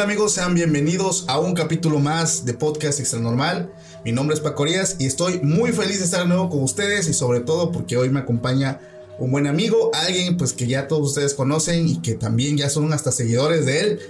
Tal 0.00 0.08
amigos? 0.08 0.32
Sean 0.32 0.54
bienvenidos 0.54 1.26
a 1.28 1.38
un 1.38 1.52
capítulo 1.52 1.98
más 1.98 2.46
de 2.46 2.54
Podcast 2.54 3.00
Extra 3.00 3.20
Normal. 3.20 3.70
Mi 4.02 4.12
nombre 4.12 4.32
es 4.32 4.40
Paco 4.40 4.62
Arias 4.62 4.96
y 4.98 5.04
estoy 5.04 5.40
muy 5.42 5.72
feliz 5.72 5.98
de 5.98 6.06
estar 6.06 6.22
de 6.22 6.26
nuevo 6.26 6.48
con 6.48 6.62
ustedes 6.62 7.06
y 7.06 7.12
sobre 7.12 7.40
todo 7.40 7.70
porque 7.70 7.98
hoy 7.98 8.08
me 8.08 8.20
acompaña 8.20 8.80
un 9.18 9.30
buen 9.30 9.46
amigo, 9.46 9.90
alguien 9.92 10.38
pues 10.38 10.54
que 10.54 10.66
ya 10.66 10.88
todos 10.88 11.08
ustedes 11.08 11.34
conocen 11.34 11.86
y 11.86 12.00
que 12.00 12.14
también 12.14 12.56
ya 12.56 12.70
son 12.70 12.90
hasta 12.94 13.12
seguidores 13.12 13.66
de 13.66 13.80
él. 13.80 14.00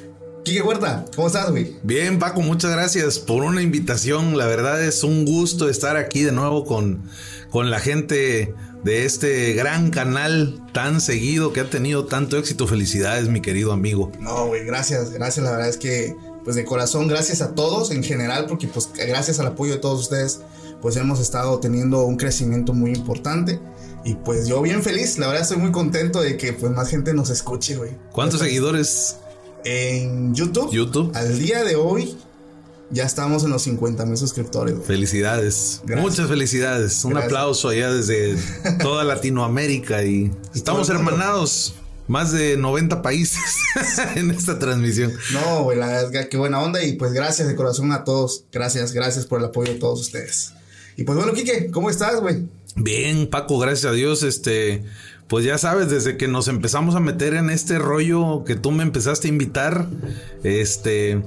Quique 0.44 0.62
Huerta, 0.62 1.06
¿cómo 1.16 1.26
estás, 1.26 1.50
güey? 1.50 1.74
Bien, 1.82 2.20
Paco, 2.20 2.40
muchas 2.40 2.70
gracias 2.70 3.18
por 3.18 3.42
una 3.42 3.60
invitación. 3.60 4.38
La 4.38 4.46
verdad 4.46 4.80
es 4.84 5.02
un 5.02 5.24
gusto 5.24 5.68
estar 5.68 5.96
aquí 5.96 6.22
de 6.22 6.30
nuevo 6.30 6.66
con, 6.66 7.02
con 7.50 7.68
la 7.68 7.80
gente 7.80 8.54
de 8.84 9.04
este 9.04 9.52
gran 9.52 9.90
canal 9.90 10.62
tan 10.72 11.00
seguido 11.00 11.52
que 11.52 11.60
ha 11.60 11.70
tenido 11.70 12.06
tanto 12.06 12.38
éxito. 12.38 12.66
Felicidades, 12.66 13.28
mi 13.28 13.40
querido 13.40 13.72
amigo. 13.72 14.10
No, 14.20 14.46
güey, 14.46 14.64
gracias, 14.64 15.10
gracias. 15.10 15.44
La 15.44 15.52
verdad 15.52 15.68
es 15.68 15.76
que, 15.76 16.16
pues 16.44 16.56
de 16.56 16.64
corazón, 16.64 17.08
gracias 17.08 17.42
a 17.42 17.54
todos 17.54 17.90
en 17.90 18.02
general, 18.02 18.46
porque 18.46 18.66
pues 18.68 18.90
gracias 18.94 19.38
al 19.40 19.48
apoyo 19.48 19.72
de 19.72 19.78
todos 19.78 20.00
ustedes, 20.00 20.40
pues 20.80 20.96
hemos 20.96 21.20
estado 21.20 21.60
teniendo 21.60 22.04
un 22.04 22.16
crecimiento 22.16 22.72
muy 22.72 22.92
importante. 22.92 23.60
Y 24.04 24.14
pues 24.14 24.48
yo 24.48 24.62
bien 24.62 24.82
feliz, 24.82 25.18
la 25.18 25.26
verdad 25.26 25.42
estoy 25.42 25.58
muy 25.58 25.72
contento 25.72 26.22
de 26.22 26.38
que 26.38 26.54
pues 26.54 26.72
más 26.72 26.88
gente 26.88 27.12
nos 27.12 27.28
escuche, 27.28 27.76
güey. 27.76 27.90
¿Cuántos 28.12 28.40
seguidores? 28.40 29.16
En 29.62 30.34
YouTube. 30.34 30.70
YouTube. 30.72 31.12
Al 31.14 31.38
día 31.38 31.64
de 31.64 31.76
hoy 31.76 32.16
ya 32.90 33.04
estamos 33.04 33.44
en 33.44 33.50
los 33.50 33.62
50 33.62 34.04
mil 34.06 34.16
suscriptores. 34.16 34.74
Güey. 34.74 34.86
Felicidades. 34.86 35.80
Gracias. 35.84 36.10
Muchas 36.10 36.28
felicidades. 36.28 37.04
Un 37.04 37.12
Gracias. 37.12 37.32
aplauso 37.32 37.68
allá 37.68 37.92
desde 37.92 38.36
toda 38.80 39.04
Latinoamérica 39.04 40.02
y 40.04 40.30
estamos 40.54 40.88
hermanados. 40.90 41.74
Más 42.08 42.32
de 42.32 42.56
90 42.56 43.02
países 43.02 43.38
en 44.16 44.32
esta 44.32 44.58
transmisión. 44.58 45.12
No, 45.32 45.62
güey, 45.62 45.78
la 45.78 45.86
verdad, 45.86 46.28
qué 46.28 46.36
buena 46.36 46.60
onda. 46.60 46.82
Y 46.82 46.94
pues 46.94 47.12
gracias 47.12 47.46
de 47.46 47.54
corazón 47.54 47.92
a 47.92 48.02
todos. 48.02 48.44
Gracias, 48.50 48.92
gracias 48.92 49.26
por 49.26 49.38
el 49.38 49.44
apoyo 49.44 49.72
de 49.72 49.78
todos 49.78 50.00
ustedes. 50.00 50.52
Y 50.96 51.04
pues 51.04 51.16
bueno, 51.16 51.32
Quique, 51.32 51.70
¿cómo 51.70 51.88
estás, 51.88 52.20
güey? 52.20 52.48
Bien, 52.74 53.28
Paco, 53.30 53.60
gracias 53.60 53.92
a 53.92 53.94
Dios. 53.94 54.24
Este, 54.24 54.82
pues 55.28 55.44
ya 55.44 55.56
sabes, 55.56 55.88
desde 55.88 56.16
que 56.16 56.26
nos 56.26 56.48
empezamos 56.48 56.96
a 56.96 57.00
meter 57.00 57.34
en 57.34 57.48
este 57.48 57.78
rollo 57.78 58.42
que 58.44 58.56
tú 58.56 58.72
me 58.72 58.82
empezaste 58.82 59.28
a 59.28 59.30
invitar, 59.30 59.86
este, 60.42 61.22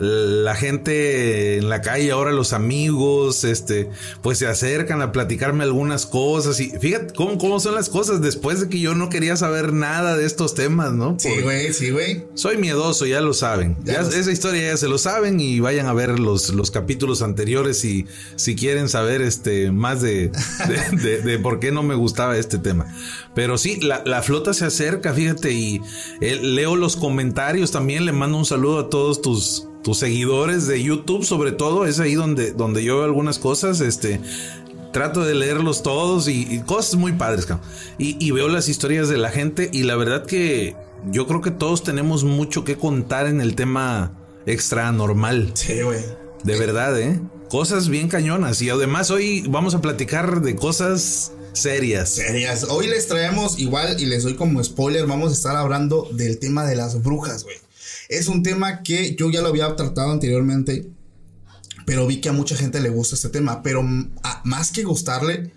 la 0.00 0.54
gente 0.54 1.58
en 1.58 1.68
la 1.68 1.82
calle, 1.82 2.10
ahora 2.10 2.32
los 2.32 2.54
amigos, 2.54 3.44
este, 3.44 3.90
pues 4.22 4.38
se 4.38 4.46
acercan 4.46 5.02
a 5.02 5.12
platicarme 5.12 5.62
algunas 5.62 6.06
cosas 6.06 6.58
y 6.58 6.70
fíjate 6.70 7.12
cómo, 7.14 7.36
cómo 7.36 7.60
son 7.60 7.74
las 7.74 7.90
cosas 7.90 8.22
después 8.22 8.60
de 8.60 8.68
que 8.68 8.80
yo 8.80 8.94
no 8.94 9.10
quería 9.10 9.36
saber 9.36 9.74
nada 9.74 10.16
de 10.16 10.24
estos 10.24 10.54
temas, 10.54 10.92
¿no? 10.92 11.18
Porque 11.18 11.36
sí, 11.36 11.42
güey, 11.42 11.72
sí, 11.74 11.90
güey. 11.90 12.24
Soy 12.34 12.56
miedoso, 12.56 13.04
ya 13.04 13.20
lo 13.20 13.34
saben. 13.34 13.76
Ya 13.84 14.02
ya, 14.02 14.08
esa 14.18 14.32
historia 14.32 14.68
ya 14.68 14.76
se 14.78 14.88
lo 14.88 14.96
saben 14.96 15.38
y 15.38 15.60
vayan 15.60 15.86
a 15.86 15.92
ver 15.92 16.18
los, 16.18 16.48
los 16.54 16.70
capítulos 16.70 17.20
anteriores 17.20 17.84
y 17.84 18.06
si 18.36 18.56
quieren 18.56 18.88
saber 18.88 19.20
este 19.20 19.70
más 19.70 20.00
de, 20.00 20.30
de, 20.66 20.96
de, 21.02 21.22
de 21.22 21.38
por 21.38 21.60
qué 21.60 21.72
no 21.72 21.82
me 21.82 21.94
gustaba 21.94 22.38
este 22.38 22.58
tema. 22.58 22.86
Pero 23.34 23.58
sí, 23.58 23.80
la, 23.80 24.02
la 24.06 24.22
flota 24.22 24.54
se 24.54 24.64
acerca, 24.64 25.12
fíjate, 25.12 25.52
y 25.52 25.82
eh, 26.22 26.36
leo 26.36 26.74
los 26.76 26.96
comentarios 26.96 27.70
también, 27.70 28.06
le 28.06 28.12
mando 28.12 28.38
un 28.38 28.46
saludo 28.46 28.78
a 28.78 28.88
todos 28.88 29.20
tus 29.20 29.69
tus 29.82 29.98
seguidores 29.98 30.66
de 30.66 30.82
YouTube, 30.82 31.24
sobre 31.24 31.52
todo, 31.52 31.86
es 31.86 32.00
ahí 32.00 32.14
donde, 32.14 32.52
donde 32.52 32.84
yo 32.84 32.96
veo 32.96 33.04
algunas 33.04 33.38
cosas, 33.38 33.80
este, 33.80 34.20
trato 34.92 35.24
de 35.24 35.34
leerlos 35.34 35.82
todos 35.82 36.28
y, 36.28 36.46
y 36.50 36.60
cosas 36.60 36.96
muy 36.96 37.12
padres, 37.12 37.46
y, 37.98 38.16
y, 38.24 38.30
veo 38.30 38.48
las 38.48 38.68
historias 38.68 39.08
de 39.08 39.18
la 39.18 39.30
gente 39.30 39.70
y 39.72 39.84
la 39.84 39.96
verdad 39.96 40.26
que 40.26 40.76
yo 41.10 41.26
creo 41.26 41.40
que 41.40 41.50
todos 41.50 41.82
tenemos 41.82 42.24
mucho 42.24 42.64
que 42.64 42.76
contar 42.76 43.26
en 43.26 43.40
el 43.40 43.54
tema 43.54 44.12
extra 44.46 44.90
normal. 44.92 45.52
Sí, 45.54 45.80
güey. 45.82 46.00
De 46.44 46.58
verdad, 46.58 46.98
¿eh? 46.98 47.20
Cosas 47.50 47.88
bien 47.88 48.08
cañonas 48.08 48.62
y 48.62 48.70
además 48.70 49.10
hoy 49.10 49.44
vamos 49.48 49.74
a 49.74 49.80
platicar 49.80 50.40
de 50.40 50.56
cosas 50.56 51.32
serias. 51.52 52.10
Serias. 52.10 52.64
Hoy 52.64 52.86
les 52.86 53.08
traemos 53.08 53.58
igual 53.58 54.00
y 54.00 54.06
les 54.06 54.22
doy 54.22 54.34
como 54.34 54.62
spoiler, 54.62 55.06
vamos 55.06 55.30
a 55.30 55.34
estar 55.34 55.56
hablando 55.56 56.08
del 56.12 56.38
tema 56.38 56.64
de 56.64 56.76
las 56.76 57.02
brujas, 57.02 57.44
güey. 57.44 57.56
Es 58.10 58.26
un 58.26 58.42
tema 58.42 58.82
que 58.82 59.14
yo 59.14 59.30
ya 59.30 59.40
lo 59.40 59.48
había 59.48 59.74
tratado 59.76 60.10
anteriormente, 60.10 60.90
pero 61.86 62.08
vi 62.08 62.20
que 62.20 62.28
a 62.28 62.32
mucha 62.32 62.56
gente 62.56 62.80
le 62.80 62.90
gusta 62.90 63.14
este 63.14 63.28
tema. 63.28 63.62
Pero 63.62 63.84
más 63.84 64.72
que 64.72 64.82
gustarle, 64.82 65.52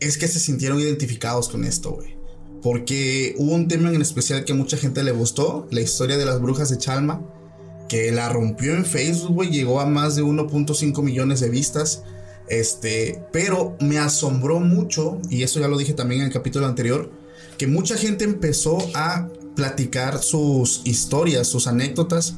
es 0.00 0.16
que 0.16 0.26
se 0.26 0.40
sintieron 0.40 0.80
identificados 0.80 1.50
con 1.50 1.62
esto, 1.62 1.92
güey. 1.92 2.16
Porque 2.62 3.34
hubo 3.36 3.54
un 3.54 3.68
tema 3.68 3.90
en 3.90 4.00
especial 4.00 4.46
que 4.46 4.52
a 4.52 4.56
mucha 4.56 4.78
gente 4.78 5.04
le 5.04 5.12
gustó, 5.12 5.68
la 5.70 5.82
historia 5.82 6.16
de 6.16 6.24
las 6.24 6.40
brujas 6.40 6.70
de 6.70 6.78
Chalma, 6.78 7.22
que 7.90 8.10
la 8.12 8.30
rompió 8.30 8.74
en 8.74 8.86
Facebook, 8.86 9.34
güey, 9.34 9.50
llegó 9.50 9.78
a 9.78 9.84
más 9.84 10.16
de 10.16 10.22
1.5 10.22 11.02
millones 11.02 11.40
de 11.40 11.50
vistas. 11.50 12.02
Este, 12.48 13.22
pero 13.30 13.76
me 13.80 13.98
asombró 13.98 14.58
mucho, 14.58 15.20
y 15.28 15.42
eso 15.42 15.60
ya 15.60 15.68
lo 15.68 15.76
dije 15.76 15.92
también 15.92 16.22
en 16.22 16.28
el 16.28 16.32
capítulo 16.32 16.66
anterior, 16.66 17.12
que 17.58 17.66
mucha 17.66 17.98
gente 17.98 18.24
empezó 18.24 18.78
a 18.94 19.28
platicar 19.54 20.22
sus 20.22 20.82
historias, 20.84 21.46
sus 21.46 21.66
anécdotas 21.66 22.34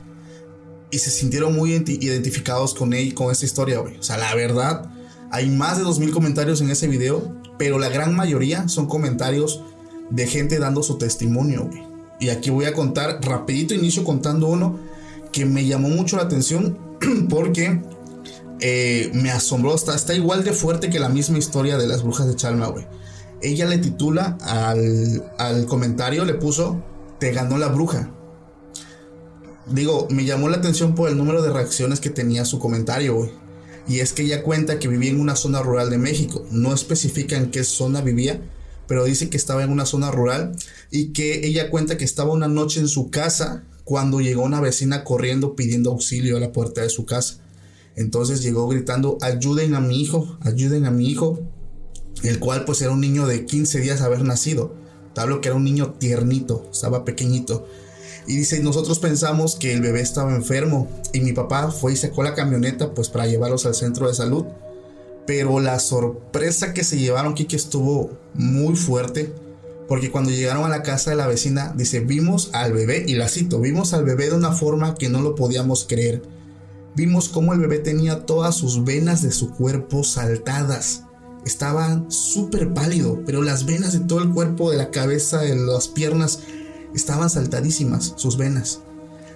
y 0.90 0.98
se 0.98 1.10
sintieron 1.10 1.54
muy 1.54 1.72
identificados 1.72 2.74
con 2.74 2.92
él, 2.92 3.14
con 3.14 3.30
esta 3.30 3.44
historia, 3.44 3.78
güey. 3.78 3.96
O 3.98 4.02
sea, 4.02 4.16
la 4.16 4.34
verdad, 4.34 4.90
hay 5.30 5.50
más 5.50 5.78
de 5.78 5.84
2000 5.84 6.12
comentarios 6.12 6.60
en 6.60 6.70
ese 6.70 6.86
video, 6.86 7.34
pero 7.58 7.78
la 7.78 7.88
gran 7.88 8.14
mayoría 8.14 8.68
son 8.68 8.86
comentarios 8.86 9.62
de 10.10 10.26
gente 10.26 10.58
dando 10.58 10.82
su 10.82 10.98
testimonio, 10.98 11.64
güey. 11.64 11.82
Y 12.20 12.28
aquí 12.30 12.50
voy 12.50 12.64
a 12.64 12.72
contar, 12.72 13.18
rapidito 13.22 13.74
inicio 13.74 14.04
contando 14.04 14.46
uno 14.46 14.78
que 15.32 15.44
me 15.44 15.66
llamó 15.66 15.88
mucho 15.88 16.16
la 16.16 16.22
atención 16.22 16.78
porque 17.28 17.82
eh, 18.60 19.10
me 19.12 19.30
asombró, 19.30 19.74
está, 19.74 19.94
está 19.94 20.14
igual 20.14 20.44
de 20.44 20.52
fuerte 20.52 20.88
que 20.88 20.98
la 20.98 21.08
misma 21.08 21.38
historia 21.38 21.76
de 21.76 21.86
las 21.86 22.02
brujas 22.02 22.26
de 22.26 22.36
Chalma, 22.36 22.68
güey. 22.68 22.86
Ella 23.42 23.66
le 23.66 23.76
titula 23.78 24.38
al, 24.40 25.30
al 25.38 25.66
comentario, 25.66 26.24
le 26.24 26.34
puso 26.34 26.82
te 27.18 27.32
ganó 27.32 27.58
la 27.58 27.68
bruja. 27.68 28.10
Digo, 29.66 30.06
me 30.10 30.24
llamó 30.24 30.48
la 30.48 30.58
atención 30.58 30.94
por 30.94 31.08
el 31.08 31.16
número 31.16 31.42
de 31.42 31.52
reacciones 31.52 32.00
que 32.00 32.10
tenía 32.10 32.44
su 32.44 32.58
comentario, 32.58 33.14
güey. 33.16 33.30
Y 33.88 34.00
es 34.00 34.12
que 34.12 34.22
ella 34.22 34.42
cuenta 34.42 34.78
que 34.78 34.88
vivía 34.88 35.10
en 35.10 35.20
una 35.20 35.36
zona 35.36 35.62
rural 35.62 35.90
de 35.90 35.98
México. 35.98 36.44
No 36.50 36.74
especifica 36.74 37.36
en 37.36 37.50
qué 37.50 37.64
zona 37.64 38.00
vivía, 38.00 38.40
pero 38.86 39.04
dice 39.04 39.28
que 39.30 39.36
estaba 39.36 39.62
en 39.62 39.70
una 39.70 39.86
zona 39.86 40.10
rural 40.10 40.56
y 40.90 41.12
que 41.12 41.46
ella 41.46 41.70
cuenta 41.70 41.96
que 41.96 42.04
estaba 42.04 42.32
una 42.32 42.48
noche 42.48 42.80
en 42.80 42.88
su 42.88 43.10
casa 43.10 43.64
cuando 43.84 44.20
llegó 44.20 44.42
una 44.42 44.60
vecina 44.60 45.04
corriendo 45.04 45.54
pidiendo 45.54 45.90
auxilio 45.90 46.36
a 46.36 46.40
la 46.40 46.52
puerta 46.52 46.82
de 46.82 46.90
su 46.90 47.04
casa. 47.04 47.38
Entonces 47.94 48.42
llegó 48.42 48.68
gritando, 48.68 49.18
ayuden 49.22 49.74
a 49.74 49.80
mi 49.80 50.00
hijo, 50.00 50.36
ayuden 50.42 50.86
a 50.86 50.90
mi 50.90 51.08
hijo, 51.08 51.40
el 52.22 52.38
cual 52.38 52.64
pues 52.64 52.82
era 52.82 52.90
un 52.90 53.00
niño 53.00 53.26
de 53.26 53.46
15 53.46 53.80
días 53.80 54.00
haber 54.00 54.22
nacido. 54.22 54.74
Te 55.16 55.22
hablo 55.22 55.40
que 55.40 55.48
era 55.48 55.56
un 55.56 55.64
niño 55.64 55.94
tiernito, 55.94 56.68
estaba 56.70 57.06
pequeñito. 57.06 57.66
Y 58.26 58.36
dice, 58.36 58.60
nosotros 58.60 58.98
pensamos 58.98 59.56
que 59.56 59.72
el 59.72 59.80
bebé 59.80 60.02
estaba 60.02 60.36
enfermo 60.36 60.90
y 61.14 61.20
mi 61.20 61.32
papá 61.32 61.70
fue 61.70 61.94
y 61.94 61.96
sacó 61.96 62.22
la 62.22 62.34
camioneta 62.34 62.92
pues 62.92 63.08
para 63.08 63.26
llevarlos 63.26 63.64
al 63.64 63.74
centro 63.74 64.08
de 64.08 64.14
salud. 64.14 64.44
Pero 65.26 65.58
la 65.58 65.78
sorpresa 65.78 66.74
que 66.74 66.84
se 66.84 66.98
llevaron, 66.98 67.32
Kiki, 67.32 67.56
estuvo 67.56 68.10
muy 68.34 68.76
fuerte. 68.76 69.32
Porque 69.88 70.10
cuando 70.10 70.32
llegaron 70.32 70.66
a 70.66 70.68
la 70.68 70.82
casa 70.82 71.12
de 71.12 71.16
la 71.16 71.26
vecina, 71.26 71.72
dice, 71.74 72.00
vimos 72.00 72.50
al 72.52 72.74
bebé, 72.74 73.06
y 73.08 73.14
la 73.14 73.30
cito, 73.30 73.58
vimos 73.58 73.94
al 73.94 74.04
bebé 74.04 74.28
de 74.28 74.34
una 74.34 74.52
forma 74.52 74.96
que 74.96 75.08
no 75.08 75.22
lo 75.22 75.34
podíamos 75.34 75.86
creer. 75.88 76.20
Vimos 76.94 77.30
cómo 77.30 77.54
el 77.54 77.60
bebé 77.60 77.78
tenía 77.78 78.26
todas 78.26 78.54
sus 78.54 78.84
venas 78.84 79.22
de 79.22 79.30
su 79.32 79.54
cuerpo 79.54 80.04
saltadas. 80.04 81.05
Estaba 81.46 82.04
súper 82.08 82.74
pálido, 82.74 83.22
pero 83.24 83.40
las 83.40 83.66
venas 83.66 83.92
de 83.92 84.00
todo 84.00 84.20
el 84.20 84.32
cuerpo, 84.32 84.72
de 84.72 84.76
la 84.76 84.90
cabeza, 84.90 85.42
de 85.42 85.54
las 85.54 85.86
piernas, 85.86 86.40
estaban 86.92 87.30
saltadísimas, 87.30 88.14
sus 88.16 88.36
venas. 88.36 88.80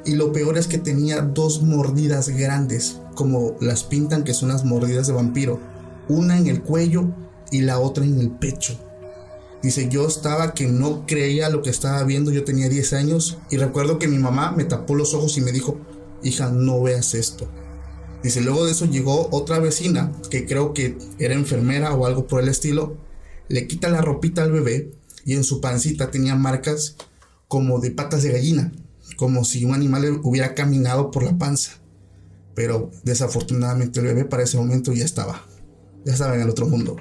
Y 0.05 0.17
lo 0.17 0.33
peor 0.33 0.59
es 0.59 0.67
que 0.67 0.79
tenía 0.79 1.23
dos 1.23 1.63
mordidas 1.63 2.29
grandes, 2.31 2.99
como 3.15 3.55
las 3.61 3.85
pintan 3.85 4.25
que 4.25 4.35
son 4.35 4.49
las 4.49 4.65
mordidas 4.65 5.07
de 5.07 5.13
vampiro. 5.13 5.61
Una 6.09 6.37
en 6.37 6.49
el 6.49 6.63
cuello 6.63 7.15
y 7.53 7.61
la 7.61 7.79
otra 7.79 8.05
en 8.05 8.19
el 8.19 8.33
pecho. 8.33 8.77
Dice, 9.63 9.89
yo 9.89 10.09
estaba 10.09 10.53
que 10.53 10.67
no 10.67 11.07
creía 11.07 11.49
lo 11.49 11.63
que 11.63 11.71
estaba 11.71 12.03
viendo, 12.03 12.33
yo 12.33 12.43
tenía 12.43 12.69
10 12.69 12.93
años 12.95 13.39
y 13.51 13.57
recuerdo 13.57 14.01
que 14.01 14.09
mi 14.09 14.19
mamá 14.19 14.51
me 14.51 14.65
tapó 14.65 14.97
los 14.97 15.15
ojos 15.15 15.39
y 15.39 15.43
me 15.43 15.53
dijo, 15.53 15.79
hija, 16.25 16.51
no 16.51 16.83
veas 16.83 17.15
esto. 17.15 17.47
Dice, 18.23 18.41
luego 18.41 18.67
de 18.67 18.73
eso 18.73 18.87
llegó 18.87 19.29
otra 19.31 19.59
vecina, 19.59 20.13
que 20.31 20.47
creo 20.47 20.75
que 20.75 20.99
era 21.19 21.35
enfermera 21.35 21.95
o 21.95 22.07
algo 22.07 22.27
por 22.27 22.43
el 22.43 22.49
estilo, 22.49 22.97
le 23.49 23.67
quita 23.67 23.89
la 23.89 24.03
ropita 24.03 24.43
al 24.43 24.53
bebé 24.53 24.93
y 25.25 25.35
en 25.35 25.45
su 25.45 25.61
pancita 25.61 26.11
tenía 26.11 26.35
marcas 26.37 26.97
como 27.49 27.81
de 27.81 27.91
patas 27.91 28.23
de 28.23 28.33
gallina, 28.33 28.73
como 29.17 29.45
si 29.45 29.65
un 29.65 29.75
animal 29.75 30.21
hubiera 30.23 30.55
caminado 30.55 31.11
por 31.11 31.23
la 31.23 31.37
panza. 31.39 31.73
Pero 32.55 32.91
desafortunadamente 33.05 34.01
el 34.01 34.07
bebé 34.07 34.25
para 34.25 34.43
ese 34.43 34.59
momento 34.59 34.93
ya 34.93 35.05
estaba, 35.05 35.47
ya 36.05 36.13
estaba 36.13 36.35
en 36.35 36.43
el 36.43 36.51
otro 36.51 36.67
mundo. 36.67 36.97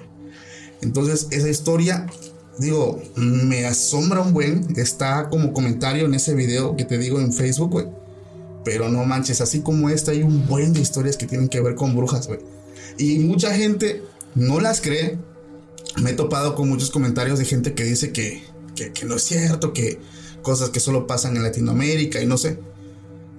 Entonces 0.82 1.28
esa 1.32 1.50
historia 1.50 2.08
digo, 2.60 3.02
me 3.16 3.66
asombra 3.66 4.22
un 4.22 4.34
buen. 4.34 4.68
Está 4.78 5.30
como 5.30 5.54
comentario 5.54 6.06
en 6.06 6.14
ese 6.14 6.36
video 6.36 6.76
que 6.76 6.86
te 6.86 6.98
digo 6.98 7.20
en 7.20 7.34
Facebook, 7.34 7.72
güey. 7.72 7.88
Pero 8.70 8.88
no 8.88 9.04
manches, 9.04 9.42
así 9.42 9.62
como 9.62 9.90
esta, 9.90 10.12
hay 10.12 10.22
un 10.22 10.46
buen 10.46 10.74
de 10.74 10.80
historias 10.80 11.18
que 11.18 11.26
tienen 11.26 11.50
que 11.50 11.60
ver 11.60 11.74
con 11.74 11.96
brujas, 11.96 12.28
güey. 12.28 12.40
Y 13.00 13.18
mucha 13.18 13.52
gente 13.56 14.04
no 14.36 14.60
las 14.60 14.80
cree. 14.80 15.18
Me 15.98 16.12
he 16.12 16.14
topado 16.14 16.54
con 16.54 16.70
muchos 16.70 16.92
comentarios 16.92 17.40
de 17.40 17.46
gente 17.46 17.74
que 17.74 17.84
dice 17.84 18.14
que, 18.14 18.44
que, 18.76 18.94
que 18.94 19.06
no 19.08 19.16
es 19.16 19.24
cierto, 19.24 19.74
que 19.74 19.98
cosas 20.44 20.70
que 20.70 20.80
solo 20.80 21.08
pasan 21.08 21.36
en 21.36 21.42
Latinoamérica 21.42 22.22
y 22.22 22.28
no 22.28 22.38
sé. 22.38 22.60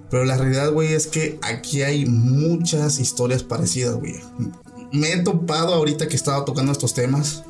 Pero 0.09 0.25
la 0.25 0.35
realidad, 0.35 0.69
güey, 0.73 0.91
es 0.91 1.07
que 1.07 1.39
aquí 1.43 1.81
hay 1.81 2.05
muchas 2.05 2.99
historias 2.99 3.41
parecidas, 3.43 3.95
güey. 3.95 4.15
Me 4.91 5.13
he 5.13 5.23
topado 5.23 5.73
ahorita 5.73 6.09
que 6.09 6.17
estaba 6.17 6.43
tocando 6.43 6.73
estos 6.73 6.93
temas 6.93 7.43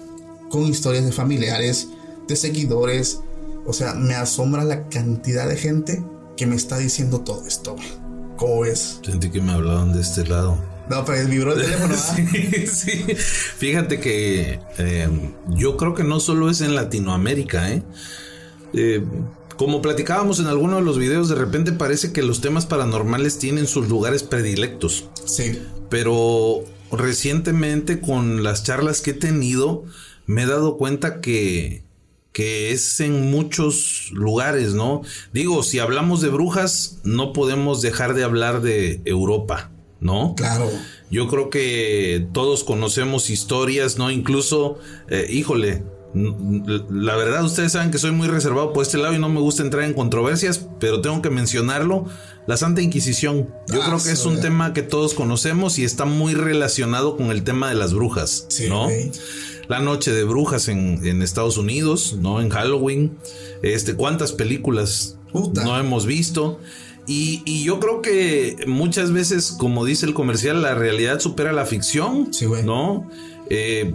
con 0.51 0.67
historias 0.67 1.03
de 1.03 1.13
familiares, 1.13 1.87
de 2.27 2.35
seguidores. 2.35 3.21
O 3.65 3.73
sea, 3.73 3.95
me 3.95 4.13
asombra 4.13 4.63
la 4.65 4.87
cantidad 4.87 5.49
de 5.49 5.57
gente 5.57 6.03
que 6.41 6.47
me 6.47 6.55
está 6.55 6.79
diciendo 6.79 7.21
todo 7.21 7.45
esto. 7.45 7.75
¿Cómo 8.35 8.61
ves? 8.61 8.99
Sentí 9.05 9.29
que 9.29 9.39
me 9.39 9.51
hablaban 9.51 9.93
de 9.93 10.01
este 10.01 10.25
lado. 10.25 10.57
No, 10.89 11.05
pero 11.05 11.27
vibró 11.27 11.53
el 11.53 11.61
teléfono. 11.61 11.93
sí, 12.15 12.65
sí. 12.65 13.05
Fíjate 13.57 13.99
que 13.99 14.59
eh, 14.79 15.07
yo 15.49 15.77
creo 15.77 15.93
que 15.93 16.03
no 16.03 16.19
solo 16.19 16.49
es 16.49 16.61
en 16.61 16.73
Latinoamérica, 16.73 17.71
¿eh? 17.71 17.83
¿eh? 18.73 19.03
Como 19.55 19.83
platicábamos 19.83 20.39
en 20.39 20.47
alguno 20.47 20.77
de 20.77 20.81
los 20.81 20.97
videos, 20.97 21.29
de 21.29 21.35
repente 21.35 21.73
parece 21.73 22.11
que 22.11 22.23
los 22.23 22.41
temas 22.41 22.65
paranormales 22.65 23.37
tienen 23.37 23.67
sus 23.67 23.87
lugares 23.87 24.23
predilectos. 24.23 25.09
Sí. 25.23 25.61
Pero 25.91 26.63
recientemente 26.91 28.01
con 28.01 28.41
las 28.41 28.63
charlas 28.63 29.01
que 29.01 29.11
he 29.11 29.13
tenido, 29.13 29.83
me 30.25 30.41
he 30.41 30.47
dado 30.47 30.77
cuenta 30.77 31.21
que, 31.21 31.83
que 32.31 32.71
es 32.71 32.99
en 32.99 33.29
muchos 33.29 34.09
lugares, 34.13 34.73
¿no? 34.73 35.01
Digo, 35.33 35.63
si 35.63 35.79
hablamos 35.79 36.21
de 36.21 36.29
brujas, 36.29 36.99
no 37.03 37.33
podemos 37.33 37.81
dejar 37.81 38.13
de 38.13 38.23
hablar 38.23 38.61
de 38.61 39.01
Europa, 39.05 39.71
¿no? 39.99 40.35
Claro. 40.35 40.69
Yo 41.09 41.27
creo 41.27 41.49
que 41.49 42.25
todos 42.31 42.63
conocemos 42.63 43.29
historias, 43.29 43.97
¿no? 43.97 44.11
Incluso, 44.11 44.79
eh, 45.09 45.27
híjole, 45.29 45.83
la 46.13 47.15
verdad 47.15 47.43
ustedes 47.43 47.71
saben 47.71 47.91
que 47.91 47.97
soy 47.97 48.11
muy 48.11 48.27
reservado 48.27 48.73
por 48.73 48.83
este 48.83 48.97
lado 48.97 49.13
y 49.13 49.19
no 49.19 49.29
me 49.29 49.39
gusta 49.39 49.63
entrar 49.63 49.83
en 49.83 49.93
controversias, 49.93 50.67
pero 50.79 51.01
tengo 51.01 51.21
que 51.21 51.29
mencionarlo. 51.29 52.05
La 52.47 52.57
Santa 52.57 52.81
Inquisición, 52.81 53.53
yo 53.67 53.81
ah, 53.81 53.85
creo 53.85 54.03
que 54.03 54.11
es 54.11 54.25
un 54.25 54.41
tema 54.41 54.73
que 54.73 54.81
todos 54.81 55.13
conocemos 55.13 55.79
y 55.79 55.83
está 55.83 56.05
muy 56.05 56.33
relacionado 56.33 57.15
con 57.15 57.31
el 57.31 57.43
tema 57.43 57.69
de 57.69 57.75
las 57.75 57.93
brujas, 57.93 58.47
¿no? 58.67 58.89
La 59.67 59.79
Noche 59.79 60.11
de 60.11 60.23
Brujas 60.23 60.67
en, 60.67 61.21
Estados 61.21 61.57
Unidos, 61.57 62.17
¿no? 62.19 62.41
En 62.41 62.49
Halloween. 62.49 63.17
Este, 63.61 63.95
¿cuántas 63.95 64.33
películas 64.33 65.17
no 65.33 65.79
hemos 65.79 66.05
visto? 66.05 66.59
Y, 67.07 67.63
yo 67.63 67.79
creo 67.79 68.01
que 68.01 68.57
muchas 68.67 69.11
veces, 69.11 69.51
como 69.51 69.85
dice 69.85 70.05
el 70.05 70.13
comercial, 70.13 70.61
la 70.61 70.75
realidad 70.75 71.19
supera 71.19 71.51
la 71.51 71.65
ficción, 71.65 72.31
¿no? 72.63 73.09
Eh, 73.49 73.93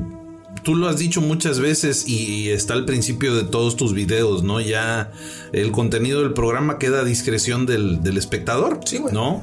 tú 0.67 0.75
lo 0.75 0.89
has 0.89 0.99
dicho 0.99 1.21
muchas 1.21 1.61
veces 1.61 2.09
y 2.09 2.51
está 2.51 2.75
al 2.75 2.87
principio 2.87 3.37
de 3.37 3.45
todos 3.45 3.77
tus 3.77 3.95
videos, 3.95 4.43
¿no? 4.43 4.61
Ya 4.61 5.13
el 5.53 5.71
contenido 5.71 6.23
del 6.23 6.33
programa 6.33 6.81
queda 6.81 7.03
a 7.03 7.05
discreción 7.05 7.67
del, 7.67 8.01
espectador, 8.19 8.81
¿no? 9.13 9.43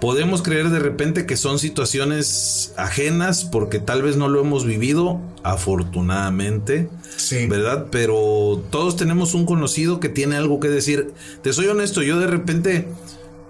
Podemos 0.00 0.42
creer 0.42 0.70
de 0.70 0.80
repente 0.80 1.26
que 1.26 1.36
son 1.36 1.60
situaciones 1.60 2.74
ajenas 2.76 3.44
porque 3.44 3.78
tal 3.78 4.02
vez 4.02 4.16
no 4.16 4.28
lo 4.28 4.40
hemos 4.40 4.66
vivido, 4.66 5.20
afortunadamente, 5.44 6.88
sí. 7.16 7.46
¿verdad? 7.46 7.86
Pero 7.92 8.60
todos 8.70 8.96
tenemos 8.96 9.34
un 9.34 9.46
conocido 9.46 10.00
que 10.00 10.08
tiene 10.08 10.34
algo 10.34 10.58
que 10.58 10.70
decir. 10.70 11.12
Te 11.42 11.52
soy 11.52 11.68
honesto, 11.68 12.02
yo 12.02 12.18
de 12.18 12.26
repente, 12.26 12.88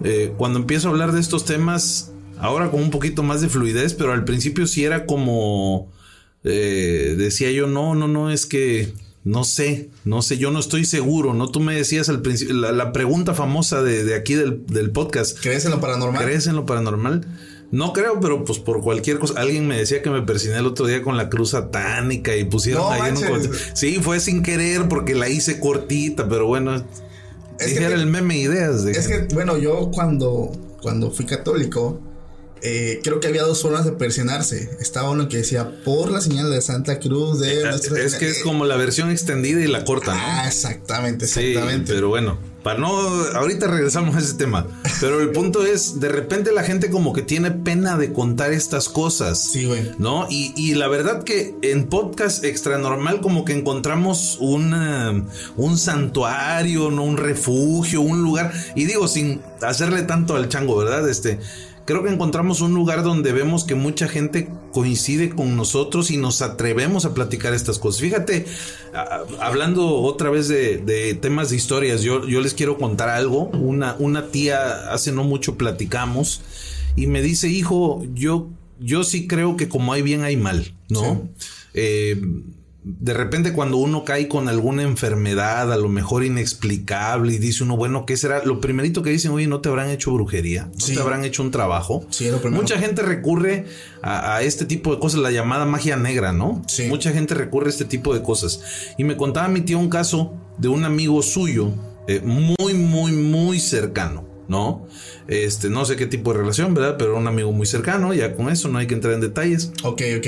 eh, 0.05 0.35
cuando 0.37 0.59
empiezo 0.59 0.89
a 0.89 0.91
hablar 0.91 1.13
de 1.13 1.21
estos 1.21 1.47
temas, 1.47 2.13
ahora 2.39 2.71
con 2.71 2.83
un 2.83 2.91
poquito 2.91 3.23
más 3.23 3.41
de 3.41 3.49
fluidez, 3.49 3.95
pero 3.95 4.13
al 4.13 4.27
principio 4.27 4.67
sí 4.67 4.85
era 4.85 5.07
como 5.07 5.91
eh, 6.45 7.15
decía 7.17 7.51
yo, 7.51 7.67
no, 7.67 7.95
no, 7.95 8.07
no, 8.07 8.31
es 8.31 8.47
que 8.47 8.93
no 9.25 9.45
sé, 9.45 9.89
no 10.05 10.21
sé, 10.21 10.37
yo 10.37 10.51
no 10.51 10.59
estoy 10.59 10.85
seguro, 10.85 11.33
¿no? 11.33 11.49
Tú 11.49 11.61
me 11.61 11.75
decías 11.75 12.11
al 12.11 12.21
principio, 12.21 12.55
la, 12.55 12.93
pregunta 12.93 13.33
famosa 13.33 13.83
de, 13.83 14.15
aquí 14.15 14.35
del, 14.35 14.91
podcast. 14.93 15.39
¿Crees 15.41 15.65
en 15.65 15.71
lo 15.71 15.81
paranormal? 15.81 16.23
¿Crees 16.23 16.47
en 16.47 16.57
lo 16.57 16.67
paranormal? 16.67 17.27
No 17.71 17.95
creo, 17.95 18.21
pero 18.21 18.45
pues 18.45 18.59
por 18.59 18.83
cualquier 18.83 19.19
cosa. 19.19 19.41
Alguien 19.41 19.67
me 19.67 19.79
decía 19.79 20.03
que 20.03 20.11
me 20.11 20.21
persiné 20.21 20.59
el 20.59 20.67
otro 20.67 20.87
día 20.87 21.03
con 21.03 21.17
la 21.17 21.31
cruz 21.31 21.51
satánica 21.51 22.37
y 22.37 22.45
pusieron 22.45 22.93
ahí 22.93 23.09
en 23.09 23.17
un 23.17 23.51
Sí, 23.73 23.99
fue 24.03 24.21
sin 24.21 24.43
querer 24.43 24.89
porque 24.89 25.15
la 25.15 25.31
hice 25.31 25.59
cortita, 25.59 26.29
pero 26.29 26.47
bueno. 26.47 26.85
Es 27.59 27.73
que 27.73 27.83
era 27.83 27.95
el 27.95 28.07
meme 28.07 28.37
ideas. 28.37 28.85
De 28.85 28.93
es 28.93 29.09
que, 29.09 29.27
bueno, 29.33 29.57
yo 29.57 29.91
cuando, 29.91 30.53
cuando 30.83 31.11
fui 31.11 31.25
católico, 31.25 32.01
eh, 32.63 33.01
creo 33.03 33.21
que 33.21 33.27
había 33.27 33.43
dos 33.43 33.61
formas 33.61 33.85
de 33.85 33.93
persinarse. 33.93 34.71
Estaba 34.81 35.11
uno 35.11 35.29
que 35.29 35.39
decía 35.39 35.71
por 35.85 36.11
la 36.11 36.23
señal 36.23 36.51
de 36.51 36.63
Santa 36.63 36.99
Cruz 36.99 37.41
de. 37.41 37.63
Eh, 37.63 37.71
es 38.03 38.15
que 38.15 38.31
es 38.31 38.43
como 38.43 38.65
la 38.65 38.77
versión 38.77 39.11
extendida 39.11 39.61
y 39.61 39.67
la 39.67 39.85
corta, 39.85 40.15
¿no? 40.15 40.21
Ah, 40.23 40.45
exactamente, 40.47 41.27
exactamente. 41.27 41.93
pero 41.93 42.09
bueno, 42.09 42.39
para 42.63 42.79
no. 42.79 42.89
Ahorita 43.35 43.67
regresamos 43.67 44.17
a 44.17 44.19
ese 44.19 44.35
tema. 44.35 44.67
Pero 44.99 45.21
el 45.21 45.31
punto 45.31 45.67
es: 45.67 46.01
de 46.01 46.09
repente 46.09 46.53
la 46.53 46.63
gente 46.63 46.89
como 46.89 47.13
que 47.13 47.21
tiene 47.21 47.51
pena 47.51 47.99
de 47.99 48.15
contar 48.15 48.53
estas 48.55 48.89
cosas. 48.89 49.39
Sí, 49.39 49.67
güey. 49.67 49.91
¿No? 49.99 50.27
Y, 50.31 50.75
la 50.75 50.89
verdad 50.89 51.23
que 51.23 51.55
en 51.61 51.89
podcast 51.89 52.45
extra 52.45 52.79
normal, 52.79 53.21
como 53.21 53.45
que 53.45 53.53
encontramos 53.53 54.39
una, 54.41 55.23
un 55.57 55.77
santuario, 55.77 56.91
¿no? 56.91 57.05
Un 57.05 57.19
refugio, 57.19 58.01
un 58.01 58.23
lugar. 58.23 58.55
Y 58.75 58.87
digo, 58.87 59.07
sin 59.07 59.43
hacerle 59.61 60.03
tanto 60.03 60.35
al 60.35 60.49
chango, 60.49 60.77
¿verdad? 60.77 61.07
Este 61.11 61.39
creo 61.85 62.03
que 62.03 62.11
encontramos 62.11 62.61
un 62.61 62.75
lugar 62.75 63.03
donde 63.03 63.33
vemos 63.33 63.65
que 63.65 63.75
mucha 63.75 64.09
gente 64.09 64.49
coincide 64.73 65.31
con 65.31 65.57
nosotros 65.57 66.11
y 66.11 66.17
nos 66.17 66.43
atrevemos 66.43 67.05
a 67.05 67.15
platicar 67.15 67.55
estas 67.55 67.79
cosas. 67.79 68.01
Fíjate, 68.01 68.47
hablando 69.41 69.97
otra 69.97 70.31
vez 70.31 70.49
de, 70.49 71.19
temas 71.21 71.51
de 71.51 71.57
historias, 71.57 72.03
yo, 72.03 72.27
yo, 72.27 72.41
les 72.41 72.55
quiero 72.55 72.79
contar 72.79 73.09
algo. 73.09 73.47
Una, 73.49 73.97
una 73.99 74.29
tía 74.29 74.93
hace 74.93 75.13
no 75.13 75.25
mucho 75.25 75.57
platicamos 75.57 76.41
y 76.97 77.07
me 77.07 77.23
dice, 77.23 77.49
hijo, 77.49 78.05
yo, 78.15 78.49
yo 78.81 79.05
sí 79.05 79.27
creo 79.27 79.57
que 79.57 79.69
como 79.69 79.93
hay 79.93 80.03
bien 80.03 80.23
hay 80.23 80.37
mal, 80.37 80.75
¿no? 80.89 81.29
Eh, 81.75 82.21
de 82.85 83.15
repente 83.15 83.55
cuando 83.55 83.79
uno 83.79 84.05
cae 84.05 84.29
con 84.29 84.47
alguna 84.47 84.83
enfermedad, 84.83 85.73
a 85.73 85.77
lo 85.77 85.89
mejor 85.89 86.23
inexplicable, 86.23 87.33
y 87.33 87.39
dice 87.39 87.65
uno, 87.65 87.79
bueno, 87.79 88.05
¿qué 88.05 88.19
será? 88.19 88.45
Lo 88.45 88.61
primerito 88.61 89.03
que 89.03 89.09
dicen, 89.09 89.33
oye, 89.33 89.47
¿no 89.47 89.63
te 89.63 89.71
habrán 89.71 89.89
hecho 89.89 90.13
brujería? 90.13 90.69
¿No 90.79 90.87
te 90.87 91.01
habrán 91.01 91.25
hecho 91.25 91.43
un 91.43 91.51
trabajo? 91.51 92.05
Sí, 92.11 92.31
Mucha 92.51 92.79
gente 92.79 93.01
recurre 93.01 93.65
a, 94.03 94.43
este 94.43 94.67
tipo 94.67 94.95
de 94.95 95.01
cosas, 95.01 95.21
la 95.21 95.31
llamada 95.31 95.65
magia 95.65 95.97
negra, 95.97 96.33
¿no? 96.33 96.63
Mucha 96.89 97.11
gente 97.13 97.35
recurre 97.35 97.69
a 97.69 97.71
este 97.71 97.87
tipo 97.87 98.13
de 98.13 98.23
cosas. 98.23 98.61
Y 98.99 99.05
me 99.05 99.17
contaba 99.17 99.49
mi 99.49 99.63
tío 99.63 99.79
un 99.79 99.89
caso 99.89 100.35
de 100.59 100.69
un 100.69 100.85
amigo 100.85 101.23
suyo 101.23 101.73
eh, 102.07 102.21
muy, 102.23 102.75
muy, 102.75 103.13
muy 103.13 103.61
cercano, 103.61 104.27
¿no? 104.49 104.87
Este, 105.29 105.71
no 105.71 105.85
sé 105.85 105.97
qué 105.97 106.07
tipo 106.07 106.33
de 106.33 106.39
relación, 106.41 106.75
¿verdad? 106.75 106.97
Pero 106.99 107.17
un 107.17 107.27
amigo 107.27 107.53
muy 107.53 107.67
cercano, 107.67 108.13
ya 108.15 108.35
con 108.35 108.49
eso 108.49 108.69
no 108.69 108.79
hay 108.79 108.87
que 108.87 108.95
entrar 108.95 109.15
en 109.15 109.21
detalles. 109.21 109.73
Ok, 109.83 110.03
ok. 110.19 110.27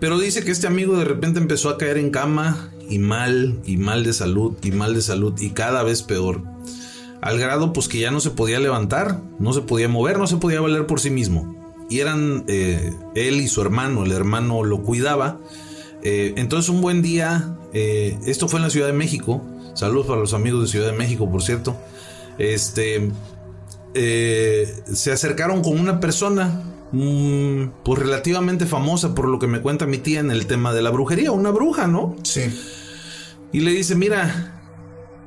Pero 0.00 0.18
dice 0.18 0.44
que 0.44 0.50
este 0.50 0.66
amigo 0.66 0.96
de 0.96 1.04
repente 1.04 1.38
empezó 1.40 1.68
a 1.68 1.78
caer 1.78 1.98
en 1.98 2.10
cama 2.10 2.70
y 2.88 2.98
mal, 2.98 3.60
y 3.64 3.76
mal 3.76 4.04
de 4.04 4.12
salud, 4.12 4.54
y 4.62 4.70
mal 4.70 4.94
de 4.94 5.02
salud, 5.02 5.34
y 5.40 5.50
cada 5.50 5.82
vez 5.82 6.02
peor. 6.02 6.42
Al 7.20 7.38
grado 7.38 7.72
pues 7.72 7.88
que 7.88 7.98
ya 8.00 8.10
no 8.10 8.20
se 8.20 8.30
podía 8.30 8.60
levantar, 8.60 9.20
no 9.38 9.52
se 9.54 9.62
podía 9.62 9.88
mover, 9.88 10.18
no 10.18 10.26
se 10.26 10.36
podía 10.36 10.60
valer 10.60 10.86
por 10.86 11.00
sí 11.00 11.10
mismo. 11.10 11.74
Y 11.88 12.00
eran 12.00 12.44
eh, 12.48 12.92
él 13.14 13.40
y 13.40 13.48
su 13.48 13.62
hermano, 13.62 14.04
el 14.04 14.12
hermano 14.12 14.62
lo 14.62 14.82
cuidaba. 14.82 15.40
Eh, 16.02 16.34
entonces 16.36 16.68
un 16.68 16.82
buen 16.82 17.00
día, 17.00 17.56
eh, 17.72 18.18
esto 18.26 18.46
fue 18.46 18.58
en 18.58 18.64
la 18.64 18.70
Ciudad 18.70 18.88
de 18.88 18.92
México, 18.92 19.42
saludos 19.74 20.06
para 20.06 20.20
los 20.20 20.34
amigos 20.34 20.60
de 20.60 20.68
Ciudad 20.68 20.90
de 20.90 20.98
México, 20.98 21.30
por 21.30 21.42
cierto, 21.42 21.76
este, 22.36 23.10
se 23.94 25.12
acercaron 25.12 25.62
con 25.62 25.78
una 25.78 26.00
persona, 26.00 26.62
mm, 26.92 27.82
pues 27.84 28.00
relativamente 28.00 28.66
famosa 28.66 29.14
por 29.14 29.28
lo 29.28 29.38
que 29.38 29.46
me 29.46 29.60
cuenta 29.60 29.86
mi 29.86 29.98
tía 29.98 30.20
en 30.20 30.30
el 30.30 30.46
tema 30.46 30.72
de 30.72 30.82
la 30.82 30.90
brujería, 30.90 31.30
una 31.32 31.50
bruja, 31.50 31.86
¿no? 31.86 32.16
Sí. 32.22 32.42
Y 33.52 33.60
le 33.60 33.70
dice, 33.70 33.94
mira, 33.94 34.54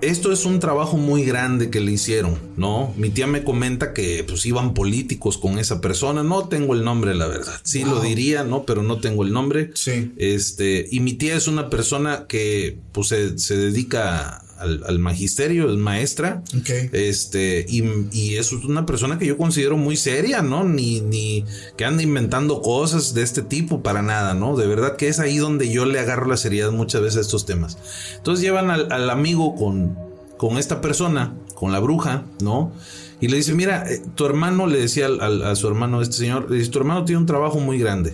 esto 0.01 0.31
es 0.31 0.45
un 0.45 0.59
trabajo 0.59 0.97
muy 0.97 1.23
grande 1.23 1.69
que 1.69 1.79
le 1.79 1.91
hicieron, 1.91 2.37
¿no? 2.55 2.93
Mi 2.97 3.09
tía 3.09 3.25
me 3.25 3.43
comenta 3.43 3.93
que 3.93 4.23
pues 4.27 4.45
iban 4.45 4.73
políticos 4.73 5.37
con 5.37 5.57
esa 5.57 5.81
persona, 5.81 6.23
no 6.23 6.47
tengo 6.47 6.73
el 6.73 6.83
nombre, 6.83 7.15
la 7.15 7.27
verdad. 7.27 7.59
Sí 7.63 7.83
lo 7.83 7.99
diría, 7.99 8.43
¿no? 8.43 8.63
Pero 8.63 8.83
no 8.83 8.99
tengo 8.99 9.23
el 9.23 9.33
nombre. 9.33 9.71
Sí. 9.73 10.11
Este, 10.17 10.87
y 10.91 10.99
mi 10.99 11.13
tía 11.13 11.35
es 11.35 11.47
una 11.47 11.69
persona 11.69 12.25
que 12.27 12.77
pues 12.91 13.07
se, 13.07 13.57
dedica 13.57 14.43
al, 14.59 14.99
magisterio, 14.99 15.71
es 15.71 15.77
maestra. 15.77 16.43
Este, 16.91 17.65
y, 17.67 17.83
y, 18.11 18.35
es 18.35 18.51
una 18.51 18.85
persona 18.85 19.17
que 19.17 19.25
yo 19.25 19.37
considero 19.37 19.77
muy 19.77 19.97
seria, 19.97 20.41
¿no? 20.41 20.63
Ni, 20.63 21.01
ni 21.01 21.45
que 21.77 21.85
anda 21.85 22.03
inventando 22.03 22.61
cosas 22.61 23.13
de 23.13 23.23
este 23.23 23.41
tipo 23.41 23.81
para 23.83 24.01
nada, 24.01 24.33
¿no? 24.33 24.55
De 24.55 24.67
verdad 24.67 24.95
que 24.95 25.07
es 25.07 25.19
ahí 25.19 25.37
donde 25.37 25.69
yo 25.69 25.85
le 25.85 25.99
agarro 25.99 26.27
la 26.27 26.37
seriedad 26.37 26.71
muchas 26.71 27.01
veces 27.01 27.17
a 27.17 27.21
estos 27.21 27.45
temas. 27.45 27.77
Entonces 28.17 28.43
llevan 28.43 28.71
al, 28.71 29.09
amigo 29.09 29.55
con, 29.55 29.97
con 30.37 30.57
esta 30.57 30.81
persona, 30.81 31.35
con 31.55 31.71
la 31.71 31.79
bruja, 31.79 32.25
¿no? 32.41 32.71
Y 33.19 33.29
le 33.29 33.37
dice, 33.37 33.53
mira, 33.53 33.89
eh, 33.89 34.01
tu 34.15 34.25
hermano, 34.25 34.67
le 34.67 34.79
decía 34.79 35.07
a 35.07 35.55
su 35.55 35.67
hermano, 35.67 36.01
este 36.01 36.17
señor, 36.17 36.49
le 36.51 36.57
dice, 36.57 36.69
tu 36.71 36.79
hermano 36.79 37.05
tiene 37.05 37.19
un 37.19 37.25
trabajo 37.25 37.59
muy 37.59 37.79
grande. 37.79 38.13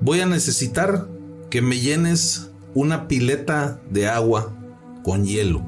Voy 0.00 0.20
a 0.20 0.26
necesitar 0.26 1.08
que 1.50 1.62
me 1.62 1.78
llenes 1.80 2.50
una 2.74 3.08
pileta 3.08 3.80
de 3.90 4.06
agua 4.06 4.54
con 5.02 5.24
hielo 5.24 5.62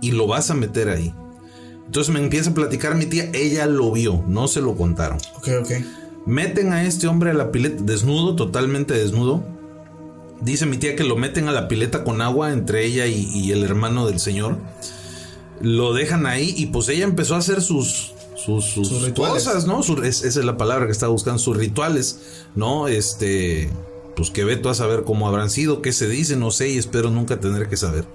y 0.00 0.12
lo 0.12 0.26
vas 0.26 0.50
a 0.50 0.54
meter 0.54 0.88
ahí. 0.88 1.14
Entonces 1.86 2.12
me 2.12 2.20
empieza 2.20 2.50
a 2.50 2.54
platicar 2.54 2.96
mi 2.96 3.06
tía, 3.06 3.30
ella 3.32 3.66
lo 3.66 3.92
vio, 3.92 4.24
no 4.26 4.48
se 4.48 4.60
lo 4.60 4.76
contaron. 4.76 5.18
Ok, 5.36 5.48
ok. 5.60 5.70
Meten 6.26 6.72
a 6.72 6.84
este 6.84 7.06
hombre 7.06 7.30
a 7.30 7.34
la 7.34 7.52
pileta, 7.52 7.82
desnudo, 7.84 8.34
totalmente 8.34 8.94
desnudo. 8.94 9.44
Dice 10.40 10.66
mi 10.66 10.76
tía 10.76 10.96
que 10.96 11.04
lo 11.04 11.16
meten 11.16 11.48
a 11.48 11.52
la 11.52 11.68
pileta 11.68 12.02
con 12.02 12.20
agua 12.20 12.52
entre 12.52 12.84
ella 12.84 13.06
y, 13.06 13.52
el 13.52 13.62
hermano 13.62 14.06
del 14.06 14.18
señor. 14.18 14.58
Lo 15.60 15.94
dejan 15.94 16.26
ahí 16.26 16.52
y 16.56 16.66
pues 16.66 16.88
ella 16.88 17.04
empezó 17.04 17.36
a 17.36 17.38
hacer 17.38 17.62
sus, 17.62 18.12
sus, 18.36 18.74
cosas, 19.14 19.66
¿no? 19.66 19.80
esa 19.80 20.28
es 20.28 20.36
la 20.36 20.56
palabra 20.58 20.86
que 20.86 20.92
estaba 20.92 21.12
buscando, 21.12 21.38
sus 21.38 21.56
rituales, 21.56 22.44
¿no? 22.54 22.88
Este, 22.88 23.70
pues 24.16 24.30
que 24.30 24.44
ve 24.44 24.56
tú 24.56 24.70
a 24.70 24.74
saber 24.74 25.04
cómo 25.04 25.28
habrán 25.28 25.50
sido, 25.50 25.82
qué 25.82 25.92
se 25.92 26.08
dice, 26.08 26.36
no 26.36 26.50
sé, 26.50 26.70
y 26.70 26.78
espero 26.78 27.10
nunca 27.10 27.38
tener 27.38 27.68
que 27.68 27.76
saber. 27.76 28.06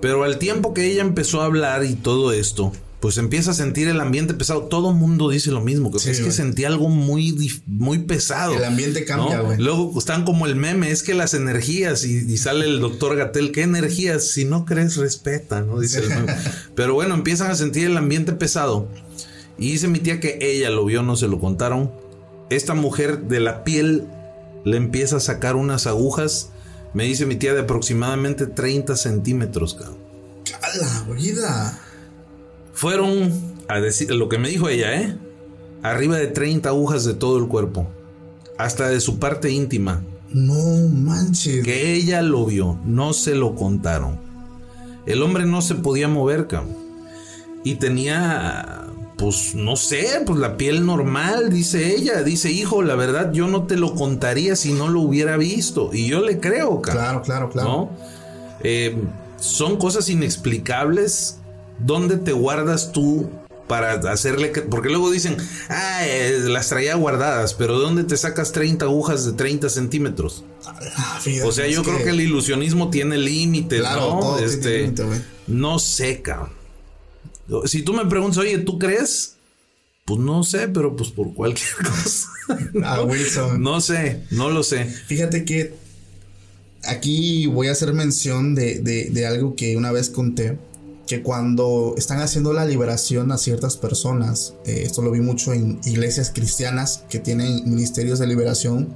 Pero 0.00 0.24
al 0.24 0.38
tiempo 0.38 0.74
que 0.74 0.90
ella 0.90 1.02
empezó 1.02 1.42
a 1.42 1.44
hablar 1.44 1.84
y 1.84 1.94
todo 1.94 2.32
esto, 2.32 2.72
pues 3.00 3.18
empieza 3.18 3.50
a 3.50 3.54
sentir 3.54 3.88
el 3.88 4.00
ambiente 4.00 4.32
pesado. 4.32 4.62
Todo 4.62 4.90
el 4.90 4.96
mundo 4.96 5.28
dice 5.28 5.50
lo 5.50 5.60
mismo, 5.60 5.90
que 5.90 5.98
es 5.98 6.20
que 6.20 6.32
sentí 6.32 6.64
algo 6.64 6.88
muy, 6.88 7.52
muy 7.66 7.98
pesado. 7.98 8.54
El 8.54 8.64
ambiente 8.64 9.04
cambia, 9.04 9.40
güey. 9.40 9.58
Luego 9.58 9.92
están 9.98 10.24
como 10.24 10.46
el 10.46 10.56
meme, 10.56 10.90
es 10.90 11.02
que 11.02 11.12
las 11.12 11.34
energías, 11.34 12.04
y, 12.04 12.36
sale 12.38 12.64
el 12.64 12.80
doctor 12.80 13.14
Gatel, 13.16 13.52
¿qué 13.52 13.62
energías? 13.62 14.30
Si 14.30 14.46
no 14.46 14.64
crees, 14.64 14.96
respeta, 14.96 15.60
¿no? 15.60 15.80
Dice 15.80 16.00
el 16.00 16.08
meme. 16.08 16.34
Pero 16.74 16.94
bueno, 16.94 17.14
empiezan 17.14 17.50
a 17.50 17.54
sentir 17.54 17.86
el 17.86 17.96
ambiente 17.96 18.32
pesado. 18.32 18.88
Y 19.58 19.72
dice 19.72 19.88
mi 19.88 19.98
tía 19.98 20.18
que 20.18 20.38
ella 20.40 20.70
lo 20.70 20.84
vio, 20.84 21.02
no 21.02 21.16
se 21.16 21.28
lo 21.28 21.38
contaron. 21.40 21.92
Esta 22.48 22.74
mujer 22.74 23.22
de 23.22 23.40
la 23.40 23.64
piel 23.64 24.06
le 24.66 24.76
empieza 24.76 25.18
a 25.18 25.20
sacar 25.20 25.54
unas 25.54 25.86
agujas, 25.86 26.50
me 26.92 27.04
dice 27.04 27.24
mi 27.24 27.36
tía, 27.36 27.54
de 27.54 27.60
aproximadamente 27.60 28.48
30 28.48 28.96
centímetros, 28.96 29.74
cabrón. 29.74 29.98
¡A 30.60 30.76
la 30.76 31.14
vida! 31.14 31.80
Fueron, 32.72 33.32
a 33.68 33.78
decir, 33.78 34.10
lo 34.10 34.28
que 34.28 34.38
me 34.38 34.48
dijo 34.48 34.68
ella, 34.68 35.00
¿eh? 35.00 35.16
Arriba 35.84 36.16
de 36.16 36.26
30 36.26 36.68
agujas 36.68 37.04
de 37.04 37.14
todo 37.14 37.38
el 37.38 37.46
cuerpo, 37.46 37.88
hasta 38.58 38.88
de 38.88 39.00
su 39.00 39.20
parte 39.20 39.52
íntima. 39.52 40.02
No 40.30 40.88
manches. 40.88 41.64
Que 41.64 41.94
ella 41.94 42.20
lo 42.22 42.44
vio, 42.44 42.76
no 42.84 43.12
se 43.12 43.36
lo 43.36 43.54
contaron. 43.54 44.18
El 45.06 45.22
hombre 45.22 45.46
no 45.46 45.62
se 45.62 45.76
podía 45.76 46.08
mover, 46.08 46.48
cabrón. 46.48 46.74
Y 47.62 47.76
tenía 47.76 48.85
pues 49.16 49.54
no 49.54 49.76
sé, 49.76 50.22
pues 50.26 50.38
la 50.38 50.56
piel 50.56 50.84
normal, 50.84 51.50
dice 51.50 51.94
ella. 51.94 52.22
Dice, 52.22 52.50
hijo, 52.50 52.82
la 52.82 52.94
verdad 52.96 53.32
yo 53.32 53.48
no 53.48 53.66
te 53.66 53.76
lo 53.76 53.94
contaría 53.94 54.56
si 54.56 54.72
no 54.72 54.88
lo 54.88 55.00
hubiera 55.00 55.36
visto. 55.36 55.90
Y 55.92 56.06
yo 56.06 56.20
le 56.20 56.38
creo, 56.38 56.82
Claro, 56.82 57.22
claro, 57.22 57.50
claro. 57.50 57.90
Eh, 58.62 58.96
son 59.38 59.76
cosas 59.78 60.08
inexplicables. 60.08 61.38
¿Dónde 61.78 62.16
te 62.16 62.32
guardas 62.32 62.92
tú 62.92 63.30
para 63.66 63.94
hacerle 64.10 64.52
que, 64.52 64.62
porque 64.62 64.88
luego 64.90 65.10
dicen, 65.10 65.36
ah, 65.68 66.06
eh, 66.06 66.38
las 66.44 66.68
traía 66.68 66.94
guardadas, 66.94 67.54
pero 67.54 67.78
¿dónde 67.78 68.04
te 68.04 68.16
sacas 68.16 68.52
30 68.52 68.84
agujas 68.84 69.24
de 69.24 69.32
30 69.32 69.68
centímetros? 69.68 70.44
Ah, 70.64 71.20
o 71.44 71.52
sea, 71.52 71.66
yo 71.66 71.82
creo 71.82 71.98
que... 71.98 72.10
el 72.10 72.20
ilusionismo 72.20 72.90
tiene 72.90 73.18
límites, 73.18 73.82
¿no? 73.82 74.38
este, 74.38 74.92
no 75.46 75.78
sé, 75.78 76.22
cabrón. 76.22 76.50
Si 77.66 77.82
tú 77.82 77.92
me 77.92 78.06
preguntas, 78.06 78.38
oye, 78.38 78.58
¿tú 78.58 78.78
crees? 78.78 79.36
Pues 80.04 80.20
no 80.20 80.44
sé, 80.44 80.68
pero 80.68 80.94
pues 80.94 81.10
por 81.10 81.34
cualquier 81.34 81.74
cosa. 81.82 82.28
Ah, 82.84 83.02
Wilson. 83.02 83.60
No 83.60 83.80
sé, 83.80 84.22
no 84.30 84.50
lo 84.50 84.62
sé. 84.62 84.84
Fíjate 84.84 85.44
que 85.44 85.74
aquí 86.84 87.46
voy 87.46 87.68
a 87.68 87.72
hacer 87.72 87.92
mención 87.92 88.54
de, 88.54 89.26
algo 89.28 89.56
que 89.56 89.76
una 89.76 89.92
vez 89.92 90.10
conté. 90.10 90.58
Que 91.06 91.22
cuando 91.22 91.94
están 91.96 92.18
haciendo 92.18 92.52
la 92.52 92.64
liberación 92.64 93.30
a 93.30 93.38
ciertas 93.38 93.76
personas, 93.76 94.54
eh, 94.64 94.82
esto 94.84 95.02
lo 95.02 95.12
vi 95.12 95.20
mucho 95.20 95.52
en 95.52 95.78
iglesias 95.84 96.32
cristianas 96.34 97.04
que 97.08 97.20
tienen 97.20 97.62
ministerios 97.70 98.18
de 98.18 98.26
liberación, 98.26 98.92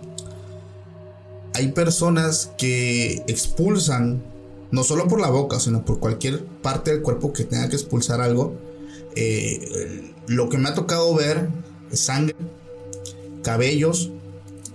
hay 1.55 1.69
personas 1.71 2.51
que 2.59 3.23
expulsan 3.29 4.25
no 4.71 4.85
solo 4.85 5.09
por 5.09 5.21
la 5.21 5.31
boca, 5.31 5.59
sino 5.59 5.85
por 5.85 5.99
cualquier 5.99 6.45
parte 6.45 6.93
del 6.93 7.03
cuerpo 7.03 7.33
que 7.33 7.45
tenga 7.45 7.69
que 7.69 7.77
expulsar 7.77 8.21
algo. 8.21 8.55
Eh, 9.17 10.13
lo 10.27 10.49
que 10.49 10.59
me 10.59 10.69
ha 10.69 10.75
tocado 10.75 11.15
ver 11.15 11.49
es 11.91 12.01
sangre, 12.01 12.37
cabellos, 13.43 14.11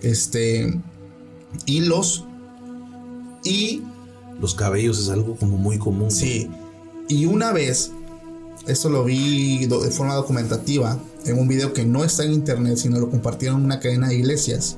este, 0.02 0.78
hilos 1.64 2.24
y... 3.44 3.82
Los 4.40 4.54
cabellos 4.54 4.98
es 4.98 5.08
algo 5.08 5.34
como 5.36 5.56
muy 5.56 5.78
común. 5.78 6.10
Sí. 6.10 6.50
Y 7.08 7.24
una 7.24 7.52
vez, 7.52 7.90
esto 8.66 8.90
lo 8.90 9.02
vi 9.02 9.64
de 9.64 9.90
forma 9.90 10.14
documentativa, 10.14 10.98
en 11.24 11.38
un 11.38 11.48
video 11.48 11.72
que 11.72 11.86
no 11.86 12.04
está 12.04 12.24
en 12.24 12.34
internet, 12.34 12.76
sino 12.76 12.98
lo 12.98 13.08
compartieron 13.08 13.60
en 13.60 13.64
una 13.64 13.80
cadena 13.80 14.08
de 14.08 14.16
iglesias. 14.16 14.76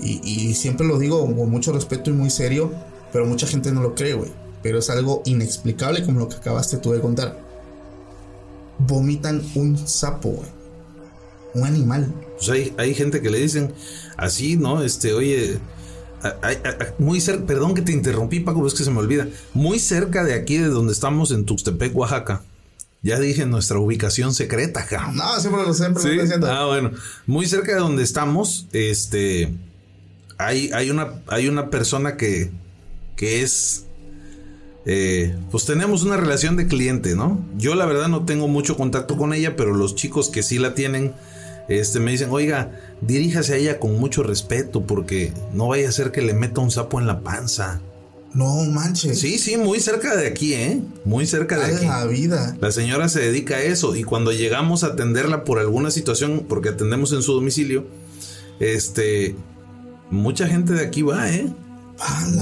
Y, 0.00 0.20
y 0.24 0.54
siempre 0.54 0.86
lo 0.86 0.98
digo 0.98 1.20
con 1.20 1.50
mucho 1.50 1.72
respeto 1.72 2.08
y 2.08 2.14
muy 2.14 2.30
serio 2.30 2.72
pero 3.12 3.26
mucha 3.26 3.46
gente 3.46 3.72
no 3.72 3.82
lo 3.82 3.94
cree, 3.94 4.14
güey. 4.14 4.30
Pero 4.62 4.78
es 4.78 4.90
algo 4.90 5.22
inexplicable 5.24 6.04
como 6.04 6.20
lo 6.20 6.28
que 6.28 6.36
acabaste 6.36 6.78
tú 6.78 6.92
de 6.92 7.00
contar. 7.00 7.38
Vomitan 8.78 9.42
un 9.54 9.76
sapo, 9.86 10.30
güey. 10.30 10.48
Un 11.54 11.64
animal. 11.64 12.12
Pues 12.36 12.48
hay, 12.50 12.74
hay 12.76 12.94
gente 12.94 13.20
que 13.20 13.30
le 13.30 13.38
dicen 13.38 13.72
así, 14.16 14.56
¿no? 14.56 14.82
Este, 14.82 15.14
oye, 15.14 15.58
muy 16.98 17.20
cerca, 17.20 17.46
perdón 17.46 17.74
que 17.74 17.82
te 17.82 17.92
interrumpí, 17.92 18.40
Paco, 18.40 18.58
pero 18.58 18.68
es 18.68 18.74
que 18.74 18.84
se 18.84 18.90
me 18.90 18.98
olvida. 18.98 19.28
Muy 19.54 19.78
cerca 19.78 20.24
de 20.24 20.34
aquí, 20.34 20.58
de 20.58 20.68
donde 20.68 20.92
estamos 20.92 21.30
en 21.30 21.44
Tuxtepec, 21.44 21.96
Oaxaca. 21.96 22.42
Ya 23.02 23.20
dije 23.20 23.46
nuestra 23.46 23.78
ubicación 23.78 24.34
secreta, 24.34 24.84
cabrón. 24.86 25.16
No, 25.16 25.40
siempre 25.40 25.62
lo 25.62 25.72
siempre 25.72 26.02
¿Sí? 26.02 26.32
Ah, 26.44 26.66
bueno. 26.66 26.90
Muy 27.26 27.46
cerca 27.46 27.72
de 27.74 27.78
donde 27.78 28.02
estamos, 28.02 28.66
este. 28.72 29.54
Hay, 30.38 30.70
hay, 30.72 30.90
una, 30.90 31.22
hay 31.28 31.48
una 31.48 31.70
persona 31.70 32.16
que, 32.16 32.50
que 33.18 33.42
es... 33.42 33.84
Eh, 34.86 35.36
pues 35.50 35.66
tenemos 35.66 36.02
una 36.04 36.16
relación 36.16 36.56
de 36.56 36.66
cliente, 36.66 37.14
¿no? 37.14 37.44
Yo 37.58 37.74
la 37.74 37.84
verdad 37.84 38.08
no 38.08 38.24
tengo 38.24 38.48
mucho 38.48 38.74
contacto 38.78 39.18
con 39.18 39.34
ella, 39.34 39.54
pero 39.54 39.74
los 39.74 39.94
chicos 39.94 40.30
que 40.30 40.42
sí 40.42 40.58
la 40.58 40.74
tienen, 40.74 41.12
este, 41.68 42.00
me 42.00 42.12
dicen, 42.12 42.30
oiga, 42.30 42.72
diríjase 43.02 43.52
a 43.52 43.56
ella 43.56 43.80
con 43.80 43.98
mucho 43.98 44.22
respeto 44.22 44.86
porque 44.86 45.34
no 45.52 45.68
vaya 45.68 45.90
a 45.90 45.92
ser 45.92 46.10
que 46.10 46.22
le 46.22 46.32
meta 46.32 46.62
un 46.62 46.70
sapo 46.70 46.98
en 46.98 47.06
la 47.06 47.20
panza. 47.20 47.82
No 48.32 48.64
manches. 48.64 49.18
Sí, 49.18 49.36
sí, 49.36 49.58
muy 49.58 49.80
cerca 49.80 50.16
de 50.16 50.26
aquí, 50.26 50.54
¿eh? 50.54 50.80
Muy 51.04 51.26
cerca 51.26 51.58
de 51.58 51.74
aquí. 51.74 51.84
la 51.84 52.06
vida. 52.06 52.56
La 52.60 52.70
señora 52.70 53.10
se 53.10 53.20
dedica 53.20 53.56
a 53.56 53.62
eso 53.62 53.94
y 53.94 54.04
cuando 54.04 54.32
llegamos 54.32 54.84
a 54.84 54.88
atenderla 54.88 55.44
por 55.44 55.58
alguna 55.58 55.90
situación, 55.90 56.46
porque 56.48 56.70
atendemos 56.70 57.12
en 57.12 57.22
su 57.22 57.34
domicilio, 57.34 57.86
este, 58.60 59.34
mucha 60.10 60.46
gente 60.46 60.72
de 60.72 60.86
aquí 60.86 61.02
va, 61.02 61.30
¿eh? 61.30 61.52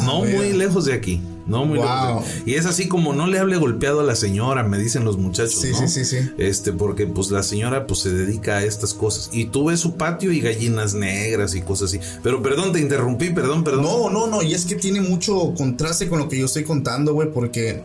No 0.04 0.25
muy 0.25 0.52
lejos 0.52 0.84
de 0.84 0.92
aquí. 0.92 1.20
No 1.46 1.64
muy 1.64 1.78
lejos. 1.78 2.25
Y 2.44 2.54
es 2.54 2.66
así 2.66 2.88
como 2.88 3.12
no 3.12 3.26
le 3.26 3.38
hable 3.38 3.56
golpeado 3.56 4.00
a 4.00 4.04
la 4.04 4.16
señora, 4.16 4.64
me 4.64 4.78
dicen 4.78 5.04
los 5.04 5.16
muchachos. 5.16 5.60
Sí, 5.60 5.72
sí, 5.75 5.88
sí, 5.88 6.04
sí. 6.04 6.16
Este, 6.38 6.72
porque 6.72 7.06
pues 7.06 7.30
la 7.30 7.42
señora 7.42 7.86
pues 7.86 8.00
se 8.00 8.10
dedica 8.10 8.58
a 8.58 8.64
estas 8.64 8.94
cosas. 8.94 9.30
Y 9.32 9.46
tú 9.46 9.66
ves 9.66 9.80
su 9.80 9.96
patio 9.96 10.32
y 10.32 10.40
gallinas 10.40 10.94
negras 10.94 11.54
y 11.54 11.62
cosas 11.62 11.90
así. 11.90 12.00
Pero 12.22 12.42
perdón, 12.42 12.72
te 12.72 12.80
interrumpí, 12.80 13.30
perdón, 13.30 13.62
perdón. 13.62 13.84
No, 13.84 14.10
no, 14.10 14.26
no. 14.26 14.42
Y 14.42 14.54
es 14.54 14.66
que 14.66 14.75
tiene 14.75 15.00
mucho 15.00 15.54
contraste 15.56 16.08
con 16.08 16.18
lo 16.18 16.28
que 16.28 16.38
yo 16.38 16.46
estoy 16.46 16.64
contando, 16.64 17.14
güey, 17.14 17.30
porque 17.30 17.82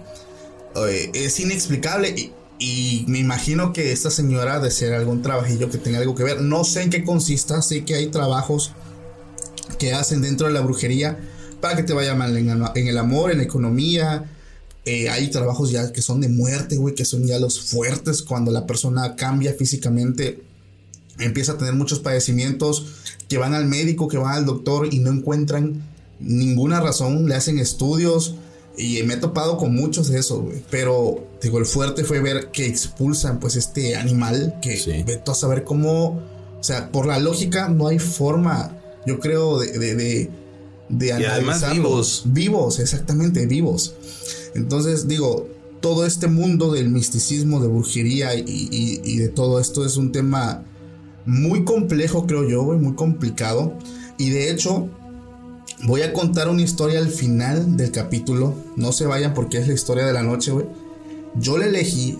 eh, 0.76 1.12
es 1.14 1.40
inexplicable. 1.40 2.10
Y, 2.10 2.32
y 2.58 3.06
me 3.08 3.20
imagino 3.20 3.74
que 3.74 3.92
esta 3.92 4.10
señora 4.10 4.60
de 4.60 4.72
ser 4.72 4.94
algún 4.94 5.22
trabajillo 5.22 5.70
que 5.70 5.78
tenga 5.78 6.00
algo 6.00 6.16
que 6.16 6.24
ver. 6.24 6.42
No 6.42 6.64
sé 6.64 6.82
en 6.82 6.90
qué 6.90 7.04
consista, 7.04 7.62
sé 7.62 7.86
que 7.86 7.94
hay 7.94 8.08
trabajos 8.08 8.72
que 9.78 9.94
hacen 9.94 10.22
dentro 10.22 10.48
de 10.48 10.54
la 10.54 10.62
brujería 10.62 11.20
para 11.62 11.76
que 11.76 11.84
te 11.84 11.94
vaya 11.94 12.16
mal 12.16 12.36
en, 12.36 12.50
el 12.50 12.98
amor, 12.98 13.32
en 13.32 13.38
la 13.38 13.44
economía. 13.44 14.26
Eh, 14.84 15.10
hay 15.10 15.30
trabajos 15.30 15.72
ya 15.72 15.94
que 15.94 16.02
son 16.02 16.22
de 16.22 16.28
muerte, 16.28 16.78
güey, 16.78 16.96
que 16.96 17.06
son 17.06 17.26
ya 17.26 17.40
los 17.40 17.62
fuertes 17.62 18.24
cuando 18.24 18.52
la 18.52 18.66
persona 18.66 19.16
cambia 19.16 19.54
físicamente, 19.54 20.42
empieza 21.20 21.54
a 21.54 21.58
tener 21.58 21.76
muchos 21.76 22.00
padecimientos, 22.00 22.88
que 23.30 23.38
van 23.38 23.54
al 23.54 23.68
médico, 23.68 24.08
que 24.08 24.18
van 24.18 24.34
al 24.34 24.46
doctor 24.46 24.92
y 24.92 25.00
no 25.00 25.12
encuentran 25.12 25.84
ninguna 26.20 26.82
razón, 26.82 27.30
le 27.30 27.36
hacen 27.36 27.60
estudios 27.60 28.36
y 28.76 29.04
me 29.04 29.16
he 29.16 29.18
topado 29.18 29.58
con 29.58 29.76
muchos 29.76 30.10
de 30.10 30.20
esos, 30.20 30.42
güey. 30.42 30.64
Pero, 30.72 31.28
digo, 31.44 31.60
el 31.60 31.66
fuerte 31.68 32.04
fue 32.04 32.20
ver 32.20 32.50
que 32.52 32.66
expulsan 32.66 33.40
pues 33.40 33.56
este 33.56 33.96
animal, 33.96 34.58
que 34.62 34.78
sí. 34.78 35.06
a 35.28 35.34
saber 35.36 35.64
cómo, 35.64 36.22
o 36.60 36.64
sea, 36.64 36.92
por 36.92 37.06
la 37.06 37.20
lógica 37.20 37.70
no 37.70 37.88
hay 37.88 38.00
forma, 38.00 38.78
yo 39.06 39.20
creo, 39.20 39.60
de 39.60 39.78
de 39.78 40.30
y 41.00 41.10
además 41.10 41.72
vivos. 41.72 42.24
Vivos, 42.26 42.80
exactamente, 42.80 43.46
vivos. 43.46 43.94
Entonces, 44.56 45.08
digo, 45.08 45.48
todo 45.82 46.06
este 46.06 46.28
mundo 46.28 46.72
del 46.72 46.90
misticismo, 46.90 47.60
de 47.60 47.68
brujería 47.68 48.36
y, 48.36 49.18
de 49.18 49.28
todo 49.28 49.60
esto 49.60 49.86
es 49.86 49.98
un 49.98 50.12
tema 50.12 50.64
muy 51.26 51.66
complejo, 51.66 52.28
creo 52.28 52.48
yo, 52.48 52.64
muy 52.64 52.96
complicado. 52.96 53.74
Y 54.18 54.30
de 54.30 54.52
hecho, 54.52 54.90
voy 55.84 56.04
a 56.04 56.14
contar 56.14 56.50
una 56.50 56.62
historia 56.62 57.00
al 57.00 57.10
final 57.10 57.78
del 57.78 57.92
capítulo. 57.92 58.56
No 58.76 58.92
se 58.92 59.06
vayan 59.06 59.34
porque 59.34 59.58
es 59.58 59.68
la 59.68 59.74
historia 59.74 60.06
de 60.06 60.14
la 60.14 60.24
noche, 60.24 60.52
güey. 60.52 60.66
Yo 61.36 61.58
la 61.58 61.66
elegí 61.66 62.18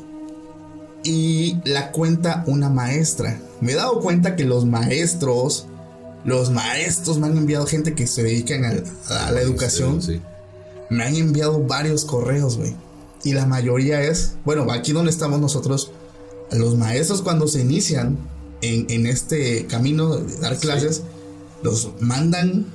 y 1.04 1.58
la 1.66 1.92
cuenta 1.92 2.44
una 2.48 2.70
maestra. 2.70 3.40
Me 3.60 3.74
he 3.74 3.76
dado 3.76 4.00
cuenta 4.00 4.36
que 4.36 4.46
los 4.46 4.66
maestros 4.66 5.68
los 6.24 6.52
maestros 6.52 7.18
me 7.18 7.28
han 7.28 7.38
enviado 7.38 7.66
gente 7.66 7.96
que 7.96 8.08
se 8.08 8.24
dedican 8.24 8.66
a, 8.66 9.32
la 9.32 9.42
educación. 9.42 10.00
Me 10.90 11.04
han 11.04 11.16
enviado 11.16 11.60
varios 11.64 12.06
correos, 12.06 12.58
güey. 12.58 12.76
Y 13.24 13.34
la 13.34 13.46
mayoría 13.46 14.02
es, 14.02 14.34
bueno, 14.46 14.72
aquí 14.72 14.92
donde 14.94 15.12
estamos 15.12 15.40
nosotros, 15.40 15.92
los 16.52 16.78
maestros 16.78 17.22
cuando 17.22 17.48
se 17.48 17.62
inician 17.62 18.18
en, 18.62 19.06
este 19.06 19.66
camino 19.68 20.18
de 20.18 20.38
dar 20.38 20.58
clases, 20.58 21.04
los 21.64 21.92
mandan 22.00 22.66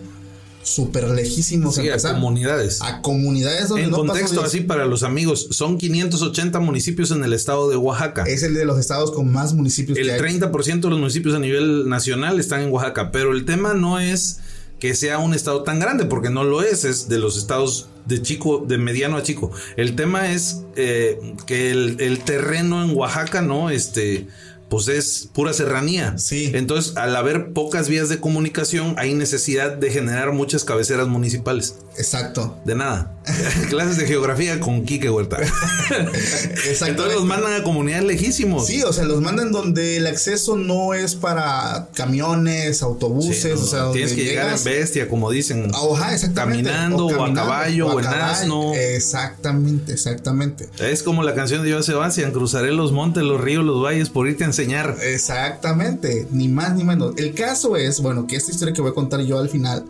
súper 0.66 1.08
lejísimos 1.10 1.76
sí, 1.76 1.88
a, 1.88 1.96
comunidades. 1.98 2.82
A 2.82 3.00
comunidades 3.00 3.68
donde 3.68 3.84
En 3.84 3.90
contexto, 3.92 4.42
así 4.42 4.60
para 4.60 4.84
los 4.86 5.04
amigos, 5.04 5.48
son 5.50 5.78
580 5.78 6.58
municipios 6.60 7.10
en 7.12 7.22
el 7.24 7.32
estado 7.32 7.70
de 7.70 7.76
Oaxaca. 7.76 8.24
Es 8.24 8.42
el 8.42 8.54
de 8.54 8.64
los 8.64 8.78
estados 8.78 9.12
con 9.12 9.30
más 9.30 9.54
municipios. 9.54 9.96
El 9.96 10.10
30% 10.10 10.80
de 10.80 10.90
los 10.90 10.98
municipios 10.98 11.34
a 11.34 11.38
nivel 11.38 11.88
nacional 11.88 12.40
están 12.40 12.62
en 12.62 12.72
Oaxaca, 12.72 13.12
pero 13.12 13.32
el 13.32 13.44
tema 13.44 13.74
no 13.74 14.00
es 14.00 14.40
que 14.80 14.94
sea 14.94 15.18
un 15.18 15.34
estado 15.34 15.62
tan 15.62 15.78
grande, 15.78 16.04
porque 16.04 16.30
no 16.30 16.44
lo 16.44 16.62
es, 16.62 16.84
es 16.84 17.08
de 17.08 17.18
los 17.18 17.38
estados 17.38 17.88
de 18.04 18.20
chico, 18.20 18.64
de 18.66 18.76
mediano 18.76 19.16
a 19.16 19.22
chico. 19.22 19.50
El 19.76 19.96
tema 19.96 20.32
es 20.32 20.62
eh, 20.76 21.18
que 21.46 21.70
el, 21.70 21.96
el, 22.00 22.18
terreno 22.20 22.84
en 22.84 22.94
Oaxaca, 22.94 23.40
¿no? 23.40 23.70
Este, 23.70 24.26
pues 24.68 24.88
es 24.88 25.28
pura 25.32 25.52
serranía. 25.52 26.18
Sí. 26.18 26.50
Entonces, 26.54 26.96
al 26.96 27.14
haber 27.14 27.52
pocas 27.52 27.88
vías 27.88 28.08
de 28.08 28.18
comunicación, 28.18 28.94
hay 28.98 29.14
necesidad 29.14 29.72
de 29.72 29.90
generar 29.90 30.32
muchas 30.32 30.64
cabeceras 30.64 31.08
municipales. 31.08 31.76
Exacto. 31.96 32.58
De 32.64 32.74
nada. 32.74 33.12
Clases 33.70 33.96
de 33.96 34.06
geografía 34.06 34.60
con 34.60 34.84
Quique 34.84 35.08
Huerta. 35.08 35.38
Exacto. 35.40 36.86
Entonces 36.86 37.14
los 37.14 37.24
mandan 37.24 37.54
a 37.54 37.62
comunidades 37.62 38.04
lejísimos. 38.04 38.66
Sí, 38.66 38.82
o 38.82 38.92
sea, 38.92 39.04
los 39.04 39.20
mandan 39.20 39.52
donde 39.52 39.96
el 39.96 40.06
acceso 40.06 40.56
no 40.56 40.94
es 40.94 41.14
para 41.14 41.88
camiones, 41.94 42.82
autobuses, 42.82 43.60
o 43.60 43.66
sea, 43.66 43.90
tienes 43.92 44.12
que 44.12 44.24
llegar 44.24 44.56
en 44.56 44.64
bestia, 44.64 45.08
como 45.08 45.30
dicen. 45.30 45.70
Ajá, 45.74 46.14
exactamente. 46.14 46.70
Caminando, 46.70 47.06
o, 47.06 47.24
a 47.24 47.32
caballo, 47.32 47.88
o, 47.88 48.00
en 48.00 48.06
asno. 48.06 48.74
Exactamente, 48.74 49.92
exactamente. 49.92 50.68
Es 50.78 51.02
como 51.02 51.22
la 51.22 51.34
canción 51.34 51.62
de 51.62 51.70
Joan 51.70 51.84
Sebastián, 51.84 52.32
cruzaré 52.32 52.72
los 52.72 52.92
montes, 52.92 53.22
los 53.22 53.40
ríos, 53.40 53.64
los 53.64 53.82
valles 53.82 54.10
por 54.10 54.28
irte 54.28 54.44
a 54.44 54.48
enseñar. 54.56 54.96
Exactamente, 55.02 56.26
ni 56.30 56.48
más 56.48 56.74
ni 56.74 56.84
menos. 56.84 57.14
El 57.16 57.34
caso 57.34 57.76
es, 57.76 58.00
bueno, 58.00 58.26
que 58.26 58.36
esta 58.36 58.50
historia 58.50 58.72
que 58.72 58.80
voy 58.80 58.90
a 58.90 58.94
contar 58.94 59.20
yo 59.20 59.38
al 59.38 59.48
final 59.48 59.84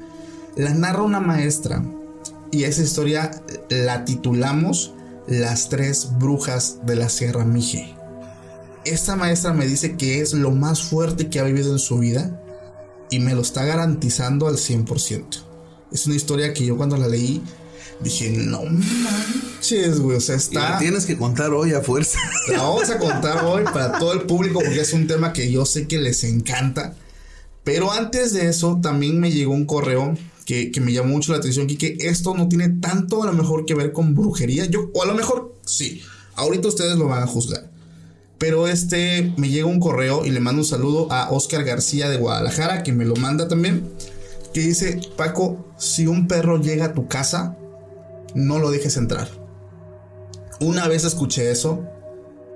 la 0.56 0.72
narra 0.74 1.02
una 1.02 1.20
maestra 1.20 1.84
y 2.50 2.64
esa 2.64 2.82
historia 2.82 3.42
la 3.68 4.04
titulamos 4.04 4.94
Las 5.26 5.68
tres 5.68 6.08
brujas 6.18 6.78
de 6.84 6.96
la 6.96 7.08
Sierra 7.08 7.44
Mije. 7.44 7.94
Esta 8.84 9.16
maestra 9.16 9.52
me 9.52 9.66
dice 9.66 9.96
que 9.96 10.20
es 10.20 10.32
lo 10.32 10.50
más 10.52 10.82
fuerte 10.82 11.28
que 11.28 11.40
ha 11.40 11.44
vivido 11.44 11.72
en 11.72 11.78
su 11.78 11.98
vida 11.98 12.40
y 13.10 13.18
me 13.20 13.34
lo 13.34 13.42
está 13.42 13.64
garantizando 13.64 14.46
al 14.46 14.56
100%. 14.56 15.24
Es 15.92 16.06
una 16.06 16.16
historia 16.16 16.52
que 16.52 16.64
yo 16.64 16.76
cuando 16.76 16.96
la 16.96 17.08
leí 17.08 17.42
dije, 18.00 18.30
no 18.30 18.62
manches, 18.64 20.00
güey, 20.00 20.16
o 20.16 20.20
sea, 20.20 20.36
está... 20.36 20.70
la 20.70 20.78
tienes 20.78 21.06
que 21.06 21.16
contar 21.16 21.52
hoy 21.52 21.72
a 21.72 21.80
fuerza. 21.80 22.18
La 22.48 22.62
vamos 22.62 22.90
a 22.90 22.98
contar 22.98 23.44
hoy 23.44 23.64
para 23.64 23.98
todo 23.98 24.12
el 24.12 24.22
público 24.22 24.60
porque 24.60 24.80
es 24.80 24.92
un 24.92 25.06
tema 25.06 25.32
que 25.32 25.50
yo 25.50 25.64
sé 25.66 25.88
que 25.88 25.98
les 25.98 26.24
encanta. 26.24 26.94
Pero 27.64 27.90
antes 27.90 28.32
de 28.32 28.48
eso, 28.48 28.78
también 28.80 29.18
me 29.18 29.32
llegó 29.32 29.52
un 29.52 29.66
correo 29.66 30.14
que, 30.44 30.70
me 30.80 30.92
llamó 30.92 31.08
mucho 31.08 31.32
la 31.32 31.38
atención, 31.38 31.66
que 31.66 31.96
esto 32.00 32.34
no 32.34 32.48
tiene 32.48 32.68
tanto 32.68 33.24
a 33.24 33.26
lo 33.26 33.32
mejor 33.32 33.66
que 33.66 33.74
ver 33.74 33.92
con 33.92 34.14
brujería. 34.14 34.66
Yo, 34.66 34.90
o 34.94 35.02
a 35.02 35.06
lo 35.06 35.14
mejor 35.14 35.54
sí. 35.64 36.02
Ahorita 36.36 36.68
ustedes 36.68 36.96
lo 36.96 37.08
van 37.08 37.24
a 37.24 37.26
juzgar. 37.26 37.70
Pero 38.38 38.68
este 38.68 39.32
me 39.36 39.48
llega 39.48 39.66
un 39.66 39.80
correo 39.80 40.24
y 40.24 40.30
le 40.30 40.40
mando 40.40 40.60
un 40.60 40.66
saludo 40.66 41.10
a 41.10 41.30
Oscar 41.30 41.64
García 41.64 42.08
de 42.08 42.18
Guadalajara, 42.18 42.82
que 42.82 42.92
me 42.92 43.04
lo 43.04 43.16
manda 43.16 43.48
también. 43.48 43.90
Que 44.54 44.60
dice: 44.60 45.00
Paco, 45.16 45.66
si 45.78 46.06
un 46.06 46.28
perro 46.28 46.60
llega 46.60 46.86
a 46.86 46.94
tu 46.94 47.08
casa, 47.08 47.56
no 48.36 48.58
lo 48.58 48.70
dejes 48.70 48.96
entrar. 48.96 49.28
Una 50.60 50.86
vez 50.86 51.04
escuché 51.04 51.50
eso, 51.50 51.84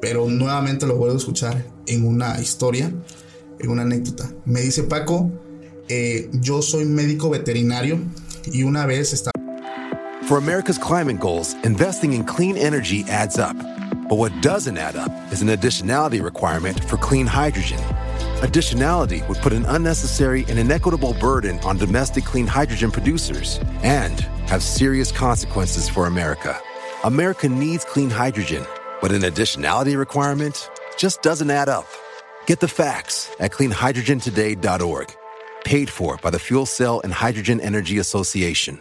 pero 0.00 0.28
nuevamente 0.28 0.86
lo 0.86 0.96
vuelvo 0.96 1.14
a 1.14 1.18
escuchar 1.18 1.64
en 1.86 2.06
una 2.06 2.38
historia, 2.38 2.92
en 3.58 3.70
una 3.70 3.82
anécdota. 3.82 4.30
Me 4.44 4.60
dice 4.60 4.84
Paco, 4.84 5.30
eh, 5.88 6.28
yo 6.34 6.62
soy 6.62 6.84
médico 6.84 7.30
veterinario 7.30 7.98
y 8.52 8.62
una 8.62 8.86
vez 8.86 9.12
estaba. 9.12 9.32
For 10.28 10.38
America's 10.38 10.78
climate 10.78 11.18
goals, 11.18 11.54
investing 11.64 12.12
in 12.12 12.24
clean 12.24 12.56
energy 12.56 13.04
adds 13.08 13.38
up. 13.38 13.56
But 14.08 14.18
what 14.18 14.32
doesn't 14.42 14.76
add 14.76 14.96
up 14.96 15.10
is 15.32 15.40
an 15.40 15.48
additionality 15.48 16.22
requirement 16.22 16.84
for 16.84 16.98
clean 16.98 17.26
hydrogen. 17.26 17.78
Additionality 18.42 19.26
would 19.28 19.38
put 19.38 19.52
an 19.52 19.64
unnecessary 19.66 20.44
and 20.48 20.58
inequitable 20.58 21.14
burden 21.20 21.58
on 21.60 21.78
domestic 21.78 22.24
clean 22.24 22.46
hydrogen 22.46 22.90
producers 22.90 23.60
and 23.82 24.26
have 24.50 24.64
serious 24.64 25.12
consequences 25.12 25.88
for 25.88 26.06
America. 26.06 26.60
America 27.04 27.48
needs 27.48 27.84
clean 27.84 28.10
hydrogen, 28.10 28.66
but 29.00 29.12
an 29.12 29.22
additionality 29.22 29.96
requirement 29.96 30.68
just 30.98 31.22
doesn't 31.22 31.50
add 31.50 31.68
up. 31.68 31.86
Get 32.46 32.58
the 32.58 32.66
facts 32.66 33.30
at 33.38 33.52
cleanhydrogentoday.org. 33.52 35.14
Paid 35.64 35.88
for 35.88 36.16
by 36.16 36.30
the 36.30 36.38
Fuel 36.40 36.66
Cell 36.66 37.00
and 37.04 37.12
Hydrogen 37.12 37.60
Energy 37.60 37.98
Association. 37.98 38.80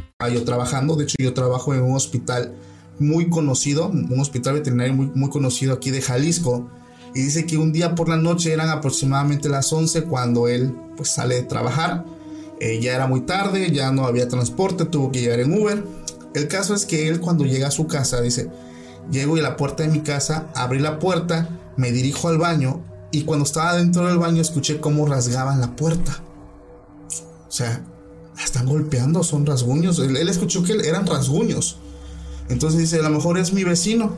Yo 0.31 0.43
trabajando. 0.43 0.95
De 0.95 1.03
hecho, 1.03 1.15
yo 1.19 1.33
trabajo 1.33 1.73
en 1.73 1.81
un 1.81 1.95
hospital 1.95 2.53
muy 2.99 3.29
conocido, 3.29 3.87
un 3.87 4.19
hospital 4.19 4.55
veterinario 4.55 4.93
muy, 4.93 5.07
muy 5.13 5.29
conocido 5.29 5.73
aquí 5.73 5.91
de 5.91 6.01
Jalisco. 6.01 6.69
Y 7.13 7.23
dice 7.23 7.45
que 7.45 7.57
un 7.57 7.73
día 7.73 7.95
por 7.95 8.07
la 8.07 8.17
noche 8.17 8.53
eran 8.53 8.69
aproximadamente 8.69 9.49
las 9.49 9.71
11 9.73 10.03
cuando 10.03 10.47
él 10.47 10.73
pues 10.95 11.09
sale 11.09 11.35
de 11.35 11.43
trabajar. 11.43 12.05
Eh, 12.59 12.79
ya 12.79 12.93
era 12.93 13.07
muy 13.07 13.21
tarde, 13.21 13.71
ya 13.71 13.91
no 13.91 14.05
había 14.05 14.27
transporte, 14.27 14.85
tuvo 14.85 15.11
que 15.11 15.21
llegar 15.21 15.39
en 15.39 15.59
Uber. 15.59 15.83
El 16.33 16.47
caso 16.47 16.75
es 16.75 16.85
que 16.85 17.07
él 17.07 17.19
cuando 17.19 17.43
llega 17.43 17.67
a 17.67 17.71
su 17.71 17.87
casa 17.87 18.21
dice, 18.21 18.49
llego 19.09 19.35
y 19.35 19.39
a 19.39 19.43
la 19.43 19.57
puerta 19.57 19.83
de 19.83 19.89
mi 19.89 20.01
casa, 20.01 20.47
abrí 20.55 20.79
la 20.79 20.99
puerta, 20.99 21.49
me 21.75 21.91
dirijo 21.91 22.29
al 22.29 22.37
baño 22.37 22.83
y 23.11 23.23
cuando 23.23 23.45
estaba 23.45 23.75
dentro 23.75 24.05
del 24.07 24.17
baño 24.17 24.41
escuché 24.41 24.79
cómo 24.79 25.05
rasgaban 25.05 25.59
la 25.59 25.75
puerta. 25.75 26.19
O 27.47 27.51
sea, 27.51 27.83
están 28.43 28.65
golpeando, 28.65 29.23
son 29.23 29.45
rasguños. 29.45 29.99
Él, 29.99 30.15
escuchó 30.27 30.63
que 30.63 30.73
eran 30.73 31.07
rasguños. 31.07 31.77
Entonces 32.49 32.79
dice, 32.79 32.99
a 32.99 33.03
lo 33.03 33.09
mejor 33.09 33.37
es 33.37 33.53
mi 33.53 33.63
vecino. 33.63 34.15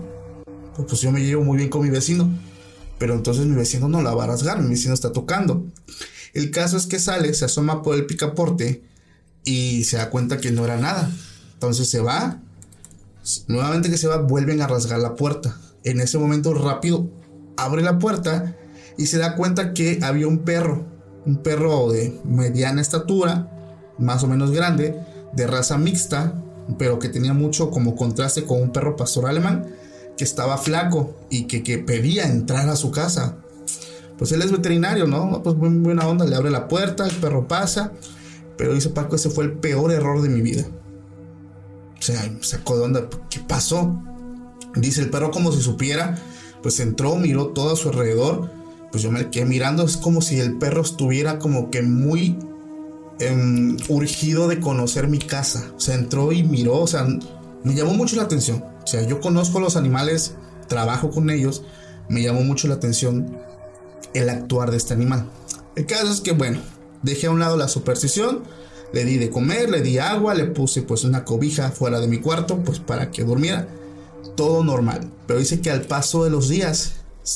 Pues, 0.75 0.87
pues 0.87 1.01
yo 1.01 1.11
me 1.11 1.21
llevo 1.21 1.43
muy 1.43 1.57
bien 1.57 1.69
con 1.69 1.81
mi 1.83 1.89
vecino. 1.89 2.29
Pero 2.97 3.15
entonces 3.15 3.45
mi 3.45 3.55
vecino 3.55 3.89
no 3.89 4.01
la 4.01 4.13
va 4.13 4.23
a 4.23 4.27
rasgar, 4.27 4.61
mi 4.61 4.69
vecino 4.69 4.93
está 4.93 5.11
tocando. 5.11 5.65
El 6.33 6.51
caso 6.51 6.77
es 6.77 6.87
que 6.87 6.99
sale, 6.99 7.33
se 7.33 7.45
asoma 7.45 7.81
por 7.81 7.95
el 7.95 8.05
picaporte 8.05 8.83
y 9.43 9.83
se 9.83 9.97
da 9.97 10.09
cuenta 10.09 10.37
que 10.37 10.51
no 10.51 10.63
era 10.65 10.77
nada. 10.77 11.11
Entonces 11.53 11.89
se 11.89 11.99
va. 11.99 12.39
Nuevamente 13.47 13.89
que 13.89 13.97
se 13.97 14.07
va, 14.07 14.17
vuelven 14.17 14.61
a 14.61 14.67
rasgar 14.67 14.99
la 14.99 15.15
puerta. 15.15 15.57
En 15.83 15.99
ese 15.99 16.17
momento 16.17 16.53
rápido 16.53 17.09
abre 17.57 17.81
la 17.81 17.99
puerta 17.99 18.55
y 18.97 19.07
se 19.07 19.17
da 19.17 19.35
cuenta 19.35 19.73
que 19.73 19.99
había 20.01 20.27
un 20.27 20.39
perro. 20.39 20.85
Un 21.25 21.37
perro 21.37 21.91
de 21.91 22.19
mediana 22.25 22.81
estatura, 22.81 23.52
más 24.03 24.23
o 24.23 24.27
menos 24.27 24.51
grande, 24.51 24.99
de 25.33 25.47
raza 25.47 25.77
mixta, 25.77 26.33
pero 26.77 26.99
que 26.99 27.09
tenía 27.09 27.33
mucho 27.33 27.71
como 27.71 27.95
contraste 27.95 28.43
con 28.43 28.61
un 28.61 28.71
perro 28.71 28.95
pastor 28.95 29.25
alemán 29.25 29.67
que 30.17 30.23
estaba 30.23 30.57
flaco 30.57 31.15
y 31.29 31.45
que, 31.45 31.63
que 31.63 31.79
pedía 31.79 32.27
entrar 32.27 32.69
a 32.69 32.75
su 32.75 32.91
casa. 32.91 33.37
Pues 34.17 34.31
él 34.31 34.41
es 34.41 34.51
veterinario, 34.51 35.07
¿no? 35.07 35.41
Pues 35.43 35.55
muy 35.55 35.69
buena 35.69 36.07
onda, 36.07 36.25
le 36.25 36.35
abre 36.35 36.51
la 36.51 36.67
puerta, 36.67 37.05
el 37.05 37.15
perro 37.15 37.47
pasa, 37.47 37.91
pero 38.57 38.73
dice 38.73 38.89
Paco, 38.89 39.15
ese 39.15 39.29
fue 39.29 39.45
el 39.45 39.53
peor 39.53 39.91
error 39.91 40.21
de 40.21 40.29
mi 40.29 40.41
vida. 40.41 40.65
O 41.97 42.01
sea, 42.01 42.21
sacó 42.41 42.77
de 42.77 42.83
onda, 42.83 43.09
¿qué 43.29 43.39
pasó? 43.39 44.01
Dice 44.75 45.01
el 45.01 45.09
perro 45.09 45.31
como 45.31 45.51
si 45.51 45.61
supiera, 45.61 46.15
pues 46.61 46.79
entró, 46.79 47.15
miró 47.15 47.47
todo 47.47 47.73
a 47.73 47.75
su 47.75 47.89
alrededor, 47.89 48.51
pues 48.91 49.03
yo 49.03 49.11
me 49.11 49.29
quedé 49.29 49.45
mirando, 49.45 49.83
es 49.83 49.97
como 49.97 50.21
si 50.21 50.39
el 50.39 50.57
perro 50.57 50.81
estuviera 50.81 51.39
como 51.39 51.71
que 51.71 51.81
muy 51.81 52.37
em, 53.19 53.77
urgido 53.89 54.47
de 54.47 54.59
conocer 54.59 55.07
mi 55.07 55.19
casa. 55.19 55.71
O 55.75 55.79
sea, 55.79 55.95
entró 55.95 56.31
y 56.31 56.43
miró, 56.43 56.79
o 56.79 56.87
sea, 56.87 57.07
me 57.63 57.73
llamó 57.73 57.93
mucho 57.93 58.15
la 58.15 58.23
atención. 58.23 58.63
O 58.83 58.87
sea, 58.87 59.01
yo 59.03 59.19
conozco 59.21 59.59
los 59.59 59.75
animales, 59.75 60.35
trabajo 60.67 61.09
con 61.09 61.29
ellos, 61.29 61.63
me 62.09 62.21
llamó 62.21 62.41
mucho 62.43 62.67
la 62.67 62.75
atención 62.75 63.37
el 64.13 64.29
actuar 64.29 64.71
de 64.71 64.77
este 64.77 64.93
animal. 64.93 65.29
El 65.75 65.85
caso 65.85 66.11
es 66.11 66.21
que, 66.21 66.33
bueno, 66.33 66.59
dejé 67.01 67.27
a 67.27 67.31
un 67.31 67.39
lado 67.39 67.57
la 67.57 67.67
superstición, 67.67 68.43
le 68.93 69.05
di 69.05 69.17
de 69.17 69.29
comer, 69.29 69.69
le 69.69 69.81
di 69.81 69.97
agua, 69.97 70.35
le 70.35 70.45
puse 70.45 70.83
pues 70.83 71.03
una 71.03 71.25
cobija 71.25 71.71
fuera 71.71 71.99
de 71.99 72.07
mi 72.07 72.19
cuarto, 72.19 72.63
pues 72.63 72.79
para 72.79 73.09
que 73.09 73.23
durmiera. 73.23 73.67
Todo 74.35 74.63
normal. 74.63 75.11
Pero 75.27 75.39
dice 75.39 75.61
que 75.61 75.71
al 75.71 75.81
paso 75.81 76.23
de 76.23 76.29
los 76.29 76.47
días, 76.47 76.93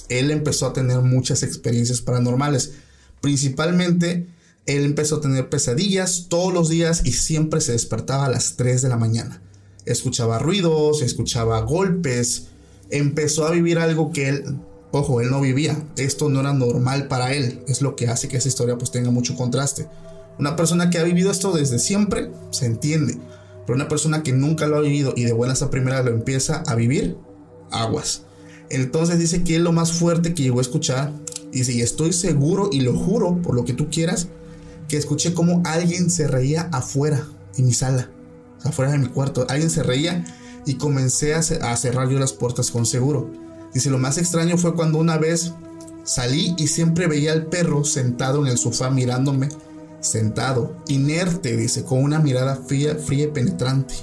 él 0.10 0.32
empezó 0.32 0.68
a 0.68 0.74
tener 0.74 1.02
muchas 1.02 1.44
experiencias 1.44 2.02
paranormales. 2.02 2.74
Principalmente, 3.22 4.28
él 4.68 4.84
empezó 4.84 5.16
a 5.16 5.22
tener 5.22 5.50
pesadillas 5.50 6.26
todos 6.28 6.54
los 6.54 6.70
días 6.70 7.02
y 7.06 7.14
siempre 7.14 7.62
se 7.62 7.72
despertaba 7.72 8.26
a 8.26 8.30
las 8.30 8.58
3 8.58 8.82
de 8.82 8.90
la 8.90 8.98
mañana. 8.98 9.42
Escuchaba 9.86 10.40
ruidos, 10.40 11.02
escuchaba 11.02 11.62
golpes, 11.62 12.48
empezó 12.90 13.48
a 13.48 13.52
vivir 13.52 13.80
algo 13.80 14.12
que 14.12 14.28
él, 14.28 14.60
ojo, 14.92 15.22
él 15.22 15.32
no 15.32 15.40
vivía, 15.40 15.82
esto 15.96 16.30
no 16.30 16.42
era 16.42 16.54
normal 16.54 17.08
para 17.08 17.34
él, 17.34 17.62
es 17.68 17.82
lo 17.82 17.96
que 17.96 18.10
hace 18.10 18.28
que 18.28 18.38
esa 18.38 18.50
historia 18.50 18.78
pues 18.78 18.92
tenga 18.92 19.10
mucho 19.10 19.36
contraste. 19.36 19.88
Una 20.38 20.58
persona 20.58 20.90
que 20.90 20.98
ha 20.98 21.04
vivido 21.04 21.32
esto 21.32 21.54
desde 21.54 21.80
siempre 21.80 22.30
se 22.52 22.66
entiende, 22.66 23.18
pero 23.66 23.76
una 23.76 23.88
persona 23.88 24.22
que 24.22 24.34
nunca 24.34 24.68
lo 24.68 24.78
ha 24.78 24.82
vivido 24.82 25.14
y 25.16 25.24
de 25.24 25.32
buenas 25.32 25.62
a 25.62 25.70
primeras 25.70 26.04
lo 26.04 26.12
empieza 26.12 26.64
a 26.68 26.76
vivir, 26.76 27.16
aguas. 27.72 28.24
Entonces 28.70 29.18
dice 29.18 29.46
que 29.46 29.56
es 29.56 29.62
lo 29.62 29.72
más 29.72 29.94
fuerte 29.94 30.34
que 30.34 30.44
llegó 30.44 30.60
a 30.60 30.62
escuchar, 30.62 31.14
dice, 31.54 31.72
y 31.72 31.82
estoy 31.82 32.12
seguro 32.12 32.70
y 32.70 32.82
lo 32.82 32.94
juro 32.94 33.42
por 33.42 33.56
lo 33.56 33.64
que 33.64 33.72
tú 33.72 33.90
quieras, 33.90 34.28
que 34.88 34.98
escuché 34.98 35.34
como 35.34 35.62
alguien 35.66 36.10
se 36.10 36.28
reía 36.28 36.70
afuera 36.72 37.26
en 37.58 37.66
mi 37.66 37.74
sala 37.74 38.10
afuera 38.64 38.92
de 38.92 38.98
mi 38.98 39.08
cuarto. 39.08 39.46
Alguien 39.50 39.70
se 39.70 39.84
reía 39.84 40.24
y 40.66 40.76
comencé 40.76 41.34
a, 41.34 41.42
cerrar 41.42 42.10
yo 42.10 42.20
las 42.20 42.34
puertas 42.34 42.72
con 42.72 42.86
seguro. 42.86 43.32
Dice, 43.74 43.90
lo 43.90 44.00
más 44.00 44.18
extraño 44.18 44.58
fue 44.58 44.76
cuando 44.76 44.98
una 44.98 45.18
vez 45.18 45.54
salí 46.04 46.56
y 46.58 46.68
siempre 46.68 47.08
veía 47.08 47.34
al 47.34 47.48
perro 47.48 47.84
sentado 47.84 48.46
en 48.46 48.52
el 48.52 48.58
sofá 48.58 48.90
mirándome, 48.90 49.50
sentado, 50.00 50.76
inerte, 50.88 51.56
dice, 51.56 51.84
con 51.84 52.04
una 52.04 52.20
mirada 52.20 52.56
fría, 52.56 52.96
fría 52.96 53.26
y 53.26 53.32
penetrante. 53.32 53.94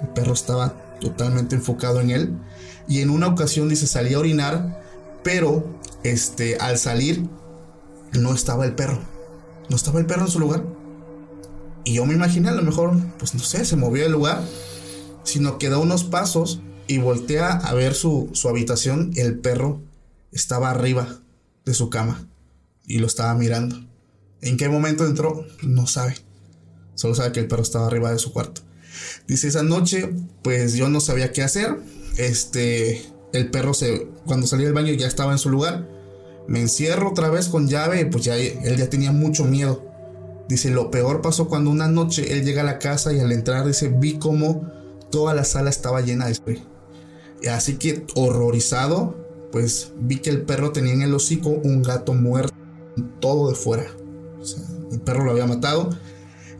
El 0.00 0.08
perro 0.08 0.32
estaba 0.32 0.74
totalmente 1.00 1.56
enfocado 1.56 2.00
en 2.00 2.10
él. 2.10 2.38
Y 2.86 3.00
en 3.00 3.10
una 3.10 3.28
ocasión, 3.28 3.68
dice, 3.68 3.86
salí 3.86 4.14
a 4.14 4.18
orinar, 4.18 4.82
pero 5.22 5.64
este, 6.02 6.56
al 6.56 6.78
salir 6.78 7.28
no 8.12 8.34
estaba 8.34 8.64
el 8.64 8.74
perro. 8.74 9.13
No 9.68 9.76
estaba 9.76 10.00
el 10.00 10.06
perro 10.06 10.22
en 10.22 10.30
su 10.30 10.40
lugar. 10.40 10.64
Y 11.84 11.94
yo 11.94 12.06
me 12.06 12.14
imaginé 12.14 12.48
a 12.48 12.52
lo 12.52 12.62
mejor, 12.62 12.96
pues 13.18 13.34
no 13.34 13.40
sé, 13.40 13.64
se 13.64 13.76
movió 13.76 14.02
del 14.04 14.12
lugar, 14.12 14.42
sino 15.22 15.58
que 15.58 15.68
da 15.68 15.78
unos 15.78 16.04
pasos 16.04 16.60
y 16.86 16.98
voltea 16.98 17.50
a 17.50 17.74
ver 17.74 17.94
su, 17.94 18.30
su 18.32 18.48
habitación. 18.48 19.12
El 19.16 19.38
perro 19.38 19.82
estaba 20.32 20.70
arriba 20.70 21.20
de 21.64 21.74
su 21.74 21.90
cama 21.90 22.26
y 22.86 22.98
lo 22.98 23.06
estaba 23.06 23.34
mirando. 23.34 23.84
¿En 24.40 24.56
qué 24.56 24.68
momento 24.68 25.06
entró? 25.06 25.46
No 25.62 25.86
sabe. 25.86 26.16
Solo 26.94 27.14
sabe 27.14 27.32
que 27.32 27.40
el 27.40 27.48
perro 27.48 27.62
estaba 27.62 27.86
arriba 27.86 28.12
de 28.12 28.18
su 28.18 28.32
cuarto. 28.32 28.62
Dice, 29.26 29.48
esa 29.48 29.62
noche, 29.62 30.14
pues 30.42 30.74
yo 30.74 30.88
no 30.88 31.00
sabía 31.00 31.32
qué 31.32 31.42
hacer. 31.42 31.76
Este, 32.16 33.04
el 33.32 33.50
perro 33.50 33.74
se, 33.74 34.06
cuando 34.26 34.46
salí 34.46 34.64
del 34.64 34.74
baño 34.74 34.92
ya 34.92 35.06
estaba 35.06 35.32
en 35.32 35.38
su 35.38 35.50
lugar. 35.50 35.88
Me 36.46 36.60
encierro 36.60 37.10
otra 37.10 37.30
vez 37.30 37.48
con 37.48 37.68
llave 37.68 38.04
pues 38.06 38.24
ya 38.24 38.36
él 38.36 38.76
ya 38.76 38.88
tenía 38.88 39.12
mucho 39.12 39.44
miedo. 39.44 39.82
Dice, 40.48 40.70
lo 40.70 40.90
peor 40.90 41.22
pasó 41.22 41.48
cuando 41.48 41.70
una 41.70 41.88
noche 41.88 42.32
él 42.32 42.44
llega 42.44 42.62
a 42.62 42.66
la 42.66 42.78
casa 42.78 43.12
y 43.12 43.20
al 43.20 43.32
entrar 43.32 43.66
dice, 43.66 43.88
vi 43.88 44.18
como 44.18 44.68
toda 45.10 45.32
la 45.32 45.44
sala 45.44 45.70
estaba 45.70 46.02
llena 46.02 46.26
de 46.26 46.34
spray. 46.34 46.62
Así 47.50 47.76
que 47.76 48.06
horrorizado, 48.14 49.14
pues 49.52 49.92
vi 49.98 50.18
que 50.18 50.30
el 50.30 50.42
perro 50.42 50.72
tenía 50.72 50.92
en 50.92 51.02
el 51.02 51.14
hocico 51.14 51.48
un 51.48 51.82
gato 51.82 52.14
muerto, 52.14 52.54
todo 53.20 53.48
de 53.48 53.54
fuera. 53.54 53.86
el 54.90 55.00
perro 55.00 55.24
lo 55.24 55.30
había 55.30 55.46
matado. 55.46 55.90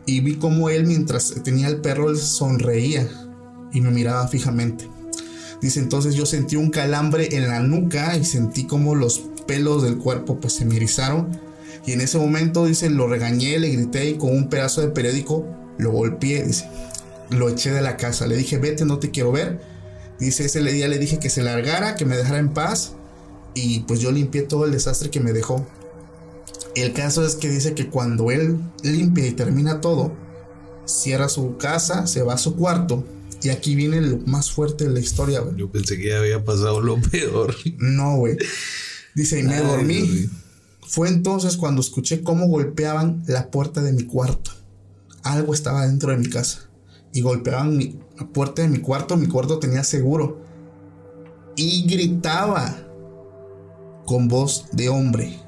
Y 0.07 0.21
vi 0.21 0.35
como 0.35 0.69
él, 0.69 0.85
mientras 0.85 1.33
tenía 1.43 1.67
el 1.67 1.81
perro, 1.81 2.09
él 2.09 2.17
sonreía 2.17 3.09
y 3.73 3.81
me 3.81 3.91
miraba 3.91 4.27
fijamente. 4.27 4.87
Dice, 5.65 5.79
entonces 5.79 6.15
yo 6.15 6.25
sentí 6.25 6.55
un 6.55 6.69
calambre 6.69 7.35
en 7.35 7.47
la 7.47 7.59
nuca 7.59 8.15
y 8.17 8.23
sentí 8.23 8.65
como 8.65 8.93
los 8.93 9.23
pelos 9.47 9.83
del 9.83 9.97
cuerpo 9.97 10.39
pues 10.39 10.53
se 10.53 10.65
me 10.65 10.75
erizaron 10.75 11.39
y 11.85 11.91
en 11.91 12.01
ese 12.01 12.17
momento, 12.17 12.65
dice, 12.65 12.89
lo 12.89 13.07
regañé, 13.07 13.59
le 13.59 13.69
grité 13.69 14.09
y 14.09 14.17
con 14.17 14.31
un 14.31 14.49
pedazo 14.49 14.81
de 14.81 14.87
periódico 14.87 15.45
lo 15.77 15.91
golpeé, 15.91 16.43
dice. 16.43 16.67
Lo 17.29 17.49
eché 17.49 17.71
de 17.71 17.81
la 17.81 17.97
casa. 17.97 18.27
Le 18.27 18.35
dije, 18.35 18.57
vete, 18.57 18.85
no 18.85 18.99
te 18.99 19.11
quiero 19.11 19.31
ver. 19.31 19.59
Dice, 20.19 20.45
ese 20.45 20.63
día 20.63 20.87
le 20.87 20.97
dije 20.97 21.19
que 21.19 21.29
se 21.29 21.43
largara, 21.43 21.95
que 21.95 22.05
me 22.05 22.17
dejara 22.17 22.39
en 22.39 22.53
paz. 22.53 22.93
Y 23.53 23.81
pues 23.81 23.99
yo 23.99 24.11
limpié 24.11 24.41
todo 24.41 24.65
el 24.65 24.71
desastre 24.71 25.11
que 25.11 25.19
me 25.19 25.31
dejó. 25.31 25.65
El 26.75 26.93
caso 26.93 27.25
es 27.25 27.35
que 27.35 27.49
dice 27.49 27.73
que 27.73 27.89
cuando 27.89 28.31
él 28.31 28.59
limpia 28.83 29.27
y 29.27 29.31
termina 29.31 29.79
todo, 29.79 30.11
cierra 30.85 31.29
su 31.29 31.57
casa, 31.57 32.07
se 32.07 32.21
va 32.23 32.33
a 32.33 32.37
su 32.37 32.55
cuarto. 32.55 33.03
Y 33.45 33.51
aquí 33.51 33.75
viene 33.75 34.01
lo 34.01 34.17
más 34.25 34.49
fuerte 34.49 34.85
de 34.85 34.89
la 34.89 34.99
historia, 34.99 35.41
güey. 35.41 35.55
Yo 35.55 35.71
pensé 35.71 35.99
que 35.99 36.07
ya 36.07 36.17
había 36.17 36.43
pasado 36.43 36.81
lo 36.81 36.99
peor. 36.99 37.53
No, 37.77 38.17
güey. 38.17 38.37
Dice, 39.13 39.39
y 39.39 39.43
me 39.43 39.59
dormí. 39.59 40.27
Fue 40.81 41.09
entonces 41.09 41.55
cuando 41.55 41.79
escuché 41.79 42.23
cómo 42.23 42.47
golpeaban 42.47 43.23
la 43.27 43.51
puerta 43.51 43.83
de 43.83 43.93
mi 43.93 44.05
cuarto. 44.05 44.49
Algo 45.21 45.53
estaba 45.53 45.85
dentro 45.85 46.09
de 46.09 46.17
mi 46.17 46.27
casa. 46.27 46.71
Y 47.13 47.21
golpeaban 47.21 47.77
mi, 47.77 47.99
la 48.17 48.25
puerta 48.25 48.63
de 48.63 48.67
mi 48.67 48.79
cuarto. 48.79 49.15
Mi 49.15 49.27
cuarto 49.27 49.59
tenía 49.59 49.83
seguro. 49.83 50.41
Y 51.55 51.85
gritaba 51.87 52.75
con 54.07 54.27
voz 54.27 54.65
de 54.71 54.89
hombre. 54.89 55.39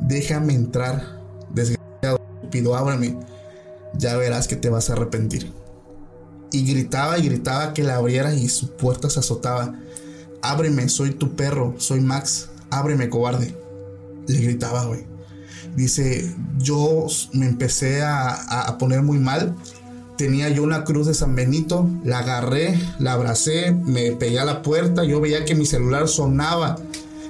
Déjame 0.00 0.54
entrar. 0.54 1.20
Desgraciado. 1.52 2.18
Pido, 2.50 2.74
ábreme. 2.74 3.18
Ya 3.92 4.16
verás 4.16 4.48
que 4.48 4.56
te 4.56 4.70
vas 4.70 4.88
a 4.88 4.94
arrepentir. 4.94 5.52
Y 6.54 6.64
gritaba 6.64 7.18
y 7.18 7.28
gritaba 7.28 7.74
que 7.74 7.82
la 7.82 7.96
abriera 7.96 8.34
y 8.34 8.48
su 8.48 8.70
puerta 8.70 9.10
se 9.10 9.20
azotaba. 9.20 9.74
Ábreme, 10.42 10.88
soy 10.88 11.10
tu 11.10 11.34
perro, 11.36 11.74
soy 11.78 12.00
Max. 12.00 12.48
Ábreme, 12.70 13.08
cobarde 13.08 13.54
le 14.26 14.40
gritaba, 14.40 14.84
güey. 14.84 15.04
Dice, 15.76 16.32
yo 16.58 17.06
me 17.32 17.46
empecé 17.46 18.02
a, 18.02 18.76
poner 18.78 19.02
muy 19.02 19.18
mal 19.18 19.54
tenía 20.16 20.48
yo 20.48 20.62
una 20.62 20.84
cruz 20.84 21.08
de 21.08 21.14
San 21.14 21.34
Benito, 21.34 21.90
la 22.04 22.20
agarré, 22.20 22.78
la 23.00 23.14
abracé, 23.14 23.72
me 23.72 24.12
pegué 24.12 24.38
a 24.38 24.44
la 24.44 24.62
puerta, 24.62 25.02
yo 25.02 25.20
veía 25.20 25.44
que 25.44 25.56
mi 25.56 25.66
celular 25.66 26.06
sonaba, 26.06 26.76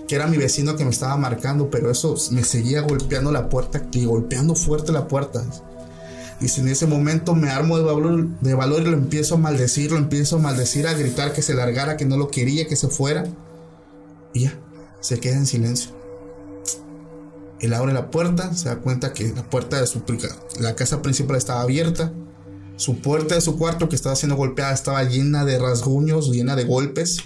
que 0.06 0.14
era 0.16 0.26
mi 0.26 0.36
vecino 0.36 0.76
que 0.76 0.84
me 0.84 0.90
estaba 0.90 1.16
marcando, 1.16 1.70
pero 1.70 1.90
eso 1.90 2.14
me 2.30 2.44
seguía 2.44 2.82
golpeando 2.82 3.32
la 3.32 3.48
puerta 3.48 3.82
y 3.90 4.04
golpeando 4.04 4.54
fuerte 4.54 4.92
la 4.92 5.08
puerta. 5.08 5.42
Y 6.40 6.48
si 6.48 6.60
en 6.60 6.68
ese 6.68 6.86
momento 6.86 7.34
me 7.34 7.48
armo 7.48 7.76
de 7.78 7.84
valor, 7.84 8.28
de 8.40 8.54
valor 8.54 8.82
y 8.82 8.86
lo 8.86 8.92
empiezo 8.92 9.36
a 9.36 9.38
maldecir, 9.38 9.92
lo 9.92 9.98
empiezo 9.98 10.36
a 10.36 10.40
maldecir, 10.40 10.86
a 10.86 10.94
gritar 10.94 11.32
que 11.32 11.42
se 11.42 11.54
largara, 11.54 11.96
que 11.96 12.04
no 12.04 12.16
lo 12.16 12.28
quería, 12.28 12.66
que 12.66 12.76
se 12.76 12.88
fuera. 12.88 13.24
Y 14.32 14.42
ya, 14.42 14.58
se 15.00 15.20
queda 15.20 15.36
en 15.36 15.46
silencio. 15.46 15.92
Él 17.60 17.72
abre 17.72 17.92
la 17.92 18.10
puerta, 18.10 18.54
se 18.54 18.68
da 18.68 18.76
cuenta 18.80 19.12
que 19.12 19.32
la 19.32 19.48
puerta 19.48 19.80
de 19.80 19.86
su 19.86 20.02
la 20.60 20.74
casa 20.74 21.00
principal 21.02 21.36
estaba 21.36 21.62
abierta. 21.62 22.12
Su 22.76 22.98
puerta 22.98 23.36
de 23.36 23.40
su 23.40 23.56
cuarto 23.56 23.88
que 23.88 23.96
estaba 23.96 24.16
siendo 24.16 24.36
golpeada 24.36 24.74
estaba 24.74 25.04
llena 25.04 25.44
de 25.44 25.58
rasguños, 25.58 26.30
llena 26.30 26.56
de 26.56 26.64
golpes. 26.64 27.18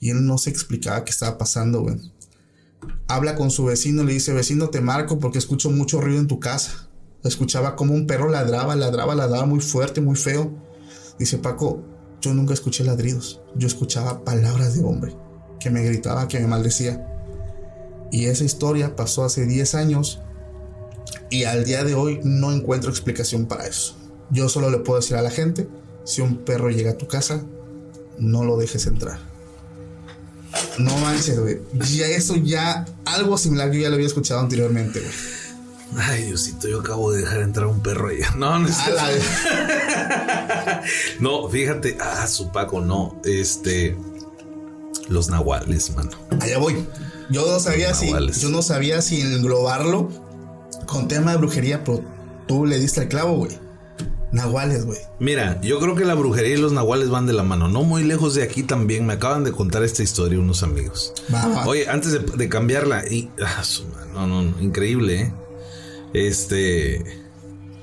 Y 0.00 0.10
él 0.10 0.24
no 0.26 0.38
se 0.38 0.50
explicaba 0.50 1.04
qué 1.04 1.10
estaba 1.10 1.36
pasando, 1.36 1.82
güey. 1.82 1.96
Habla 3.06 3.36
con 3.36 3.50
su 3.50 3.66
vecino, 3.66 4.02
le 4.02 4.14
dice, 4.14 4.32
vecino, 4.32 4.70
te 4.70 4.80
marco 4.80 5.18
porque 5.18 5.38
escucho 5.38 5.70
mucho 5.70 6.00
ruido 6.00 6.18
en 6.18 6.26
tu 6.26 6.40
casa. 6.40 6.88
Escuchaba 7.24 7.76
como 7.76 7.94
un 7.94 8.06
perro 8.06 8.28
ladraba, 8.28 8.76
ladraba, 8.76 9.14
ladraba 9.14 9.46
muy 9.46 9.60
fuerte, 9.60 10.00
muy 10.00 10.16
feo. 10.16 10.52
Dice 11.18 11.38
Paco, 11.38 11.82
yo 12.20 12.32
nunca 12.34 12.54
escuché 12.54 12.84
ladridos. 12.84 13.40
Yo 13.54 13.66
escuchaba 13.66 14.24
palabras 14.24 14.74
de 14.74 14.84
hombre 14.84 15.14
que 15.58 15.70
me 15.70 15.82
gritaba, 15.82 16.28
que 16.28 16.40
me 16.40 16.46
maldecía. 16.46 17.06
Y 18.10 18.26
esa 18.26 18.44
historia 18.44 18.96
pasó 18.96 19.24
hace 19.24 19.46
10 19.46 19.74
años 19.74 20.20
y 21.30 21.44
al 21.44 21.64
día 21.64 21.84
de 21.84 21.94
hoy 21.94 22.20
no 22.24 22.52
encuentro 22.52 22.90
explicación 22.90 23.46
para 23.46 23.66
eso. 23.66 23.94
Yo 24.30 24.48
solo 24.48 24.70
le 24.70 24.78
puedo 24.78 25.00
decir 25.00 25.16
a 25.16 25.22
la 25.22 25.30
gente, 25.30 25.68
si 26.04 26.22
un 26.22 26.38
perro 26.38 26.70
llega 26.70 26.92
a 26.92 26.98
tu 26.98 27.06
casa, 27.06 27.44
no 28.18 28.44
lo 28.44 28.56
dejes 28.56 28.86
entrar. 28.86 29.18
No 30.78 30.96
manches, 30.98 31.38
güey. 31.38 31.60
Ya 31.94 32.06
eso 32.06 32.36
ya, 32.36 32.84
algo 33.04 33.38
similar 33.38 33.70
yo 33.70 33.80
ya 33.80 33.88
lo 33.88 33.94
había 33.94 34.06
escuchado 34.06 34.40
anteriormente, 34.40 35.00
güey. 35.00 35.12
Ay, 35.96 36.24
Diosito, 36.24 36.68
yo 36.68 36.80
acabo 36.80 37.12
de 37.12 37.22
dejar 37.22 37.40
entrar 37.40 37.66
un 37.66 37.80
perro 37.80 38.08
allá. 38.08 38.30
No, 38.36 38.58
no 38.58 38.68
es 38.68 38.76
No, 41.20 41.48
fíjate, 41.48 41.98
ah, 42.00 42.26
su 42.26 42.52
Paco, 42.52 42.80
no. 42.80 43.20
Este. 43.24 43.96
Los 45.08 45.28
nahuales, 45.28 45.94
mano. 45.96 46.10
Allá 46.40 46.58
voy. 46.58 46.86
Yo 47.30 47.46
no 47.46 47.58
sabía 47.58 47.94
si. 47.94 48.12
Yo 48.40 48.50
no 48.50 48.62
sabía 48.62 49.02
si 49.02 49.20
englobarlo 49.20 50.08
con 50.86 51.08
tema 51.08 51.32
de 51.32 51.38
brujería, 51.38 51.82
pero 51.84 52.02
tú 52.46 52.66
le 52.66 52.78
diste 52.78 53.02
el 53.02 53.08
clavo, 53.08 53.36
güey. 53.36 53.58
Nahuales, 54.32 54.86
güey. 54.86 54.98
Mira, 55.18 55.60
yo 55.60 55.80
creo 55.80 55.96
que 55.96 56.04
la 56.04 56.14
brujería 56.14 56.54
y 56.54 56.60
los 56.60 56.72
nahuales 56.72 57.10
van 57.10 57.26
de 57.26 57.32
la 57.32 57.42
mano. 57.42 57.66
No 57.66 57.82
muy 57.82 58.04
lejos 58.04 58.36
de 58.36 58.44
aquí 58.44 58.62
también. 58.62 59.04
Me 59.04 59.14
acaban 59.14 59.42
de 59.42 59.50
contar 59.50 59.82
esta 59.82 60.04
historia 60.04 60.38
unos 60.38 60.62
amigos. 60.62 61.12
Oye, 61.66 61.88
antes 61.88 62.16
de, 62.36 62.48
cambiarla, 62.48 63.04
y, 63.08 63.28
ah, 63.44 63.62
no, 64.14 64.28
no, 64.28 64.42
increíble, 64.60 65.22
¿eh? 65.22 65.32
Este, 66.12 67.04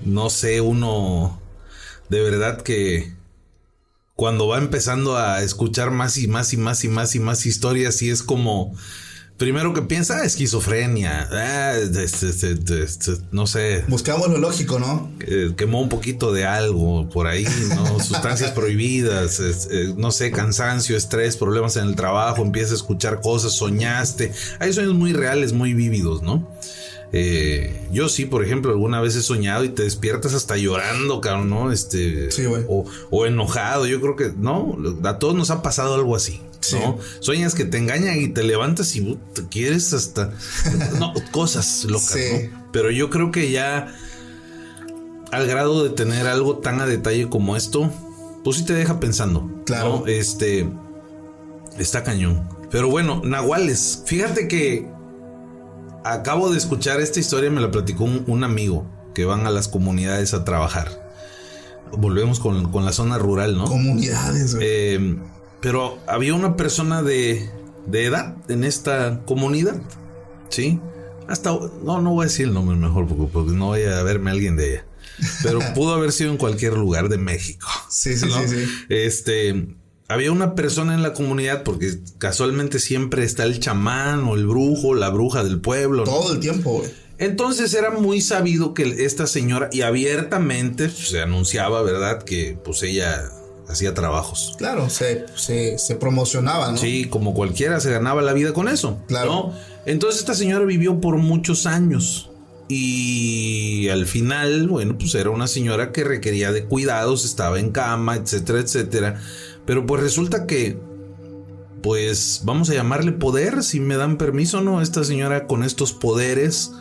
no 0.03 0.29
sé, 0.29 0.61
uno 0.61 1.41
de 2.09 2.21
verdad 2.21 2.61
que 2.61 3.13
cuando 4.15 4.47
va 4.47 4.57
empezando 4.57 5.17
a 5.17 5.43
escuchar 5.43 5.91
más 5.91 6.17
y 6.17 6.27
más 6.27 6.53
y 6.53 6.57
más 6.57 6.83
y 6.83 6.87
más 6.89 7.15
y 7.15 7.19
más 7.19 7.45
historias 7.45 8.01
y 8.01 8.09
es 8.09 8.23
como 8.23 8.75
primero 9.37 9.73
que 9.73 9.83
piensa 9.83 10.17
ah, 10.17 10.25
esquizofrenia, 10.25 11.29
ah, 11.31 11.73
no 13.31 13.47
sé. 13.47 13.83
Buscamos 13.87 14.29
lo 14.29 14.39
lógico, 14.39 14.79
¿no? 14.79 15.11
quemó 15.55 15.81
un 15.81 15.89
poquito 15.89 16.33
de 16.33 16.45
algo 16.45 17.07
por 17.09 17.27
ahí, 17.27 17.45
¿no? 17.75 17.99
Sustancias 18.03 18.51
prohibidas, 18.51 19.39
eh, 19.39 19.93
no 19.95 20.11
sé, 20.11 20.31
cansancio, 20.31 20.97
estrés, 20.97 21.37
problemas 21.37 21.77
en 21.77 21.87
el 21.87 21.95
trabajo, 21.95 22.41
empieza 22.41 22.73
a 22.73 22.77
escuchar 22.77 23.21
cosas, 23.21 23.53
soñaste. 23.53 24.31
Hay 24.59 24.73
sueños 24.73 24.95
muy 24.95 25.13
reales, 25.13 25.53
muy 25.53 25.73
vívidos, 25.73 26.23
¿no? 26.23 26.56
Eh, 27.13 27.87
yo 27.91 28.09
sí, 28.09 28.25
por 28.25 28.43
ejemplo, 28.43 28.71
alguna 28.71 28.99
vez 28.99 29.15
he 29.15 29.21
soñado 29.21 29.63
y 29.63 29.69
te 29.69 29.83
despiertas 29.83 30.33
hasta 30.33 30.57
llorando, 30.57 31.21
cabrón, 31.21 31.49
¿no? 31.49 31.71
Este, 31.71 32.29
o, 32.67 33.25
enojado. 33.25 33.85
Yo 33.87 34.01
creo 34.01 34.15
que, 34.15 34.33
no, 34.37 34.77
a 35.03 35.19
todos 35.19 35.35
nos 35.35 35.49
ha 35.49 35.61
pasado 35.61 35.95
algo 35.95 36.15
así. 36.15 36.41
¿no? 36.73 36.99
Sueñas 37.21 37.55
que 37.55 37.63
te 37.63 37.77
engañan 37.77 38.19
y 38.19 38.27
te 38.27 38.43
levantas 38.43 38.93
y 38.95 39.17
te 39.33 39.47
quieres 39.47 39.93
hasta. 39.93 40.33
no, 40.99 41.13
cosas 41.31 41.85
locas, 41.85 42.17
¿no? 42.17 42.67
Pero 42.73 42.91
yo 42.91 43.09
creo 43.09 43.31
que 43.31 43.51
ya 43.51 43.95
al 45.31 45.47
grado 45.47 45.83
de 45.83 45.91
tener 45.91 46.27
algo 46.27 46.57
tan 46.57 46.81
a 46.81 46.85
detalle 46.85 47.29
como 47.29 47.55
esto, 47.55 47.89
pues 48.43 48.57
sí 48.57 48.65
te 48.65 48.73
deja 48.73 48.99
pensando. 48.99 49.49
Claro. 49.65 50.03
Este. 50.07 50.69
Está 51.77 52.03
cañón. 52.03 52.49
Pero 52.69 52.89
bueno, 52.89 53.21
Nahuales, 53.23 54.03
fíjate 54.05 54.47
que 54.49 54.89
acabo 56.11 56.51
de 56.51 56.57
escuchar 56.57 56.99
esta 56.99 57.19
historia, 57.19 57.49
me 57.49 57.61
la 57.61 57.71
platicó 57.71 58.03
un, 58.03 58.43
amigo 58.43 58.85
que 59.13 59.25
van 59.25 59.45
a 59.45 59.51
las 59.51 59.67
comunidades 59.67 60.33
a 60.33 60.43
trabajar. 60.43 61.07
Volvemos 61.91 62.39
con, 62.39 62.85
la 62.85 62.91
zona 62.91 63.17
rural, 63.17 63.57
¿no? 63.57 63.65
Comunidades, 63.65 64.55
güey. 64.55 64.67
Eh, 64.67 65.17
pero 65.61 65.97
había 66.07 66.33
una 66.33 66.55
persona 66.55 67.01
de, 67.01 67.49
de 67.87 68.05
edad 68.05 68.35
en 68.47 68.63
esta 68.63 69.21
comunidad, 69.25 69.81
¿sí? 70.49 70.79
Hasta, 71.27 71.51
no, 71.83 72.01
no 72.01 72.11
voy 72.11 72.23
a 72.23 72.27
decir 72.27 72.47
el 72.47 72.53
nombre 72.53 72.75
mejor 72.77 73.07
porque, 73.07 73.51
no 73.51 73.69
vaya 73.69 73.99
a 73.99 74.03
verme 74.03 74.31
alguien 74.31 74.55
de 74.55 74.73
ella. 74.73 74.85
Pero 75.43 75.59
pudo 75.75 75.93
haber 75.93 76.11
sido 76.11 76.31
en 76.31 76.37
cualquier 76.37 76.73
lugar 76.73 77.09
de 77.09 77.17
México. 77.17 77.67
Sí, 77.89 78.15
sí, 78.17 78.29
sí, 78.29 78.47
sí. 78.47 78.85
Este, 78.89 79.76
había 80.07 80.31
una 80.31 80.55
persona 80.55 80.93
en 80.93 81.03
la 81.03 81.13
comunidad, 81.13 81.63
porque 81.63 81.99
casualmente 82.17 82.79
siempre 82.79 83.23
está 83.23 83.43
el 83.43 83.59
chamán 83.59 84.23
o 84.23 84.35
el 84.35 84.47
brujo, 84.47 84.95
la 84.95 85.09
bruja 85.09 85.43
del 85.43 85.59
pueblo. 85.59 86.03
Todo 86.03 86.33
el 86.33 86.39
tiempo, 86.39 86.79
güey. 86.79 86.89
Entonces 87.19 87.73
era 87.73 87.89
muy 87.89 88.21
sabido 88.21 88.73
que 88.73 89.05
esta 89.05 89.27
señora, 89.27 89.69
y 89.71 89.81
abiertamente 89.81 90.85
pues, 90.85 91.09
se 91.09 91.21
anunciaba, 91.21 91.81
¿verdad? 91.81 92.23
Que 92.23 92.57
pues 92.63 92.83
ella 92.83 93.31
hacía 93.67 93.93
trabajos. 93.93 94.55
Claro, 94.57 94.89
se, 94.89 95.25
se, 95.35 95.95
promocionaba, 95.95 96.71
¿no? 96.71 96.77
Sí, 96.77 97.05
como 97.05 97.33
cualquiera 97.33 97.79
se 97.79 97.91
ganaba 97.91 98.21
la 98.21 98.33
vida 98.33 98.53
con 98.53 98.67
eso. 98.67 98.99
Claro. 99.07 99.51
Entonces 99.85 100.21
esta 100.21 100.35
señora 100.35 100.63
vivió 100.65 101.01
por 101.01 101.17
muchos 101.17 101.65
años. 101.65 102.29
Y 102.69 103.87
al 103.89 104.05
final, 104.05 104.67
bueno, 104.67 104.97
pues 104.97 105.15
era 105.15 105.29
una 105.29 105.47
señora 105.47 105.91
que 105.93 106.03
requería 106.03 106.51
de 106.51 106.65
cuidados, 106.65 107.23
estaba 107.23 107.59
en 107.59 107.71
cama, 107.71 108.15
etcétera, 108.17 108.59
etcétera. 108.59 109.21
Pero 109.67 109.85
pues 109.85 110.01
resulta 110.01 110.47
que, 110.47 110.79
pues 111.83 112.41
vamos 112.45 112.69
a 112.69 112.73
llamarle 112.73 113.11
poder, 113.11 113.63
si 113.63 113.81
me 113.81 113.97
dan 113.97 114.17
permiso, 114.17 114.61
¿no? 114.61 114.81
Esta 114.81 115.03
señora 115.03 115.45
con 115.45 115.61
estos 115.61 115.91
poderes, 115.91 116.71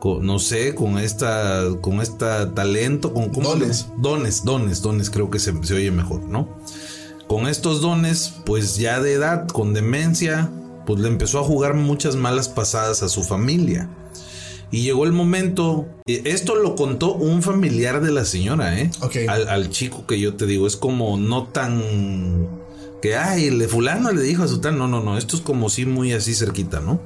con, 0.00 0.26
no 0.26 0.40
sé, 0.40 0.74
con 0.74 0.98
esta, 0.98 1.62
con 1.80 2.00
esta 2.00 2.52
talento, 2.52 3.14
con 3.14 3.30
dones. 3.30 3.86
dones, 3.98 4.44
dones, 4.44 4.82
dones, 4.82 5.08
creo 5.08 5.30
que 5.30 5.38
se, 5.38 5.54
se 5.64 5.74
oye 5.74 5.92
mejor, 5.92 6.22
¿no? 6.24 6.58
Con 7.28 7.46
estos 7.46 7.80
dones, 7.80 8.34
pues 8.44 8.76
ya 8.76 9.00
de 9.00 9.12
edad, 9.14 9.46
con 9.46 9.72
demencia, 9.72 10.50
pues 10.84 10.98
le 10.98 11.06
empezó 11.06 11.38
a 11.38 11.44
jugar 11.44 11.74
muchas 11.74 12.16
malas 12.16 12.48
pasadas 12.48 13.04
a 13.04 13.08
su 13.08 13.22
familia. 13.22 13.88
Y 14.70 14.82
llegó 14.82 15.04
el 15.04 15.12
momento, 15.12 15.88
esto 16.06 16.56
lo 16.56 16.74
contó 16.74 17.14
un 17.14 17.42
familiar 17.42 18.02
de 18.02 18.10
la 18.10 18.24
señora, 18.24 18.78
¿eh? 18.78 18.90
Al, 19.28 19.70
chico 19.70 20.06
que 20.06 20.18
yo 20.18 20.34
te 20.34 20.46
digo, 20.46 20.66
es 20.66 20.76
como 20.76 21.16
no 21.16 21.44
tan... 21.44 22.48
Que, 23.00 23.14
ay, 23.14 23.50
le 23.50 23.68
fulano 23.68 24.10
le 24.10 24.22
dijo 24.22 24.42
a 24.42 24.48
su 24.48 24.60
tal, 24.60 24.76
no, 24.78 24.88
no, 24.88 25.02
no, 25.02 25.18
esto 25.18 25.36
es 25.36 25.42
como 25.42 25.68
si 25.68 25.86
muy 25.86 26.12
así 26.12 26.34
cerquita, 26.34 26.80
¿no? 26.80 27.00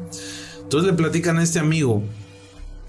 Entonces 0.62 0.90
le 0.90 0.96
platican 0.96 1.38
a 1.38 1.42
este 1.42 1.58
amigo 1.58 2.02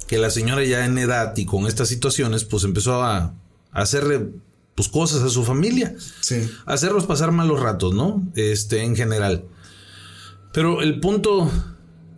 que 0.07 0.17
la 0.17 0.29
señora 0.29 0.63
ya 0.63 0.85
en 0.85 0.97
edad 0.97 1.35
y 1.35 1.45
con 1.45 1.67
estas 1.67 1.89
situaciones, 1.89 2.45
pues 2.45 2.63
empezó 2.63 3.01
a, 3.01 3.33
hacerle 3.71 4.29
pues 4.75 4.87
cosas 4.87 5.23
a 5.23 5.29
su 5.29 5.43
familia. 5.43 5.95
Sí. 6.21 6.49
hacerlos 6.65 7.05
pasar 7.05 7.31
malos 7.31 7.59
ratos, 7.59 7.93
¿no? 7.93 8.25
Este, 8.35 8.83
en 8.83 8.95
general. 8.95 9.45
Pero 10.53 10.81
el 10.81 10.99
punto, 10.99 11.49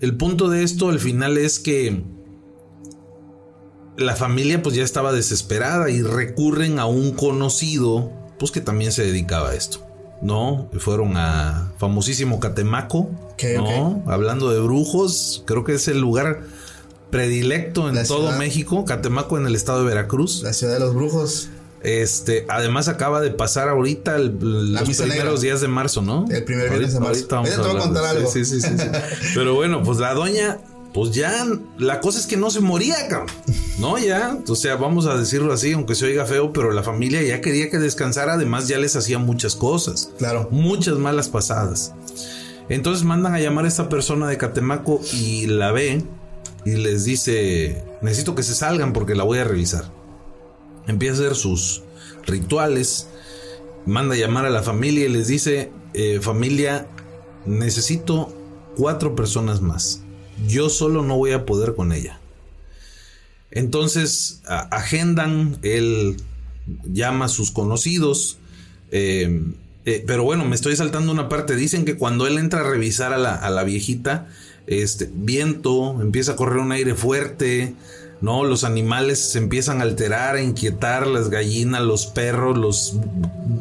el 0.02 0.18
punto 0.18 0.50
de 0.50 0.64
esto 0.64 0.90
al 0.90 1.00
final 1.00 1.38
es 1.38 1.60
que 1.60 2.04
la 3.98 4.16
familia 4.16 4.62
pues 4.62 4.76
ya 4.76 4.84
estaba 4.84 5.12
desesperada 5.12 5.90
y 5.90 6.02
recurren 6.02 6.80
a 6.80 6.86
un 6.86 7.12
conocido 7.12 8.12
pues 8.40 8.52
que 8.52 8.62
también 8.62 8.92
se 8.92 9.04
dedicaba 9.04 9.50
a 9.50 9.56
esto. 9.56 9.80
¿No? 10.22 10.70
Fueron 10.80 11.18
a 11.18 11.74
famosísimo 11.78 12.40
Catemaco, 12.40 13.10
¿no? 13.58 14.04
Hablando 14.08 14.52
de 14.52 14.62
brujos, 14.62 15.44
creo 15.46 15.66
que 15.66 15.74
es 15.74 15.90
el 15.90 16.00
lugar 16.00 16.44
predilecto 17.10 17.90
en 17.90 18.08
todo 18.08 18.32
México, 18.38 18.86
Catemaco 18.86 19.38
en 19.38 19.48
el 19.48 19.56
estado 19.56 19.80
de 19.80 19.86
Veracruz. 19.86 20.42
La 20.44 20.54
ciudad 20.54 20.76
de 20.76 20.80
los 20.80 20.96
brujos. 20.96 21.50
Este, 21.84 22.46
además 22.48 22.88
acaba 22.88 23.20
de 23.20 23.32
pasar 23.32 23.68
ahorita 23.68 24.18
los 24.18 24.98
primeros 24.98 25.42
días 25.42 25.60
de 25.60 25.68
marzo, 25.68 26.02
¿no? 26.02 26.26
El 26.32 26.46
primer 26.46 26.70
viernes 26.70 26.94
de 26.94 27.02
marzo. 27.02 27.28
Ahorita 27.36 27.60
vamos 27.60 27.76
a, 27.76 27.80
contar 27.80 28.06
algo. 28.06 28.32
Sí, 28.32 28.46
sí, 28.46 28.62
sí, 28.62 28.70
Pero 29.36 29.54
bueno, 29.54 29.84
pues 29.84 30.00
la 30.00 30.14
doña 30.14 30.60
pues 30.94 31.12
ya 31.12 31.46
la 31.78 32.00
cosa 32.00 32.20
es 32.20 32.28
que 32.28 32.38
no 32.38 32.52
se 32.52 32.60
moría, 32.60 33.08
cabrón. 33.08 33.36
No, 33.80 33.98
ya, 33.98 34.38
o 34.48 34.56
sea, 34.56 34.76
vamos 34.76 35.08
a 35.08 35.18
decirlo 35.18 35.52
así, 35.52 35.74
aunque 35.74 35.96
se 35.96 36.06
oiga 36.06 36.26
feo, 36.26 36.54
pero 36.54 36.72
la 36.72 36.84
familia 36.84 37.24
ya 37.24 37.42
quería 37.42 37.72
que 37.72 37.80
descansara, 37.80 38.34
además 38.34 38.68
ya 38.68 38.78
les 38.78 38.96
hacía 38.96 39.18
muchas 39.18 39.56
cosas. 39.56 40.12
Claro. 40.20 40.48
Muchas 40.52 40.98
malas 41.00 41.30
pasadas. 41.30 41.94
Entonces 42.70 43.04
mandan 43.04 43.34
a 43.34 43.40
llamar 43.40 43.66
a 43.66 43.70
esta 43.70 43.90
persona 43.90 44.28
de 44.28 44.38
Catemaco 44.38 45.02
y 45.12 45.48
la 45.48 45.72
ve 45.72 46.04
y 46.64 46.76
les 46.76 47.06
dice, 47.06 47.84
necesito 48.02 48.36
que 48.36 48.44
se 48.44 48.54
salgan 48.54 48.94
porque 48.94 49.16
la 49.16 49.24
voy 49.24 49.40
a 49.40 49.44
revisar. 49.44 49.92
Empieza 50.86 51.16
a 51.16 51.26
hacer 51.26 51.36
sus 51.36 51.82
rituales, 52.28 53.08
manda 53.88 54.14
a 54.14 54.18
llamar 54.18 54.46
a 54.46 54.52
la 54.52 54.62
familia 54.62 55.06
y 55.06 55.10
les 55.10 55.28
dice, 55.28 55.72
eh, 55.96 56.20
familia, 56.22 56.88
necesito 57.46 58.32
cuatro 58.78 59.16
personas 59.16 59.60
más 59.60 60.03
yo 60.48 60.70
solo 60.70 61.04
no 61.04 61.18
voy 61.18 61.32
a 61.32 61.46
poder 61.46 61.76
con 61.76 61.92
ella. 61.92 62.20
Entonces 63.52 64.42
agendan, 64.48 65.60
él 65.62 66.18
llama 66.86 67.26
a 67.26 67.30
sus 67.30 67.52
conocidos, 67.52 68.38
eh, 68.92 69.44
eh, 69.86 70.04
pero 70.08 70.24
bueno, 70.24 70.46
me 70.46 70.56
estoy 70.56 70.76
saltando 70.76 71.12
una 71.12 71.30
parte. 71.30 71.56
Dicen 71.56 71.86
que 71.86 71.96
cuando 71.96 72.26
él 72.26 72.38
entra 72.38 72.62
a 72.62 72.64
revisar 72.64 73.14
a 73.14 73.18
la, 73.18 73.64
viejita, 73.64 74.28
este 74.66 75.10
viento, 75.14 76.02
empieza 76.02 76.34
a 76.34 76.36
correr 76.36 76.58
un 76.58 76.72
aire 76.72 76.96
fuerte, 76.96 77.76
¿no? 78.22 78.44
Los 78.46 78.64
animales 78.64 79.20
se 79.20 79.38
empiezan 79.38 79.82
a 79.82 79.84
alterar, 79.84 80.36
a 80.36 80.42
inquietar, 80.42 81.06
las 81.06 81.30
gallinas, 81.30 81.82
los 81.82 82.08
perros, 82.08 82.58
los 82.58 82.96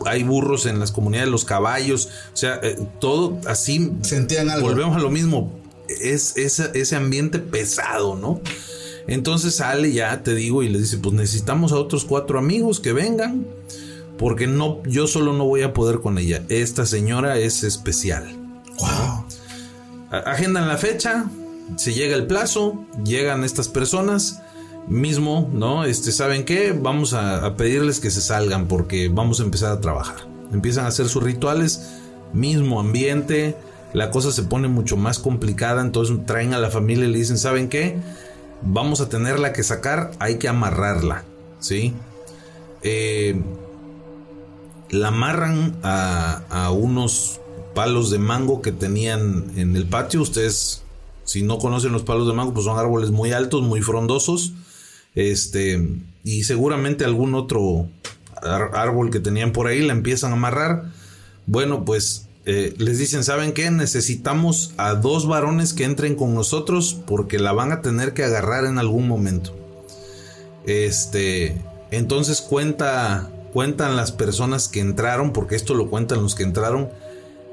hay 0.06 0.22
burros 0.22 0.66
en 0.66 0.78
las 0.78 0.92
comunidades, 0.92 1.28
los 1.28 1.44
caballos, 1.44 2.08
o 2.32 2.36
sea, 2.36 2.60
eh, 2.62 2.78
todo 3.00 3.40
así. 3.46 3.92
Sentían 4.02 4.48
algo. 4.48 4.68
Volvemos 4.68 4.96
a 4.96 5.00
lo 5.00 5.10
mismo 5.10 5.61
es, 5.88 6.36
ese 6.36 6.96
ambiente 6.96 7.38
pesado, 7.38 8.16
¿no? 8.16 8.40
Entonces 9.06 9.56
sale 9.56 9.92
ya, 9.92 10.22
te 10.22 10.34
digo, 10.34 10.62
y 10.62 10.68
le 10.68 10.78
dice, 10.78 10.98
pues 10.98 11.14
necesitamos 11.14 11.72
a 11.72 11.76
otros 11.76 12.04
cuatro 12.04 12.38
amigos 12.38 12.80
que 12.80 12.92
vengan, 12.92 13.46
porque 14.18 14.46
no, 14.46 14.82
yo 14.84 15.06
solo 15.06 15.32
no 15.32 15.44
voy 15.44 15.62
a 15.62 15.72
poder 15.72 16.00
con 16.00 16.18
ella. 16.18 16.44
Esta 16.48 16.86
señora 16.86 17.38
es 17.38 17.64
especial. 17.64 18.36
Wow. 18.78 19.24
Agendan 20.10 20.68
la 20.68 20.76
fecha, 20.76 21.28
se 21.76 21.94
llega 21.94 22.14
el 22.14 22.26
plazo, 22.26 22.84
llegan 23.04 23.44
estas 23.44 23.68
personas, 23.68 24.40
mismo, 24.88 25.48
¿no? 25.52 25.84
Este, 25.84 26.12
¿saben 26.12 26.44
qué? 26.44 26.72
Vamos 26.72 27.14
a, 27.14 27.44
a 27.44 27.56
pedirles 27.56 28.00
que 28.00 28.10
se 28.10 28.20
salgan 28.20 28.68
porque 28.68 29.08
vamos 29.08 29.40
a 29.40 29.44
empezar 29.44 29.72
a 29.72 29.80
trabajar. 29.80 30.28
Empiezan 30.52 30.84
a 30.84 30.88
hacer 30.88 31.08
sus 31.08 31.22
rituales, 31.22 31.88
mismo 32.32 32.78
ambiente, 32.80 33.56
la 33.92 34.10
cosa 34.10 34.32
se 34.32 34.42
pone 34.42 34.68
mucho 34.68 34.96
más 34.96 35.18
complicada, 35.18 35.82
entonces 35.82 36.16
traen 36.26 36.54
a 36.54 36.58
la 36.58 36.70
familia 36.70 37.06
y 37.06 37.12
le 37.12 37.18
dicen, 37.18 37.38
¿saben 37.38 37.68
qué? 37.68 37.96
Vamos 38.62 39.00
a 39.00 39.08
tenerla 39.08 39.52
que 39.52 39.62
sacar, 39.62 40.12
hay 40.18 40.38
que 40.38 40.48
amarrarla, 40.48 41.24
¿sí? 41.60 41.94
Eh, 42.82 43.40
la 44.90 45.08
amarran 45.08 45.76
a, 45.82 46.42
a 46.50 46.70
unos 46.70 47.40
palos 47.74 48.10
de 48.10 48.18
mango 48.18 48.62
que 48.62 48.72
tenían 48.72 49.52
en 49.56 49.76
el 49.76 49.86
patio. 49.86 50.22
Ustedes, 50.22 50.82
si 51.24 51.42
no 51.42 51.58
conocen 51.58 51.92
los 51.92 52.02
palos 52.02 52.26
de 52.26 52.34
mango, 52.34 52.52
pues 52.52 52.66
son 52.66 52.78
árboles 52.78 53.10
muy 53.10 53.32
altos, 53.32 53.62
muy 53.62 53.80
frondosos. 53.80 54.52
Este, 55.14 55.88
y 56.24 56.44
seguramente 56.44 57.04
algún 57.04 57.34
otro 57.34 57.88
árbol 58.42 59.10
que 59.10 59.20
tenían 59.20 59.52
por 59.52 59.66
ahí 59.66 59.80
la 59.80 59.92
empiezan 59.92 60.32
a 60.32 60.34
amarrar. 60.34 60.90
Bueno, 61.46 61.84
pues 61.84 62.28
eh, 62.44 62.74
les 62.78 62.98
dicen, 62.98 63.22
¿saben 63.22 63.52
qué? 63.52 63.70
Necesitamos 63.70 64.72
a 64.76 64.94
dos 64.94 65.28
varones 65.28 65.72
que 65.72 65.84
entren 65.84 66.16
con 66.16 66.34
nosotros 66.34 66.98
porque 67.06 67.38
la 67.38 67.52
van 67.52 67.70
a 67.70 67.82
tener 67.82 68.14
que 68.14 68.24
agarrar 68.24 68.64
en 68.64 68.78
algún 68.78 69.06
momento. 69.06 69.54
Este, 70.66 71.62
entonces 71.90 72.40
cuenta, 72.40 73.30
cuentan 73.52 73.96
las 73.96 74.10
personas 74.10 74.66
que 74.66 74.80
entraron, 74.80 75.32
porque 75.32 75.54
esto 75.54 75.74
lo 75.74 75.88
cuentan 75.88 76.22
los 76.22 76.34
que 76.34 76.42
entraron, 76.42 76.88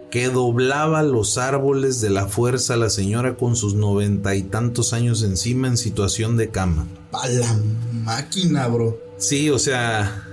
que 0.10 0.28
doblaba 0.28 1.04
los 1.04 1.38
árboles 1.38 2.02
de 2.02 2.10
la 2.10 2.26
fuerza 2.26 2.76
la 2.76 2.90
señora 2.90 3.36
con 3.36 3.56
sus 3.56 3.76
noventa 3.76 4.34
y 4.34 4.42
tantos 4.42 4.94
años 4.94 5.22
encima 5.22 5.68
en 5.68 5.78
situación 5.78 6.36
de 6.36 6.50
cama. 6.50 6.88
A 7.12 7.28
la 7.28 7.60
máquina, 7.94 8.68
bro. 8.68 9.00
Sí, 9.18 9.52
o 9.52 9.60
sea, 9.60 10.26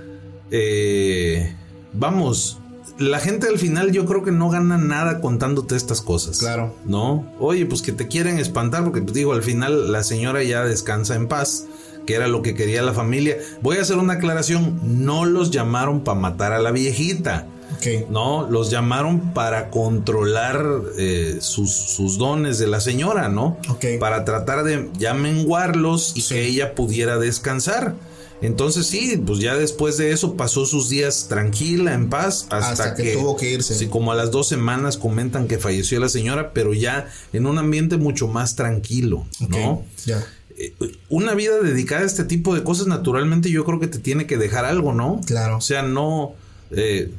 eh, 0.49 1.55
vamos, 1.93 2.57
la 2.99 3.19
gente 3.19 3.47
al 3.47 3.59
final 3.59 3.91
yo 3.91 4.05
creo 4.05 4.23
que 4.23 4.31
no 4.31 4.49
gana 4.49 4.77
nada 4.77 5.21
contándote 5.21 5.75
estas 5.75 6.01
cosas. 6.01 6.39
Claro. 6.39 6.75
¿No? 6.85 7.25
Oye, 7.39 7.65
pues 7.65 7.81
que 7.81 7.91
te 7.91 8.07
quieren 8.07 8.39
espantar 8.39 8.83
porque 8.83 9.01
pues, 9.01 9.13
digo, 9.13 9.33
al 9.33 9.43
final 9.43 9.91
la 9.91 10.03
señora 10.03 10.43
ya 10.43 10.63
descansa 10.63 11.15
en 11.15 11.27
paz, 11.27 11.65
que 12.05 12.15
era 12.15 12.27
lo 12.27 12.41
que 12.41 12.55
quería 12.55 12.81
la 12.81 12.93
familia. 12.93 13.37
Voy 13.61 13.77
a 13.77 13.81
hacer 13.81 13.97
una 13.97 14.13
aclaración, 14.13 14.79
no 15.05 15.25
los 15.25 15.51
llamaron 15.51 16.01
para 16.01 16.19
matar 16.19 16.53
a 16.53 16.59
la 16.59 16.71
viejita. 16.71 17.47
Okay. 17.77 18.07
No, 18.09 18.49
los 18.49 18.71
llamaron 18.71 19.33
para 19.33 19.69
controlar 19.69 20.65
eh, 20.97 21.37
sus, 21.41 22.17
dones 22.17 22.57
de 22.57 22.65
la 22.65 22.79
señora, 22.79 23.29
¿no? 23.29 23.57
Ok. 23.69 23.85
Para 23.99 24.25
tratar 24.25 24.63
de 24.63 24.89
ya 24.97 25.13
menguarlos 25.13 26.13
y 26.15 26.23
que 26.23 26.45
ella 26.45 26.73
pudiera 26.73 27.19
descansar. 27.19 27.93
Entonces 28.41 28.85
sí, 28.85 29.21
pues 29.25 29.39
ya 29.39 29.55
después 29.55 29.97
de 29.97 30.11
eso 30.11 30.35
pasó 30.35 30.65
sus 30.65 30.89
días 30.89 31.27
tranquila, 31.27 31.93
en 31.93 32.09
paz, 32.09 32.47
hasta, 32.51 32.93
que, 32.93 33.13
tuvo 33.13 33.35
que 33.35 33.51
irse. 33.51 33.73
Sí, 33.73 33.87
como 33.87 34.11
a 34.11 34.15
las 34.15 34.31
dos 34.31 34.47
semanas 34.47 34.97
comentan 34.97 35.47
que 35.47 35.57
falleció 35.57 35.99
la 35.99 36.09
señora, 36.09 36.53
pero 36.53 36.73
ya 36.73 37.09
en 37.33 37.47
un 37.47 37.57
ambiente 37.57 37.97
mucho 37.97 38.27
más 38.27 38.55
tranquilo, 38.55 39.25
¿no? 39.49 39.83
Ya. 40.05 40.23
Eh, 40.57 40.73
una 41.09 41.33
vida 41.33 41.59
dedicada 41.61 42.01
a 42.01 42.05
este 42.05 42.23
tipo 42.23 42.53
de 42.53 42.63
cosas, 42.63 42.87
naturalmente 42.87 43.49
yo 43.49 43.65
creo 43.65 43.79
que 43.79 43.87
te 43.87 43.99
tiene 43.99 44.27
que 44.27 44.37
dejar 44.37 44.65
algo, 44.65 44.93
¿no? 44.93 45.21
Claro. 45.25 45.57
O 45.57 45.61
sea, 45.61 45.81
no, 45.81 46.33
eh, 46.71 47.11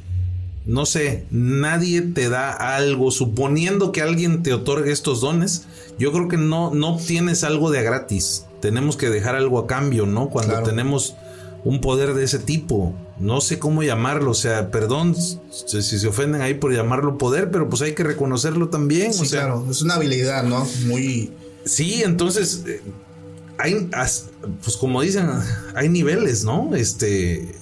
no 0.65 0.85
sé, 0.85 1.25
nadie 1.31 2.01
te 2.01 2.29
da 2.29 2.51
algo, 2.51 3.11
suponiendo 3.11 3.91
que 3.91 4.01
alguien 4.01 4.41
te 4.41 4.53
otorgue 4.53 4.91
estos 4.91 5.19
dones, 5.19 5.65
yo 5.97 6.13
creo 6.13 6.29
que 6.29 6.37
no, 6.37 6.73
no 6.73 6.95
obtienes 6.95 7.43
algo 7.43 7.71
de 7.71 7.83
gratis 7.83 8.45
tenemos 8.61 8.97
que 8.97 9.09
dejar 9.09 9.35
algo 9.35 9.59
a 9.59 9.67
cambio, 9.67 10.05
¿no? 10.05 10.29
Cuando 10.29 10.61
tenemos 10.63 11.15
un 11.63 11.81
poder 11.81 12.13
de 12.13 12.23
ese 12.23 12.39
tipo. 12.39 12.93
No 13.19 13.41
sé 13.41 13.59
cómo 13.59 13.83
llamarlo, 13.83 14.31
o 14.31 14.35
sea, 14.35 14.71
perdón 14.71 15.15
si, 15.15 15.81
se 15.81 16.07
ofenden 16.07 16.41
ahí 16.41 16.53
por 16.53 16.73
llamarlo 16.73 17.17
poder, 17.17 17.51
pero 17.51 17.69
pues 17.69 17.81
hay 17.81 17.93
que 17.93 18.03
reconocerlo 18.03 18.69
también. 18.69 19.13
Sí, 19.13 19.27
claro, 19.27 19.65
es 19.69 19.81
una 19.81 19.95
habilidad, 19.95 20.43
¿no? 20.43 20.65
Muy... 20.85 21.31
Sí, 21.65 22.01
entonces, 22.03 22.63
eh, 22.65 22.81
hay, 23.57 23.89
pues 24.63 24.77
como 24.77 25.01
dicen, 25.01 25.29
hay 25.75 25.89
niveles, 25.89 26.45
¿no? 26.45 26.73
Este, 26.75 27.53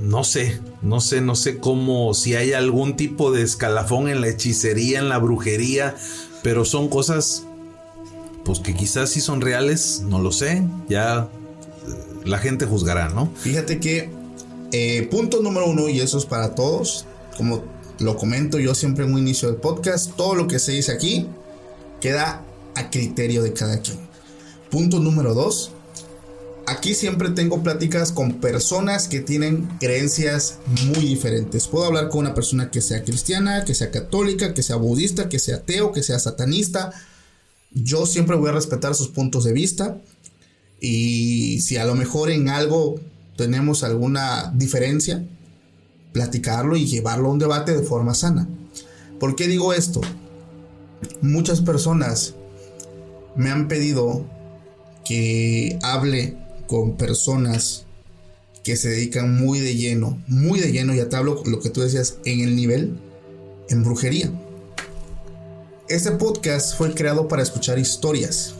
no 0.00 0.24
sé, 0.24 0.58
no 0.80 1.00
sé, 1.00 1.20
no 1.20 1.36
sé 1.36 1.58
cómo, 1.58 2.14
si 2.14 2.34
hay 2.34 2.54
algún 2.54 2.96
tipo 2.96 3.30
de 3.30 3.42
escalafón 3.42 4.08
en 4.08 4.22
la 4.22 4.28
hechicería, 4.28 4.98
en 4.98 5.10
la 5.10 5.18
brujería, 5.18 5.94
pero 6.42 6.64
son 6.64 6.88
cosas 6.88 7.44
pues 8.44 8.60
que 8.60 8.74
quizás 8.74 9.10
sí 9.10 9.20
son 9.20 9.40
reales, 9.40 10.02
no 10.06 10.20
lo 10.20 10.32
sé, 10.32 10.62
ya 10.88 11.28
eh, 11.86 12.24
la 12.24 12.38
gente 12.38 12.66
juzgará, 12.66 13.08
¿no? 13.08 13.30
Fíjate 13.36 13.78
que 13.78 14.10
eh, 14.72 15.06
punto 15.10 15.42
número 15.42 15.68
uno, 15.68 15.88
y 15.88 16.00
eso 16.00 16.18
es 16.18 16.26
para 16.26 16.54
todos, 16.54 17.04
como 17.36 17.62
lo 17.98 18.16
comento 18.16 18.58
yo 18.58 18.74
siempre 18.74 19.04
en 19.04 19.12
un 19.12 19.20
inicio 19.20 19.48
del 19.48 19.60
podcast, 19.60 20.12
todo 20.16 20.34
lo 20.34 20.48
que 20.48 20.58
se 20.58 20.72
dice 20.72 20.92
aquí 20.92 21.28
queda 22.00 22.42
a 22.74 22.90
criterio 22.90 23.42
de 23.42 23.52
cada 23.52 23.80
quien. 23.80 23.98
Punto 24.70 24.98
número 24.98 25.34
dos, 25.34 25.72
aquí 26.66 26.94
siempre 26.94 27.30
tengo 27.30 27.62
pláticas 27.62 28.12
con 28.12 28.40
personas 28.40 29.08
que 29.08 29.20
tienen 29.20 29.68
creencias 29.78 30.58
muy 30.86 31.04
diferentes. 31.04 31.68
Puedo 31.68 31.84
hablar 31.84 32.08
con 32.08 32.20
una 32.20 32.34
persona 32.34 32.70
que 32.70 32.80
sea 32.80 33.04
cristiana, 33.04 33.64
que 33.64 33.74
sea 33.74 33.90
católica, 33.90 34.54
que 34.54 34.62
sea 34.62 34.76
budista, 34.76 35.28
que 35.28 35.38
sea 35.38 35.56
ateo, 35.56 35.92
que 35.92 36.02
sea 36.02 36.18
satanista, 36.18 36.92
yo 37.74 38.06
siempre 38.06 38.36
voy 38.36 38.50
a 38.50 38.52
respetar 38.52 38.94
sus 38.94 39.08
puntos 39.08 39.44
de 39.44 39.52
vista 39.52 40.00
y 40.80 41.60
si 41.60 41.76
a 41.76 41.84
lo 41.84 41.94
mejor 41.94 42.30
en 42.30 42.48
algo 42.48 43.00
tenemos 43.36 43.82
alguna 43.82 44.52
diferencia, 44.54 45.24
platicarlo 46.12 46.76
y 46.76 46.86
llevarlo 46.86 47.28
a 47.28 47.32
un 47.32 47.38
debate 47.38 47.74
de 47.74 47.82
forma 47.82 48.14
sana. 48.14 48.48
¿Por 49.18 49.36
qué 49.36 49.46
digo 49.46 49.72
esto? 49.72 50.00
Muchas 51.20 51.60
personas 51.60 52.34
me 53.36 53.50
han 53.50 53.68
pedido 53.68 54.26
que 55.04 55.78
hable 55.82 56.36
con 56.66 56.96
personas 56.96 57.84
que 58.62 58.76
se 58.76 58.88
dedican 58.88 59.34
muy 59.34 59.60
de 59.60 59.76
lleno, 59.76 60.22
muy 60.26 60.60
de 60.60 60.72
lleno, 60.72 60.94
ya 60.94 61.08
te 61.08 61.16
hablo 61.16 61.42
lo 61.46 61.60
que 61.60 61.70
tú 61.70 61.80
decías, 61.80 62.18
en 62.24 62.40
el 62.40 62.54
nivel, 62.54 62.98
en 63.68 63.82
brujería. 63.82 64.30
Este 65.92 66.12
podcast 66.12 66.78
fue 66.78 66.94
creado 66.94 67.28
para 67.28 67.42
escuchar 67.42 67.78
historias, 67.78 68.54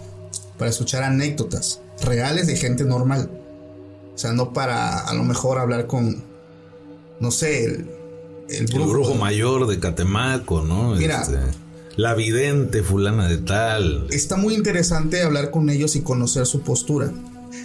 para 0.58 0.70
escuchar 0.70 1.02
anécdotas 1.02 1.80
reales 2.04 2.46
de 2.46 2.56
gente 2.56 2.84
normal. 2.84 3.30
O 4.14 4.18
sea, 4.18 4.32
no 4.34 4.52
para 4.52 4.98
a 4.98 5.14
lo 5.14 5.24
mejor 5.24 5.56
hablar 5.56 5.86
con, 5.86 6.22
no 7.20 7.30
sé, 7.30 7.64
el, 7.64 7.90
el 8.50 8.66
brujo, 8.66 9.14
mayor 9.14 9.66
de 9.66 9.78
Catemaco, 9.78 10.60
¿no? 10.60 10.94
Mira, 10.96 11.22
este, 11.22 11.38
La 11.96 12.14
vidente 12.14 12.82
fulana 12.82 13.26
de 13.28 13.38
tal. 13.38 14.08
Está 14.10 14.36
muy 14.36 14.52
interesante 14.52 15.22
hablar 15.22 15.50
con 15.50 15.70
ellos 15.70 15.96
y 15.96 16.02
conocer 16.02 16.44
su 16.44 16.60
postura. 16.60 17.10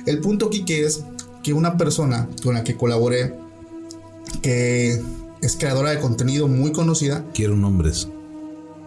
El 0.05 0.19
punto 0.21 0.45
aquí 0.45 0.63
que 0.63 0.85
es 0.85 1.03
que 1.43 1.51
una 1.51 1.75
persona 1.75 2.29
con 2.41 2.53
la 2.53 2.63
que 2.63 2.77
colaboré, 2.77 3.35
que 4.41 5.03
es 5.41 5.57
creadora 5.57 5.89
de 5.89 5.99
contenido 5.99 6.47
muy 6.47 6.71
conocida. 6.71 7.25
Quiero 7.33 7.57
nombres. 7.57 8.07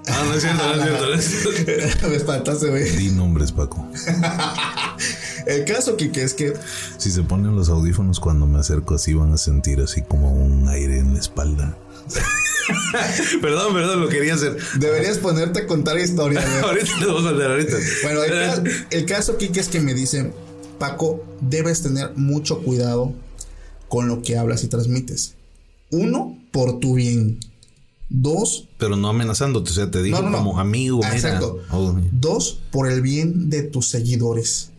Ah, 0.06 0.24
no 0.26 0.34
es 0.34 0.42
cierto, 0.42 0.76
no 0.76 1.14
es 1.14 1.24
cierto. 1.24 2.08
Me 2.08 2.16
espantaste, 2.16 2.68
güey. 2.68 2.90
Di 2.96 3.10
nombres, 3.10 3.52
Paco. 3.52 3.86
El 5.46 5.64
caso, 5.64 5.96
Kike, 5.96 6.22
es 6.22 6.34
que. 6.34 6.54
Si 6.98 7.10
se 7.10 7.22
ponen 7.22 7.56
los 7.56 7.68
audífonos 7.68 8.20
cuando 8.20 8.46
me 8.46 8.58
acerco 8.58 8.94
así, 8.94 9.14
van 9.14 9.32
a 9.32 9.38
sentir 9.38 9.80
así 9.80 10.02
como 10.02 10.32
un 10.32 10.68
aire 10.68 10.98
en 10.98 11.14
la 11.14 11.20
espalda. 11.20 11.76
perdón, 13.42 13.74
perdón, 13.74 14.00
lo 14.00 14.08
quería 14.08 14.34
hacer. 14.34 14.56
Deberías 14.78 15.18
ponerte 15.18 15.60
a 15.60 15.66
contar 15.66 15.98
historias. 15.98 16.44
ahorita 16.62 16.96
lo 17.00 17.14
voy 17.14 17.26
a 17.26 17.30
contar, 17.30 17.50
ahorita. 17.50 17.76
Bueno, 18.02 18.20
el, 18.90 19.06
caso, 19.06 19.36
Kike, 19.36 19.60
es 19.60 19.68
que 19.68 19.80
me 19.80 19.94
dice: 19.94 20.32
Paco, 20.78 21.24
debes 21.40 21.82
tener 21.82 22.16
mucho 22.16 22.62
cuidado 22.62 23.14
con 23.88 24.08
lo 24.08 24.22
que 24.22 24.36
hablas 24.36 24.62
y 24.64 24.68
transmites. 24.68 25.34
Uno, 25.90 26.38
por 26.52 26.80
tu 26.80 26.94
bien. 26.94 27.40
Dos. 28.08 28.68
Pero 28.80 28.96
no 28.96 29.08
amenazándote, 29.08 29.70
o 29.70 29.74
sea, 29.74 29.90
te 29.90 30.02
digo 30.02 30.18
como 30.18 30.58
amigo. 30.58 31.00
Exacto. 31.04 31.58
Oh, 31.70 31.94
Dos, 32.10 32.58
por 32.70 32.90
el 32.90 33.02
bien 33.02 33.50
de 33.50 33.62
tus 33.62 33.88
seguidores. 33.88 34.70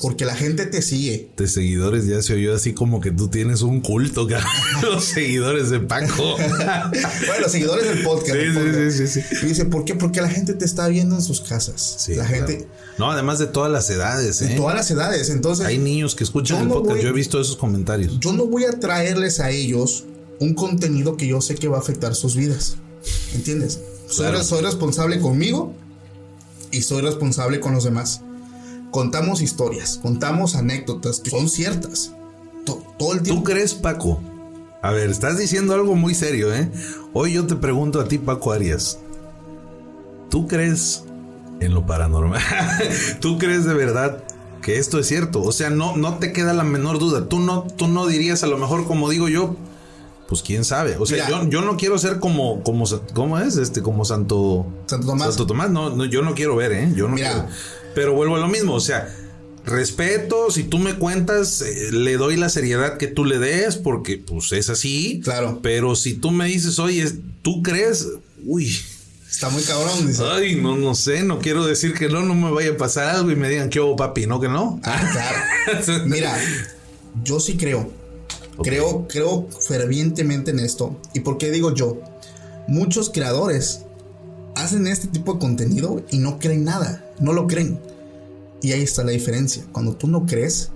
Porque 0.00 0.24
la 0.24 0.36
gente 0.36 0.66
te 0.66 0.80
sigue. 0.80 1.30
De 1.36 1.48
seguidores 1.48 2.06
ya 2.06 2.22
se 2.22 2.34
oyó 2.34 2.54
así 2.54 2.72
como 2.72 3.00
que 3.00 3.10
tú 3.10 3.26
tienes 3.28 3.62
un 3.62 3.80
culto, 3.80 4.28
los 4.82 5.04
seguidores 5.04 5.70
de 5.70 5.80
Paco. 5.80 6.36
bueno, 6.36 7.48
seguidores 7.48 7.88
del 7.88 8.04
podcast. 8.04 8.38
Sí, 8.38 8.90
Sí, 8.92 9.08
sí, 9.08 9.22
sí, 9.22 9.36
Y 9.42 9.46
dice, 9.46 9.64
¿por 9.64 9.84
qué? 9.84 9.96
Porque 9.96 10.20
la 10.20 10.28
gente 10.28 10.54
te 10.54 10.64
está 10.64 10.86
viendo 10.86 11.16
en 11.16 11.22
sus 11.22 11.40
casas. 11.40 11.96
Sí, 11.98 12.14
la 12.14 12.26
gente. 12.26 12.68
No, 12.96 13.10
además 13.10 13.40
de 13.40 13.46
todas 13.46 13.72
las 13.72 13.90
edades. 13.90 14.38
De 14.38 14.54
¿eh? 14.54 14.56
todas 14.56 14.76
las 14.76 14.88
edades. 14.90 15.30
Entonces. 15.30 15.66
Hay 15.66 15.78
niños 15.78 16.14
que 16.14 16.22
escuchan 16.22 16.62
el 16.62 16.68
podcast. 16.68 17.00
yo 17.00 17.08
he 17.08 17.12
visto 17.12 17.40
esos 17.40 17.56
comentarios. 17.56 18.20
Yo 18.20 18.32
no 18.32 18.46
voy 18.46 18.66
a 18.66 18.78
traerles 18.78 19.40
a 19.40 19.50
ellos 19.50 20.04
un 20.38 20.54
contenido 20.54 21.16
que 21.16 21.26
yo 21.26 21.40
sé 21.40 21.56
que 21.56 21.66
va 21.66 21.78
a 21.78 21.80
afectar 21.80 22.14
sus 22.14 22.36
vidas. 22.36 22.76
¿Entiendes? 23.34 23.80
Soy, 24.08 24.62
responsable 24.62 25.20
conmigo 25.20 25.74
y 26.70 26.82
soy 26.82 27.02
responsable 27.02 27.60
con 27.60 27.74
los 27.74 27.84
demás. 27.84 28.22
Contamos 28.90 29.42
historias, 29.42 29.98
contamos 30.02 30.54
anécdotas 30.54 31.20
que 31.20 31.30
son 31.30 31.48
ciertas. 31.48 32.12
todo 32.64 33.12
el 33.12 33.22
tiempo. 33.22 33.42
¿Tú 33.42 33.44
crees, 33.44 33.74
Paco? 33.74 34.20
A 34.82 34.92
ver, 34.92 35.10
estás 35.10 35.36
diciendo 35.36 35.74
algo 35.74 35.94
muy 35.94 36.14
serio, 36.14 36.54
¿eh? 36.54 36.70
Hoy 37.12 37.32
yo 37.32 37.46
te 37.46 37.56
pregunto 37.56 38.00
a 38.00 38.08
ti, 38.08 38.16
Paco 38.16 38.52
Arias. 38.52 38.98
¿Tú 40.30 40.46
crees 40.46 41.04
en 41.60 41.74
lo 41.74 41.84
paranormal? 41.84 42.40
¿Tú 43.20 43.38
crees 43.38 43.64
de 43.64 43.74
verdad 43.74 44.22
que 44.62 44.78
esto 44.78 44.98
es 44.98 45.06
cierto? 45.06 45.42
O 45.42 45.52
sea, 45.52 45.68
no, 45.68 45.96
no 45.96 46.18
te 46.18 46.32
queda 46.32 46.54
la 46.54 46.64
menor 46.64 46.98
duda. 46.98 47.28
Tú 47.28 47.40
no, 47.40 47.62
tú 47.76 47.88
no 47.88 48.06
dirías 48.06 48.42
a 48.42 48.46
lo 48.46 48.56
mejor 48.56 48.86
como 48.86 49.10
digo 49.10 49.28
yo, 49.28 49.56
pues 50.28 50.42
quién 50.42 50.62
sabe. 50.64 50.96
O 50.98 51.06
sea, 51.06 51.26
yo, 51.48 51.62
no 51.62 51.76
quiero 51.78 51.98
ser 51.98 52.18
como, 52.18 52.62
como, 52.62 52.84
¿cómo 53.14 53.38
es? 53.38 53.56
Este, 53.56 53.80
como 53.80 54.04
Santo, 54.04 54.66
Santo 54.86 55.06
Tomás. 55.06 55.28
Santo 55.28 55.46
Tomás, 55.46 55.70
no, 55.70 56.04
yo 56.04 56.20
no 56.20 56.34
quiero 56.34 56.54
ver, 56.54 56.72
¿eh? 56.72 56.92
Yo 56.94 57.08
no 57.08 57.16
quiero. 57.16 57.46
Pero 57.94 58.12
vuelvo 58.12 58.36
a 58.36 58.38
lo 58.38 58.48
mismo, 58.48 58.74
o 58.74 58.80
sea, 58.80 59.12
respeto, 59.64 60.50
si 60.50 60.64
tú 60.64 60.78
me 60.78 60.96
cuentas, 60.96 61.62
eh, 61.62 61.92
le 61.92 62.18
doy 62.18 62.36
la 62.36 62.50
seriedad 62.50 62.98
que 62.98 63.06
tú 63.06 63.24
le 63.24 63.38
des, 63.38 63.76
porque 63.76 64.18
pues 64.18 64.52
es 64.52 64.68
así. 64.68 65.22
Claro. 65.24 65.60
Pero 65.62 65.96
si 65.96 66.12
tú 66.12 66.30
me 66.30 66.44
dices, 66.44 66.78
oye, 66.78 67.10
¿tú 67.40 67.62
crees? 67.62 68.06
Uy. 68.44 68.70
Está 69.30 69.48
muy 69.48 69.62
cabrón. 69.62 70.06
Dice. 70.06 70.22
Ay, 70.30 70.56
no, 70.56 70.76
no 70.76 70.94
sé, 70.94 71.22
no 71.22 71.38
quiero 71.38 71.64
decir 71.64 71.94
que 71.94 72.10
no, 72.10 72.20
no 72.20 72.34
me 72.34 72.50
vaya 72.50 72.72
a 72.72 72.76
pasar 72.76 73.16
algo 73.16 73.30
y 73.30 73.36
me 73.36 73.48
digan 73.48 73.70
que 73.70 73.80
hubo 73.80 73.96
papi, 73.96 74.26
¿no? 74.26 74.40
Que 74.40 74.48
no. 74.48 74.78
Ah, 74.84 75.10
claro. 75.10 76.04
Mira, 76.06 76.38
yo 77.24 77.40
sí 77.40 77.56
creo. 77.56 77.97
Creo, 78.62 79.06
creo 79.08 79.46
fervientemente 79.60 80.50
en 80.50 80.60
esto. 80.60 80.96
¿Y 81.14 81.20
por 81.20 81.38
qué 81.38 81.50
digo 81.50 81.74
yo? 81.74 81.98
Muchos 82.66 83.10
creadores 83.10 83.82
hacen 84.54 84.86
este 84.86 85.08
tipo 85.08 85.34
de 85.34 85.38
contenido 85.38 86.02
y 86.10 86.18
no 86.18 86.38
creen 86.38 86.64
nada, 86.64 87.04
no 87.20 87.32
lo 87.32 87.46
creen. 87.46 87.78
Y 88.60 88.72
ahí 88.72 88.82
está 88.82 89.04
la 89.04 89.12
diferencia. 89.12 89.64
Cuando 89.72 89.94
tú 89.94 90.08
no 90.08 90.26
crees, 90.26 90.70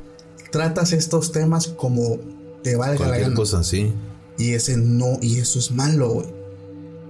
tratas 0.50 0.92
estos 0.92 1.32
temas 1.32 1.68
como 1.68 2.18
te 2.62 2.76
valga 2.76 3.08
la 3.08 3.18
gana. 3.18 3.34
cosa, 3.34 3.64
sí. 3.64 3.92
Y 4.38 4.52
ese 4.52 4.76
no, 4.76 5.18
y 5.20 5.38
eso 5.38 5.58
es 5.58 5.72
malo, 5.72 6.10
güey. 6.10 6.26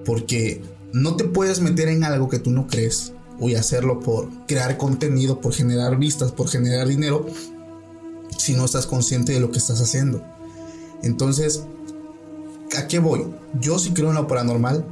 Porque 0.05 0.63
no 0.93 1.17
te 1.17 1.25
puedes 1.25 1.61
meter 1.61 1.89
en 1.89 2.05
algo 2.05 2.29
que 2.29 2.39
tú 2.39 2.51
no 2.51 2.67
crees. 2.67 3.13
O 3.39 3.49
hacerlo 3.57 3.99
por 3.99 4.29
crear 4.47 4.77
contenido, 4.77 5.41
por 5.41 5.53
generar 5.53 5.99
vistas, 5.99 6.31
por 6.31 6.49
generar 6.49 6.87
dinero, 6.87 7.27
si 8.39 8.55
no 8.55 8.65
estás 8.65 8.87
consciente 8.87 9.33
de 9.33 9.41
lo 9.41 9.51
que 9.51 9.59
estás 9.59 9.81
haciendo. 9.81 10.23
Entonces, 11.03 11.65
¿a 12.77 12.87
qué 12.87 12.99
voy? 12.99 13.27
Yo 13.61 13.79
sí 13.79 13.93
creo 13.93 14.11
en 14.11 14.17
lo 14.17 14.27
paranormal. 14.27 14.85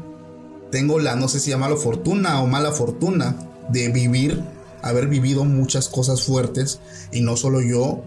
Tengo 0.71 0.99
la, 0.99 1.17
no 1.17 1.29
sé 1.29 1.41
si 1.41 1.51
llamarlo 1.51 1.77
fortuna 1.77 2.43
o 2.43 2.47
mala 2.47 2.73
fortuna 2.73 3.37
de 3.71 3.89
vivir, 3.89 4.43
haber 4.83 5.09
vivido 5.09 5.45
muchas 5.45 5.89
cosas 5.89 6.23
fuertes. 6.23 6.81
Y 7.13 7.21
no 7.21 7.37
solo 7.37 7.61
yo, 7.61 8.03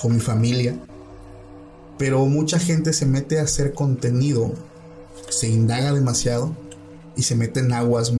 con 0.00 0.14
mi 0.14 0.20
familia. 0.20 0.76
Pero 1.98 2.26
mucha 2.26 2.58
gente 2.58 2.92
se 2.92 3.06
mete 3.06 3.40
a 3.40 3.44
hacer 3.44 3.72
contenido, 3.72 4.52
se 5.30 5.48
indaga 5.48 5.92
demasiado 5.92 6.54
y 7.16 7.22
se 7.22 7.34
mete 7.34 7.60
en 7.60 7.72
aguas. 7.72 8.12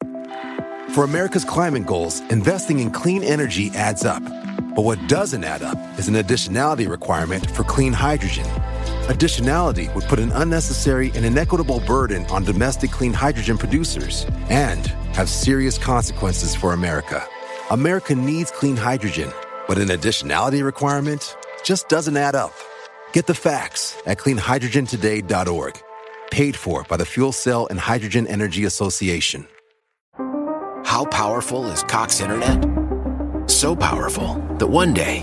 For 0.94 1.04
America's 1.04 1.44
climate 1.44 1.84
goals, 1.84 2.22
investing 2.30 2.80
in 2.80 2.90
clean 2.90 3.22
energy 3.22 3.70
adds 3.74 4.04
up. 4.04 4.22
But 4.74 4.84
what 4.84 4.98
doesn't 5.08 5.44
add 5.44 5.62
up 5.62 5.78
is 5.98 6.08
an 6.08 6.14
additionality 6.14 6.88
requirement 6.88 7.50
for 7.50 7.64
clean 7.64 7.92
hydrogen. 7.92 8.46
Additionality 9.06 9.92
would 9.94 10.02
put 10.06 10.18
an 10.18 10.32
unnecessary 10.32 11.12
and 11.14 11.24
inequitable 11.24 11.78
burden 11.86 12.26
on 12.26 12.42
domestic 12.42 12.90
clean 12.90 13.12
hydrogen 13.12 13.56
producers 13.56 14.26
and 14.50 14.88
have 15.14 15.28
serious 15.28 15.78
consequences 15.78 16.56
for 16.56 16.72
America. 16.72 17.24
America 17.70 18.16
needs 18.16 18.50
clean 18.50 18.76
hydrogen, 18.76 19.32
but 19.68 19.78
an 19.78 19.90
additionality 19.90 20.64
requirement 20.64 21.36
just 21.62 21.88
doesn't 21.88 22.16
add 22.16 22.34
up. 22.34 22.52
Get 23.12 23.28
the 23.28 23.34
facts 23.34 23.96
at 24.06 24.18
cleanhydrogentoday.org. 24.18 25.82
Paid 26.32 26.56
for 26.56 26.82
by 26.82 26.96
the 26.96 27.06
Fuel 27.06 27.30
Cell 27.30 27.68
and 27.68 27.78
Hydrogen 27.78 28.26
Energy 28.26 28.64
Association. 28.64 29.46
How 30.84 31.04
powerful 31.12 31.68
is 31.68 31.84
Cox 31.84 32.20
Internet? 32.20 32.60
So 33.48 33.76
powerful 33.76 34.34
that 34.58 34.66
one 34.66 34.92
day, 34.92 35.22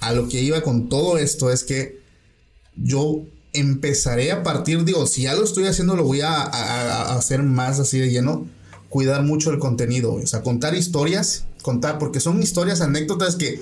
a 0.00 0.12
lo 0.12 0.28
que 0.28 0.42
iba 0.42 0.60
con 0.62 0.88
todo 0.88 1.18
esto 1.18 1.50
es 1.50 1.64
que 1.64 2.00
yo 2.76 3.22
empezaré 3.52 4.32
a 4.32 4.42
partir, 4.42 4.84
digo, 4.84 5.06
si 5.06 5.22
ya 5.22 5.34
lo 5.34 5.44
estoy 5.44 5.66
haciendo, 5.66 5.96
lo 5.96 6.04
voy 6.04 6.20
a, 6.20 6.42
hacer 7.16 7.42
más 7.42 7.80
así 7.80 7.98
de 7.98 8.10
lleno, 8.10 8.46
cuidar 8.88 9.22
mucho 9.22 9.50
el 9.50 9.58
contenido, 9.58 10.14
o 10.14 10.26
sea, 10.26 10.42
contar 10.42 10.74
historias, 10.74 11.44
contar, 11.62 11.98
porque 11.98 12.20
son 12.20 12.42
historias, 12.42 12.80
anécdotas 12.80 13.36
que, 13.36 13.60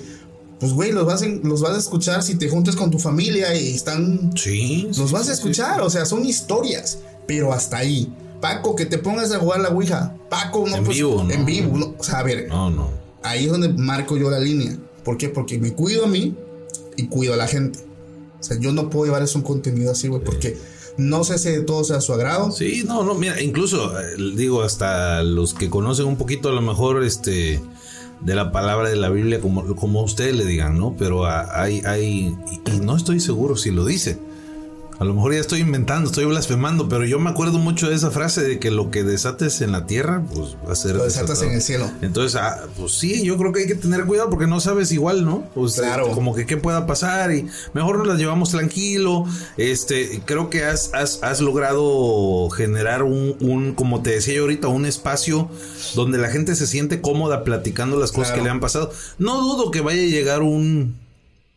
pues, 0.59 0.73
güey, 0.73 0.91
los 0.91 1.05
vas, 1.05 1.21
los 1.43 1.61
vas 1.61 1.75
a 1.75 1.79
escuchar 1.79 2.23
si 2.23 2.35
te 2.35 2.49
juntas 2.49 2.75
con 2.75 2.91
tu 2.91 2.99
familia 2.99 3.55
y 3.55 3.73
están... 3.73 4.31
Sí. 4.35 4.89
Los 4.97 5.11
vas 5.11 5.29
a 5.29 5.33
escuchar, 5.33 5.81
o 5.81 5.89
sea, 5.89 6.05
son 6.05 6.25
historias, 6.25 6.99
pero 7.27 7.53
hasta 7.53 7.77
ahí. 7.77 8.13
Paco, 8.41 8.75
que 8.75 8.85
te 8.85 8.97
pongas 8.97 9.31
a 9.31 9.39
jugar 9.39 9.61
la 9.61 9.69
Ouija. 9.69 10.13
Paco, 10.29 10.67
no, 10.67 10.75
en 10.75 10.83
pues, 10.83 10.97
vivo, 10.97 11.27
En 11.29 11.45
vivo, 11.45 11.95
o 11.97 12.03
sea, 12.03 12.19
a 12.19 12.23
ver. 12.23 12.47
No, 12.47 12.69
no. 12.69 12.89
Ahí 13.23 13.45
es 13.45 13.51
donde 13.51 13.69
marco 13.69 14.17
yo 14.17 14.29
la 14.29 14.39
línea. 14.39 14.77
¿Por 15.05 15.17
qué? 15.17 15.29
Porque 15.29 15.59
me 15.59 15.73
cuido 15.73 16.03
a 16.03 16.07
mí 16.07 16.35
y 16.97 17.07
cuido 17.07 17.35
a 17.35 17.37
la 17.37 17.47
gente. 17.47 17.79
O 18.39 18.43
sea, 18.43 18.59
yo 18.59 18.73
no 18.73 18.89
puedo 18.89 19.05
llevar 19.05 19.23
eso 19.23 19.37
un 19.37 19.45
contenido 19.45 19.91
así, 19.91 20.07
güey, 20.07 20.23
porque 20.23 20.57
no 20.97 21.23
sé 21.23 21.37
si 21.37 21.63
todo 21.65 21.83
sea 21.83 21.97
a 21.97 22.01
su 22.01 22.13
agrado. 22.13 22.51
Sí, 22.51 22.83
no, 22.85 23.03
no, 23.03 23.15
mira, 23.15 23.41
incluso 23.41 23.97
eh, 23.99 24.15
digo, 24.35 24.63
hasta 24.63 25.23
los 25.23 25.53
que 25.53 25.69
conocen 25.69 26.07
un 26.07 26.17
poquito 26.17 26.49
a 26.49 26.51
lo 26.51 26.61
mejor 26.61 27.03
este 27.03 27.61
de 28.21 28.35
la 28.35 28.51
palabra 28.51 28.89
de 28.89 28.95
la 28.95 29.09
Biblia, 29.09 29.39
como, 29.39 29.75
como 29.75 30.01
ustedes 30.03 30.35
le 30.35 30.45
digan, 30.45 30.77
¿no? 30.77 30.95
Pero 30.97 31.25
hay, 31.25 31.81
hay, 31.85 32.35
y 32.65 32.79
no 32.81 32.95
estoy 32.95 33.19
seguro 33.19 33.55
si 33.55 33.71
lo 33.71 33.85
dice. 33.85 34.17
A 34.97 35.03
lo 35.03 35.13
mejor 35.13 35.33
ya 35.33 35.39
estoy 35.39 35.59
inventando, 35.59 36.09
estoy 36.09 36.25
blasfemando, 36.25 36.87
pero 36.87 37.05
yo 37.05 37.19
me 37.19 37.29
acuerdo 37.29 37.57
mucho 37.59 37.89
de 37.89 37.95
esa 37.95 38.11
frase 38.11 38.41
de 38.43 38.59
que 38.59 38.71
lo 38.71 38.91
que 38.91 39.03
desates 39.03 39.59
en 39.61 39.71
la 39.73 39.85
tierra, 39.85 40.23
pues 40.33 40.55
va 40.67 40.71
a 40.71 40.75
ser. 40.75 40.95
Lo 40.95 41.03
desatas 41.03 41.41
en 41.41 41.51
el 41.51 41.61
cielo. 41.61 41.89
Entonces, 42.01 42.39
ah, 42.41 42.65
pues 42.77 42.93
sí, 42.93 43.23
yo 43.23 43.37
creo 43.37 43.51
que 43.51 43.61
hay 43.61 43.67
que 43.67 43.75
tener 43.75 44.05
cuidado 44.05 44.29
porque 44.29 44.47
no 44.47 44.59
sabes 44.59 44.91
igual, 44.91 45.25
¿no? 45.25 45.43
Pues 45.53 45.73
Claro. 45.75 46.11
como 46.11 46.33
que 46.33 46.45
qué 46.45 46.55
pueda 46.57 46.85
pasar 46.87 47.33
y 47.33 47.45
mejor 47.73 47.97
nos 47.97 48.07
las 48.07 48.17
llevamos 48.19 48.51
tranquilo. 48.51 49.25
Este, 49.57 50.21
creo 50.25 50.49
que 50.49 50.63
has, 50.63 50.93
has, 50.93 51.21
has 51.23 51.41
logrado 51.41 52.49
generar 52.49 53.03
un, 53.03 53.35
un, 53.41 53.73
como 53.75 54.01
te 54.01 54.11
decía 54.11 54.35
yo 54.35 54.41
ahorita, 54.43 54.67
un 54.69 54.85
espacio 54.85 55.49
donde 55.95 56.17
la 56.17 56.29
gente 56.29 56.55
se 56.55 56.67
siente 56.67 57.01
cómoda 57.01 57.43
platicando 57.43 57.99
las 57.99 58.11
cosas 58.11 58.27
Claro. 58.29 58.41
que 58.41 58.45
le 58.45 58.49
han 58.51 58.59
pasado. 58.59 58.91
No 59.17 59.41
dudo 59.41 59.71
que 59.71 59.81
vaya 59.81 60.01
a 60.01 60.05
llegar 60.05 60.41
un 60.41 60.95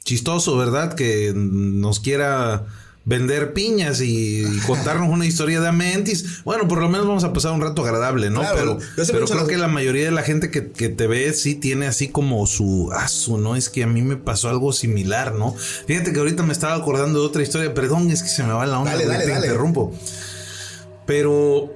chistoso, 0.05 0.57
¿verdad? 0.57 0.95
Que 0.95 1.33
nos 1.35 2.01
quiera 2.01 2.67
vender 3.09 3.55
piñas 3.55 4.03
y, 4.03 4.43
y 4.45 4.59
contarnos 4.67 5.09
una 5.09 5.25
historia 5.25 5.63
de 5.63 5.69
Amentis. 5.69 6.45
Bueno, 6.45 6.69
por 6.69 6.79
lo 6.79 6.91
menos 6.91 7.07
vamos 7.07 7.25
a 7.25 7.33
pasar 7.33 7.53
un 7.53 7.63
rato 7.63 7.83
agradable, 7.83 8.29
¿no? 8.29 8.41
Claro, 8.41 8.79
pero 8.97 9.25
creo 9.25 9.39
las- 9.39 9.49
que 9.49 9.57
la 9.57 9.67
mayoría 9.67 10.05
de 10.05 10.11
la 10.11 10.23
gente 10.23 10.51
que, 10.51 10.71
que 10.71 10.91
te 10.91 11.07
ve 11.07 11.33
sí 11.33 11.55
tiene 11.55 11.87
así 11.87 12.09
como 12.09 12.47
su 12.47 12.91
ah, 12.93 13.09
su 13.09 13.39
no 13.39 13.57
es 13.57 13.71
que 13.71 13.83
a 13.83 13.87
mí 13.87 14.03
me 14.03 14.17
pasó 14.17 14.51
algo 14.51 14.75
similar, 14.75 15.35
¿no? 15.35 15.55
Fíjate 15.87 16.13
que 16.13 16.19
ahorita 16.19 16.43
me 16.43 16.53
estaba 16.53 16.75
acordando 16.75 17.21
de 17.21 17.27
otra 17.27 17.43
historia, 17.43 17.73
perdón, 17.73 18.11
es 18.11 18.23
que 18.23 18.29
se 18.29 18.43
me 18.45 18.53
va 18.53 18.67
la 18.67 18.79
onda, 18.79 18.93
Dale, 18.93 19.07
dale, 19.07 19.25
te 19.25 19.31
dale. 19.31 19.47
interrumpo. 19.47 19.95
Pero 21.07 21.73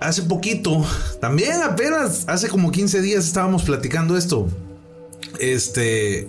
hace 0.00 0.22
poquito, 0.22 0.84
también 1.20 1.62
apenas 1.62 2.24
hace 2.28 2.48
como 2.48 2.72
15 2.72 3.02
días 3.02 3.26
estábamos 3.26 3.62
platicando 3.64 4.16
esto. 4.16 4.48
Este, 5.38 6.28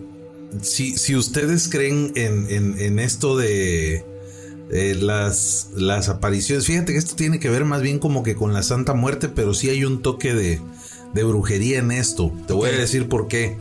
si, 0.61 0.97
si 0.97 1.15
ustedes 1.15 1.67
creen 1.69 2.11
en, 2.15 2.47
en- 2.49 2.79
en 2.79 2.99
esto 2.99 3.37
de, 3.37 4.05
de 4.69 4.95
las, 4.95 5.69
las 5.75 6.09
apariciones, 6.09 6.65
fíjate 6.65 6.93
que 6.93 6.97
esto 6.97 7.15
tiene 7.15 7.39
que 7.39 7.49
ver 7.49 7.65
más 7.65 7.81
bien 7.81 7.99
como 7.99 8.23
que 8.23 8.35
con 8.35 8.53
la 8.53 8.63
Santa 8.63 8.93
Muerte, 8.93 9.29
pero 9.29 9.53
sí 9.53 9.69
hay 9.69 9.85
un 9.85 10.01
toque 10.01 10.33
de, 10.33 10.61
de 11.13 11.23
brujería 11.23 11.79
en 11.79 11.91
esto. 11.91 12.31
Te 12.47 12.53
voy 12.53 12.69
a 12.69 12.77
decir 12.77 13.07
por 13.07 13.27
qué. 13.27 13.57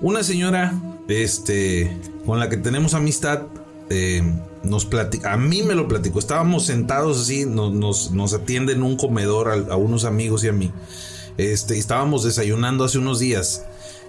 Una 0.00 0.22
señora, 0.22 0.74
este, 1.08 1.96
con 2.26 2.38
la 2.38 2.48
que 2.48 2.56
tenemos 2.56 2.94
amistad, 2.94 3.42
eh, 3.90 4.22
nos 4.62 4.86
platica, 4.86 5.32
a 5.32 5.36
mí 5.36 5.62
me 5.62 5.74
lo 5.74 5.88
platicó. 5.88 6.18
Estábamos 6.18 6.64
sentados 6.64 7.20
así, 7.20 7.44
nos, 7.44 7.72
nos, 7.72 8.12
nos 8.12 8.32
atiende 8.34 8.72
en 8.72 8.82
un 8.82 8.96
comedor 8.96 9.48
a, 9.48 9.72
a 9.72 9.76
unos 9.76 10.04
amigos 10.04 10.44
y 10.44 10.48
a 10.48 10.52
mí. 10.52 10.72
Este, 11.36 11.76
estábamos 11.78 12.24
desayunando 12.24 12.84
hace 12.84 12.98
unos 12.98 13.18
días. 13.18 13.64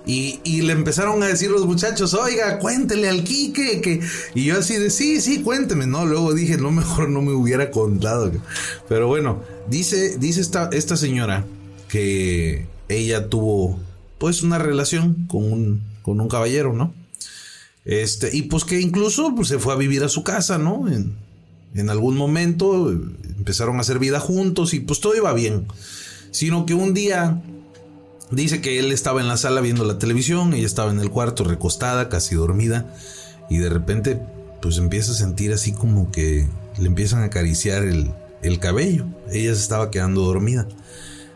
Y, 0.06 0.40
y 0.44 0.62
le 0.62 0.74
empezaron 0.74 1.24
a 1.24 1.28
decir 1.28 1.50
los 1.50 1.66
muchachos, 1.66 2.14
oiga, 2.14 2.60
cuéntele 2.60 3.10
al 3.10 3.24
Quique 3.24 3.82
que... 3.82 4.02
Y 4.36 4.46
yo 4.46 4.60
así 4.60 4.76
de, 4.76 4.90
sí, 4.90 5.20
sí, 5.22 5.42
cuénteme, 5.42 5.88
¿no? 5.88 6.06
Luego 6.06 6.34
dije, 6.34 6.58
no, 6.58 6.72
mejor 6.72 7.10
no 7.10 7.22
me 7.22 7.32
hubiera 7.32 7.72
contado. 7.72 8.32
Pero 8.88 9.08
bueno, 9.08 9.42
dice, 9.70 10.18
dice 10.18 10.42
esta, 10.42 10.70
esta 10.72 10.96
señora 10.96 11.46
que 11.88 12.68
ella 12.90 13.30
tuvo, 13.30 13.80
pues, 14.18 14.44
una 14.44 14.60
relación 14.60 15.26
con 15.28 15.52
un, 15.52 15.82
con 16.02 16.22
un 16.22 16.28
caballero, 16.28 16.74
¿no? 16.74 16.94
Este, 17.86 18.36
y 18.36 18.44
pues 18.44 18.66
que 18.66 18.82
incluso 18.82 19.34
pues, 19.36 19.48
se 19.48 19.60
fue 19.60 19.74
a 19.74 19.78
vivir 19.78 20.04
a 20.04 20.10
su 20.10 20.24
casa, 20.24 20.58
¿no? 20.58 20.88
En, 20.88 21.16
en 21.76 21.90
algún 21.90 22.16
momento 22.16 22.92
eh, 22.92 22.98
empezaron 23.38 23.78
a 23.78 23.82
hacer 23.82 24.00
vida 24.00 24.20
juntos 24.20 24.74
y 24.74 24.80
pues 24.80 25.00
todo 25.00 25.16
iba 25.16 25.34
bien. 25.34 25.68
Sino 26.32 26.66
que 26.66 26.74
un 26.74 26.94
día 26.94 27.42
dice 28.32 28.62
que 28.62 28.80
él 28.80 28.92
estaba 28.92 29.22
en 29.22 29.28
la 29.28 29.38
sala 29.38 29.62
viendo 29.62 29.84
la 29.84 30.00
televisión, 30.00 30.54
ella 30.54 30.66
estaba 30.66 30.92
en 30.92 31.00
el 31.00 31.10
cuarto 31.10 31.44
recostada, 31.44 32.10
casi 32.10 32.36
dormida, 32.36 32.94
y 33.50 33.58
de 33.58 33.70
repente 33.70 34.20
pues 34.62 34.78
empieza 34.78 35.12
a 35.12 35.16
sentir 35.16 35.54
así 35.54 35.74
como 35.74 36.12
que 36.12 36.48
le 36.80 36.88
empiezan 36.88 37.22
a 37.22 37.26
acariciar 37.26 37.84
el, 37.84 38.12
el 38.42 38.60
cabello. 38.60 39.06
Ella 39.32 39.54
se 39.54 39.62
estaba 39.62 39.92
quedando 39.92 40.22
dormida. 40.22 40.68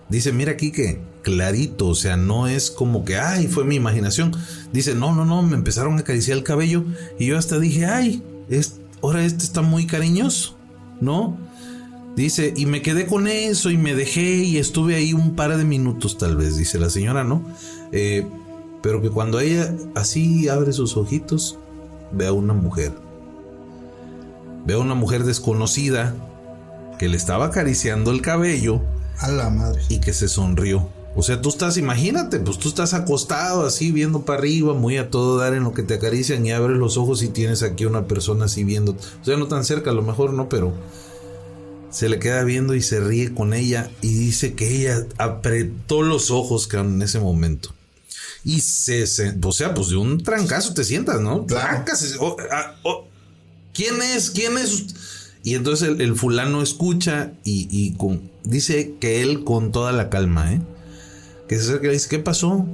Dice, 0.10 0.32
mira 0.32 0.54
aquí 0.54 0.72
que 0.72 1.02
clarito, 1.22 1.88
o 1.88 1.96
sea, 1.96 2.18
no 2.18 2.48
es 2.48 2.72
como 2.72 3.06
que, 3.06 3.18
ay, 3.18 3.48
fue 3.48 3.66
mi 3.66 3.76
imaginación. 3.76 4.36
Dice, 4.74 4.96
no, 4.96 5.14
no, 5.14 5.26
no, 5.26 5.44
me 5.44 5.56
empezaron 5.56 5.98
a 5.98 6.00
acariciar 6.02 6.38
el 6.38 6.44
cabello 6.44 6.84
y 7.20 7.28
yo 7.28 7.38
hasta 7.38 7.60
dije, 7.60 7.86
ay, 7.86 8.24
es, 8.50 8.80
ahora 9.02 9.24
este 9.24 9.44
está 9.44 9.62
muy 9.62 9.86
cariñoso, 9.86 10.58
¿no? 11.02 11.38
Dice, 12.20 12.54
y 12.54 12.66
me 12.66 12.82
quedé 12.82 13.06
con 13.06 13.30
eso 13.30 13.70
y 13.70 13.78
me 13.78 13.96
dejé 13.96 14.44
y 14.44 14.58
estuve 14.58 14.96
ahí 14.96 15.14
un 15.14 15.38
par 15.38 15.56
de 15.56 15.64
minutos 15.64 16.18
tal 16.18 16.36
vez, 16.36 16.58
dice 16.58 16.78
la 16.78 16.90
señora, 16.90 17.24
¿no? 17.24 17.42
Eh, 17.94 18.28
pero 18.82 19.02
que 19.02 19.10
cuando 19.10 19.40
ella 19.40 19.74
así 19.96 20.50
abre 20.50 20.74
sus 20.74 20.98
ojitos, 20.98 21.58
ve 22.12 22.28
a 22.28 22.34
una 22.34 22.54
mujer. 22.54 22.92
Ve 24.66 24.74
a 24.74 24.80
una 24.80 24.96
mujer 24.96 25.24
desconocida 25.24 26.14
que 27.00 27.08
le 27.08 27.16
estaba 27.16 27.46
acariciando 27.46 28.12
el 28.12 28.22
cabello 28.22 28.82
A 29.20 29.30
la 29.30 29.50
madre. 29.50 29.82
y 29.88 30.02
que 30.02 30.12
se 30.12 30.28
sonrió. 30.28 30.90
O 31.16 31.24
sea, 31.24 31.42
tú 31.42 31.48
estás, 31.48 31.78
imagínate, 31.78 32.42
pues 32.42 32.58
tú 32.58 32.68
estás 32.68 32.94
acostado 32.94 33.66
así 33.66 33.94
viendo 33.94 34.24
para 34.24 34.40
arriba, 34.40 34.74
muy 34.74 34.98
a 34.98 35.10
todo 35.10 35.38
dar 35.38 35.54
en 35.54 35.64
lo 35.64 35.72
que 35.72 35.84
te 35.84 35.94
acarician 35.94 36.46
y 36.46 36.52
abres 36.52 36.78
los 36.78 36.98
ojos 36.98 37.24
y 37.24 37.30
tienes 37.30 37.64
aquí 37.64 37.86
una 37.86 38.10
persona 38.10 38.46
así 38.46 38.66
viendo. 38.66 38.92
O 39.22 39.24
sea, 39.24 39.38
no 39.38 39.48
tan 39.48 39.64
cerca, 39.64 39.92
a 39.92 39.94
lo 39.94 40.02
mejor 40.02 40.34
no, 40.34 40.50
pero 40.50 40.74
se 41.92 42.10
le 42.10 42.20
queda 42.20 42.44
viendo 42.44 42.76
y 42.76 42.82
se 42.82 43.00
ríe 43.00 43.34
con 43.34 43.54
ella 43.54 43.90
y 44.02 44.14
dice 44.14 44.54
que 44.54 44.70
ella 44.82 45.06
apretó 45.18 46.02
los 46.02 46.32
ojos 46.32 46.70
en 46.74 47.02
ese 47.02 47.20
momento. 47.20 47.74
Y 48.46 48.62
se, 48.62 49.06
se- 49.08 49.36
o 49.44 49.52
sea, 49.52 49.74
pues 49.74 49.90
de 49.90 49.98
un 49.98 50.24
trancazo 50.24 50.74
te 50.74 50.84
sientas, 50.84 51.20
¿no? 51.20 51.46
Trancas, 51.46 52.16
oh, 52.20 52.38
¿Quién 53.74 54.02
es? 54.02 54.30
¿Quién 54.30 54.58
es? 54.58 54.86
Y 55.44 55.56
entonces 55.56 55.90
el, 55.90 56.02
el 56.02 56.16
fulano 56.16 56.62
escucha 56.62 57.32
y, 57.44 57.68
y 57.72 57.94
con, 57.96 58.30
dice 58.44 58.96
que 59.00 59.22
él 59.22 59.44
con 59.44 59.72
toda 59.72 59.92
la 59.92 60.10
calma, 60.10 60.54
¿eh? 60.54 60.62
Que 61.48 61.56
se 61.58 61.64
acerca 61.64 61.86
y 61.86 61.88
le 61.88 61.94
dice, 61.94 62.10
¿qué 62.10 62.20
pasó? 62.20 62.66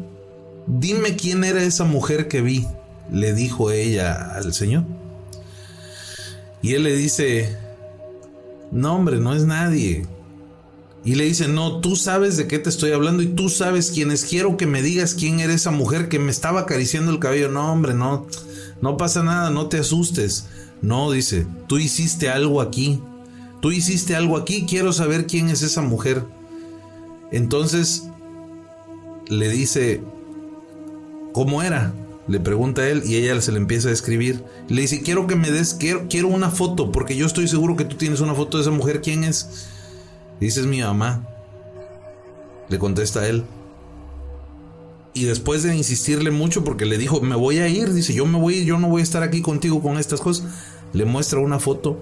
Dime 0.68 1.16
quién 1.16 1.44
era 1.44 1.64
esa 1.64 1.84
mujer 1.84 2.28
que 2.28 2.42
vi, 2.42 2.68
le 3.12 3.34
dijo 3.34 3.72
ella 3.72 4.14
al 4.36 4.54
señor. 4.54 4.84
Y 6.62 6.74
él 6.74 6.84
le 6.84 6.96
dice, 6.96 7.56
no 8.72 8.96
hombre, 8.96 9.20
no 9.20 9.34
es 9.34 9.46
nadie. 9.46 10.06
Y 11.04 11.16
le 11.16 11.26
dice, 11.26 11.48
no, 11.48 11.82
tú 11.82 11.96
sabes 11.96 12.36
de 12.36 12.48
qué 12.48 12.58
te 12.58 12.70
estoy 12.70 12.92
hablando 12.92 13.22
y 13.22 13.28
tú 13.28 13.50
sabes 13.50 13.92
quién 13.92 14.12
es. 14.12 14.26
Quiero 14.26 14.58
que 14.58 14.66
me 14.66 14.82
digas 14.82 15.14
quién 15.14 15.40
era 15.40 15.54
esa 15.54 15.70
mujer 15.70 16.10
que 16.10 16.18
me 16.18 16.32
estaba 16.32 16.62
acariciando 16.62 17.12
el 17.12 17.20
cabello. 17.20 17.50
No, 17.50 17.72
hombre, 17.72 17.94
no, 17.94 18.26
no 18.82 18.98
pasa 18.98 19.22
nada, 19.22 19.52
no 19.52 19.68
te 19.68 19.78
asustes. 19.78 20.48
No, 20.82 21.12
dice, 21.12 21.46
tú 21.68 21.78
hiciste 21.78 22.30
algo 22.30 22.60
aquí. 22.60 23.02
Tú 23.62 23.72
hiciste 23.72 24.16
algo 24.16 24.38
aquí, 24.38 24.66
quiero 24.68 24.94
saber 24.94 25.28
quién 25.28 25.50
es 25.50 25.62
esa 25.62 25.82
mujer. 25.82 26.24
Entonces 27.32 28.04
le 29.28 29.50
dice, 29.50 30.02
¿cómo 31.34 31.62
era? 31.62 31.94
Le 32.28 32.40
pregunta 32.40 32.82
a 32.82 32.90
él 32.90 33.04
y 33.06 33.16
ella 33.16 33.40
se 33.42 33.52
le 33.52 33.60
empieza 33.60 33.90
a 33.90 33.92
escribir. 33.92 34.44
Le 34.68 34.82
dice, 34.82 35.02
quiero 35.02 35.28
que 35.28 35.36
me 35.36 35.52
des, 35.52 35.76
quiero, 35.76 36.08
quiero 36.10 36.28
una 36.28 36.50
foto, 36.50 36.92
porque 36.92 37.16
yo 37.16 37.26
estoy 37.26 37.48
seguro 37.48 37.76
que 37.76 37.86
tú 37.86 37.98
tienes 37.98 38.20
una 38.20 38.34
foto 38.34 38.58
de 38.58 38.64
esa 38.64 38.72
mujer. 38.72 39.02
¿Quién 39.02 39.24
es? 39.24 39.68
Dice, 40.40 40.62
es 40.62 40.66
mi 40.66 40.82
mamá. 40.82 41.28
Le 42.68 42.80
contesta 42.80 43.22
a 43.22 43.28
él. 43.28 43.44
Y 45.14 45.26
después 45.26 45.64
de 45.64 45.76
insistirle 45.76 46.32
mucho, 46.32 46.64
porque 46.64 46.86
le 46.86 46.98
dijo, 46.98 47.22
me 47.22 47.36
voy 47.36 47.60
a 47.60 47.68
ir, 47.68 47.94
dice, 47.94 48.14
yo 48.14 48.26
me 48.26 48.40
voy, 48.40 48.66
yo 48.66 48.80
no 48.80 48.90
voy 48.90 49.02
a 49.02 49.04
estar 49.04 49.24
aquí 49.24 49.42
contigo 49.42 49.82
con 49.82 49.98
estas 49.98 50.20
cosas. 50.20 50.48
Le 50.94 51.06
muestra 51.06 51.40
una 51.40 51.60
foto 51.60 51.98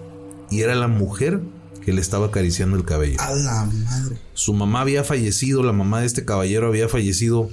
y 0.49 0.61
era 0.61 0.73
la 0.73 0.87
mujer 0.87 1.41
que 1.83 1.93
le 1.93 2.01
estaba 2.01 2.27
acariciando 2.27 2.77
el 2.77 2.85
cabello. 2.85 3.17
A 3.19 3.31
la 3.35 3.65
madre. 3.65 4.17
Su 4.33 4.53
mamá 4.53 4.81
había 4.81 5.03
fallecido, 5.03 5.63
la 5.63 5.73
mamá 5.73 5.99
de 5.99 6.07
este 6.07 6.25
caballero 6.25 6.67
había 6.67 6.87
fallecido 6.87 7.49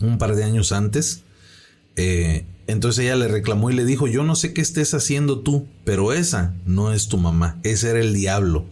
un 0.00 0.16
par 0.16 0.36
de 0.36 0.44
años 0.44 0.72
antes. 0.72 1.22
Eh, 1.98 2.44
entonces 2.66 3.04
ella 3.04 3.16
le 3.16 3.28
reclamó 3.28 3.70
y 3.70 3.74
le 3.74 3.84
dijo, 3.84 4.06
yo 4.06 4.24
no 4.24 4.36
sé 4.36 4.52
qué 4.52 4.60
estés 4.60 4.94
haciendo 4.94 5.40
tú, 5.40 5.66
pero 5.84 6.12
esa 6.12 6.54
no 6.64 6.92
es 6.92 7.08
tu 7.08 7.18
mamá, 7.18 7.58
ese 7.64 7.90
era 7.90 8.00
el 8.00 8.14
diablo. 8.14 8.64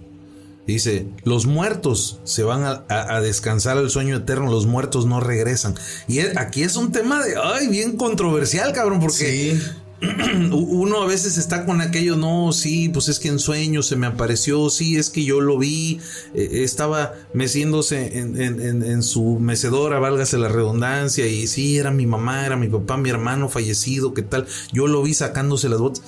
Dice, 0.67 1.07
los 1.25 1.47
muertos 1.47 2.19
se 2.25 2.43
van 2.43 2.65
a, 2.89 3.21
descansar 3.21 3.79
al 3.79 3.89
sueño 3.89 4.17
eterno, 4.17 4.51
los 4.51 4.67
muertos 4.67 5.07
no 5.07 5.21
regresan. 5.21 5.75
Y 6.09 6.19
es- 6.19 6.37
aquí 6.37 6.63
es 6.63 6.75
un 6.77 6.91
tema 6.93 7.25
de, 7.25 7.35
ay, 7.43 7.69
bien 7.69 7.97
controversial, 7.97 8.73
cabrón, 8.73 8.99
porque. 9.01 9.59
uno 10.53 11.03
a 11.03 11.07
veces 11.07 11.39
está 11.39 11.65
con 11.65 11.81
aquello, 11.81 12.17
no, 12.17 12.53
sí, 12.53 12.89
pues 12.91 13.09
es 13.09 13.19
que 13.19 13.29
en 13.29 13.39
sueños 13.39 13.87
se 13.87 13.97
me 13.97 14.07
apareció, 14.07 14.69
sí, 14.71 14.97
es 14.97 15.09
que 15.11 15.25
yo 15.25 15.41
lo 15.41 15.59
vi, 15.59 16.01
eh, 16.35 16.63
estaba 16.65 17.15
meciéndose 17.33 18.19
en- 18.19 18.37
en 18.41 19.03
su 19.03 19.39
mecedora, 19.41 19.99
válgase 19.99 20.37
la 20.39 20.49
redundancia, 20.49 21.27
y 21.27 21.47
sí, 21.47 21.79
era 21.79 21.91
mi 21.91 22.07
mamá, 22.07 22.45
era 22.47 22.57
mi 22.57 22.69
papá, 22.69 22.97
mi 22.97 23.09
hermano 23.11 23.49
fallecido, 23.49 24.13
¿qué 24.15 24.23
tal? 24.23 24.47
Yo 24.73 24.87
lo 24.87 25.03
vi 25.03 25.15
sacándose 25.15 25.69
las 25.69 25.79
botas. 25.81 26.03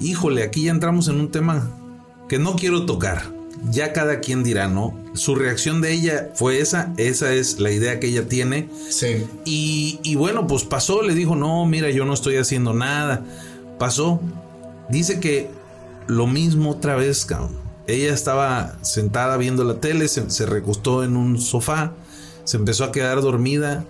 Híjole, 0.00 0.42
aquí 0.42 0.64
ya 0.64 0.70
entramos 0.70 1.08
en 1.08 1.16
un 1.20 1.30
tema 1.30 1.70
que 2.28 2.38
no 2.38 2.56
quiero 2.56 2.86
tocar. 2.86 3.35
Ya 3.68 3.92
cada 3.92 4.20
quien 4.20 4.44
dirá, 4.44 4.68
¿no? 4.68 4.96
Su 5.14 5.34
reacción 5.34 5.80
de 5.80 5.92
ella 5.92 6.30
fue 6.34 6.60
esa, 6.60 6.92
esa 6.96 7.32
es 7.32 7.58
la 7.58 7.70
idea 7.72 7.98
que 7.98 8.06
ella 8.06 8.28
tiene. 8.28 8.68
Sí. 8.88 9.26
Y, 9.44 9.98
y 10.02 10.14
bueno, 10.14 10.46
pues 10.46 10.64
pasó, 10.64 11.02
le 11.02 11.14
dijo, 11.14 11.34
no, 11.34 11.66
mira, 11.66 11.90
yo 11.90 12.04
no 12.04 12.14
estoy 12.14 12.36
haciendo 12.36 12.72
nada. 12.74 13.24
Pasó. 13.78 14.20
Dice 14.88 15.18
que 15.18 15.50
lo 16.06 16.26
mismo 16.26 16.70
otra 16.70 16.96
vez, 16.96 17.24
cabrón. 17.24 17.56
Ella 17.88 18.12
estaba 18.12 18.78
sentada 18.82 19.36
viendo 19.36 19.64
la 19.64 19.80
tele, 19.80 20.08
se, 20.08 20.28
se 20.30 20.46
recostó 20.46 21.04
en 21.04 21.16
un 21.16 21.40
sofá, 21.40 21.92
se 22.44 22.56
empezó 22.56 22.84
a 22.84 22.92
quedar 22.92 23.20
dormida 23.20 23.84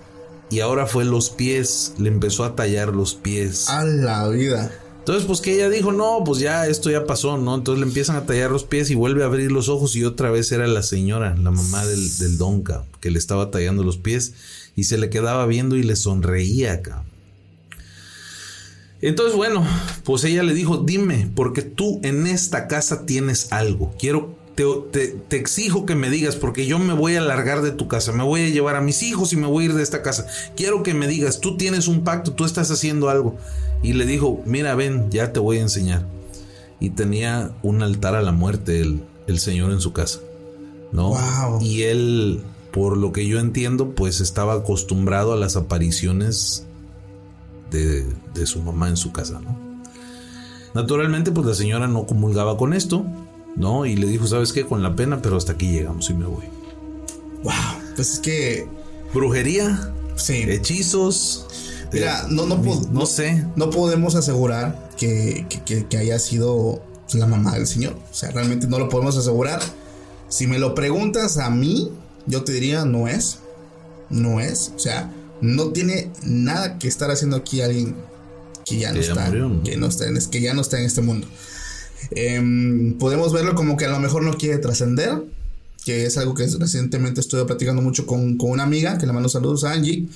y 0.50 0.60
ahora 0.60 0.86
fue 0.86 1.04
los 1.04 1.30
pies, 1.30 1.94
le 1.98 2.08
empezó 2.08 2.44
a 2.44 2.54
tallar 2.54 2.94
los 2.94 3.14
pies. 3.14 3.68
A 3.68 3.84
la 3.84 4.28
vida. 4.28 4.70
Entonces, 5.06 5.24
pues 5.24 5.40
que 5.40 5.54
ella 5.54 5.70
dijo, 5.70 5.92
no, 5.92 6.24
pues 6.24 6.40
ya 6.40 6.66
esto 6.66 6.90
ya 6.90 7.06
pasó, 7.06 7.38
¿no? 7.38 7.54
Entonces 7.54 7.78
le 7.78 7.86
empiezan 7.86 8.16
a 8.16 8.26
tallar 8.26 8.50
los 8.50 8.64
pies 8.64 8.90
y 8.90 8.96
vuelve 8.96 9.22
a 9.22 9.26
abrir 9.26 9.52
los 9.52 9.68
ojos 9.68 9.94
y 9.94 10.02
otra 10.02 10.32
vez 10.32 10.50
era 10.50 10.66
la 10.66 10.82
señora, 10.82 11.36
la 11.36 11.52
mamá 11.52 11.86
del, 11.86 12.18
del 12.18 12.38
Donca, 12.38 12.84
que 13.00 13.12
le 13.12 13.18
estaba 13.20 13.52
tallando 13.52 13.84
los 13.84 13.98
pies 13.98 14.34
y 14.74 14.82
se 14.82 14.98
le 14.98 15.08
quedaba 15.08 15.46
viendo 15.46 15.76
y 15.76 15.84
le 15.84 15.94
sonreía 15.94 16.72
acá. 16.72 17.04
Entonces, 19.00 19.36
bueno, 19.36 19.64
pues 20.02 20.24
ella 20.24 20.42
le 20.42 20.54
dijo, 20.54 20.78
dime, 20.78 21.30
porque 21.36 21.62
tú 21.62 22.00
en 22.02 22.26
esta 22.26 22.66
casa 22.66 23.06
tienes 23.06 23.52
algo. 23.52 23.94
Quiero, 24.00 24.36
te, 24.56 24.64
te, 24.90 25.08
te, 25.08 25.36
exijo 25.36 25.84
que 25.84 25.94
me 25.94 26.08
digas, 26.08 26.34
porque 26.34 26.66
yo 26.66 26.78
me 26.78 26.94
voy 26.94 27.14
a 27.14 27.20
largar 27.20 27.60
de 27.60 27.72
tu 27.72 27.88
casa, 27.88 28.10
me 28.12 28.24
voy 28.24 28.40
a 28.40 28.48
llevar 28.48 28.74
a 28.74 28.80
mis 28.80 29.02
hijos 29.02 29.34
y 29.34 29.36
me 29.36 29.46
voy 29.46 29.64
a 29.64 29.66
ir 29.66 29.74
de 29.74 29.82
esta 29.82 30.02
casa. 30.02 30.26
Quiero 30.56 30.82
que 30.82 30.94
me 30.94 31.06
digas, 31.06 31.40
tú 31.40 31.58
tienes 31.58 31.88
un 31.88 32.04
pacto, 32.04 32.32
tú 32.32 32.46
estás 32.46 32.70
haciendo 32.70 33.10
algo. 33.10 33.36
Y 33.82 33.92
le 33.92 34.06
dijo, 34.06 34.40
mira, 34.46 34.74
ven, 34.74 35.10
ya 35.10 35.32
te 35.32 35.40
voy 35.40 35.58
a 35.58 35.60
enseñar. 35.60 36.06
Y 36.80 36.90
tenía 36.90 37.52
un 37.62 37.82
altar 37.82 38.14
a 38.14 38.22
la 38.22 38.32
muerte 38.32 38.80
el, 38.80 39.02
el 39.26 39.38
señor 39.38 39.72
en 39.72 39.80
su 39.80 39.92
casa. 39.92 40.20
¿No? 40.90 41.10
Wow. 41.10 41.60
Y 41.60 41.82
él, 41.82 42.42
por 42.72 42.96
lo 42.96 43.12
que 43.12 43.26
yo 43.26 43.38
entiendo, 43.38 43.90
pues 43.90 44.22
estaba 44.22 44.54
acostumbrado 44.54 45.34
a 45.34 45.36
las 45.36 45.56
apariciones 45.56 46.64
de, 47.70 48.06
de, 48.32 48.46
su 48.46 48.62
mamá 48.62 48.88
en 48.88 48.96
su 48.96 49.12
casa, 49.12 49.38
¿no? 49.40 49.54
Naturalmente, 50.72 51.32
pues 51.32 51.46
la 51.46 51.54
señora 51.54 51.88
no 51.88 52.06
comulgaba 52.06 52.56
con 52.56 52.72
esto, 52.72 53.04
¿no? 53.56 53.86
Y 53.86 53.96
le 53.96 54.06
dijo, 54.06 54.26
¿sabes 54.26 54.52
qué? 54.52 54.64
Con 54.64 54.82
la 54.82 54.94
pena, 54.94 55.20
pero 55.22 55.36
hasta 55.36 55.52
aquí 55.52 55.72
llegamos 55.72 56.08
y 56.10 56.14
me 56.14 56.26
voy. 56.26 56.44
Wow. 57.42 57.52
Pues 57.94 58.12
es 58.14 58.18
que. 58.20 58.68
Brujería. 59.12 59.92
Sí. 60.16 60.44
Hechizos. 60.48 61.46
Mira, 61.92 62.20
eh, 62.20 62.26
no, 62.30 62.46
no, 62.46 62.56
no, 62.56 62.82
no, 62.90 63.06
sé. 63.06 63.44
No 63.56 63.70
podemos 63.70 64.14
asegurar 64.14 64.90
que, 64.96 65.46
que, 65.64 65.86
que, 65.86 65.96
haya 65.98 66.18
sido 66.18 66.82
la 67.12 67.26
mamá 67.26 67.54
del 67.54 67.66
señor. 67.66 67.94
O 68.10 68.14
sea, 68.14 68.30
realmente 68.30 68.66
no 68.66 68.78
lo 68.78 68.88
podemos 68.88 69.16
asegurar. 69.16 69.60
Si 70.28 70.46
me 70.46 70.58
lo 70.58 70.74
preguntas 70.74 71.38
a 71.38 71.50
mí, 71.50 71.90
yo 72.26 72.44
te 72.44 72.52
diría, 72.52 72.84
no 72.84 73.08
es. 73.08 73.38
No 74.10 74.40
es. 74.40 74.72
O 74.74 74.78
sea, 74.78 75.12
no 75.40 75.68
tiene 75.68 76.10
nada 76.24 76.78
que 76.78 76.88
estar 76.88 77.10
haciendo 77.10 77.36
aquí 77.36 77.60
alguien 77.60 77.94
que 78.64 78.78
ya 78.78 78.88
no, 78.88 78.94
Que 78.94 79.00
está, 79.00 79.26
murió, 79.26 79.48
¿no? 79.48 79.62
que 79.62 79.76
no 79.76 79.86
está 79.86 80.06
en, 80.06 80.18
que 80.18 80.40
ya 80.40 80.54
no 80.54 80.62
está 80.62 80.78
en 80.78 80.86
este 80.86 81.00
mundo. 81.00 81.26
Em, 82.10 82.98
podemos 82.98 83.32
verlo 83.32 83.54
como 83.54 83.76
que 83.76 83.84
a 83.84 83.88
lo 83.88 83.98
mejor 83.98 84.22
no 84.22 84.36
quiere 84.36 84.58
trascender, 84.58 85.22
que 85.84 86.06
es 86.06 86.18
algo 86.18 86.34
que 86.34 86.46
recientemente 86.46 87.20
estuve 87.20 87.44
platicando 87.44 87.82
mucho 87.82 88.06
con, 88.06 88.36
con 88.36 88.50
una 88.50 88.64
amiga, 88.64 88.98
que 88.98 89.06
le 89.06 89.12
mando 89.12 89.28
saludos 89.28 89.64
a 89.64 89.72
Angie, 89.72 90.08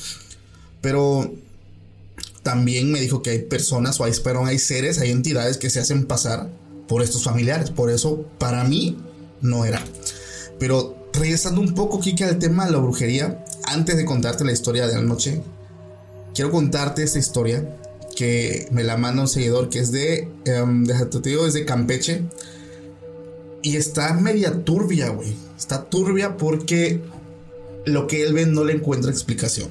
pero 0.80 1.32
también 2.42 2.90
me 2.90 3.00
dijo 3.00 3.22
que 3.22 3.30
hay 3.30 3.38
personas 3.40 4.00
o 4.00 4.04
hay, 4.04 4.12
perdón, 4.24 4.46
hay 4.46 4.58
seres, 4.58 4.98
hay 4.98 5.10
entidades 5.10 5.58
que 5.58 5.70
se 5.70 5.80
hacen 5.80 6.06
pasar 6.06 6.48
por 6.88 7.02
estos 7.02 7.22
familiares, 7.22 7.70
por 7.70 7.90
eso 7.90 8.24
para 8.38 8.64
mí 8.64 8.96
no 9.42 9.64
era. 9.64 9.82
Pero 10.58 11.08
regresando 11.12 11.60
un 11.60 11.74
poco, 11.74 12.00
Kike, 12.00 12.24
al 12.24 12.38
tema 12.38 12.66
de 12.66 12.72
la 12.72 12.78
brujería, 12.78 13.44
antes 13.64 13.96
de 13.96 14.04
contarte 14.04 14.44
la 14.44 14.52
historia 14.52 14.86
de 14.86 14.94
la 14.94 15.02
noche, 15.02 15.42
quiero 16.34 16.50
contarte 16.50 17.02
esta 17.02 17.18
historia 17.18 17.76
que 18.20 18.68
me 18.70 18.84
la 18.84 18.98
manda 18.98 19.22
un 19.22 19.28
seguidor 19.28 19.70
que 19.70 19.78
es 19.78 19.92
de, 19.92 20.28
um, 20.62 20.84
te 20.84 21.30
digo, 21.30 21.46
es 21.46 21.54
de 21.54 21.64
Campeche. 21.64 22.22
Y 23.62 23.76
está 23.76 24.12
media 24.12 24.62
turbia, 24.62 25.08
güey. 25.08 25.34
Está 25.56 25.88
turbia 25.88 26.36
porque 26.36 27.00
lo 27.86 28.06
que 28.06 28.22
él 28.22 28.34
ve 28.34 28.44
no 28.44 28.62
le 28.64 28.74
encuentra 28.74 29.10
explicación. 29.10 29.70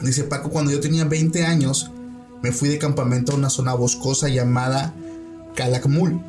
Dice 0.00 0.22
Paco, 0.22 0.50
cuando 0.50 0.70
yo 0.70 0.78
tenía 0.78 1.04
20 1.04 1.44
años, 1.44 1.90
me 2.40 2.52
fui 2.52 2.68
de 2.68 2.78
campamento 2.78 3.32
a 3.32 3.34
una 3.34 3.50
zona 3.50 3.74
boscosa 3.74 4.28
llamada 4.28 4.94
Calakmul. 5.56 6.20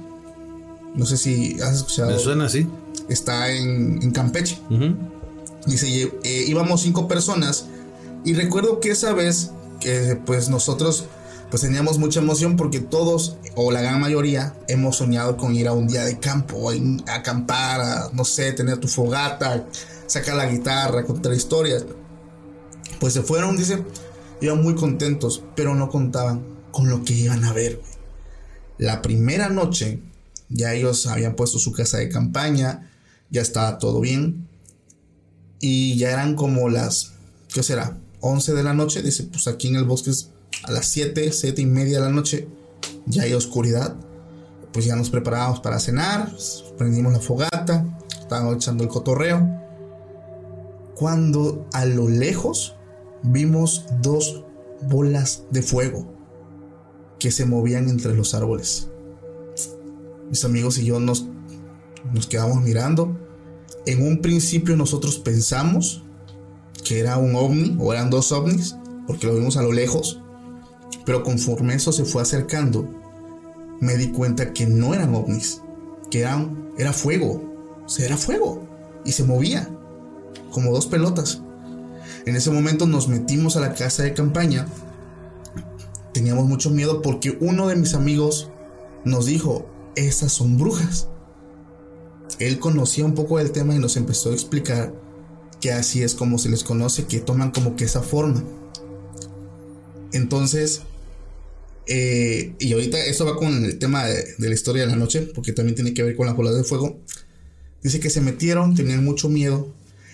No 0.96 1.06
sé 1.06 1.18
si 1.18 1.62
has 1.62 1.76
escuchado. 1.76 2.10
Me 2.10 2.18
suena 2.18 2.46
así. 2.46 2.68
Está 3.10 3.52
en, 3.52 4.02
en 4.02 4.10
Campeche. 4.10 4.58
Dice, 5.68 6.12
eh, 6.24 6.46
íbamos 6.48 6.82
cinco 6.82 7.08
personas 7.08 7.68
y 8.26 8.34
recuerdo 8.34 8.80
que 8.80 8.90
esa 8.90 9.14
vez 9.14 9.52
que 9.82 10.18
pues 10.26 10.48
nosotros 10.48 11.08
pues 11.50 11.64
teníamos 11.64 11.98
mucha 12.00 12.22
emoción 12.22 12.56
porque 12.56 12.80
todos 12.80 13.36
o 13.56 13.72
la 13.72 13.82
gran 13.82 14.00
mayoría 14.00 14.56
hemos 14.70 14.96
soñado 14.96 15.36
con 15.36 15.54
ir 15.54 15.68
a 15.68 15.74
un 15.74 15.86
día 15.86 16.06
de 16.06 16.18
campo, 16.18 16.72
a, 16.72 17.14
acampar, 17.14 18.14
no 18.14 18.24
sé, 18.24 18.54
tener 18.54 18.78
tu 18.78 18.88
fogata, 18.88 19.68
sacar 20.08 20.38
la 20.38 20.46
guitarra, 20.46 21.04
contar 21.04 21.34
historias. 21.34 21.86
Pues 23.02 23.14
se 23.14 23.22
fueron, 23.22 23.58
dice, 23.58 23.84
iban 24.40 24.64
muy 24.64 24.76
contentos, 24.76 25.44
pero 25.54 25.76
no 25.76 25.90
contaban 25.90 26.42
con 26.72 26.90
lo 26.90 27.04
que 27.04 27.14
iban 27.14 27.44
a 27.44 27.52
ver. 27.52 27.82
La 28.78 29.02
primera 29.02 29.50
noche 29.50 30.00
ya 30.48 30.74
ellos 30.74 31.06
habían 31.08 31.36
puesto 31.36 31.60
su 31.60 31.74
casa 31.74 31.98
de 31.98 32.08
campaña, 32.08 32.90
ya 33.30 33.42
estaba 33.42 33.78
todo 33.78 34.00
bien. 34.00 34.48
Y 35.60 35.98
ya 35.98 36.12
eran 36.12 36.36
como 36.36 36.70
las, 36.70 37.12
¿qué 37.54 37.62
será? 37.62 37.98
11 38.22 38.54
de 38.54 38.64
la 38.64 38.74
noche. 38.74 39.02
Dice, 39.02 39.24
pues 39.24 39.48
aquí 39.48 39.68
en 39.68 39.76
el 39.76 39.84
bosque 39.84 40.12
es 40.12 40.32
a 40.64 40.72
las 40.72 40.88
7, 40.88 41.32
7 41.32 41.62
y 41.62 41.66
media 41.66 42.00
de 42.00 42.06
la 42.06 42.12
noche. 42.12 42.48
Ya 43.06 43.24
hay 43.24 43.34
oscuridad. 43.34 43.96
Pues 44.72 44.86
ya 44.86 44.96
nos 44.96 45.10
preparábamos 45.10 45.60
para 45.60 45.80
cenar. 45.80 46.32
Prendimos 46.78 47.14
la 47.14 47.20
fogata. 47.20 47.86
Estábamos 48.20 48.56
echando 48.56 48.84
el 48.84 48.90
cotorreo. 48.90 49.48
Cuando 50.96 51.68
a 51.74 51.86
lo 51.86 52.08
lejos 52.08 52.76
vimos 53.24 53.86
dos 54.02 54.44
bolas 54.84 55.44
de 55.52 55.62
fuego 55.62 56.14
que 57.20 57.32
se 57.32 57.46
movían 57.46 57.90
entre 57.90 58.16
los 58.16 58.34
árboles. 58.34 58.88
Mis 60.30 60.46
amigos 60.46 60.78
y 60.78 60.86
yo 60.86 61.00
nos, 61.00 61.26
nos 62.14 62.28
quedamos 62.28 62.62
mirando. 62.62 63.18
En 63.86 64.06
un 64.06 64.22
principio 64.22 64.76
nosotros 64.76 65.20
pensamos 65.20 66.04
que 66.92 67.00
era 67.00 67.18
un 67.18 67.38
ovni 67.38 67.78
o 67.80 67.94
eran 67.94 68.10
dos 68.10 68.34
ovnis 68.34 68.76
porque 69.08 69.26
lo 69.26 69.36
vimos 69.36 69.56
a 69.56 69.62
lo 69.62 69.72
lejos. 69.72 70.20
Pero 71.06 71.24
conforme 71.24 71.74
eso 71.74 71.94
se 71.94 72.04
fue 72.04 72.22
acercando, 72.22 72.86
me 73.80 73.96
di 73.96 74.12
cuenta 74.12 74.52
que 74.52 74.68
no 74.68 74.94
eran 74.94 75.16
ovnis, 75.16 75.62
que 76.10 76.20
eran, 76.20 76.70
era 76.78 76.92
fuego. 76.92 77.42
O 77.86 77.88
sea, 77.88 78.08
era 78.08 78.18
fuego 78.18 78.68
y 79.06 79.14
se 79.14 79.24
movía 79.24 79.70
como 80.52 80.74
dos 80.74 80.86
pelotas. 80.86 81.42
En 82.26 82.36
ese 82.36 82.52
momento 82.52 82.86
nos 82.86 83.08
metimos 83.08 83.56
a 83.56 83.62
la 83.62 83.74
casa 83.74 84.04
de 84.04 84.14
campaña. 84.14 84.68
Teníamos 86.12 86.44
mucho 86.44 86.72
miedo 86.72 87.02
porque 87.02 87.38
uno 87.40 87.70
de 87.70 87.78
mis 87.78 87.94
amigos 87.94 88.52
nos 89.06 89.28
dijo, 89.28 89.66
esas 89.96 90.34
son 90.34 90.58
brujas. 90.58 91.08
Él 92.40 92.60
conocía 92.60 93.06
un 93.06 93.16
poco 93.16 93.38
del 93.38 93.54
tema 93.54 93.76
y 93.76 93.80
nos 93.80 93.96
empezó 93.96 94.32
a 94.32 94.34
explicar 94.34 94.94
que 95.62 95.72
así 95.72 96.02
es 96.02 96.16
como 96.16 96.38
se 96.40 96.50
les 96.50 96.64
conoce, 96.64 97.06
que 97.06 97.20
toman 97.20 97.52
como 97.52 97.76
que 97.76 97.86
esa 97.86 98.02
forma. 98.02 98.44
Entonces, 100.12 100.82
eh, 101.88 102.54
y 102.60 102.74
ahorita 102.74 103.04
eso 103.06 103.26
va 103.26 103.38
con 103.38 103.66
el 103.66 103.80
tema 103.80 104.06
de, 104.06 104.26
la 104.40 104.54
historia 104.54 104.84
de 104.84 104.90
la 104.90 104.96
noche, 104.96 105.22
porque 105.34 105.54
también 105.54 105.76
tiene 105.76 105.94
que 105.94 106.04
ver 106.04 106.16
con 106.16 106.26
las 106.26 106.36
bolas 106.36 106.56
de 106.56 106.64
fuego. 106.64 107.00
Dice 107.84 108.00
que 108.00 108.10
se 108.10 108.22
metieron, 108.22 108.76
tenían 108.76 109.04
mucho 109.04 109.30
miedo, 109.30 109.74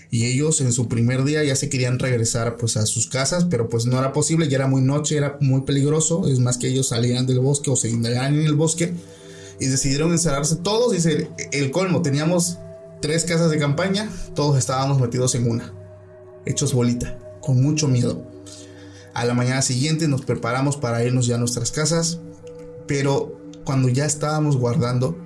y 0.09 0.25
ellos 0.25 0.61
en 0.61 0.71
su 0.71 0.87
primer 0.87 1.23
día 1.23 1.43
ya 1.43 1.55
se 1.55 1.69
querían 1.69 1.99
regresar 1.99 2.57
pues 2.57 2.77
a 2.77 2.85
sus 2.85 3.07
casas, 3.07 3.45
pero 3.45 3.67
pues 3.67 3.85
no 3.85 3.99
era 3.99 4.13
posible, 4.13 4.47
ya 4.47 4.57
era 4.57 4.67
muy 4.67 4.81
noche, 4.81 5.17
era 5.17 5.37
muy 5.41 5.61
peligroso, 5.61 6.27
es 6.27 6.39
más 6.39 6.57
que 6.57 6.67
ellos 6.67 6.89
salían 6.89 7.25
del 7.25 7.39
bosque 7.39 7.69
o 7.69 7.75
se 7.75 7.89
indagaran 7.89 8.35
en 8.35 8.45
el 8.45 8.55
bosque 8.55 8.93
y 9.59 9.65
decidieron 9.65 10.11
encerrarse 10.11 10.57
todos, 10.57 10.93
dice 10.93 11.29
el 11.51 11.71
colmo, 11.71 12.01
teníamos 12.01 12.57
tres 13.01 13.25
casas 13.25 13.51
de 13.51 13.59
campaña, 13.59 14.09
todos 14.35 14.57
estábamos 14.57 14.99
metidos 14.99 15.35
en 15.35 15.49
una, 15.49 15.73
hechos 16.45 16.73
bolita, 16.73 17.17
con 17.41 17.61
mucho 17.61 17.87
miedo. 17.87 18.25
A 19.13 19.25
la 19.25 19.33
mañana 19.33 19.61
siguiente 19.61 20.07
nos 20.07 20.21
preparamos 20.21 20.77
para 20.77 21.03
irnos 21.03 21.25
ya 21.25 21.35
a 21.35 21.39
nuestras 21.39 21.71
casas, 21.71 22.19
pero 22.87 23.39
cuando 23.63 23.89
ya 23.89 24.05
estábamos 24.05 24.57
guardando, 24.57 25.17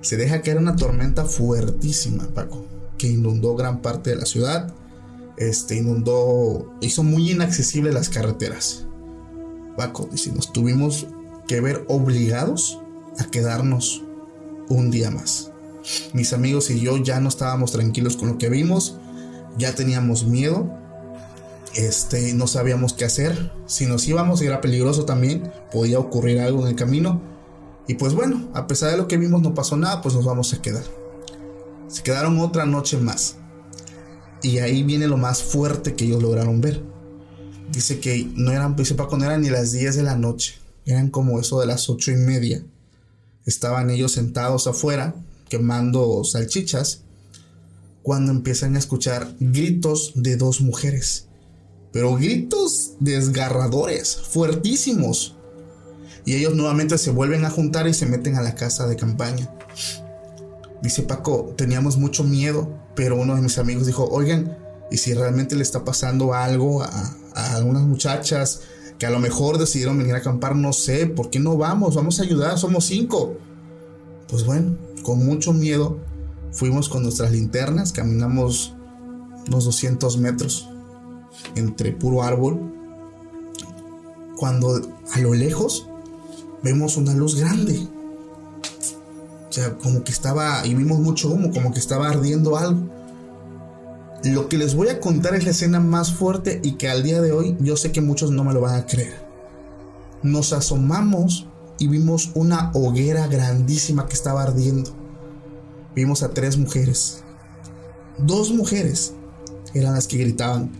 se 0.00 0.16
deja 0.16 0.42
caer 0.42 0.58
una 0.58 0.76
tormenta 0.76 1.24
fuertísima, 1.24 2.28
Paco, 2.34 2.64
que 2.98 3.08
inundó 3.08 3.56
gran 3.56 3.82
parte 3.82 4.10
de 4.10 4.16
la 4.16 4.26
ciudad, 4.26 4.74
este, 5.36 5.76
inundó, 5.76 6.72
hizo 6.80 7.02
muy 7.02 7.30
inaccesible 7.30 7.92
las 7.92 8.08
carreteras. 8.08 8.86
Paco, 9.76 10.08
dice, 10.10 10.32
nos 10.32 10.52
tuvimos 10.52 11.06
que 11.48 11.60
ver 11.60 11.84
obligados 11.88 12.78
a 13.18 13.24
quedarnos 13.24 14.04
un 14.68 14.90
día 14.90 15.10
más. 15.10 15.49
Mis 16.12 16.32
amigos 16.32 16.70
y 16.70 16.80
yo 16.80 16.96
ya 16.98 17.20
no 17.20 17.28
estábamos 17.28 17.72
tranquilos 17.72 18.16
con 18.16 18.28
lo 18.28 18.38
que 18.38 18.48
vimos, 18.48 18.96
ya 19.56 19.74
teníamos 19.74 20.24
miedo, 20.24 20.70
este, 21.74 22.32
no 22.34 22.46
sabíamos 22.46 22.92
qué 22.92 23.04
hacer. 23.04 23.52
Si 23.66 23.86
nos 23.86 24.06
íbamos 24.08 24.42
era 24.42 24.60
peligroso 24.60 25.04
también, 25.04 25.52
podía 25.72 25.98
ocurrir 25.98 26.40
algo 26.40 26.62
en 26.62 26.68
el 26.68 26.76
camino. 26.76 27.20
Y 27.86 27.94
pues 27.94 28.14
bueno, 28.14 28.48
a 28.54 28.66
pesar 28.66 28.90
de 28.90 28.96
lo 28.96 29.08
que 29.08 29.16
vimos 29.16 29.42
no 29.42 29.54
pasó 29.54 29.76
nada, 29.76 30.02
pues 30.02 30.14
nos 30.14 30.24
vamos 30.24 30.52
a 30.52 30.62
quedar. 30.62 30.84
Se 31.88 32.02
quedaron 32.02 32.38
otra 32.38 32.66
noche 32.66 32.96
más. 32.98 33.36
Y 34.42 34.58
ahí 34.58 34.82
viene 34.82 35.06
lo 35.06 35.16
más 35.16 35.42
fuerte 35.42 35.94
que 35.94 36.04
ellos 36.04 36.22
lograron 36.22 36.60
ver. 36.60 36.82
Dice 37.70 38.00
que 38.00 38.28
no 38.34 38.52
eran, 38.52 38.74
dice 38.74 38.94
Paco, 38.94 39.16
no 39.16 39.24
eran 39.24 39.42
ni 39.42 39.50
las 39.50 39.72
10 39.72 39.96
de 39.96 40.02
la 40.02 40.16
noche. 40.16 40.54
Eran 40.86 41.10
como 41.10 41.38
eso 41.38 41.60
de 41.60 41.66
las 41.66 41.88
ocho 41.88 42.10
y 42.10 42.16
media. 42.16 42.64
Estaban 43.44 43.90
ellos 43.90 44.12
sentados 44.12 44.66
afuera, 44.66 45.14
quemando 45.50 46.24
salchichas, 46.24 47.02
cuando 48.02 48.32
empiezan 48.32 48.76
a 48.76 48.78
escuchar 48.78 49.34
gritos 49.38 50.12
de 50.14 50.36
dos 50.36 50.62
mujeres. 50.62 51.26
Pero 51.92 52.14
gritos 52.14 52.92
desgarradores, 53.00 54.16
fuertísimos. 54.16 55.36
Y 56.24 56.34
ellos 56.34 56.54
nuevamente 56.54 56.96
se 56.96 57.10
vuelven 57.10 57.44
a 57.44 57.50
juntar 57.50 57.88
y 57.88 57.94
se 57.94 58.06
meten 58.06 58.36
a 58.36 58.42
la 58.42 58.54
casa 58.54 58.86
de 58.86 58.96
campaña. 58.96 59.52
Dice 60.82 61.02
Paco, 61.02 61.52
teníamos 61.56 61.98
mucho 61.98 62.24
miedo, 62.24 62.72
pero 62.94 63.16
uno 63.16 63.34
de 63.34 63.42
mis 63.42 63.58
amigos 63.58 63.86
dijo, 63.86 64.04
oigan, 64.04 64.56
¿y 64.90 64.96
si 64.96 65.12
realmente 65.12 65.56
le 65.56 65.62
está 65.62 65.84
pasando 65.84 66.32
algo 66.32 66.82
a, 66.82 67.16
algunas 67.34 67.82
muchachas 67.82 68.62
que 68.98 69.06
a 69.06 69.10
lo 69.10 69.18
mejor 69.18 69.58
decidieron 69.58 69.98
venir 69.98 70.14
a 70.14 70.18
acampar? 70.18 70.54
No 70.54 70.72
sé, 70.72 71.06
¿por 71.06 71.28
qué 71.28 71.40
no 71.40 71.56
vamos? 71.56 71.96
Vamos 71.96 72.20
a 72.20 72.22
ayudar, 72.22 72.58
somos 72.58 72.86
cinco. 72.86 73.36
Pues 74.30 74.44
bueno, 74.44 74.76
con 75.02 75.24
mucho 75.24 75.52
miedo 75.52 75.98
fuimos 76.52 76.88
con 76.88 77.02
nuestras 77.02 77.32
linternas, 77.32 77.92
caminamos 77.92 78.74
unos 79.48 79.64
200 79.64 80.18
metros 80.18 80.68
entre 81.56 81.92
puro 81.92 82.22
árbol. 82.22 82.60
Cuando 84.36 84.80
a 85.12 85.18
lo 85.20 85.34
lejos 85.34 85.86
vemos 86.62 86.96
una 86.96 87.14
luz 87.14 87.36
grande 87.36 87.88
o 89.50 89.52
sea, 89.52 89.76
como 89.78 90.04
que 90.04 90.12
estaba, 90.12 90.64
y 90.64 90.74
vimos 90.74 91.00
mucho 91.00 91.28
humo, 91.28 91.50
como 91.50 91.72
que 91.72 91.80
estaba 91.80 92.08
ardiendo 92.08 92.56
algo. 92.56 92.88
Lo 94.22 94.48
que 94.48 94.56
les 94.56 94.76
voy 94.76 94.88
a 94.88 95.00
contar 95.00 95.34
es 95.34 95.44
la 95.44 95.50
escena 95.50 95.80
más 95.80 96.12
fuerte 96.12 96.60
y 96.62 96.74
que 96.74 96.88
al 96.88 97.02
día 97.02 97.20
de 97.20 97.32
hoy 97.32 97.56
yo 97.58 97.76
sé 97.76 97.90
que 97.90 98.00
muchos 98.00 98.30
no 98.30 98.44
me 98.44 98.54
lo 98.54 98.60
van 98.60 98.76
a 98.76 98.86
creer. 98.86 99.16
Nos 100.22 100.52
asomamos 100.52 101.48
y 101.80 101.88
vimos 101.88 102.30
una 102.34 102.70
hoguera 102.74 103.26
grandísima 103.26 104.06
que 104.06 104.12
estaba 104.12 104.42
ardiendo. 104.42 104.94
Vimos 105.96 106.22
a 106.22 106.30
tres 106.30 106.58
mujeres. 106.58 107.24
Dos 108.18 108.52
mujeres 108.52 109.14
eran 109.72 109.94
las 109.94 110.06
que 110.06 110.18
gritaban 110.18 110.70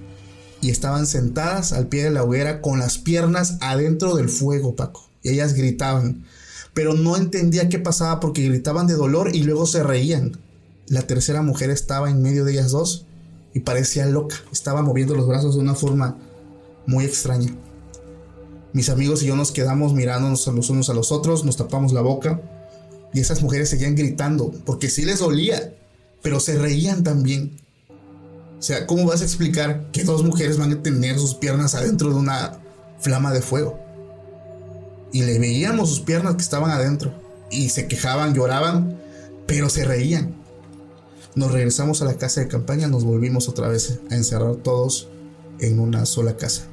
y 0.61 0.69
estaban 0.69 1.07
sentadas 1.07 1.73
al 1.73 1.89
pie 1.89 2.05
de 2.05 2.11
la 2.11 2.23
hoguera 2.23 2.61
con 2.61 2.79
las 2.79 2.99
piernas 2.99 3.57
adentro 3.63 4.15
del 4.15 4.29
fuego, 4.29 4.77
Paco. 4.77 5.09
Y 5.23 5.31
ellas 5.31 5.55
gritaban, 5.55 6.27
pero 6.75 6.93
no 6.93 7.17
entendía 7.17 7.71
qué 7.71 7.79
pasaba 7.79 8.21
porque 8.21 8.47
gritaban 8.47 8.87
de 8.87 8.95
dolor 8.95 9.35
y 9.35 9.43
luego 9.43 9.67
se 9.67 9.83
reían. 9.83 10.39
La 10.87 11.03
tercera 11.03 11.41
mujer 11.41 11.71
estaba 11.71 12.11
en 12.11 12.21
medio 12.21 12.45
de 12.45 12.53
ellas 12.53 12.73
dos 12.73 13.07
y 13.55 13.61
parecía 13.61 14.05
loca, 14.05 14.37
estaba 14.53 14.83
moviendo 14.83 15.15
los 15.15 15.27
brazos 15.27 15.55
de 15.55 15.63
una 15.63 15.75
forma 15.75 16.19
muy 16.87 17.07
extraña. 17.07 17.57
Mis 18.73 18.89
amigos 18.89 19.23
y 19.23 19.27
yo 19.27 19.37
nos 19.37 19.53
quedamos 19.53 19.93
mirándonos 19.95 20.47
los 20.47 20.71
unos 20.71 20.91
a 20.91 20.95
los 20.95 21.13
otros, 21.13 21.45
nos 21.45 21.57
tapamos 21.57 21.93
la 21.93 22.01
boca 22.01 22.41
y 23.13 23.21
esas 23.21 23.43
mujeres 23.43 23.69
seguían 23.69 23.97
gritando 23.97 24.53
porque 24.65 24.89
sí 24.89 25.05
les 25.05 25.19
dolía, 25.19 25.75
pero 26.23 26.41
se 26.41 26.59
reían 26.59 27.03
también. 27.03 27.57
O 28.59 28.63
sea, 28.63 28.87
¿cómo 28.87 29.07
vas 29.07 29.23
a 29.23 29.25
explicar 29.25 29.91
que 29.91 30.05
dos 30.05 30.23
mujeres 30.23 30.59
van 30.59 30.73
a 30.73 30.83
tener 30.83 31.19
sus 31.19 31.35
piernas 31.35 31.75
adentro 31.75 32.11
de 32.11 32.17
una 32.17 32.61
flama 33.01 33.33
de 33.33 33.41
fuego? 33.41 33.91
y 35.13 35.23
le 35.23 35.39
veíamos 35.39 35.89
sus 35.89 36.01
piernas 36.01 36.37
que 36.37 36.43
estaban 36.43 36.71
adentro 36.71 37.13
y 37.51 37.71
se 37.71 37.89
quejaban, 37.89 38.35
lloraban, 38.35 39.01
pero 39.47 39.69
se 39.69 39.85
reían. 39.85 40.35
Nos 41.35 41.53
regresamos 41.53 42.03
a 42.03 42.05
la 42.05 42.15
casa 42.15 42.41
de 42.41 42.49
campaña, 42.49 42.87
nos 42.89 43.05
volvimos 43.05 43.49
otra 43.49 43.69
vez 43.69 44.01
a 44.11 44.15
encerrar 44.15 44.57
todos 44.57 45.09
en 45.59 45.79
una 45.79 46.07
sola 46.07 46.37
casa. 46.37 46.70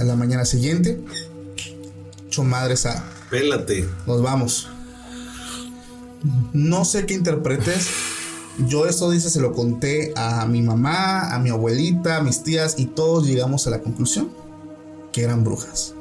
A 0.00 0.02
la 0.02 0.16
mañana 0.16 0.46
siguiente, 0.46 0.98
madres 2.42 2.86
a. 2.86 3.04
Pélate. 3.28 3.86
Nos 4.06 4.22
vamos. 4.22 4.66
No 6.54 6.86
sé 6.86 7.04
qué 7.04 7.12
interpretes. 7.12 7.88
Yo 8.66 8.86
esto 8.86 9.10
dice, 9.10 9.28
se 9.28 9.42
lo 9.42 9.52
conté 9.52 10.14
a 10.16 10.46
mi 10.46 10.62
mamá, 10.62 11.34
a 11.34 11.38
mi 11.38 11.50
abuelita, 11.50 12.16
a 12.16 12.22
mis 12.22 12.42
tías 12.42 12.76
y 12.78 12.86
todos 12.86 13.26
llegamos 13.26 13.66
a 13.66 13.70
la 13.70 13.80
conclusión 13.80 14.30
que 15.12 15.22
eran 15.22 15.44
brujas. 15.44 15.92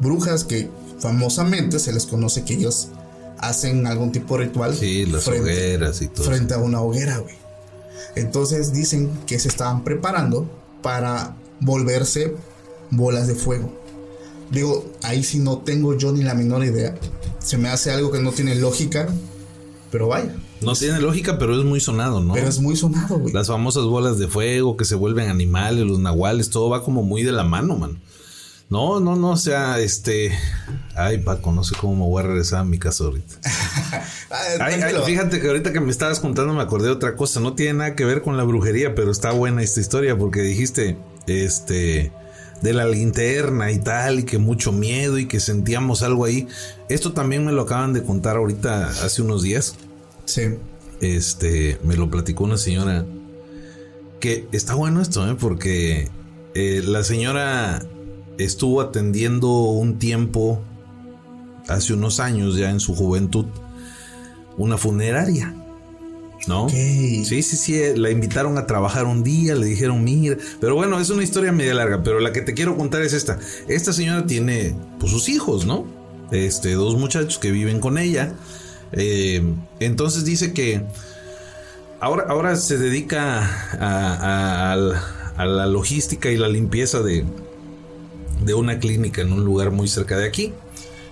Brujas 0.00 0.42
que 0.42 0.68
famosamente 0.98 1.78
se 1.78 1.92
les 1.92 2.06
conoce 2.06 2.44
que 2.44 2.54
ellos 2.54 2.88
hacen 3.38 3.86
algún 3.86 4.10
tipo 4.10 4.38
de 4.38 4.46
ritual. 4.46 4.74
Sí, 4.74 5.06
las 5.06 5.28
hogueras 5.28 6.02
y 6.02 6.08
todo. 6.08 6.26
Frente 6.26 6.54
a 6.54 6.58
una 6.58 6.80
hoguera, 6.80 7.18
güey. 7.18 7.36
Entonces 8.16 8.72
dicen 8.72 9.08
que 9.26 9.38
se 9.38 9.46
estaban 9.46 9.84
preparando 9.84 10.50
para 10.82 11.36
volverse 11.60 12.34
bolas 12.90 13.26
de 13.26 13.34
fuego. 13.34 13.72
Digo, 14.50 14.92
ahí 15.02 15.22
sí 15.22 15.38
no 15.38 15.58
tengo 15.58 15.96
yo 15.96 16.12
ni 16.12 16.22
la 16.22 16.34
menor 16.34 16.64
idea. 16.64 16.94
Se 17.38 17.56
me 17.56 17.68
hace 17.68 17.90
algo 17.92 18.10
que 18.10 18.20
no 18.20 18.32
tiene 18.32 18.54
lógica, 18.56 19.08
pero 19.90 20.08
vaya. 20.08 20.34
No 20.60 20.74
tiene 20.74 21.00
lógica, 21.00 21.38
pero 21.38 21.58
es 21.58 21.64
muy 21.64 21.80
sonado, 21.80 22.20
¿no? 22.20 22.34
Pero 22.34 22.48
es 22.48 22.60
muy 22.60 22.76
sonado, 22.76 23.18
güey. 23.18 23.32
Las 23.32 23.46
famosas 23.46 23.84
bolas 23.84 24.18
de 24.18 24.28
fuego 24.28 24.76
que 24.76 24.84
se 24.84 24.94
vuelven 24.94 25.30
animales, 25.30 25.86
los 25.86 25.98
nahuales, 25.98 26.50
todo 26.50 26.68
va 26.68 26.84
como 26.84 27.02
muy 27.02 27.22
de 27.22 27.32
la 27.32 27.44
mano, 27.44 27.76
man. 27.76 28.00
No, 28.68 29.00
no, 29.00 29.16
no, 29.16 29.30
o 29.30 29.36
sea, 29.36 29.80
este. 29.80 30.30
Ay, 30.94 31.18
Paco, 31.18 31.50
no 31.50 31.64
sé 31.64 31.74
cómo 31.80 31.96
me 31.96 32.08
voy 32.08 32.22
a 32.22 32.26
regresar 32.26 32.60
a 32.60 32.64
mi 32.64 32.78
casa 32.78 33.02
ahorita. 33.04 33.34
ay, 34.60 34.80
ay, 34.80 34.94
fíjate 35.04 35.40
que 35.40 35.48
ahorita 35.48 35.72
que 35.72 35.80
me 35.80 35.90
estabas 35.90 36.20
contando 36.20 36.52
me 36.54 36.62
acordé 36.62 36.86
de 36.86 36.92
otra 36.92 37.16
cosa. 37.16 37.40
No 37.40 37.54
tiene 37.54 37.78
nada 37.78 37.96
que 37.96 38.04
ver 38.04 38.22
con 38.22 38.36
la 38.36 38.44
brujería, 38.44 38.94
pero 38.94 39.10
está 39.10 39.32
buena 39.32 39.62
esta 39.62 39.80
historia 39.80 40.16
porque 40.16 40.42
dijiste, 40.42 40.96
este, 41.26 42.12
de 42.62 42.72
la 42.72 42.86
linterna 42.86 43.70
y 43.72 43.78
tal, 43.78 44.20
y 44.20 44.22
que 44.24 44.38
mucho 44.38 44.72
miedo 44.72 45.18
y 45.18 45.26
que 45.26 45.40
sentíamos 45.40 46.02
algo 46.02 46.24
ahí. 46.24 46.46
Esto 46.88 47.12
también 47.12 47.44
me 47.44 47.52
lo 47.52 47.62
acaban 47.62 47.92
de 47.92 48.02
contar 48.02 48.36
ahorita 48.36 48.88
hace 48.88 49.22
unos 49.22 49.42
días. 49.42 49.74
Sí. 50.24 50.42
Este, 51.00 51.78
me 51.82 51.96
lo 51.96 52.10
platicó 52.10 52.44
una 52.44 52.58
señora. 52.58 53.06
Que 54.20 54.46
está 54.52 54.74
bueno 54.74 55.00
esto, 55.00 55.28
¿eh? 55.30 55.36
Porque 55.38 56.10
eh, 56.54 56.82
la 56.84 57.02
señora 57.04 57.82
estuvo 58.36 58.80
atendiendo 58.80 59.50
un 59.50 59.98
tiempo, 59.98 60.62
hace 61.68 61.94
unos 61.94 62.20
años 62.20 62.56
ya 62.56 62.70
en 62.70 62.80
su 62.80 62.94
juventud, 62.94 63.46
una 64.58 64.76
funeraria. 64.76 65.54
¿No? 66.46 66.68
Sí, 66.68 67.24
sí, 67.24 67.42
sí, 67.42 67.80
la 67.96 68.10
invitaron 68.10 68.56
a 68.56 68.66
trabajar 68.66 69.04
un 69.04 69.22
día, 69.22 69.54
le 69.54 69.66
dijeron, 69.66 70.02
mira, 70.02 70.36
pero 70.60 70.74
bueno, 70.74 70.98
es 70.98 71.10
una 71.10 71.22
historia 71.22 71.52
media 71.52 71.74
larga, 71.74 72.02
pero 72.02 72.18
la 72.18 72.32
que 72.32 72.40
te 72.40 72.54
quiero 72.54 72.76
contar 72.76 73.02
es 73.02 73.12
esta. 73.12 73.38
Esta 73.68 73.92
señora 73.92 74.26
tiene, 74.26 74.74
pues, 74.98 75.12
sus 75.12 75.28
hijos, 75.28 75.66
¿no? 75.66 75.84
Este, 76.32 76.72
dos 76.72 76.96
muchachos 76.96 77.38
que 77.38 77.50
viven 77.50 77.78
con 77.78 77.98
ella. 77.98 78.32
Eh, 78.92 79.42
entonces 79.80 80.24
dice 80.24 80.52
que 80.52 80.82
ahora, 82.00 82.24
ahora 82.28 82.56
se 82.56 82.78
dedica 82.78 83.46
a 83.78 85.44
la 85.44 85.66
logística 85.66 86.30
y 86.30 86.36
la 86.36 86.48
limpieza 86.48 87.00
de, 87.00 87.24
de 88.44 88.54
una 88.54 88.78
clínica 88.78 89.22
en 89.22 89.32
un 89.32 89.44
lugar 89.44 89.70
muy 89.70 89.88
cerca 89.88 90.16
de 90.16 90.26
aquí. 90.26 90.52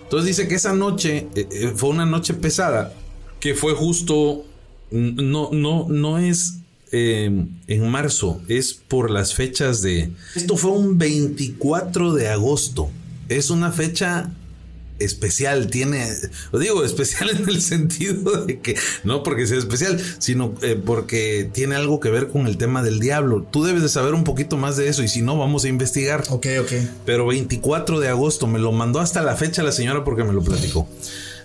Entonces 0.05 0.27
dice 0.27 0.49
que 0.49 0.55
esa 0.55 0.73
noche 0.73 1.29
eh, 1.35 1.49
eh, 1.51 1.73
fue 1.75 1.91
una 1.91 2.07
noche 2.07 2.35
pesada, 2.35 2.95
que 3.41 3.55
fue 3.55 3.75
justo, 3.75 4.45
no, 4.91 5.51
no, 5.53 5.87
no 5.89 6.19
es 6.19 6.55
em, 6.93 7.49
en 7.67 7.89
marzo, 7.89 8.41
es 8.49 8.75
por 8.75 9.11
las 9.11 9.35
fechas 9.35 9.83
de... 9.83 10.11
Esto 10.35 10.57
fue 10.57 10.73
un 10.73 10.99
24 10.99 12.15
de 12.15 12.29
agosto. 12.29 12.91
Es 13.29 13.51
una 13.51 13.73
fecha 13.73 14.31
especial, 14.99 15.69
tiene, 15.69 16.09
lo 16.53 16.59
digo 16.59 16.85
especial 16.85 17.31
en 17.39 17.49
el 17.49 17.61
sentido 17.61 18.45
de 18.45 18.61
que, 18.61 18.77
no 19.05 19.23
porque 19.23 19.47
sea 19.47 19.59
especial, 19.59 20.01
sino 20.19 20.55
eh, 20.63 20.81
porque 20.83 21.49
tiene 21.53 21.77
algo 21.77 22.01
que 22.01 22.11
ver 22.11 22.29
con 22.29 22.47
el 22.47 22.57
tema 22.57 22.83
del 22.83 23.01
diablo. 23.01 23.47
Tú 23.51 23.65
debes 23.65 23.83
de 23.83 23.89
saber 23.89 24.15
un 24.15 24.25
poquito 24.25 24.57
más 24.57 24.77
de 24.77 24.89
eso 24.89 25.03
y 25.03 25.09
si 25.09 25.23
no, 25.23 25.39
vamos 25.39 25.65
a 25.65 25.69
investigar. 25.69 26.25
Ok, 26.31 26.47
ok. 26.61 26.73
Pero 27.05 27.27
24 27.27 28.01
de 28.01 28.09
agosto, 28.09 28.47
me 28.47 28.59
lo 28.59 28.73
mandó 28.73 29.01
hasta 29.01 29.23
la 29.23 29.37
fecha 29.37 29.63
la 29.63 29.73
señora 29.73 30.05
porque 30.05 30.25
me 30.25 30.33
lo 30.33 30.43
platicó. 30.43 30.89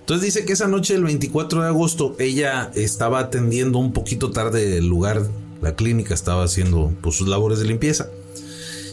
Entonces 0.04 0.26
dice 0.26 0.46
que 0.46 0.52
esa 0.52 0.68
noche 0.68 0.96
del 0.96 1.06
24 1.06 1.62
de 1.62 1.68
agosto 1.70 2.14
ella 2.20 2.70
estaba 2.76 3.20
atendiendo 3.20 3.80
un 3.80 3.94
poquito 3.94 4.32
tarde 4.32 4.78
el 4.78 4.86
lugar, 4.86 5.26
la 5.62 5.78
clínica 5.78 6.14
estaba 6.14 6.44
haciendo 6.44 6.94
pues, 7.00 7.16
sus 7.16 7.30
labores 7.30 7.60
de 7.60 7.66
limpieza. 7.66 8.10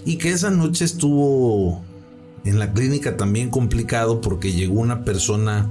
Y 0.05 0.19
que 0.19 0.31
esa 0.31 0.53
noche 0.53 0.85
estuvo 0.85 1.83
en 2.45 2.61
la 2.61 2.73
clínica 2.73 3.17
también 3.17 3.51
complicado 3.51 4.21
porque 4.21 4.53
llegó 4.53 4.75
una 4.75 5.05
persona 5.05 5.69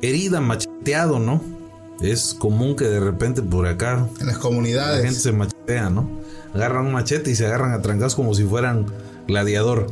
herida, 0.00 0.40
macheteado, 0.40 1.18
¿no? 1.18 1.42
Es 2.00 2.32
común 2.32 2.74
que 2.74 2.86
de 2.86 3.00
repente 3.00 3.42
por 3.42 3.66
acá. 3.66 4.08
En 4.18 4.28
las 4.28 4.38
comunidades. 4.38 5.00
La 5.00 5.04
gente 5.04 5.20
se 5.20 5.32
machetea, 5.32 5.90
¿no? 5.90 6.08
Agarran 6.54 6.86
un 6.86 6.92
machete 6.94 7.30
y 7.30 7.34
se 7.34 7.44
agarran 7.44 7.72
a 7.72 7.82
trancados 7.82 8.14
como 8.14 8.32
si 8.34 8.44
fueran 8.44 8.86
gladiador. 9.28 9.88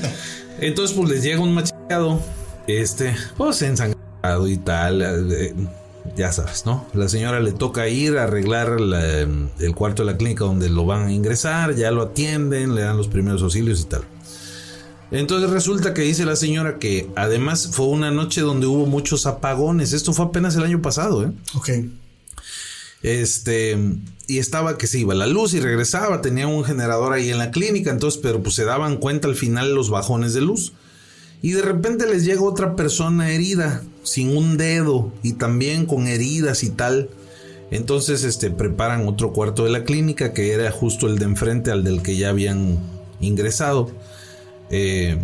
Entonces, 0.58 0.96
pues 0.96 1.10
les 1.10 1.22
llega 1.22 1.40
un 1.40 1.54
macheteado. 1.54 2.18
Este, 2.66 3.14
pues 3.36 3.62
y 4.46 4.56
tal. 4.58 5.02
eh, 5.32 5.54
ya 6.16 6.32
sabes, 6.32 6.64
¿no? 6.66 6.86
La 6.94 7.08
señora 7.08 7.40
le 7.40 7.52
toca 7.52 7.88
ir 7.88 8.16
a 8.18 8.24
arreglar 8.24 8.80
la, 8.80 9.20
el 9.20 9.74
cuarto 9.74 10.04
de 10.04 10.12
la 10.12 10.16
clínica 10.16 10.44
donde 10.44 10.68
lo 10.68 10.86
van 10.86 11.08
a 11.08 11.12
ingresar, 11.12 11.74
ya 11.74 11.90
lo 11.90 12.02
atienden, 12.02 12.74
le 12.74 12.82
dan 12.82 12.96
los 12.96 13.08
primeros 13.08 13.42
auxilios 13.42 13.80
y 13.80 13.84
tal. 13.84 14.02
Entonces 15.10 15.50
resulta 15.50 15.94
que 15.94 16.02
dice 16.02 16.24
la 16.24 16.36
señora 16.36 16.78
que 16.78 17.08
además 17.16 17.70
fue 17.72 17.86
una 17.86 18.10
noche 18.10 18.40
donde 18.40 18.66
hubo 18.66 18.86
muchos 18.86 19.26
apagones. 19.26 19.92
Esto 19.92 20.12
fue 20.12 20.26
apenas 20.26 20.56
el 20.56 20.64
año 20.64 20.82
pasado, 20.82 21.24
¿eh? 21.24 21.32
Ok. 21.54 21.70
Este, 23.02 23.78
y 24.26 24.38
estaba 24.38 24.78
que 24.78 24.86
se 24.86 24.98
iba 24.98 25.14
la 25.14 25.26
luz 25.26 25.54
y 25.54 25.60
regresaba, 25.60 26.22
tenía 26.22 26.48
un 26.48 26.64
generador 26.64 27.12
ahí 27.12 27.30
en 27.30 27.38
la 27.38 27.50
clínica, 27.52 27.90
entonces, 27.90 28.20
pero 28.20 28.42
pues 28.42 28.56
se 28.56 28.64
daban 28.64 28.96
cuenta 28.96 29.28
al 29.28 29.36
final 29.36 29.74
los 29.74 29.90
bajones 29.90 30.34
de 30.34 30.40
luz. 30.40 30.72
Y 31.42 31.52
de 31.52 31.62
repente 31.62 32.06
les 32.06 32.24
llega 32.24 32.42
otra 32.42 32.74
persona 32.74 33.30
herida, 33.30 33.82
sin 34.06 34.36
un 34.36 34.56
dedo 34.56 35.12
y 35.22 35.34
también 35.34 35.84
con 35.86 36.06
heridas 36.06 36.62
y 36.62 36.70
tal. 36.70 37.10
Entonces, 37.70 38.22
este, 38.24 38.50
preparan 38.50 39.06
otro 39.08 39.32
cuarto 39.32 39.64
de 39.64 39.70
la 39.70 39.84
clínica 39.84 40.32
que 40.32 40.52
era 40.52 40.70
justo 40.70 41.06
el 41.08 41.18
de 41.18 41.24
enfrente 41.26 41.70
al 41.72 41.82
del 41.84 42.00
que 42.02 42.16
ya 42.16 42.30
habían 42.30 42.78
ingresado. 43.20 43.90
Eh, 44.70 45.18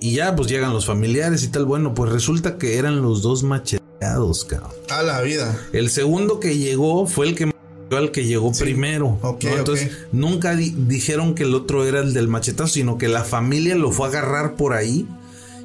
y 0.00 0.12
ya, 0.14 0.36
pues 0.36 0.48
llegan 0.48 0.72
los 0.72 0.86
familiares 0.86 1.42
y 1.42 1.48
tal. 1.48 1.64
Bueno, 1.64 1.94
pues 1.94 2.12
resulta 2.12 2.58
que 2.58 2.78
eran 2.78 3.02
los 3.02 3.22
dos 3.22 3.42
macheteados, 3.42 4.44
cabrón. 4.44 4.70
A 4.90 5.02
la 5.02 5.20
vida. 5.22 5.58
El 5.72 5.90
segundo 5.90 6.38
que 6.40 6.56
llegó 6.58 7.06
fue 7.06 7.26
el 7.28 7.34
que 7.34 7.52
al 7.90 8.10
que 8.10 8.24
llegó 8.24 8.50
primero. 8.52 9.18
Ok, 9.22 9.44
¿no? 9.44 9.56
Entonces, 9.58 9.90
nunca 10.10 10.56
di- 10.56 10.74
dijeron 10.76 11.34
que 11.36 11.44
el 11.44 11.54
otro 11.54 11.84
era 11.86 12.00
el 12.00 12.12
del 12.12 12.26
machetazo, 12.26 12.72
sino 12.72 12.98
que 12.98 13.06
la 13.06 13.22
familia 13.22 13.76
lo 13.76 13.92
fue 13.92 14.06
a 14.06 14.10
agarrar 14.10 14.56
por 14.56 14.72
ahí 14.72 15.06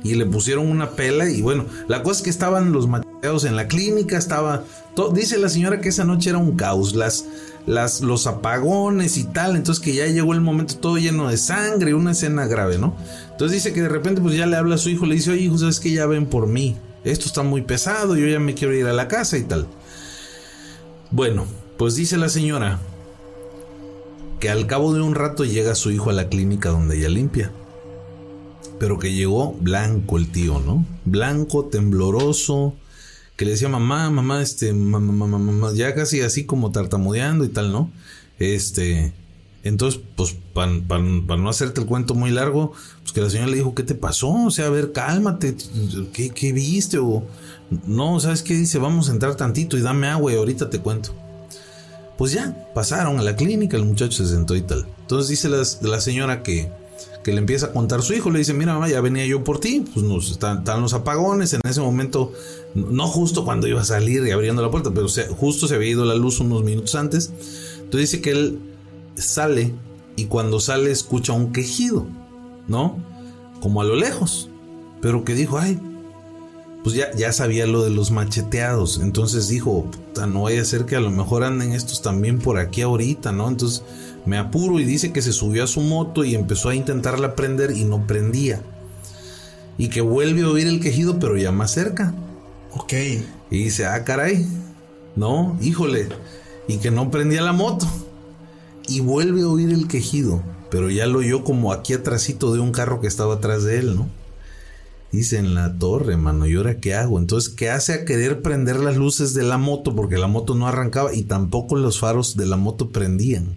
y 0.03 0.15
le 0.15 0.25
pusieron 0.25 0.67
una 0.67 0.91
pela. 0.91 1.29
Y 1.29 1.41
bueno, 1.41 1.65
la 1.87 2.03
cosa 2.03 2.19
es 2.19 2.23
que 2.23 2.29
estaban 2.29 2.71
los 2.71 2.87
macheteados 2.87 3.43
en 3.45 3.55
la 3.55 3.67
clínica, 3.67 4.17
estaba. 4.17 4.63
to- 4.95 5.09
dice 5.09 5.37
la 5.37 5.49
señora 5.49 5.81
que 5.81 5.89
esa 5.89 6.05
noche 6.05 6.29
era 6.29 6.39
un 6.39 6.55
caos. 6.55 6.95
Las, 6.95 7.25
las, 7.65 8.01
los 8.01 8.25
apagones 8.27 9.17
y 9.17 9.25
tal. 9.25 9.55
Entonces, 9.55 9.83
que 9.83 9.93
ya 9.93 10.07
llegó 10.07 10.33
el 10.33 10.41
momento 10.41 10.75
todo 10.77 10.97
lleno 10.97 11.27
de 11.29 11.37
sangre, 11.37 11.93
una 11.93 12.11
escena 12.11 12.47
grave, 12.47 12.77
¿no? 12.77 12.95
Entonces 13.31 13.55
dice 13.63 13.73
que 13.73 13.81
de 13.81 13.89
repente, 13.89 14.21
pues 14.21 14.35
ya 14.35 14.45
le 14.45 14.55
habla 14.57 14.75
a 14.75 14.77
su 14.79 14.89
hijo, 14.89 15.05
le 15.05 15.15
dice, 15.15 15.31
oye, 15.31 15.41
hijo, 15.41 15.57
sabes 15.57 15.79
que 15.79 15.91
ya 15.91 16.05
ven 16.05 16.25
por 16.25 16.47
mí. 16.47 16.77
Esto 17.05 17.25
está 17.27 17.43
muy 17.43 17.61
pesado, 17.61 18.15
yo 18.17 18.27
ya 18.27 18.39
me 18.39 18.53
quiero 18.55 18.73
ir 18.73 18.85
a 18.85 18.93
la 18.93 19.07
casa 19.07 19.37
y 19.37 19.43
tal. 19.43 19.67
Bueno, 21.11 21.45
pues 21.77 21.95
dice 21.95 22.17
la 22.17 22.27
señora 22.29 22.79
que 24.39 24.49
al 24.49 24.67
cabo 24.67 24.93
de 24.93 25.01
un 25.01 25.15
rato 25.15 25.43
llega 25.45 25.75
su 25.75 25.91
hijo 25.91 26.09
a 26.09 26.13
la 26.13 26.27
clínica 26.29 26.69
donde 26.69 26.97
ella 26.97 27.09
limpia. 27.09 27.51
Pero 28.79 28.97
que 28.97 29.13
llegó 29.13 29.53
blanco 29.59 30.17
el 30.17 30.31
tío, 30.31 30.59
¿no? 30.59 30.85
Blanco, 31.05 31.65
tembloroso, 31.65 32.75
que 33.35 33.45
le 33.45 33.51
decía 33.51 33.69
mamá, 33.69 34.09
mamá, 34.09 34.41
este, 34.41 34.73
mamá, 34.73 35.11
mamá, 35.13 35.37
mamá, 35.37 35.71
ya 35.73 35.93
casi 35.95 36.21
así 36.21 36.45
como 36.45 36.71
tartamudeando 36.71 37.45
y 37.45 37.49
tal, 37.49 37.71
¿no? 37.71 37.91
Este, 38.37 39.13
entonces, 39.63 40.01
pues, 40.15 40.35
para 40.53 40.71
no 40.71 41.49
hacerte 41.49 41.81
el 41.81 41.87
cuento 41.87 42.15
muy 42.15 42.31
largo, 42.31 42.71
pues 43.01 43.11
que 43.11 43.21
la 43.21 43.29
señora 43.29 43.49
le 43.49 43.57
dijo, 43.57 43.75
¿qué 43.75 43.83
te 43.83 43.95
pasó? 43.95 44.29
O 44.45 44.51
sea, 44.51 44.67
a 44.67 44.69
ver, 44.69 44.93
cálmate, 44.93 45.55
¿qué, 46.13 46.53
viste? 46.53 46.97
O, 46.97 47.25
no, 47.85 48.19
¿sabes 48.19 48.41
qué 48.41 48.53
dice? 48.53 48.79
Vamos 48.79 49.09
a 49.09 49.11
entrar 49.11 49.35
tantito 49.35 49.77
y 49.77 49.81
dame 49.81 50.07
agua 50.07 50.31
y 50.31 50.35
ahorita 50.35 50.69
te 50.69 50.79
cuento. 50.79 51.13
Pues 52.17 52.31
ya, 52.31 52.71
pasaron 52.73 53.19
a 53.19 53.23
la 53.23 53.35
clínica, 53.35 53.77
el 53.77 53.85
muchacho 53.85 54.23
se 54.23 54.33
sentó 54.33 54.55
y 54.55 54.61
tal. 54.61 54.87
Entonces 55.01 55.29
dice 55.29 55.49
la 55.49 56.01
señora 56.01 56.43
que, 56.43 56.71
que 57.23 57.31
le 57.31 57.39
empieza 57.39 57.67
a 57.67 57.71
contar 57.73 58.01
su 58.01 58.13
hijo, 58.13 58.29
le 58.31 58.39
dice, 58.39 58.53
mira 58.53 58.73
mamá, 58.73 58.87
ya 58.89 59.01
venía 59.01 59.25
yo 59.25 59.43
por 59.43 59.59
ti, 59.59 59.85
pues 59.93 60.05
nos 60.05 60.31
están, 60.31 60.59
están 60.59 60.81
los 60.81 60.93
apagones, 60.93 61.53
en 61.53 61.61
ese 61.69 61.81
momento, 61.81 62.31
no 62.75 63.07
justo 63.07 63.43
cuando 63.43 63.67
iba 63.67 63.81
a 63.81 63.85
salir 63.85 64.25
y 64.25 64.31
abriendo 64.31 64.61
la 64.61 64.71
puerta, 64.71 64.91
pero 64.93 65.07
se- 65.09 65.27
justo 65.27 65.67
se 65.67 65.75
había 65.75 65.89
ido 65.89 66.05
la 66.05 66.15
luz 66.15 66.39
unos 66.39 66.63
minutos 66.63 66.95
antes. 66.95 67.31
Entonces 67.75 68.11
dice 68.11 68.21
que 68.21 68.31
él 68.31 68.59
sale 69.15 69.73
y 70.15 70.25
cuando 70.25 70.59
sale 70.59 70.91
escucha 70.91 71.33
un 71.33 71.51
quejido, 71.51 72.05
¿no? 72.67 72.97
Como 73.61 73.81
a 73.81 73.85
lo 73.85 73.95
lejos, 73.95 74.49
pero 75.01 75.23
que 75.25 75.33
dijo, 75.35 75.57
ay, 75.57 75.77
pues 76.83 76.95
ya, 76.95 77.13
ya 77.15 77.33
sabía 77.33 77.65
lo 77.67 77.83
de 77.83 77.89
los 77.89 78.11
macheteados. 78.11 78.99
Entonces 79.01 79.49
dijo, 79.49 79.83
puta, 79.91 80.27
no 80.27 80.43
vaya 80.43 80.61
a 80.61 80.65
ser 80.65 80.85
que 80.85 80.95
a 80.95 81.01
lo 81.01 81.11
mejor 81.11 81.43
anden 81.43 81.73
estos 81.73 82.01
también 82.01 82.39
por 82.39 82.57
aquí 82.57 82.81
ahorita, 82.81 83.31
¿no? 83.33 83.49
Entonces 83.49 83.83
me 84.25 84.37
apuro 84.37 84.79
y 84.79 84.85
dice 84.85 85.11
que 85.11 85.21
se 85.21 85.33
subió 85.33 85.63
a 85.63 85.67
su 85.67 85.81
moto 85.81 86.23
y 86.23 86.35
empezó 86.35 86.69
a 86.69 86.75
intentarla 86.75 87.35
prender 87.35 87.71
y 87.71 87.83
no 87.85 88.05
prendía. 88.05 88.61
Y 89.77 89.89
que 89.89 90.01
vuelve 90.01 90.41
a 90.41 90.49
oír 90.49 90.67
el 90.67 90.79
quejido, 90.79 91.19
pero 91.19 91.37
ya 91.37 91.51
más 91.51 91.71
cerca. 91.71 92.13
Ok. 92.73 92.93
Y 93.51 93.63
dice, 93.63 93.85
ah, 93.85 94.03
caray, 94.03 94.45
no, 95.15 95.57
híjole. 95.61 96.09
Y 96.67 96.77
que 96.77 96.91
no 96.91 97.09
prendía 97.09 97.41
la 97.41 97.53
moto. 97.53 97.87
Y 98.87 98.99
vuelve 98.99 99.41
a 99.41 99.47
oír 99.47 99.69
el 99.71 99.87
quejido, 99.87 100.43
pero 100.69 100.89
ya 100.89 101.05
lo 101.05 101.19
oyó 101.19 101.43
como 101.43 101.71
aquí 101.71 101.93
atrásito 101.93 102.53
de 102.53 102.59
un 102.59 102.71
carro 102.71 103.01
que 103.01 103.07
estaba 103.07 103.35
atrás 103.35 103.63
de 103.63 103.79
él, 103.79 103.95
¿no? 103.95 104.07
Dice 105.11 105.37
en 105.37 105.55
la 105.55 105.77
torre, 105.77 106.17
mano, 106.17 106.45
¿y 106.45 106.55
ahora 106.55 106.79
qué 106.79 106.93
hago? 106.93 107.17
Entonces, 107.17 107.49
¿qué 107.49 107.69
hace 107.71 107.93
a 107.93 108.05
querer 108.05 108.41
prender 108.41 108.79
las 108.79 108.95
luces 108.95 109.33
de 109.33 109.43
la 109.43 109.57
moto? 109.57 109.95
Porque 109.95 110.17
la 110.17 110.27
moto 110.27 110.53
no 110.53 110.67
arrancaba 110.67 111.13
y 111.13 111.23
tampoco 111.23 111.75
los 111.75 111.99
faros 111.99 112.35
de 112.37 112.45
la 112.45 112.57
moto 112.57 112.89
prendían. 112.89 113.55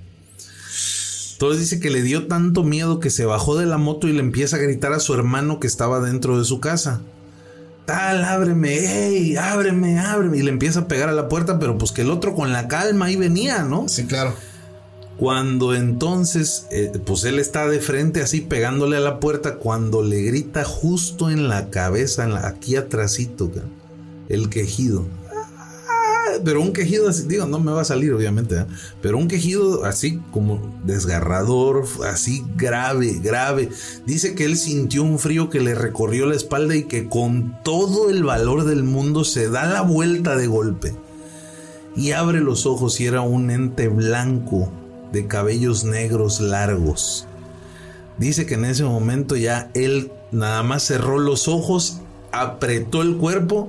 Entonces 1.42 1.68
dice 1.68 1.80
que 1.80 1.90
le 1.90 2.02
dio 2.02 2.28
tanto 2.28 2.62
miedo 2.62 3.00
que 3.00 3.10
se 3.10 3.24
bajó 3.24 3.58
de 3.58 3.66
la 3.66 3.76
moto 3.76 4.06
y 4.06 4.12
le 4.12 4.20
empieza 4.20 4.54
a 4.54 4.60
gritar 4.60 4.92
a 4.92 5.00
su 5.00 5.12
hermano 5.12 5.58
que 5.58 5.66
estaba 5.66 5.98
dentro 5.98 6.38
de 6.38 6.44
su 6.44 6.60
casa. 6.60 7.00
Tal, 7.84 8.22
ábreme, 8.22 8.76
ey, 9.08 9.34
ábreme, 9.36 9.98
ábreme. 9.98 10.38
Y 10.38 10.42
le 10.42 10.50
empieza 10.50 10.78
a 10.82 10.86
pegar 10.86 11.08
a 11.08 11.12
la 11.12 11.28
puerta, 11.28 11.58
pero 11.58 11.76
pues 11.78 11.90
que 11.90 12.02
el 12.02 12.12
otro 12.12 12.36
con 12.36 12.52
la 12.52 12.68
calma 12.68 13.06
ahí 13.06 13.16
venía, 13.16 13.64
¿no? 13.64 13.88
Sí, 13.88 14.04
claro. 14.04 14.34
Cuando 15.16 15.74
entonces, 15.74 16.68
eh, 16.70 16.92
pues 17.04 17.24
él 17.24 17.40
está 17.40 17.66
de 17.66 17.80
frente 17.80 18.22
así 18.22 18.40
pegándole 18.40 18.96
a 18.96 19.00
la 19.00 19.18
puerta, 19.18 19.56
cuando 19.56 20.04
le 20.04 20.22
grita 20.22 20.62
justo 20.62 21.28
en 21.28 21.48
la 21.48 21.70
cabeza, 21.70 22.22
en 22.22 22.34
la- 22.34 22.46
aquí 22.46 22.76
atrásito, 22.76 23.50
el 24.28 24.48
quejido. 24.48 25.06
Pero 26.44 26.60
un 26.60 26.72
quejido 26.72 27.08
así, 27.08 27.26
digo, 27.26 27.46
no 27.46 27.58
me 27.58 27.72
va 27.72 27.82
a 27.82 27.84
salir 27.84 28.12
obviamente, 28.12 28.56
¿eh? 28.56 28.66
pero 29.00 29.18
un 29.18 29.28
quejido 29.28 29.84
así 29.84 30.20
como 30.32 30.80
desgarrador, 30.84 31.84
así 32.06 32.44
grave, 32.56 33.20
grave. 33.22 33.68
Dice 34.06 34.34
que 34.34 34.44
él 34.44 34.56
sintió 34.56 35.02
un 35.02 35.18
frío 35.18 35.50
que 35.50 35.60
le 35.60 35.74
recorrió 35.74 36.26
la 36.26 36.36
espalda 36.36 36.76
y 36.76 36.84
que 36.84 37.08
con 37.08 37.56
todo 37.62 38.10
el 38.10 38.24
valor 38.24 38.64
del 38.64 38.84
mundo 38.84 39.24
se 39.24 39.48
da 39.48 39.66
la 39.66 39.82
vuelta 39.82 40.36
de 40.36 40.46
golpe 40.46 40.94
y 41.96 42.12
abre 42.12 42.40
los 42.40 42.66
ojos 42.66 43.00
y 43.00 43.06
era 43.06 43.20
un 43.20 43.50
ente 43.50 43.88
blanco 43.88 44.70
de 45.12 45.26
cabellos 45.26 45.84
negros 45.84 46.40
largos. 46.40 47.26
Dice 48.18 48.46
que 48.46 48.54
en 48.54 48.64
ese 48.64 48.84
momento 48.84 49.36
ya 49.36 49.70
él 49.74 50.12
nada 50.30 50.62
más 50.62 50.84
cerró 50.84 51.18
los 51.18 51.48
ojos, 51.48 52.00
apretó 52.30 53.02
el 53.02 53.16
cuerpo, 53.16 53.68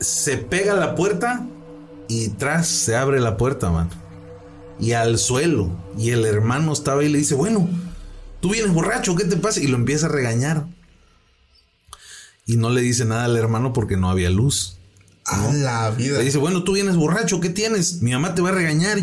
se 0.00 0.36
pega 0.36 0.74
la 0.74 0.94
puerta 0.94 1.46
y 2.08 2.28
tras 2.28 2.68
se 2.68 2.96
abre 2.96 3.20
la 3.20 3.36
puerta, 3.36 3.70
mano. 3.70 3.90
Y 4.78 4.92
al 4.92 5.18
suelo. 5.18 5.70
Y 5.98 6.10
el 6.10 6.24
hermano 6.24 6.72
estaba 6.72 7.00
ahí 7.00 7.08
y 7.08 7.12
le 7.12 7.18
dice, 7.18 7.34
bueno, 7.34 7.68
tú 8.40 8.50
vienes 8.50 8.72
borracho, 8.72 9.16
¿qué 9.16 9.24
te 9.24 9.36
pasa? 9.36 9.60
Y 9.60 9.66
lo 9.66 9.76
empieza 9.76 10.06
a 10.06 10.10
regañar. 10.10 10.66
Y 12.46 12.56
no 12.56 12.70
le 12.70 12.80
dice 12.80 13.04
nada 13.04 13.24
al 13.24 13.36
hermano 13.36 13.72
porque 13.72 13.96
no 13.96 14.10
había 14.10 14.30
luz. 14.30 14.76
A 15.24 15.52
la 15.52 15.90
vida. 15.90 16.18
Le 16.18 16.24
dice, 16.24 16.38
bueno, 16.38 16.62
tú 16.62 16.74
vienes 16.74 16.94
borracho, 16.94 17.40
¿qué 17.40 17.48
tienes? 17.48 18.00
Mi 18.00 18.12
mamá 18.12 18.36
te 18.36 18.42
va 18.42 18.50
a 18.50 18.52
regañar. 18.52 18.98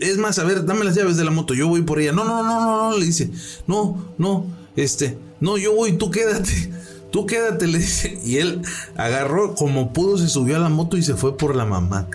Es 0.00 0.18
más, 0.18 0.38
a 0.38 0.44
ver, 0.44 0.64
dame 0.64 0.84
las 0.84 0.94
llaves 0.94 1.16
de 1.16 1.24
la 1.24 1.32
moto, 1.32 1.54
yo 1.54 1.66
voy 1.66 1.82
por 1.82 1.98
ella. 1.98 2.12
No, 2.12 2.24
no, 2.24 2.44
no, 2.44 2.60
no, 2.60 2.90
no, 2.90 2.96
le 2.96 3.04
dice, 3.04 3.30
no, 3.66 4.14
no, 4.16 4.46
este, 4.76 5.18
no, 5.40 5.58
yo 5.58 5.74
voy, 5.74 5.94
tú 5.98 6.12
quédate, 6.12 6.70
tú 7.14 7.26
quédate, 7.26 7.68
le 7.68 7.78
dice. 7.78 8.18
Y 8.24 8.38
él 8.38 8.62
agarró 8.96 9.54
como 9.54 9.92
pudo, 9.92 10.18
se 10.18 10.28
subió 10.28 10.56
a 10.56 10.58
la 10.58 10.68
moto 10.68 10.96
y 10.96 11.02
se 11.04 11.14
fue 11.14 11.36
por 11.36 11.54
la 11.54 11.64
mamá. 11.64 12.08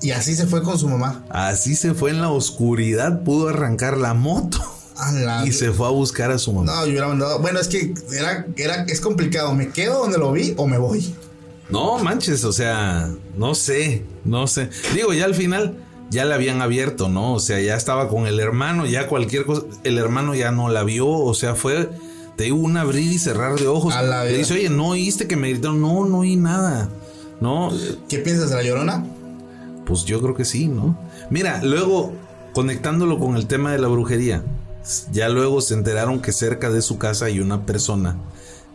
Y 0.00 0.12
así 0.12 0.34
se 0.34 0.46
fue 0.46 0.62
con 0.62 0.78
su 0.78 0.88
mamá. 0.88 1.22
Así 1.28 1.76
se 1.76 1.92
fue 1.92 2.10
en 2.10 2.22
la 2.22 2.30
oscuridad, 2.30 3.22
pudo 3.22 3.48
arrancar 3.48 3.98
la 3.98 4.14
moto 4.14 4.58
la 5.12 5.44
y 5.46 5.52
se 5.52 5.72
fue 5.72 5.88
a 5.88 5.90
buscar 5.90 6.30
a 6.30 6.38
su 6.38 6.54
mamá. 6.54 6.72
No, 6.72 6.84
yo 6.86 6.92
hubiera 6.92 7.08
mandado. 7.08 7.38
Bueno, 7.40 7.60
es 7.60 7.68
que 7.68 7.92
era, 8.16 8.46
era, 8.56 8.84
es 8.84 9.02
complicado. 9.02 9.54
¿Me 9.54 9.68
quedo 9.68 9.98
donde 9.98 10.16
lo 10.16 10.32
vi 10.32 10.54
o 10.56 10.66
me 10.66 10.78
voy? 10.78 11.14
No 11.68 11.98
manches, 11.98 12.44
o 12.44 12.52
sea, 12.54 13.10
no 13.36 13.54
sé, 13.54 14.06
no 14.24 14.46
sé. 14.46 14.70
Digo, 14.94 15.12
ya 15.12 15.26
al 15.26 15.34
final 15.34 15.76
ya 16.08 16.24
la 16.24 16.36
habían 16.36 16.62
abierto, 16.62 17.10
¿no? 17.10 17.34
O 17.34 17.40
sea, 17.40 17.60
ya 17.60 17.76
estaba 17.76 18.08
con 18.08 18.26
el 18.26 18.40
hermano, 18.40 18.86
ya 18.86 19.06
cualquier 19.06 19.44
cosa, 19.44 19.66
el 19.82 19.98
hermano 19.98 20.34
ya 20.34 20.50
no 20.50 20.70
la 20.70 20.82
vio, 20.82 21.08
o 21.08 21.34
sea, 21.34 21.54
fue, 21.54 21.90
te 22.36 22.44
digo, 22.44 22.56
un 22.56 22.76
abrir 22.76 23.12
y 23.12 23.18
cerrar 23.18 23.58
de 23.58 23.66
ojos. 23.66 23.94
A 23.94 24.02
la 24.02 24.24
Le 24.24 24.38
dice, 24.38 24.54
oye, 24.54 24.68
no 24.68 24.88
oíste 24.88 25.26
que 25.26 25.36
me 25.36 25.50
gritaron, 25.50 25.80
no, 25.80 26.04
no 26.06 26.18
oí 26.18 26.36
nada. 26.36 26.88
No, 27.40 27.70
¿Qué 28.08 28.18
piensas 28.18 28.50
de 28.50 28.56
la 28.56 28.62
llorona? 28.62 29.04
pues 29.84 30.04
yo 30.04 30.20
creo 30.22 30.34
que 30.34 30.44
sí, 30.44 30.66
¿no? 30.66 30.96
Mira, 31.30 31.62
luego, 31.62 32.12
conectándolo 32.54 33.18
con 33.18 33.36
el 33.36 33.46
tema 33.46 33.72
de 33.72 33.78
la 33.78 33.88
brujería, 33.88 34.42
ya 35.12 35.28
luego 35.28 35.60
se 35.60 35.74
enteraron 35.74 36.20
que 36.20 36.32
cerca 36.32 36.70
de 36.70 36.82
su 36.82 36.98
casa 36.98 37.26
hay 37.26 37.40
una 37.40 37.66
persona 37.66 38.16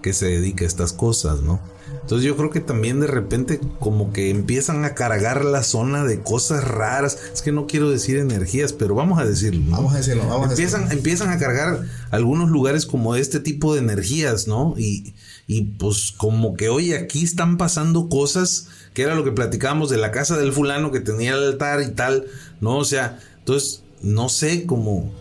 que 0.02 0.14
se 0.14 0.28
dedica 0.28 0.64
a 0.64 0.68
estas 0.68 0.94
cosas, 0.94 1.42
¿no? 1.42 1.60
Entonces 2.02 2.26
yo 2.26 2.36
creo 2.36 2.50
que 2.50 2.60
también 2.60 3.00
de 3.00 3.08
repente 3.08 3.60
como 3.80 4.12
que 4.14 4.32
empiezan 4.32 4.84
a 4.84 4.96
cargar 4.96 5.46
la 5.46 5.64
zona 5.64 6.06
de 6.06 6.22
cosas 6.22 6.64
raras. 6.64 7.20
Es 7.32 7.44
que 7.44 7.52
no 7.52 7.68
quiero 7.68 7.92
decir 7.92 8.18
energías, 8.18 8.74
pero 8.74 8.96
vamos 8.96 9.20
a 9.20 9.26
decirlo. 9.26 9.62
Vamos 9.70 9.94
a 9.94 9.98
decirlo, 9.98 10.26
vamos 10.28 10.50
empiezan, 10.50 10.82
a 10.82 10.84
decirlo. 10.86 11.00
Empiezan 11.00 11.30
a 11.30 11.38
cargar 11.38 11.86
algunos 12.10 12.50
lugares 12.50 12.88
como 12.88 13.16
este 13.16 13.40
tipo 13.40 13.76
de 13.76 13.82
energías, 13.82 14.48
¿no? 14.48 14.74
Y, 14.78 15.14
y 15.46 15.66
pues 15.66 16.12
como 16.18 16.56
que 16.56 16.70
hoy 16.70 16.94
aquí 16.94 17.24
están 17.24 17.58
pasando 17.58 18.10
cosas 18.10 18.68
que 18.94 19.04
era 19.04 19.14
lo 19.14 19.24
que 19.24 19.32
platicábamos 19.32 19.90
de 19.90 19.98
la 19.98 20.12
casa 20.12 20.36
del 20.38 20.52
fulano 20.52 20.92
que 20.92 21.00
tenía 21.00 21.34
el 21.34 21.44
altar 21.44 21.82
y 21.82 21.92
tal, 21.92 22.26
¿no? 22.60 22.78
O 22.78 22.86
sea, 22.86 23.20
entonces, 23.38 23.84
no 24.02 24.30
sé, 24.30 24.66
cómo 24.66 25.12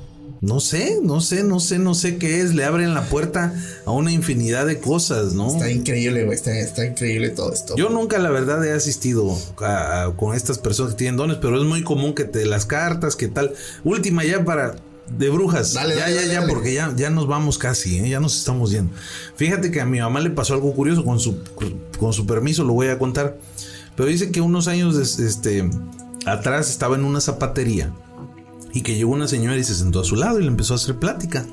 no 0.40 0.60
sé, 0.60 1.00
no 1.02 1.20
sé, 1.20 1.42
no 1.42 1.58
sé, 1.58 1.78
no 1.78 1.94
sé 1.94 2.16
qué 2.16 2.40
es. 2.40 2.54
Le 2.54 2.64
abren 2.64 2.94
la 2.94 3.02
puerta 3.04 3.54
a 3.84 3.90
una 3.90 4.12
infinidad 4.12 4.66
de 4.66 4.78
cosas, 4.78 5.34
¿no? 5.34 5.48
Está 5.48 5.70
increíble, 5.70 6.24
güey. 6.24 6.36
Está, 6.36 6.84
increíble 6.86 7.30
todo 7.30 7.52
esto. 7.52 7.74
Yo 7.76 7.88
nunca, 7.90 8.18
la 8.18 8.30
verdad, 8.30 8.64
he 8.64 8.72
asistido 8.72 9.36
con 10.16 10.34
estas 10.34 10.58
personas 10.58 10.92
que 10.92 10.98
tienen 10.98 11.16
dones, 11.16 11.38
pero 11.40 11.60
es 11.60 11.66
muy 11.66 11.82
común 11.82 12.14
que 12.14 12.24
te 12.24 12.46
las 12.46 12.66
cartas, 12.66 13.16
que 13.16 13.28
tal. 13.28 13.52
Última 13.82 14.24
ya 14.24 14.44
para 14.44 14.76
de 15.16 15.30
brujas. 15.30 15.72
Dale, 15.72 15.96
ya, 15.96 16.02
dale, 16.02 16.26
ya, 16.26 16.40
ya, 16.40 16.46
porque 16.46 16.74
ya, 16.74 16.94
ya 16.94 17.10
nos 17.10 17.26
vamos 17.26 17.58
casi, 17.58 17.98
¿eh? 17.98 18.08
ya 18.08 18.20
nos 18.20 18.36
estamos 18.36 18.70
yendo. 18.70 18.92
Fíjate 19.36 19.70
que 19.70 19.80
a 19.80 19.86
mi 19.86 20.00
mamá 20.00 20.20
le 20.20 20.30
pasó 20.30 20.54
algo 20.54 20.72
curioso, 20.74 21.04
con 21.04 21.18
su, 21.18 21.38
con 21.98 22.12
su 22.12 22.26
permiso 22.26 22.62
lo 22.62 22.74
voy 22.74 22.88
a 22.88 22.98
contar. 22.98 23.38
Pero 23.96 24.08
dice 24.08 24.30
que 24.30 24.40
unos 24.40 24.68
años 24.68 25.18
este, 25.18 25.68
atrás 26.26 26.70
estaba 26.70 26.94
en 26.94 27.04
una 27.04 27.20
zapatería 27.20 27.92
y 28.78 28.82
que 28.82 28.94
llegó 28.94 29.10
una 29.10 29.26
señora 29.26 29.56
y 29.56 29.64
se 29.64 29.74
sentó 29.74 29.98
a 29.98 30.04
su 30.04 30.14
lado 30.14 30.38
y 30.38 30.42
le 30.42 30.48
empezó 30.48 30.72
a 30.72 30.76
hacer 30.76 31.00
plática. 31.00 31.44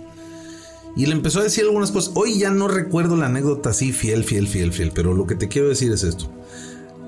Y 0.96 1.08
le 1.08 1.14
empezó 1.14 1.40
a 1.40 1.44
decir 1.44 1.64
algunas 1.64 1.90
cosas. 1.90 2.12
Hoy 2.14 2.38
ya 2.38 2.52
no 2.52 2.68
recuerdo 2.68 3.16
la 3.16 3.26
anécdota 3.26 3.72
así, 3.72 3.94
fiel, 3.94 4.24
fiel, 4.24 4.48
fiel, 4.48 4.72
fiel. 4.72 4.92
Pero 4.94 5.16
lo 5.16 5.26
que 5.26 5.34
te 5.34 5.48
quiero 5.48 5.68
decir 5.68 5.92
es 5.92 6.04
esto. 6.04 6.30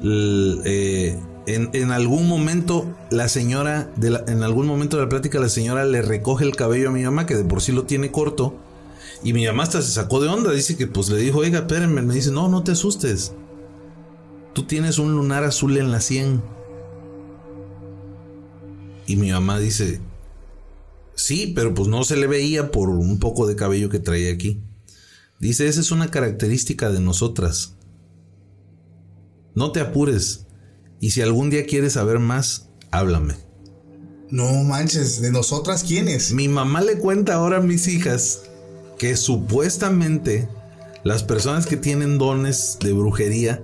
Eh, 0.04 1.20
en, 1.46 1.92
algún 1.92 2.28
momento 2.28 2.88
la 3.12 3.30
señora, 3.30 3.92
de 3.96 4.20
en 4.28 4.42
algún 4.42 4.66
momento 4.66 4.98
de 4.98 5.04
la 5.04 5.10
plática 5.10 5.40
la 5.40 5.50
señora 5.50 5.86
le 5.86 6.02
recoge 6.02 6.46
el 6.46 6.56
cabello 6.56 6.90
a 6.90 6.92
mi 6.92 7.04
mamá, 7.04 7.28
que 7.28 7.36
de 7.36 7.44
por 7.44 7.62
sí 7.62 7.72
lo 7.72 7.84
tiene 7.84 8.10
corto. 8.10 8.56
Y 9.24 9.34
mi 9.34 9.46
mamá 9.46 9.64
hasta 9.64 9.84
se 9.84 9.92
sacó 9.92 10.20
de 10.20 10.30
onda. 10.30 10.52
Dice 10.52 10.78
que 10.78 10.88
pues 10.88 11.10
le 11.10 11.20
dijo, 11.20 11.38
oiga, 11.38 11.60
espérenme. 11.60 12.02
Me 12.02 12.16
dice, 12.16 12.32
no, 12.32 12.50
no 12.50 12.64
te 12.64 12.72
asustes. 12.72 13.34
Tú 14.54 14.64
tienes 14.64 14.98
un 14.98 15.12
lunar 15.12 15.44
azul 15.44 15.78
en 15.78 15.92
la 15.92 16.02
sien. 16.02 16.42
Y 19.06 19.16
mi 19.16 19.32
mamá 19.32 19.60
dice, 19.60 20.02
sí, 21.18 21.52
pero 21.54 21.74
pues 21.74 21.90
no 21.90 22.06
se 22.06 22.16
le 22.16 22.28
veía 22.28 22.72
por 22.72 22.90
un 22.90 23.20
poco 23.20 23.46
de 23.46 23.58
cabello 23.58 23.90
que 23.90 24.00
traía 24.00 24.32
aquí. 24.32 24.62
Dice, 25.40 25.68
esa 25.68 25.82
es 25.82 25.92
una 25.92 26.10
característica 26.10 26.90
de 26.90 27.02
nosotras. 27.02 27.74
No 29.54 29.72
te 29.72 29.82
apures. 29.82 30.46
Y 31.02 31.12
si 31.12 31.22
algún 31.22 31.50
día 31.50 31.66
quieres 31.66 31.94
saber 31.94 32.20
más, 32.20 32.70
háblame. 32.92 33.36
No 34.30 34.64
manches, 34.64 35.22
¿de 35.22 35.32
nosotras 35.32 35.84
quiénes? 35.84 36.34
Mi 36.34 36.48
mamá 36.48 36.82
le 36.82 36.98
cuenta 36.98 37.36
ahora 37.36 37.58
a 37.58 37.62
mis 37.62 37.88
hijas 37.88 38.44
que 38.98 39.16
supuestamente 39.16 40.50
las 41.04 41.24
personas 41.24 41.66
que 41.66 41.78
tienen 41.78 42.18
dones 42.18 42.78
de 42.82 42.94
brujería 42.94 43.64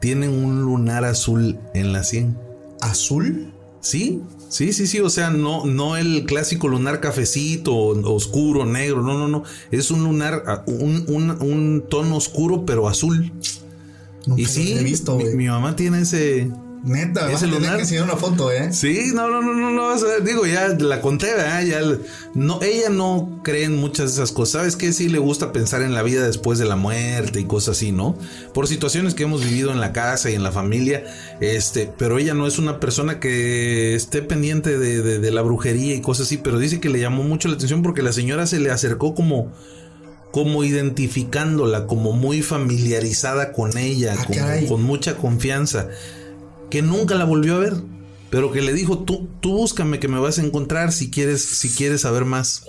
tienen 0.00 0.30
un 0.30 0.62
lunar 0.62 1.04
azul 1.04 1.58
en 1.74 1.92
la 1.92 2.04
sien. 2.04 2.36
¿Azul? 2.80 3.54
Sí, 3.80 4.20
Sí, 4.52 4.74
sí, 4.74 4.86
sí, 4.86 5.00
o 5.00 5.08
sea, 5.08 5.30
no, 5.30 5.64
no 5.64 5.96
el 5.96 6.26
clásico 6.26 6.68
lunar 6.68 7.00
cafecito, 7.00 7.74
oscuro, 7.74 8.66
negro, 8.66 9.00
no, 9.00 9.16
no, 9.16 9.26
no. 9.26 9.44
Es 9.70 9.90
un 9.90 10.04
lunar, 10.04 10.42
ah, 10.46 10.62
un, 10.66 11.06
un, 11.08 11.30
un 11.30 11.84
tono 11.88 12.16
oscuro, 12.16 12.66
pero 12.66 12.86
azul. 12.86 13.32
y 14.36 14.44
sí, 14.44 14.74
he 14.74 14.84
visto, 14.84 15.16
mi, 15.16 15.24
mi, 15.36 15.46
mamá 15.46 15.74
tiene 15.74 16.02
ese, 16.02 16.50
Neta, 16.84 17.26
a 17.26 17.38
tener 17.38 17.60
que 17.60 17.80
enseñar 17.80 18.04
una 18.04 18.16
foto, 18.16 18.50
¿eh? 18.50 18.72
Sí, 18.72 19.12
no, 19.14 19.28
no, 19.28 19.40
no, 19.40 19.54
no, 19.54 19.70
no, 19.70 19.96
digo, 20.24 20.46
ya 20.46 20.66
la 20.68 21.00
conté, 21.00 21.26
¿verdad? 21.26 21.62
Ya, 21.62 21.80
no, 22.34 22.60
ella 22.60 22.88
no 22.90 23.40
cree 23.44 23.64
en 23.64 23.76
muchas 23.76 24.06
de 24.06 24.14
esas 24.14 24.32
cosas. 24.32 24.52
¿Sabes 24.52 24.76
qué? 24.76 24.92
Sí 24.92 25.08
le 25.08 25.20
gusta 25.20 25.52
pensar 25.52 25.82
en 25.82 25.94
la 25.94 26.02
vida 26.02 26.26
después 26.26 26.58
de 26.58 26.64
la 26.64 26.74
muerte 26.74 27.38
y 27.38 27.44
cosas 27.44 27.76
así, 27.76 27.92
¿no? 27.92 28.16
Por 28.52 28.66
situaciones 28.66 29.14
que 29.14 29.22
hemos 29.22 29.44
vivido 29.44 29.70
en 29.70 29.80
la 29.80 29.92
casa 29.92 30.28
y 30.30 30.34
en 30.34 30.42
la 30.42 30.50
familia, 30.50 31.04
este, 31.40 31.88
pero 31.96 32.18
ella 32.18 32.34
no 32.34 32.48
es 32.48 32.58
una 32.58 32.80
persona 32.80 33.20
que 33.20 33.94
esté 33.94 34.20
pendiente 34.22 34.76
de, 34.76 35.20
de 35.20 35.30
la 35.30 35.42
brujería 35.42 35.94
y 35.94 36.00
cosas 36.00 36.26
así, 36.26 36.36
pero 36.36 36.58
dice 36.58 36.80
que 36.80 36.88
le 36.88 36.98
llamó 36.98 37.22
mucho 37.22 37.46
la 37.46 37.54
atención 37.54 37.82
porque 37.82 38.02
la 38.02 38.12
señora 38.12 38.48
se 38.48 38.58
le 38.58 38.72
acercó 38.72 39.14
como 39.14 39.52
como 40.32 40.64
identificándola, 40.64 41.86
como 41.86 42.12
muy 42.12 42.40
familiarizada 42.40 43.52
con 43.52 43.76
ella, 43.76 44.16
ah, 44.18 44.56
con 44.66 44.82
mucha 44.82 45.16
confianza 45.16 45.90
que 46.72 46.80
nunca 46.80 47.16
la 47.16 47.26
volvió 47.26 47.56
a 47.56 47.58
ver, 47.58 47.74
pero 48.30 48.50
que 48.50 48.62
le 48.62 48.72
dijo, 48.72 49.00
tú, 49.00 49.28
tú 49.42 49.58
búscame 49.58 50.00
que 50.00 50.08
me 50.08 50.18
vas 50.18 50.38
a 50.38 50.42
encontrar 50.42 50.90
si 50.90 51.10
quieres, 51.10 51.44
si 51.44 51.68
quieres 51.68 52.00
saber 52.00 52.24
más. 52.24 52.64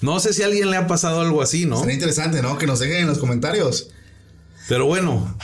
No 0.00 0.18
sé 0.18 0.32
si 0.32 0.42
a 0.42 0.46
alguien 0.46 0.70
le 0.70 0.78
ha 0.78 0.86
pasado 0.86 1.20
algo 1.20 1.42
así, 1.42 1.66
¿no? 1.66 1.78
Sería 1.78 1.92
interesante, 1.92 2.40
¿no? 2.40 2.56
Que 2.56 2.66
nos 2.66 2.78
dejen 2.78 3.02
en 3.02 3.06
los 3.06 3.18
comentarios. 3.18 3.90
Pero 4.66 4.86
bueno. 4.86 5.36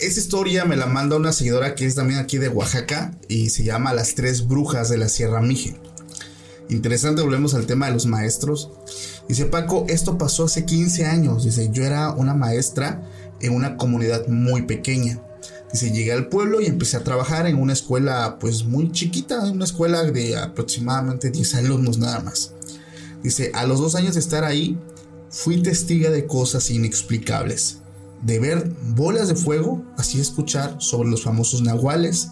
Esa 0.00 0.18
historia 0.18 0.64
me 0.64 0.76
la 0.76 0.86
manda 0.86 1.14
una 1.14 1.32
seguidora 1.32 1.76
que 1.76 1.86
es 1.86 1.94
también 1.94 2.18
aquí 2.18 2.38
de 2.38 2.48
Oaxaca 2.48 3.12
y 3.28 3.50
se 3.50 3.62
llama 3.62 3.94
Las 3.94 4.16
Tres 4.16 4.48
Brujas 4.48 4.88
de 4.90 4.98
la 4.98 5.08
Sierra 5.08 5.40
Mije. 5.40 5.80
Interesante, 6.68 7.22
volvemos 7.22 7.54
al 7.54 7.66
tema 7.66 7.86
de 7.86 7.92
los 7.92 8.06
maestros. 8.06 8.68
Dice 9.28 9.44
Paco, 9.44 9.86
esto 9.88 10.18
pasó 10.18 10.46
hace 10.46 10.64
15 10.64 11.06
años. 11.06 11.44
Dice, 11.44 11.70
yo 11.70 11.84
era 11.84 12.10
una 12.10 12.34
maestra 12.34 13.08
en 13.40 13.54
una 13.54 13.76
comunidad 13.76 14.26
muy 14.26 14.62
pequeña. 14.62 15.22
Dice, 15.72 15.90
llegué 15.90 16.12
al 16.12 16.28
pueblo 16.28 16.60
y 16.60 16.66
empecé 16.66 16.96
a 16.96 17.04
trabajar 17.04 17.46
en 17.46 17.60
una 17.60 17.74
escuela 17.74 18.38
pues 18.40 18.64
muy 18.64 18.90
chiquita, 18.90 19.40
una 19.50 19.64
escuela 19.64 20.02
de 20.02 20.36
aproximadamente 20.36 21.30
10 21.30 21.54
alumnos 21.56 21.98
nada 21.98 22.20
más. 22.20 22.52
Dice, 23.22 23.50
a 23.54 23.66
los 23.66 23.78
dos 23.78 23.94
años 23.94 24.14
de 24.14 24.20
estar 24.20 24.44
ahí, 24.44 24.78
fui 25.30 25.62
testiga 25.62 26.10
de 26.10 26.26
cosas 26.26 26.70
inexplicables. 26.70 27.78
De 28.22 28.38
ver 28.38 28.72
bolas 28.96 29.28
de 29.28 29.34
fuego, 29.34 29.84
así 29.96 30.20
escuchar 30.20 30.76
sobre 30.78 31.10
los 31.10 31.22
famosos 31.22 31.62
nahuales, 31.62 32.28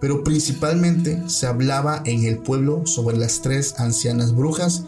pero 0.00 0.22
principalmente 0.22 1.22
se 1.28 1.46
hablaba 1.46 2.02
en 2.04 2.24
el 2.24 2.38
pueblo 2.38 2.86
sobre 2.86 3.16
las 3.16 3.40
tres 3.40 3.76
ancianas 3.78 4.34
brujas 4.34 4.84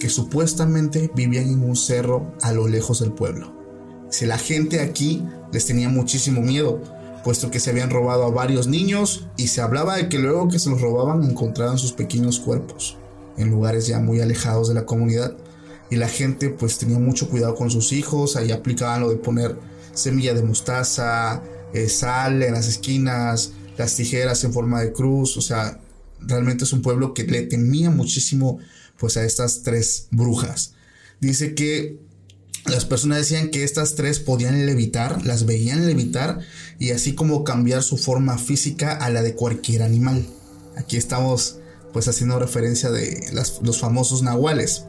que 0.00 0.08
supuestamente 0.08 1.10
vivían 1.14 1.48
en 1.48 1.62
un 1.62 1.76
cerro 1.76 2.34
a 2.40 2.52
lo 2.52 2.66
lejos 2.66 3.00
del 3.00 3.12
pueblo. 3.12 3.54
Si 4.10 4.26
la 4.26 4.38
gente 4.38 4.80
aquí 4.80 5.24
les 5.52 5.66
tenía 5.66 5.88
muchísimo 5.88 6.40
miedo, 6.40 6.80
puesto 7.24 7.50
que 7.50 7.58
se 7.58 7.70
habían 7.70 7.90
robado 7.90 8.24
a 8.24 8.30
varios 8.30 8.68
niños 8.68 9.26
y 9.36 9.48
se 9.48 9.60
hablaba 9.60 9.96
de 9.96 10.08
que 10.08 10.18
luego 10.18 10.48
que 10.48 10.58
se 10.58 10.70
los 10.70 10.80
robaban 10.80 11.24
encontraban 11.24 11.78
sus 11.78 11.92
pequeños 11.92 12.38
cuerpos 12.38 12.98
en 13.36 13.50
lugares 13.50 13.86
ya 13.86 13.98
muy 13.98 14.20
alejados 14.20 14.68
de 14.68 14.74
la 14.74 14.86
comunidad 14.86 15.36
y 15.90 15.96
la 15.96 16.08
gente 16.08 16.50
pues 16.50 16.78
tenía 16.78 16.98
mucho 16.98 17.28
cuidado 17.28 17.54
con 17.54 17.70
sus 17.70 17.92
hijos, 17.92 18.36
ahí 18.36 18.52
aplicaban 18.52 19.00
lo 19.00 19.10
de 19.10 19.16
poner 19.16 19.56
semilla 19.92 20.34
de 20.34 20.42
mostaza, 20.42 21.42
eh, 21.72 21.88
sal 21.88 22.42
en 22.42 22.52
las 22.52 22.68
esquinas, 22.68 23.52
las 23.76 23.96
tijeras 23.96 24.44
en 24.44 24.52
forma 24.52 24.82
de 24.82 24.92
cruz, 24.92 25.36
o 25.36 25.40
sea, 25.40 25.80
realmente 26.20 26.64
es 26.64 26.72
un 26.72 26.82
pueblo 26.82 27.14
que 27.14 27.24
le 27.24 27.42
temía 27.42 27.90
muchísimo 27.90 28.58
pues 28.98 29.16
a 29.16 29.24
estas 29.24 29.62
tres 29.62 30.08
brujas. 30.10 30.74
Dice 31.20 31.54
que 31.54 31.98
las 32.66 32.84
personas 32.84 33.18
decían 33.18 33.50
que 33.50 33.64
estas 33.64 33.94
tres 33.94 34.20
podían 34.20 34.64
levitar, 34.66 35.24
las 35.26 35.44
veían 35.44 35.86
levitar 35.86 36.40
y 36.78 36.90
así 36.90 37.14
como 37.14 37.44
cambiar 37.44 37.82
su 37.82 37.96
forma 37.96 38.38
física 38.38 38.96
a 38.96 39.10
la 39.10 39.22
de 39.22 39.34
cualquier 39.34 39.82
animal. 39.82 40.26
Aquí 40.76 40.96
estamos 40.96 41.58
pues 41.92 42.08
haciendo 42.08 42.38
referencia 42.38 42.90
de 42.90 43.24
los 43.62 43.78
famosos 43.78 44.22
nahuales. 44.22 44.86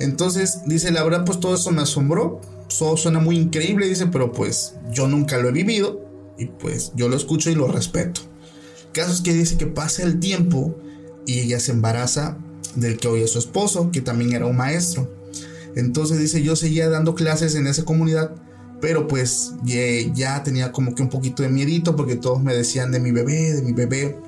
Entonces 0.00 0.60
dice, 0.66 0.90
la 0.90 1.04
verdad 1.04 1.24
pues 1.24 1.38
todo 1.40 1.54
eso 1.54 1.70
me 1.70 1.82
asombró, 1.82 2.40
todo 2.78 2.96
suena 2.96 3.20
muy 3.20 3.36
increíble, 3.36 3.88
dice, 3.88 4.06
pero 4.08 4.32
pues 4.32 4.74
yo 4.92 5.06
nunca 5.06 5.38
lo 5.38 5.48
he 5.48 5.52
vivido 5.52 6.04
y 6.36 6.46
pues 6.46 6.92
yo 6.96 7.08
lo 7.08 7.16
escucho 7.16 7.50
y 7.50 7.54
lo 7.54 7.68
respeto. 7.68 8.20
Caso 8.92 9.12
es 9.12 9.20
que 9.20 9.32
dice 9.32 9.56
que 9.56 9.66
pasa 9.66 10.02
el 10.02 10.20
tiempo 10.20 10.76
y 11.26 11.40
ella 11.40 11.60
se 11.60 11.72
embaraza 11.72 12.38
del 12.74 12.96
que 12.98 13.08
hoy 13.08 13.22
es 13.22 13.30
su 13.30 13.38
esposo, 13.38 13.90
que 13.90 14.00
también 14.00 14.32
era 14.32 14.46
un 14.46 14.56
maestro. 14.56 15.12
Entonces 15.76 16.18
dice, 16.18 16.42
yo 16.42 16.56
seguía 16.56 16.88
dando 16.88 17.14
clases 17.14 17.54
en 17.54 17.66
esa 17.66 17.84
comunidad, 17.84 18.34
pero 18.84 19.08
pues 19.08 19.54
ya, 19.64 20.42
tenía 20.42 20.70
como 20.70 20.94
que 20.94 21.02
un 21.02 21.08
poquito 21.08 21.42
de 21.42 21.48
miedito 21.48 21.96
porque 21.96 22.16
todos 22.16 22.42
me 22.42 22.54
decían 22.54 22.92
de 22.92 23.00
mi 23.00 23.12
bebé, 23.12 23.54
de 23.54 23.62
mi 23.62 23.72
bebé. 23.72 24.20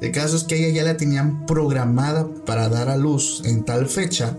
El 0.00 0.10
caso 0.10 0.36
es 0.36 0.44
que 0.44 0.56
ella 0.56 0.74
ya 0.74 0.84
la 0.84 0.96
tenían 0.96 1.44
programada 1.44 2.26
para 2.46 2.70
dar 2.70 2.88
a 2.88 2.96
luz 2.96 3.42
en 3.44 3.62
tal 3.62 3.88
fecha, 3.88 4.38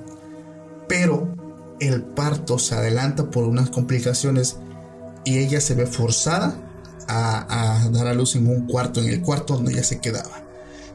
pero 0.88 1.28
el 1.80 2.01
parto 2.01 2.57
se 2.57 2.74
adelanta 2.74 3.30
por 3.30 3.43
unas 3.43 3.70
complicaciones 3.70 4.57
y 5.26 5.38
ella 5.38 5.62
se 5.62 5.76
ve 5.76 5.86
forzada 5.86 6.55
a, 7.07 7.88
dar 7.91 8.07
a 8.07 8.16
luz 8.16 8.36
en 8.36 8.47
un 8.47 8.66
cuarto, 8.66 8.99
en 8.99 9.09
el 9.09 9.22
cuarto 9.22 9.53
donde 9.53 9.74
ella 9.74 9.84
se 9.84 9.99
quedaba. 9.99 10.43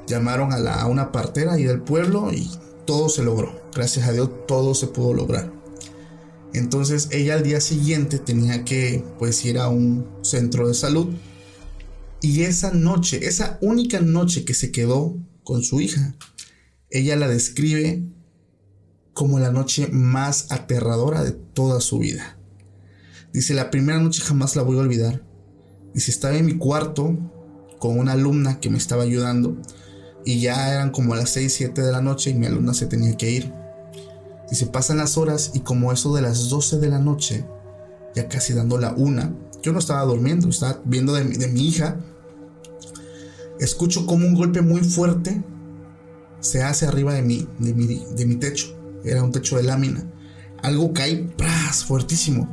Llamaron 0.08 0.52
a, 0.52 0.58
la, 0.58 0.74
a 0.74 0.88
una 0.88 1.12
partera 1.12 1.52
ahí 1.52 1.62
del 1.62 1.82
pueblo 1.82 2.32
y 2.32 2.50
todo 2.84 3.10
se 3.10 3.22
logró. 3.22 3.60
Gracias 3.72 4.08
a 4.08 4.12
Dios 4.12 4.28
todo 4.48 4.74
se 4.74 4.88
pudo 4.88 5.14
lograr. 5.14 5.55
Entonces 6.58 7.08
ella 7.10 7.34
al 7.34 7.42
día 7.42 7.60
siguiente 7.60 8.18
tenía 8.18 8.64
que 8.64 9.04
pues 9.18 9.44
ir 9.44 9.58
a 9.58 9.68
un 9.68 10.06
centro 10.22 10.68
de 10.68 10.74
salud. 10.74 11.08
Y 12.22 12.42
esa 12.42 12.72
noche, 12.72 13.26
esa 13.26 13.58
única 13.60 14.00
noche 14.00 14.44
que 14.44 14.54
se 14.54 14.72
quedó 14.72 15.16
con 15.44 15.62
su 15.62 15.80
hija, 15.80 16.14
ella 16.90 17.16
la 17.16 17.28
describe 17.28 18.02
como 19.12 19.38
la 19.38 19.50
noche 19.50 19.88
más 19.88 20.50
aterradora 20.50 21.22
de 21.24 21.32
toda 21.32 21.80
su 21.80 21.98
vida. 21.98 22.38
Dice, 23.32 23.54
la 23.54 23.70
primera 23.70 23.98
noche 23.98 24.22
jamás 24.22 24.56
la 24.56 24.62
voy 24.62 24.78
a 24.78 24.80
olvidar. 24.80 25.22
Dice, 25.94 26.10
estaba 26.10 26.36
en 26.36 26.46
mi 26.46 26.56
cuarto 26.56 27.18
con 27.78 27.98
una 27.98 28.12
alumna 28.12 28.60
que 28.60 28.70
me 28.70 28.78
estaba 28.78 29.02
ayudando 29.02 29.56
y 30.24 30.40
ya 30.40 30.72
eran 30.72 30.90
como 30.90 31.14
las 31.14 31.30
6, 31.30 31.52
7 31.52 31.82
de 31.82 31.92
la 31.92 32.00
noche 32.00 32.30
y 32.30 32.34
mi 32.34 32.46
alumna 32.46 32.74
se 32.74 32.86
tenía 32.86 33.16
que 33.16 33.30
ir. 33.30 33.52
Dice, 34.50 34.66
pasan 34.66 34.98
las 34.98 35.18
horas 35.18 35.50
y 35.54 35.60
como 35.60 35.92
eso 35.92 36.14
de 36.14 36.22
las 36.22 36.48
12 36.48 36.78
de 36.78 36.88
la 36.88 36.98
noche, 36.98 37.44
ya 38.14 38.28
casi 38.28 38.52
dando 38.54 38.78
la 38.78 38.92
una, 38.92 39.34
yo 39.62 39.72
no 39.72 39.78
estaba 39.78 40.04
durmiendo, 40.04 40.48
estaba 40.48 40.80
viendo 40.84 41.12
de, 41.14 41.24
de 41.24 41.48
mi 41.48 41.66
hija, 41.66 41.96
escucho 43.58 44.06
como 44.06 44.26
un 44.26 44.34
golpe 44.34 44.62
muy 44.62 44.82
fuerte 44.82 45.42
se 46.46 46.62
hace 46.62 46.86
arriba 46.86 47.14
de 47.14 47.22
mí, 47.22 47.48
de 47.58 47.74
mi, 47.74 48.04
de 48.14 48.26
mi 48.26 48.36
techo. 48.36 48.68
Era 49.04 49.22
un 49.22 49.32
techo 49.32 49.56
de 49.56 49.64
lámina. 49.64 50.04
Algo 50.62 50.92
cae, 50.92 51.28
¡pras! 51.36 51.84
fuertísimo. 51.84 52.48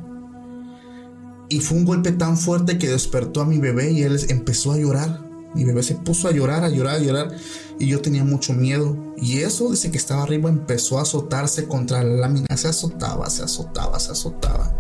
Y 1.50 1.60
fue 1.60 1.78
un 1.78 1.86
golpe 1.86 2.12
tan 2.12 2.38
fuerte 2.38 2.78
que 2.78 2.88
despertó 2.88 3.42
a 3.42 3.46
mi 3.46 3.60
bebé 3.60 3.92
y 3.92 4.02
él 4.02 4.20
empezó 4.30 4.72
a 4.72 4.78
llorar. 4.78 5.22
Mi 5.54 5.64
bebé 5.64 5.84
se 5.84 5.96
puso 5.96 6.28
a 6.28 6.32
llorar, 6.32 6.64
a 6.64 6.70
llorar, 6.70 6.96
a 6.96 7.00
llorar. 7.00 7.36
Y 7.80 7.88
yo 7.88 8.02
tenía 8.02 8.24
mucho 8.24 8.54
miedo. 8.54 8.98
Y 9.18 9.40
eso, 9.40 9.70
desde 9.72 9.92
que 9.92 9.98
estaba 9.98 10.24
arriba, 10.24 10.50
empezó 10.50 11.00
a 11.00 11.04
azotarse 11.04 11.68
contra 11.68 12.04
la 12.04 12.16
lámina. 12.16 12.56
Se 12.56 12.68
azotaba, 12.68 13.30
se 13.30 13.44
azotaba, 13.44 14.00
se 14.00 14.12
azotaba. 14.12 14.80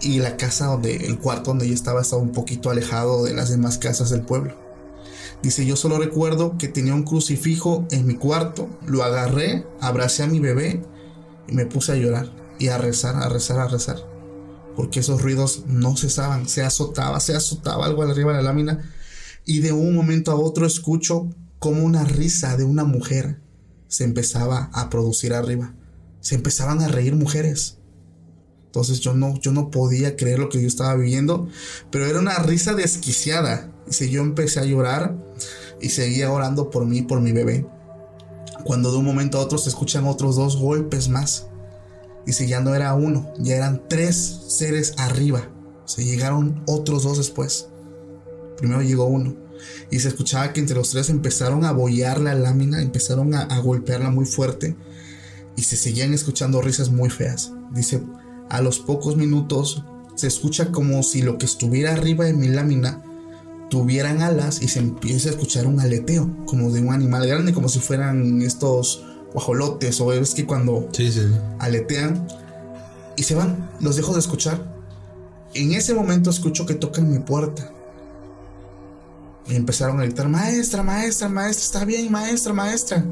Y 0.00 0.18
la 0.18 0.36
casa 0.36 0.66
donde, 0.66 0.96
el 0.96 1.18
cuarto 1.18 1.50
donde 1.50 1.68
yo 1.68 1.74
estaba, 1.74 2.02
estaba 2.02 2.20
un 2.20 2.32
poquito 2.32 2.70
alejado 2.70 3.24
de 3.24 3.34
las 3.34 3.48
demás 3.48 3.78
casas 3.78 4.10
del 4.10 4.22
pueblo. 4.22 4.54
Dice, 5.42 5.66
yo 5.66 5.76
solo 5.76 5.98
recuerdo 5.98 6.56
que 6.56 6.68
tenía 6.68 6.94
un 6.94 7.02
crucifijo 7.02 7.86
en 7.90 8.06
mi 8.06 8.14
cuarto, 8.14 8.68
lo 8.86 9.02
agarré, 9.02 9.66
abracé 9.80 10.22
a 10.22 10.26
mi 10.26 10.40
bebé 10.40 10.82
y 11.46 11.52
me 11.52 11.66
puse 11.66 11.92
a 11.92 11.96
llorar 11.96 12.32
y 12.58 12.68
a 12.68 12.78
rezar, 12.78 13.16
a 13.16 13.28
rezar, 13.28 13.60
a 13.60 13.68
rezar. 13.68 13.98
Porque 14.74 15.00
esos 15.00 15.20
ruidos 15.20 15.64
no 15.66 15.96
cesaban, 15.96 16.48
se 16.48 16.62
azotaba, 16.62 17.20
se 17.20 17.34
azotaba 17.34 17.84
algo 17.84 18.02
arriba 18.02 18.32
de 18.32 18.38
la 18.38 18.44
lámina 18.44 18.90
y 19.44 19.60
de 19.60 19.72
un 19.72 19.94
momento 19.94 20.32
a 20.32 20.36
otro 20.36 20.66
escucho 20.66 21.28
como 21.58 21.84
una 21.84 22.04
risa 22.04 22.56
de 22.56 22.64
una 22.64 22.84
mujer 22.84 23.40
se 23.88 24.04
empezaba 24.04 24.70
a 24.72 24.90
producir 24.90 25.34
arriba. 25.34 25.74
Se 26.20 26.34
empezaban 26.34 26.82
a 26.82 26.88
reír 26.88 27.14
mujeres. 27.14 27.78
Entonces 28.66 29.00
yo 29.00 29.14
no, 29.14 29.38
yo 29.38 29.52
no 29.52 29.70
podía 29.70 30.16
creer 30.16 30.40
lo 30.40 30.48
que 30.48 30.60
yo 30.60 30.66
estaba 30.66 30.96
viviendo, 30.96 31.48
pero 31.92 32.06
era 32.06 32.18
una 32.18 32.38
risa 32.38 32.74
desquiciada. 32.74 33.70
Dice, 33.86 34.10
yo 34.10 34.22
empecé 34.22 34.58
a 34.58 34.64
llorar 34.64 35.16
y 35.80 35.90
seguía 35.90 36.32
orando 36.32 36.70
por 36.70 36.84
mí, 36.84 37.02
por 37.02 37.20
mi 37.20 37.30
bebé. 37.30 37.66
Cuando 38.64 38.90
de 38.90 38.98
un 38.98 39.04
momento 39.04 39.38
a 39.38 39.42
otro 39.42 39.58
se 39.58 39.68
escuchan 39.68 40.06
otros 40.06 40.34
dos 40.34 40.56
golpes 40.56 41.08
más. 41.08 41.46
Dice, 42.26 42.48
ya 42.48 42.60
no 42.60 42.74
era 42.74 42.94
uno, 42.94 43.32
ya 43.38 43.54
eran 43.54 43.82
tres 43.88 44.16
seres 44.48 44.94
arriba. 44.96 45.48
Se 45.84 46.04
llegaron 46.04 46.62
otros 46.66 47.04
dos 47.04 47.18
después. 47.18 47.68
Primero 48.56 48.82
llegó 48.82 49.04
uno. 49.04 49.43
Y 49.90 50.00
se 50.00 50.08
escuchaba 50.08 50.52
que 50.52 50.60
entre 50.60 50.76
los 50.76 50.90
tres 50.90 51.10
empezaron 51.10 51.64
a 51.64 51.72
bollar 51.72 52.20
la 52.20 52.34
lámina, 52.34 52.82
empezaron 52.82 53.34
a, 53.34 53.42
a 53.42 53.58
golpearla 53.58 54.10
muy 54.10 54.26
fuerte. 54.26 54.76
Y 55.56 55.62
se 55.62 55.76
seguían 55.76 56.14
escuchando 56.14 56.62
risas 56.62 56.90
muy 56.90 57.10
feas. 57.10 57.52
Dice, 57.72 58.02
a 58.50 58.60
los 58.60 58.78
pocos 58.78 59.16
minutos 59.16 59.84
se 60.14 60.26
escucha 60.26 60.70
como 60.70 61.02
si 61.02 61.22
lo 61.22 61.38
que 61.38 61.46
estuviera 61.46 61.92
arriba 61.92 62.24
de 62.24 62.34
mi 62.34 62.48
lámina 62.48 63.02
tuvieran 63.70 64.22
alas 64.22 64.62
y 64.62 64.68
se 64.68 64.78
empieza 64.78 65.28
a 65.28 65.32
escuchar 65.32 65.66
un 65.66 65.80
aleteo, 65.80 66.30
como 66.46 66.70
de 66.70 66.80
un 66.80 66.92
animal 66.92 67.26
grande, 67.26 67.52
como 67.52 67.68
si 67.68 67.80
fueran 67.80 68.42
estos 68.42 69.04
guajolotes 69.32 70.00
o 70.00 70.12
es 70.12 70.34
que 70.34 70.46
cuando 70.46 70.88
aletean 71.58 72.26
y 73.16 73.24
se 73.24 73.34
van, 73.34 73.70
los 73.80 73.96
dejo 73.96 74.12
de 74.12 74.20
escuchar. 74.20 74.72
En 75.54 75.72
ese 75.72 75.94
momento 75.94 76.30
escucho 76.30 76.66
que 76.66 76.74
tocan 76.74 77.10
mi 77.10 77.18
puerta. 77.18 77.72
Y 79.46 79.56
empezaron 79.56 80.00
a 80.00 80.04
gritar, 80.04 80.28
maestra, 80.28 80.82
maestra, 80.82 81.28
maestra, 81.28 81.64
está 81.64 81.84
bien, 81.84 82.10
maestra, 82.10 82.52
maestra. 82.52 83.04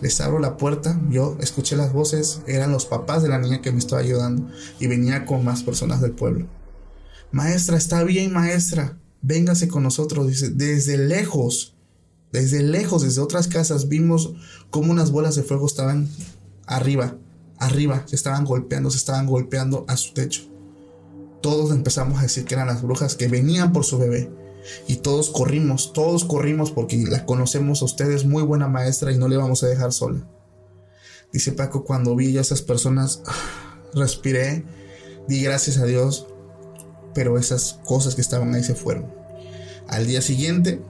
Les 0.00 0.20
abro 0.20 0.38
la 0.38 0.56
puerta, 0.56 1.00
yo 1.10 1.36
escuché 1.40 1.76
las 1.76 1.92
voces, 1.92 2.40
eran 2.46 2.72
los 2.72 2.86
papás 2.86 3.22
de 3.22 3.28
la 3.28 3.38
niña 3.38 3.62
que 3.62 3.72
me 3.72 3.78
estaba 3.78 4.02
ayudando 4.02 4.50
y 4.80 4.88
venía 4.88 5.24
con 5.24 5.44
más 5.44 5.62
personas 5.62 6.00
del 6.00 6.12
pueblo. 6.12 6.46
Maestra, 7.30 7.76
está 7.76 8.02
bien, 8.02 8.32
maestra 8.32 8.98
véngase 9.22 9.68
con 9.68 9.82
nosotros. 9.82 10.26
Dice, 10.26 10.50
desde 10.50 10.98
lejos, 10.98 11.74
desde 12.32 12.62
lejos, 12.62 13.02
desde 13.02 13.22
otras 13.22 13.48
casas, 13.48 13.88
vimos 13.88 14.34
cómo 14.70 14.92
unas 14.92 15.10
bolas 15.10 15.36
de 15.36 15.42
fuego 15.42 15.66
estaban 15.66 16.08
arriba, 16.66 17.16
arriba, 17.58 18.02
se 18.06 18.16
estaban 18.16 18.44
golpeando, 18.44 18.90
se 18.90 18.98
estaban 18.98 19.26
golpeando 19.26 19.86
a 19.88 19.96
su 19.96 20.12
techo. 20.12 20.42
Todos 21.40 21.72
empezamos 21.72 22.18
a 22.18 22.22
decir 22.22 22.44
que 22.44 22.54
eran 22.54 22.68
las 22.68 22.82
brujas 22.82 23.16
que 23.16 23.28
venían 23.28 23.72
por 23.72 23.84
su 23.84 23.98
bebé. 23.98 24.30
Y 24.86 24.96
todos 24.96 25.30
corrimos, 25.30 25.92
todos 25.92 26.24
corrimos 26.24 26.70
porque 26.70 27.04
la 27.08 27.26
conocemos 27.26 27.82
a 27.82 27.86
ustedes, 27.86 28.24
muy 28.24 28.42
buena 28.42 28.68
maestra 28.68 29.12
y 29.12 29.18
no 29.18 29.28
le 29.28 29.36
vamos 29.36 29.62
a 29.62 29.68
dejar 29.68 29.92
sola. 29.92 30.26
Dice 31.32 31.52
Paco, 31.52 31.84
cuando 31.84 32.14
vi 32.14 32.36
a 32.36 32.40
esas 32.40 32.62
personas, 32.62 33.22
respiré, 33.94 34.64
di 35.28 35.42
gracias 35.42 35.78
a 35.78 35.84
Dios 35.84 36.26
pero 37.14 37.38
esas 37.38 37.78
cosas 37.84 38.14
que 38.14 38.20
estaban 38.20 38.54
ahí 38.54 38.62
se 38.62 38.74
fueron. 38.74 39.06
Al 39.88 40.06
día 40.06 40.22
siguiente, 40.22 40.80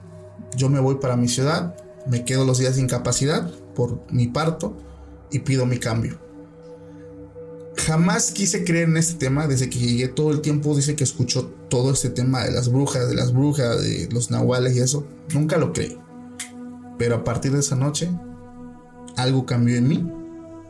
yo 0.55 0.69
me 0.69 0.79
voy 0.79 0.95
para 0.95 1.17
mi 1.17 1.27
ciudad, 1.27 1.75
me 2.07 2.25
quedo 2.25 2.45
los 2.45 2.59
días 2.59 2.75
de 2.75 2.81
incapacidad 2.81 3.49
por 3.75 4.03
mi 4.11 4.27
parto 4.27 4.77
y 5.31 5.39
pido 5.39 5.65
mi 5.65 5.79
cambio. 5.79 6.19
Jamás 7.75 8.31
quise 8.31 8.63
creer 8.63 8.87
en 8.89 8.97
este 8.97 9.15
tema, 9.15 9.47
desde 9.47 9.69
que 9.69 9.79
llegué 9.79 10.07
todo 10.07 10.31
el 10.31 10.41
tiempo 10.41 10.75
dice 10.75 10.95
que 10.95 11.03
escuchó 11.03 11.47
todo 11.69 11.91
este 11.91 12.09
tema 12.09 12.43
de 12.43 12.51
las 12.51 12.71
brujas, 12.71 13.07
de 13.09 13.15
las 13.15 13.33
brujas, 13.33 13.81
de 13.81 14.07
los 14.11 14.31
nahuales 14.31 14.75
y 14.75 14.79
eso. 14.79 15.05
Nunca 15.33 15.57
lo 15.57 15.73
creí. 15.73 15.97
Pero 16.97 17.15
a 17.15 17.23
partir 17.23 17.51
de 17.51 17.59
esa 17.59 17.75
noche, 17.75 18.09
algo 19.17 19.45
cambió 19.45 19.75
en 19.75 19.87
mí 19.87 20.11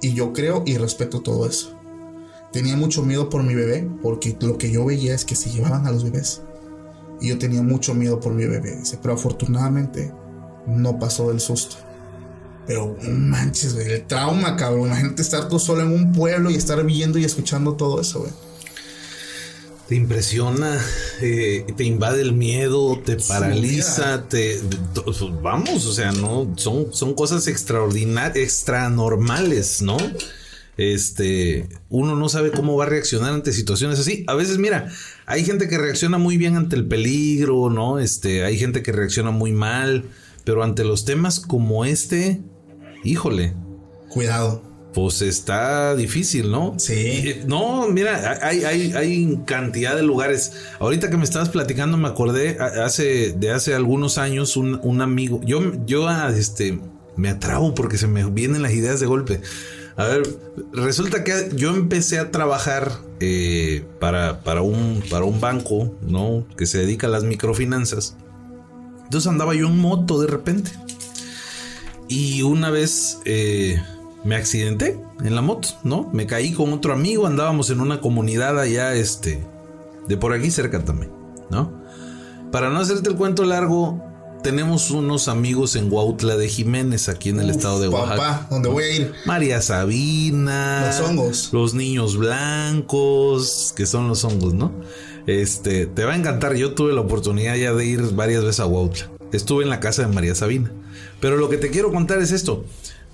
y 0.02 0.14
yo 0.14 0.34
creo 0.34 0.64
y 0.66 0.78
respeto 0.78 1.22
todo 1.22 1.46
eso. 1.46 1.78
Tenía 2.52 2.78
mucho 2.78 3.04
miedo 3.04 3.30
por 3.30 3.44
mi 3.44 3.56
bebé, 3.56 3.90
porque 4.02 4.38
lo 4.42 4.58
que 4.58 4.72
yo 4.72 4.86
veía 4.86 5.16
es 5.16 5.26
que 5.26 5.36
se 5.36 5.50
llevaban 5.50 5.88
a 5.88 5.92
los 5.92 6.04
bebés. 6.04 6.42
Y 7.20 7.30
yo 7.30 7.38
tenía 7.38 7.64
mucho 7.64 7.94
miedo 7.96 8.20
por 8.20 8.34
mi 8.34 8.46
bebé, 8.46 8.80
pero 9.02 9.16
afortunadamente 9.16 10.14
no 10.68 11.00
pasó 11.00 11.30
del 11.30 11.40
susto. 11.40 11.78
Pero 12.66 12.98
manches, 13.08 13.74
güey, 13.74 13.92
el 13.92 14.06
trauma, 14.06 14.56
cabrón. 14.56 14.88
Imagínate 14.88 15.22
estar 15.22 15.50
tú 15.50 15.60
solo 15.60 15.82
en 15.82 15.92
un 15.92 16.14
pueblo 16.14 16.50
y 16.50 16.56
estar 16.56 16.84
viendo 16.86 17.20
y 17.20 17.26
escuchando 17.26 17.74
todo 17.74 18.02
eso, 18.02 18.20
güey. 18.20 18.32
Te 19.88 19.96
impresiona, 19.96 20.82
eh, 21.22 21.66
te 21.76 21.84
invade 21.84 22.22
el 22.22 22.32
miedo, 22.32 23.02
te 23.06 23.18
paraliza, 23.18 24.28
te 24.30 24.62
vamos, 25.42 25.86
o 25.86 25.94
sea, 25.94 26.14
no 26.14 26.54
son 26.56 26.94
son 26.94 27.14
cosas 27.14 27.48
extraordinarias, 27.48 28.38
extra 28.38 28.90
normales, 28.90 29.82
¿no? 29.82 29.98
este, 30.78 31.70
uno 31.90 32.16
no 32.16 32.30
sabe 32.30 32.52
cómo 32.52 32.76
va 32.76 32.86
a 32.86 32.90
reaccionar 32.90 33.34
ante 33.34 33.54
situaciones 33.54 34.00
así. 34.00 34.24
A 34.28 34.36
veces, 34.36 34.58
mira, 34.58 34.90
hay 35.26 35.46
gente 35.46 35.68
que 35.68 35.78
reacciona 35.78 36.18
muy 36.18 36.38
bien 36.38 36.56
ante 36.56 36.76
el 36.76 36.88
peligro, 36.88 37.70
¿no? 37.70 38.00
Este, 38.00 38.44
hay 38.44 38.58
gente 38.58 38.82
que 38.82 38.92
reacciona 38.92 39.32
muy 39.32 39.52
mal, 39.52 40.06
pero 40.44 40.64
ante 40.64 40.84
los 40.84 41.06
temas 41.06 41.40
como 41.40 41.86
este, 41.86 42.42
híjole. 43.04 43.54
Cuidado. 44.10 44.62
Pues 44.94 45.24
está 45.24 45.96
difícil, 45.96 46.52
¿no? 46.52 46.76
Sí. 46.78 46.94
Eh, 46.94 47.44
no, 47.48 47.88
mira, 47.90 48.40
hay, 48.44 48.64
hay, 48.64 48.94
hay 48.94 49.40
cantidad 49.46 49.96
de 49.96 50.04
lugares. 50.04 50.54
Ahorita 50.80 51.10
que 51.10 51.18
me 51.18 51.24
estabas 51.24 51.50
platicando, 51.50 51.98
me 51.98 52.08
acordé 52.08 52.60
hace, 52.60 53.34
de 53.34 53.52
hace 53.52 53.74
algunos 53.74 54.20
años 54.20 54.56
un, 54.56 54.80
un 54.84 55.02
amigo. 55.02 55.42
Yo, 55.44 55.84
yo, 55.86 56.08
ah, 56.08 56.32
este, 56.36 56.80
me 57.16 57.30
atrabo 57.30 57.74
porque 57.74 57.98
se 57.98 58.08
me 58.08 58.24
vienen 58.30 58.62
las 58.62 58.74
ideas 58.74 59.00
de 59.00 59.08
golpe. 59.08 59.42
A 59.96 60.06
ver, 60.06 60.24
resulta 60.74 61.24
que 61.24 61.50
yo 61.56 61.70
empecé 61.76 62.20
a 62.20 62.32
trabajar 62.32 62.92
eh, 63.20 63.84
para, 64.00 64.44
para, 64.44 64.62
un, 64.62 65.04
para 65.10 65.26
un 65.26 65.40
banco, 65.40 65.96
¿no? 66.02 66.46
Que 66.58 66.66
se 66.66 66.80
dedica 66.80 67.08
a 67.08 67.10
las 67.10 67.24
microfinanzas. 67.24 68.16
Entonces 69.04 69.30
andaba 69.30 69.54
yo 69.54 69.68
en 69.68 69.78
moto 69.78 70.20
de 70.20 70.28
repente. 70.28 70.72
Y 72.08 72.42
una 72.42 72.70
vez 72.70 73.20
eh, 73.26 73.82
me 74.24 74.36
accidenté 74.36 75.00
en 75.24 75.36
la 75.36 75.42
moto, 75.42 75.70
¿no? 75.84 76.10
Me 76.14 76.28
caí 76.28 76.54
con 76.54 76.74
otro 76.74 76.94
amigo, 76.94 77.28
andábamos 77.28 77.70
en 77.70 77.82
una 77.82 78.02
comunidad 78.02 78.60
allá, 78.60 78.94
este, 78.94 79.44
de 80.08 80.18
por 80.18 80.34
aquí 80.34 80.52
cerca 80.52 80.84
también, 80.84 81.12
¿no? 81.50 81.84
Para 82.52 82.70
no 82.70 82.80
hacerte 82.80 83.10
el 83.10 83.16
cuento 83.16 83.46
largo, 83.46 84.02
tenemos 84.44 84.92
unos 84.92 85.30
amigos 85.30 85.76
en 85.76 85.92
Huautla 85.92 86.36
de 86.36 86.50
Jiménez, 86.50 87.10
aquí 87.10 87.30
en 87.30 87.40
el 87.40 87.50
Uf, 87.50 87.56
estado 87.56 87.80
de 87.80 87.88
Oaxaca. 87.88 88.16
Papá, 88.16 88.48
donde 88.52 88.70
voy 88.70 88.84
a 88.84 88.96
ir. 88.96 89.14
María 89.26 89.62
Sabina. 89.62 90.86
Los 90.88 91.10
hongos. 91.10 91.50
Los 91.54 91.74
niños 91.74 92.18
blancos, 92.18 93.74
que 93.76 93.86
son 93.86 94.10
los 94.10 94.24
hongos, 94.26 94.54
¿no? 94.54 94.72
Este, 95.26 95.86
te 95.86 96.04
va 96.04 96.14
a 96.14 96.16
encantar. 96.18 96.56
Yo 96.56 96.74
tuve 96.74 96.92
la 96.94 97.02
oportunidad 97.02 97.56
ya 97.56 97.74
de 97.74 97.86
ir 97.86 98.02
varias 98.14 98.44
veces 98.44 98.60
a 98.60 98.66
Huautla. 98.66 99.10
Estuve 99.34 99.64
en 99.64 99.70
la 99.70 99.80
casa 99.80 100.08
de 100.08 100.14
María 100.14 100.36
Sabina. 100.36 100.72
Pero 101.20 101.38
lo 101.38 101.50
que 101.50 101.58
te 101.58 101.70
quiero 101.70 101.92
contar 101.92 102.22
es 102.22 102.32
esto. 102.32 102.66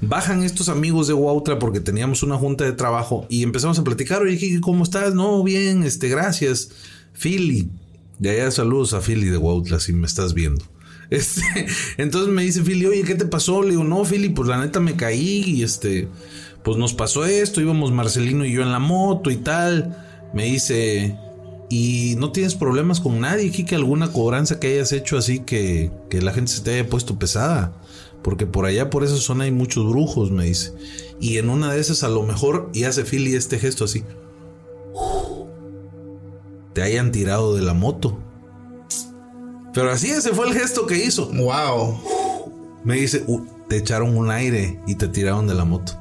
Bajan 0.02 0.44
estos 0.44 0.70
amigos 0.70 1.08
de 1.08 1.14
Huautla 1.14 1.60
porque 1.60 1.80
teníamos 1.80 2.24
una 2.24 2.38
junta 2.38 2.66
de 2.66 2.74
trabajo 2.74 3.26
y 3.30 3.44
empezamos 3.44 3.80
a 3.80 3.84
platicar. 3.84 4.22
Oye, 4.22 4.60
¿cómo 4.62 4.84
estás? 4.84 5.16
No, 5.16 5.44
bien, 5.44 5.84
este, 5.84 6.10
gracias. 6.10 6.70
Philly. 7.14 7.70
De 8.18 8.32
allá 8.32 8.52
saludos 8.52 8.94
a 8.94 9.02
Philly 9.02 9.30
de 9.30 9.38
Huautla 9.38 9.80
si 9.80 9.94
me 9.94 10.06
estás 10.06 10.34
viendo. 10.34 10.64
Este, 11.10 11.66
entonces 11.98 12.32
me 12.32 12.44
dice 12.44 12.62
Philly, 12.62 12.86
oye, 12.86 13.02
¿qué 13.02 13.16
te 13.16 13.26
pasó? 13.26 13.64
Le 13.64 13.72
digo, 13.72 13.84
no, 13.84 14.06
Philly, 14.06 14.30
pues 14.30 14.48
la 14.48 14.60
neta 14.60 14.80
me 14.80 14.96
caí 14.96 15.44
y 15.44 15.64
este, 15.64 16.08
pues 16.64 16.78
nos 16.78 16.94
pasó 16.94 17.26
esto, 17.26 17.62
íbamos 17.62 17.92
Marcelino 17.92 18.46
y 18.46 18.52
yo 18.52 18.62
en 18.62 18.72
la 18.72 18.78
moto 18.78 19.32
y 19.32 19.38
tal. 19.38 20.06
Me 20.36 20.44
dice, 20.44 21.18
¿y 21.70 22.16
no 22.18 22.32
tienes 22.32 22.56
problemas 22.56 23.00
con 23.00 23.20
nadie, 23.20 23.52
Kike? 23.52 23.76
¿Alguna 23.76 24.12
cobranza 24.12 24.60
que 24.60 24.68
hayas 24.68 24.92
hecho 24.92 25.18
así 25.18 25.40
que, 25.40 25.92
que 26.10 26.22
la 26.22 26.34
gente 26.34 26.52
se 26.52 26.62
te 26.62 26.74
haya 26.74 26.90
puesto 26.90 27.20
pesada? 27.20 27.74
Porque 28.24 28.46
por 28.46 28.66
allá, 28.66 28.90
por 28.90 29.04
esa 29.04 29.18
zona 29.18 29.46
hay 29.46 29.52
muchos 29.52 29.88
brujos, 29.90 30.32
me 30.32 30.46
dice. 30.46 30.74
Y 31.20 31.38
en 31.38 31.50
una 31.50 31.72
de 31.72 31.80
esas 31.80 32.04
a 32.04 32.10
lo 32.10 32.24
mejor, 32.24 32.70
y 32.74 32.84
hace 32.84 33.04
Philly 33.04 33.36
este 33.36 33.60
gesto 33.60 33.86
así. 33.86 34.04
Te 36.74 36.82
hayan 36.82 37.12
tirado 37.12 37.56
de 37.56 37.62
la 37.62 37.74
moto. 37.74 38.18
Pero 39.74 39.92
así 39.92 40.10
ese 40.10 40.32
fue 40.32 40.48
el 40.48 40.54
gesto 40.54 40.86
que 40.86 41.04
hizo. 41.04 41.30
Wow. 41.32 42.00
Me 42.84 42.96
dice, 42.96 43.24
"Uh, 43.28 43.42
te 43.68 43.78
echaron 43.78 44.18
un 44.18 44.32
aire 44.32 44.80
y 44.88 44.96
te 44.96 45.08
tiraron 45.08 45.48
de 45.48 45.54
la 45.54 45.66
moto. 45.66 45.94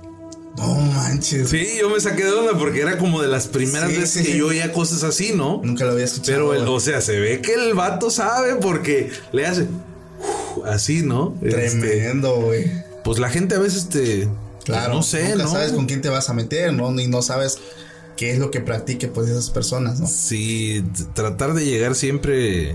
No 0.59 0.75
manches. 0.75 1.49
Sí, 1.51 1.67
yo 1.81 1.89
me 1.91 2.01
saqué 2.01 2.25
de 2.25 2.33
onda 2.33 2.59
porque 2.59 2.81
era 2.81 2.99
como 2.99 3.23
de 3.23 3.29
las 3.29 3.47
primeras 3.47 3.91
Sí, 3.91 3.97
veces 3.97 4.25
sí. 4.25 4.33
que 4.33 4.39
yo 4.39 4.49
oía 4.49 4.73
cosas 4.73 5.03
así, 5.05 5.33
¿no? 5.35 5.61
Nunca 5.65 5.85
lo 5.85 5.93
había 5.93 6.05
escuchado. 6.05 6.51
Pero, 6.51 6.55
el- 6.55 6.69
o 6.69 6.81
sea, 6.81 7.01
se 7.01 7.19
ve 7.19 7.41
que 7.41 7.55
el 7.55 7.75
vato 7.75 8.11
sabe 8.11 8.57
porque 8.57 9.11
le 9.33 9.47
hace 9.47 9.67
así, 10.67 11.03
¿no? 11.03 11.35
Este, 11.43 11.79
Tremendo, 11.79 12.37
güey. 12.43 12.71
pues 13.05 13.19
la 13.19 13.31
gente 13.31 13.55
a 13.55 13.59
veces 13.59 13.89
te. 13.89 14.29
Claro. 14.65 14.93
No 14.95 15.03
sé, 15.03 15.31
nunca 15.31 15.45
¿no? 15.45 15.51
sabes 15.51 15.73
con 15.73 15.87
quién 15.87 16.03
te 16.03 16.09
vas 16.11 16.29
a 16.29 16.35
meter, 16.35 16.73
¿no? 16.75 16.91
Y 17.01 17.07
no 17.09 17.23
sabes 17.23 17.59
qué 18.17 18.33
es 18.33 18.39
lo 18.39 18.51
que 18.51 18.61
practique, 18.61 19.09
pues, 19.09 19.31
esas 19.31 19.49
personas, 19.51 19.99
¿no? 20.01 20.07
Sí, 20.07 20.85
tratar 21.15 21.55
de 21.55 21.65
llegar 21.65 21.95
siempre 21.95 22.75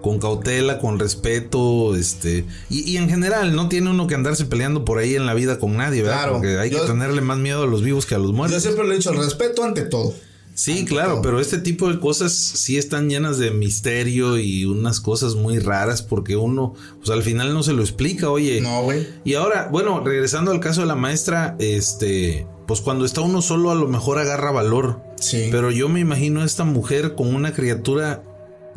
con 0.00 0.18
cautela, 0.18 0.78
con 0.78 0.98
respeto, 0.98 1.94
este, 1.94 2.44
y, 2.68 2.90
y 2.90 2.96
en 2.96 3.08
general 3.08 3.54
no 3.54 3.68
tiene 3.68 3.90
uno 3.90 4.06
que 4.06 4.14
andarse 4.14 4.44
peleando 4.46 4.84
por 4.84 4.98
ahí 4.98 5.14
en 5.14 5.26
la 5.26 5.34
vida 5.34 5.58
con 5.58 5.76
nadie, 5.76 6.02
¿verdad? 6.02 6.18
Claro. 6.18 6.32
Porque 6.34 6.58
hay 6.58 6.70
Yo- 6.70 6.80
que 6.82 6.86
tenerle 6.86 7.20
más 7.20 7.38
miedo 7.38 7.62
a 7.62 7.66
los 7.66 7.82
vivos 7.82 8.06
que 8.06 8.14
a 8.14 8.18
los 8.18 8.28
Yo 8.28 8.36
muertos. 8.36 8.62
siempre 8.62 8.86
le 8.86 8.94
he 8.94 8.96
dicho, 8.96 9.12
respeto 9.12 9.62
ante 9.64 9.82
todo. 9.82 10.14
Sí, 10.52 10.84
claro, 10.84 11.22
pero 11.22 11.40
este 11.40 11.56
tipo 11.58 11.88
de 11.90 11.98
cosas 12.00 12.32
sí 12.34 12.76
están 12.76 13.08
llenas 13.08 13.38
de 13.38 13.50
misterio 13.50 14.36
y 14.36 14.66
unas 14.66 15.00
cosas 15.00 15.34
muy 15.34 15.58
raras 15.58 16.02
porque 16.02 16.36
uno, 16.36 16.74
pues 16.98 17.08
al 17.10 17.22
final 17.22 17.54
no 17.54 17.62
se 17.62 17.72
lo 17.72 17.80
explica, 17.82 18.28
oye. 18.28 18.60
No, 18.60 18.82
güey. 18.82 19.06
Y 19.24 19.34
ahora, 19.34 19.68
bueno, 19.72 20.02
regresando 20.04 20.50
al 20.50 20.60
caso 20.60 20.82
de 20.82 20.86
la 20.88 20.96
maestra, 20.96 21.56
este, 21.60 22.46
pues 22.66 22.80
cuando 22.82 23.06
está 23.06 23.22
uno 23.22 23.40
solo 23.40 23.70
a 23.70 23.74
lo 23.74 23.88
mejor 23.88 24.18
agarra 24.18 24.50
valor. 24.50 25.00
Sí. 25.18 25.48
Pero 25.50 25.70
yo 25.70 25.88
me 25.88 26.00
imagino 26.00 26.42
a 26.42 26.44
esta 26.44 26.64
mujer 26.64 27.14
con 27.14 27.34
una 27.34 27.54
criatura 27.54 28.22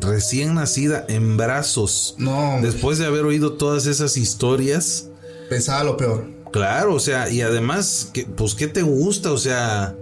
recién 0.04 0.54
nacida 0.54 1.04
en 1.08 1.36
brazos. 1.36 2.14
No, 2.18 2.58
Después 2.62 2.98
de 2.98 3.06
haber 3.06 3.24
oído 3.24 3.54
todas 3.54 3.86
esas 3.86 4.16
historias. 4.16 5.06
pensaba 5.48 5.84
lo 5.84 5.96
peor. 5.96 6.26
Claro, 6.52 6.94
o 6.94 7.00
sea, 7.00 7.28
y 7.30 7.40
además, 7.40 8.08
que, 8.12 8.24
pues, 8.26 8.54
¿qué 8.54 8.68
te 8.68 8.82
gusta? 8.82 9.32
O 9.32 9.38
sea, 9.38 9.96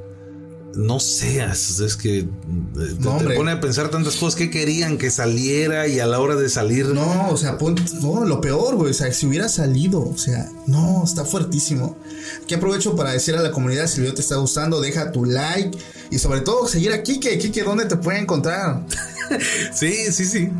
no 0.75 1.01
seas, 1.01 1.81
es 1.81 1.97
que 1.97 2.21
eh, 2.21 2.27
te, 2.75 2.95
te 3.03 3.09
hombre. 3.09 3.37
pone 3.37 3.53
a 3.53 3.61
pensar 3.61 3.91
tantas 3.91 4.17
cosas 4.17 4.37
que 4.37 4.51
querían 4.51 4.97
que 4.99 5.11
saliera 5.11 5.87
y 5.87 5.99
a 6.01 6.07
la 6.07 6.19
hora 6.21 6.35
de 6.37 6.49
salir. 6.51 6.87
No, 6.89 7.29
o 7.31 7.37
sea, 7.37 7.57
pon- 7.59 7.77
no, 8.03 8.25
lo 8.25 8.41
peor, 8.41 8.77
güey. 8.77 8.91
O 8.91 8.95
sea, 8.95 9.11
si 9.13 9.27
hubiera 9.27 9.49
salido, 9.49 10.01
o 10.01 10.17
sea, 10.19 10.51
no, 10.67 11.03
está 11.05 11.25
fuertísimo. 11.25 11.97
Aquí 12.43 12.55
aprovecho 12.55 12.97
para 12.97 13.13
decir 13.13 13.35
a 13.35 13.41
la 13.43 13.51
comunidad, 13.51 13.87
si 13.87 13.97
el 13.97 14.03
video 14.03 14.15
te 14.15 14.21
está 14.23 14.37
gustando, 14.37 14.81
deja 14.81 15.11
tu 15.13 15.25
like 15.27 15.77
y 16.11 16.19
sobre 16.19 16.41
todo 16.41 16.67
seguir 16.69 16.93
a 16.93 17.03
Kike. 17.03 17.39
Kike, 17.39 17.63
¿dónde 17.65 17.85
te 17.87 17.97
pueden 17.97 18.23
encontrar? 18.23 18.87
Sí, 19.73 20.13
sí, 20.13 20.25
sí. 20.25 20.51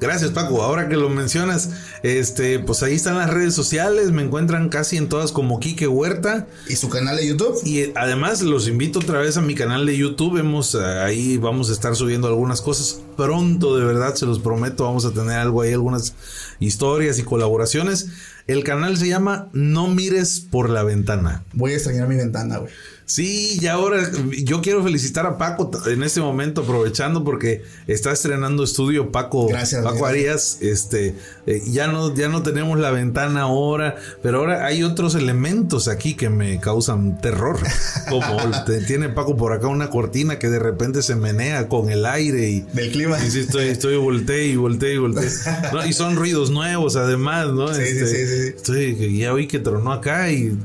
Gracias, 0.00 0.30
Paco. 0.30 0.62
Ahora 0.62 0.88
que 0.88 0.96
lo 0.96 1.10
mencionas, 1.10 1.70
este, 2.02 2.58
pues 2.58 2.82
ahí 2.82 2.94
están 2.94 3.18
las 3.18 3.28
redes 3.28 3.54
sociales. 3.54 4.12
Me 4.12 4.22
encuentran 4.22 4.70
casi 4.70 4.96
en 4.96 5.10
todas 5.10 5.30
como 5.30 5.60
Quique 5.60 5.86
Huerta. 5.86 6.46
Y 6.68 6.76
su 6.76 6.88
canal 6.88 7.18
de 7.18 7.26
YouTube. 7.26 7.60
Y 7.64 7.80
eh, 7.80 7.92
además 7.94 8.40
los 8.40 8.66
invito 8.66 9.00
otra 9.00 9.18
vez 9.18 9.36
a 9.36 9.42
mi 9.42 9.54
canal 9.54 9.84
de 9.84 9.98
YouTube. 9.98 10.38
Hemos, 10.38 10.74
eh, 10.74 10.78
ahí 10.78 11.36
vamos 11.36 11.68
a 11.68 11.74
estar 11.74 11.94
subiendo 11.96 12.28
algunas 12.28 12.62
cosas. 12.62 13.02
Pronto, 13.18 13.76
de 13.76 13.84
verdad, 13.84 14.14
se 14.14 14.24
los 14.24 14.38
prometo. 14.38 14.84
Vamos 14.84 15.04
a 15.04 15.12
tener 15.12 15.36
algo 15.36 15.60
ahí, 15.60 15.74
algunas 15.74 16.14
historias 16.60 17.18
y 17.18 17.22
colaboraciones. 17.22 18.06
El 18.46 18.64
canal 18.64 18.96
se 18.96 19.06
llama 19.06 19.50
No 19.52 19.86
mires 19.88 20.40
por 20.40 20.70
la 20.70 20.82
ventana. 20.82 21.44
Voy 21.52 21.72
a 21.72 21.74
extrañar 21.74 22.08
mi 22.08 22.16
ventana, 22.16 22.56
güey. 22.56 22.72
Sí, 23.10 23.58
y 23.60 23.66
ahora 23.66 24.08
yo 24.44 24.60
quiero 24.62 24.84
felicitar 24.84 25.26
a 25.26 25.36
Paco 25.36 25.68
en 25.88 26.04
este 26.04 26.20
momento, 26.20 26.60
aprovechando 26.60 27.24
porque 27.24 27.64
está 27.88 28.12
estrenando 28.12 28.62
estudio 28.62 29.10
Paco, 29.10 29.48
Gracias, 29.48 29.82
Paco 29.82 29.96
gracias. 30.04 30.10
Arias. 30.12 30.58
Este, 30.60 31.16
eh, 31.44 31.60
ya 31.66 31.88
no, 31.88 32.14
ya 32.14 32.28
no 32.28 32.44
tenemos 32.44 32.78
la 32.78 32.92
ventana 32.92 33.40
ahora, 33.42 33.96
pero 34.22 34.38
ahora 34.38 34.64
hay 34.64 34.84
otros 34.84 35.16
elementos 35.16 35.88
aquí 35.88 36.14
que 36.14 36.30
me 36.30 36.60
causan 36.60 37.20
terror. 37.20 37.58
Como 38.08 38.64
te- 38.64 38.80
tiene 38.82 39.08
Paco 39.08 39.36
por 39.36 39.54
acá 39.54 39.66
una 39.66 39.90
cortina 39.90 40.38
que 40.38 40.48
de 40.48 40.60
repente 40.60 41.02
se 41.02 41.16
menea 41.16 41.66
con 41.66 41.90
el 41.90 42.06
aire 42.06 42.48
y. 42.48 42.60
Del 42.60 42.92
clima. 42.92 43.18
Y 43.26 43.28
sí, 43.32 43.40
estoy, 43.40 43.66
estoy 43.70 43.96
volteé 43.96 44.46
y 44.46 44.54
volteé 44.54 44.94
y 44.94 44.98
volteé. 44.98 45.28
No, 45.72 45.84
y 45.84 45.92
son 45.94 46.14
ruidos 46.14 46.50
nuevos, 46.50 46.94
además, 46.94 47.48
¿no? 47.48 47.74
Sí, 47.74 47.82
sí, 47.82 47.88
Este, 47.90 48.06
sí, 48.06 48.14
sí, 48.26 48.42
sí. 48.42 48.52
Estoy, 48.56 48.94
que 48.96 49.16
ya 49.16 49.32
oí 49.32 49.48
que 49.48 49.58
tronó 49.58 49.92
acá 49.92 50.30
y 50.30 50.56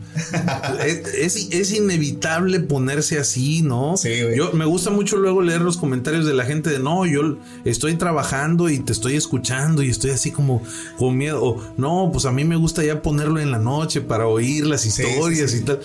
es, 0.86 1.08
es, 1.36 1.48
es 1.52 1.72
inevitable 1.74 2.35
ponerse 2.68 3.20
así, 3.20 3.62
¿no? 3.62 3.98
Sí, 3.98 4.22
güey. 4.24 4.38
Yo 4.38 4.52
me 4.54 4.66
gusta 4.66 4.90
mucho 4.90 5.18
luego 5.18 5.42
leer 5.42 5.62
los 5.62 5.78
comentarios 5.78 6.26
de 6.26 6.34
la 6.34 6.46
gente 6.46 6.70
de 6.70 6.80
no, 6.80 7.06
yo 7.06 7.38
estoy 7.66 7.96
trabajando 7.96 8.70
y 8.70 8.80
te 8.80 8.92
estoy 8.94 9.16
escuchando 9.16 9.82
y 9.84 9.90
estoy 9.90 10.12
así 10.12 10.32
como 10.32 10.62
con 10.98 11.18
miedo. 11.18 11.44
O 11.44 11.62
no, 11.78 12.10
pues 12.12 12.26
a 12.26 12.32
mí 12.32 12.44
me 12.44 12.56
gusta 12.56 12.84
ya 12.84 13.02
ponerlo 13.02 13.40
en 13.40 13.52
la 13.52 13.60
noche 13.60 14.02
para 14.02 14.28
oír 14.28 14.66
las 14.66 14.82
sí, 14.82 14.90
historias 14.90 15.52
sí. 15.52 15.58
y 15.58 15.62
tal. 15.62 15.80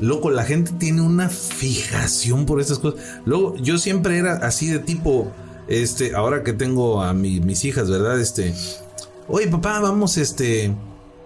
Loco, 0.00 0.30
la 0.30 0.44
gente 0.44 0.72
tiene 0.78 1.00
una 1.02 1.28
fijación 1.28 2.46
por 2.46 2.60
estas 2.60 2.78
cosas. 2.78 3.00
Luego, 3.24 3.56
yo 3.56 3.78
siempre 3.78 4.18
era 4.18 4.34
así 4.36 4.68
de 4.68 4.78
tipo, 4.78 5.32
este, 5.68 6.14
ahora 6.14 6.42
que 6.44 6.52
tengo 6.52 7.02
a 7.02 7.12
mi- 7.14 7.40
mis 7.40 7.64
hijas, 7.64 7.90
¿verdad? 7.90 8.20
Este, 8.20 8.54
oye 9.26 9.48
papá, 9.48 9.80
vamos, 9.80 10.16
este, 10.16 10.72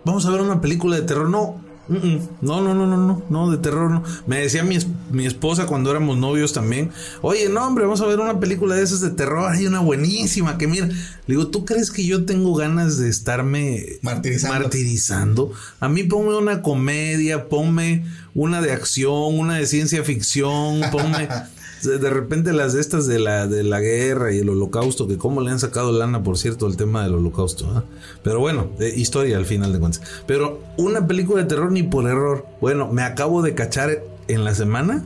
vamos 0.05 0.25
a 0.27 0.31
ver 0.31 0.41
una 0.41 0.61
película 0.61 0.97
de 0.97 1.03
terror. 1.03 1.29
No, 1.29 1.62
no, 1.89 2.61
no, 2.61 2.75
no, 2.75 2.87
no, 2.87 2.97
no, 2.97 3.23
no, 3.29 3.51
de 3.51 3.59
terror 3.59 3.91
no. 3.91 4.03
Me 4.27 4.41
decía 4.41 4.63
mi, 4.63 4.79
mi 5.11 5.27
esposa 5.27 5.67
cuando 5.67 5.91
éramos 5.91 6.17
novios 6.17 6.53
también, 6.53 6.91
oye, 7.23 7.49
no, 7.49 7.67
hombre, 7.67 7.85
vamos 7.85 8.01
a 8.01 8.07
ver 8.07 8.21
una 8.21 8.39
película 8.39 8.77
de 8.77 8.83
esas 8.83 9.01
de 9.01 9.11
terror. 9.11 9.51
Hay 9.51 9.67
una 9.67 9.81
buenísima 9.81 10.59
que 10.59 10.69
mira. 10.69 10.87
Le 10.87 10.97
digo, 11.27 11.49
¿tú 11.49 11.65
crees 11.65 11.91
que 11.91 12.07
yo 12.07 12.25
tengo 12.25 12.55
ganas 12.55 12.99
de 12.99 13.09
estarme 13.09 13.99
Martirizando. 14.01 14.59
martirizando? 14.59 15.53
A 15.81 15.89
mí 15.89 16.05
ponme 16.05 16.37
una 16.37 16.63
comedia, 16.63 17.49
ponme 17.49 18.05
una 18.35 18.63
de 18.63 18.73
acción, 18.73 19.39
una 19.39 19.57
de 19.57 19.67
ciencia 19.67 20.05
ficción, 20.05 20.83
ponme... 20.91 21.29
De 21.83 22.11
repente 22.11 22.53
las 22.53 22.75
de 22.75 22.81
estas 22.81 23.07
de 23.07 23.19
la, 23.19 23.47
de 23.47 23.65
la 23.65 23.81
guerra 23.81 24.33
y 24.33 24.39
el 24.39 24.49
holocausto, 24.49 25.09
que 25.09 25.19
cómo 25.19 25.41
le 25.41 25.51
han 25.51 25.59
sacado 25.59 25.91
lana, 25.93 26.23
por 26.23 26.39
cierto, 26.39 26.67
el 26.67 26.77
tema 26.77 27.03
del 27.03 27.15
holocausto. 27.15 27.67
¿ah? 27.75 27.85
Pero 28.23 28.39
bueno, 28.39 28.71
historia 28.79 29.37
al 29.37 29.47
final 29.47 29.73
de 29.73 29.81
cuentas. 29.81 30.03
Pero 30.27 30.61
una 30.77 31.07
película 31.07 31.43
de 31.43 31.49
terror 31.49 31.73
ni 31.73 31.83
por 31.83 32.07
error. 32.07 32.47
Bueno, 32.61 32.89
me 32.93 33.03
acabo 33.03 33.43
de 33.43 33.55
cachar 33.55 34.03
en 34.29 34.45
la 34.45 34.55
semana 34.55 35.05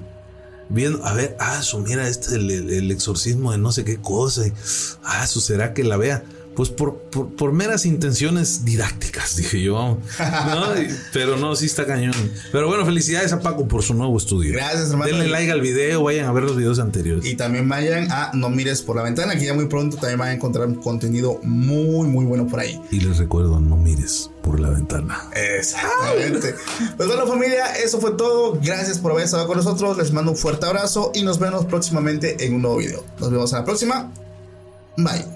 viendo, 0.68 1.04
a 1.04 1.12
ver, 1.14 1.36
ah, 1.40 1.62
su 1.62 1.78
mira, 1.78 2.08
este 2.08 2.36
el, 2.36 2.90
exorcismo 2.90 3.52
de 3.52 3.58
no 3.58 3.72
sé 3.72 3.84
qué 3.84 3.98
cosa. 3.98 4.42
ah, 5.04 5.26
su 5.26 5.40
será 5.40 5.74
que 5.74 5.84
la 5.84 5.96
vea. 5.96 6.24
Pues 6.56 6.70
por, 6.70 6.96
por, 6.96 7.28
por 7.34 7.52
meras 7.52 7.86
intenciones 7.86 8.64
didácticas, 8.64 9.36
dije 9.36 9.62
yo. 9.62 9.98
¿no? 10.18 10.66
Pero 11.12 11.36
no, 11.36 11.54
sí 11.54 11.66
está 11.66 11.86
cañón. 11.86 12.14
Pero 12.50 12.66
bueno, 12.66 12.84
felicidades 12.86 13.32
a 13.32 13.40
Paco 13.40 13.68
por 13.68 13.82
su 13.82 13.94
nuevo 13.94 14.16
estudio. 14.16 14.54
Gracias, 14.54 14.90
hermano. 14.90 15.10
Denle 15.10 15.28
like 15.28 15.52
al 15.52 15.60
video, 15.60 16.02
vayan 16.02 16.26
a 16.26 16.32
ver 16.32 16.44
los 16.44 16.56
videos 16.56 16.78
anteriores. 16.78 17.24
Y 17.26 17.34
también 17.34 17.68
vayan 17.68 18.10
a 18.10 18.30
No 18.34 18.48
Mires 18.48 18.82
por 18.82 18.96
la 18.96 19.02
Ventana, 19.02 19.36
que 19.36 19.44
ya 19.44 19.54
muy 19.54 19.66
pronto 19.66 19.98
también 19.98 20.18
van 20.18 20.28
a 20.28 20.32
encontrar 20.32 20.74
contenido 20.76 21.40
muy, 21.42 22.08
muy 22.08 22.24
bueno 22.24 22.46
por 22.46 22.60
ahí. 22.60 22.80
Y 22.90 23.00
les 23.00 23.18
recuerdo, 23.18 23.60
no 23.60 23.76
mires 23.76 24.30
por 24.42 24.60
la 24.60 24.70
ventana. 24.70 25.28
Exactamente. 25.34 26.54
Pues 26.96 27.08
bueno, 27.08 27.26
familia, 27.26 27.76
eso 27.76 28.00
fue 28.00 28.12
todo. 28.12 28.58
Gracias 28.62 28.98
por 28.98 29.12
haber 29.12 29.24
estado 29.24 29.46
con 29.46 29.56
nosotros. 29.56 29.98
Les 29.98 30.12
mando 30.12 30.30
un 30.32 30.36
fuerte 30.36 30.66
abrazo 30.66 31.12
y 31.14 31.22
nos 31.22 31.38
vemos 31.38 31.66
próximamente 31.66 32.44
en 32.44 32.54
un 32.54 32.62
nuevo 32.62 32.78
video. 32.78 33.04
Nos 33.18 33.30
vemos 33.30 33.52
a 33.52 33.58
la 33.58 33.64
próxima. 33.64 34.12
Bye. 34.96 35.35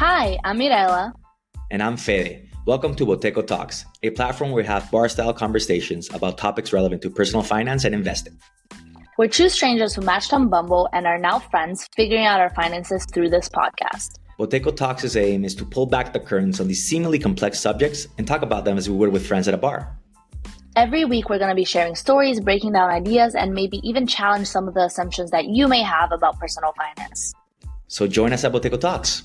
Hi, 0.00 0.38
I'm 0.44 0.56
Mirella. 0.56 1.12
And 1.70 1.82
I'm 1.82 1.98
Fede. 1.98 2.48
Welcome 2.64 2.94
to 2.94 3.04
Boteco 3.04 3.46
Talks, 3.46 3.84
a 4.02 4.08
platform 4.08 4.50
where 4.50 4.62
we 4.62 4.66
have 4.66 4.90
bar 4.90 5.10
style 5.10 5.34
conversations 5.34 6.08
about 6.14 6.38
topics 6.38 6.72
relevant 6.72 7.02
to 7.02 7.10
personal 7.10 7.42
finance 7.42 7.84
and 7.84 7.94
investing. 7.94 8.38
We're 9.18 9.28
two 9.28 9.50
strangers 9.50 9.94
who 9.94 10.00
matched 10.00 10.32
on 10.32 10.48
Bumble 10.48 10.88
and 10.94 11.06
are 11.06 11.18
now 11.18 11.38
friends, 11.38 11.86
figuring 11.94 12.24
out 12.24 12.40
our 12.40 12.48
finances 12.54 13.04
through 13.12 13.28
this 13.28 13.50
podcast. 13.50 14.14
Boteco 14.38 14.74
Talks' 14.74 15.16
aim 15.16 15.44
is 15.44 15.54
to 15.56 15.66
pull 15.66 15.84
back 15.84 16.14
the 16.14 16.20
curtains 16.20 16.60
on 16.60 16.68
these 16.68 16.82
seemingly 16.82 17.18
complex 17.18 17.60
subjects 17.60 18.08
and 18.16 18.26
talk 18.26 18.40
about 18.40 18.64
them 18.64 18.78
as 18.78 18.88
we 18.88 18.96
would 18.96 19.12
with 19.12 19.26
friends 19.26 19.48
at 19.48 19.52
a 19.52 19.58
bar. 19.58 19.94
Every 20.76 21.04
week, 21.04 21.28
we're 21.28 21.36
going 21.36 21.50
to 21.50 21.54
be 21.54 21.66
sharing 21.66 21.94
stories, 21.94 22.40
breaking 22.40 22.72
down 22.72 22.88
ideas, 22.88 23.34
and 23.34 23.52
maybe 23.52 23.86
even 23.86 24.06
challenge 24.06 24.46
some 24.46 24.66
of 24.66 24.72
the 24.72 24.84
assumptions 24.84 25.30
that 25.32 25.44
you 25.44 25.68
may 25.68 25.82
have 25.82 26.10
about 26.10 26.38
personal 26.38 26.72
finance. 26.72 27.34
So 27.88 28.06
join 28.06 28.32
us 28.32 28.44
at 28.44 28.52
Boteco 28.52 28.80
Talks. 28.80 29.24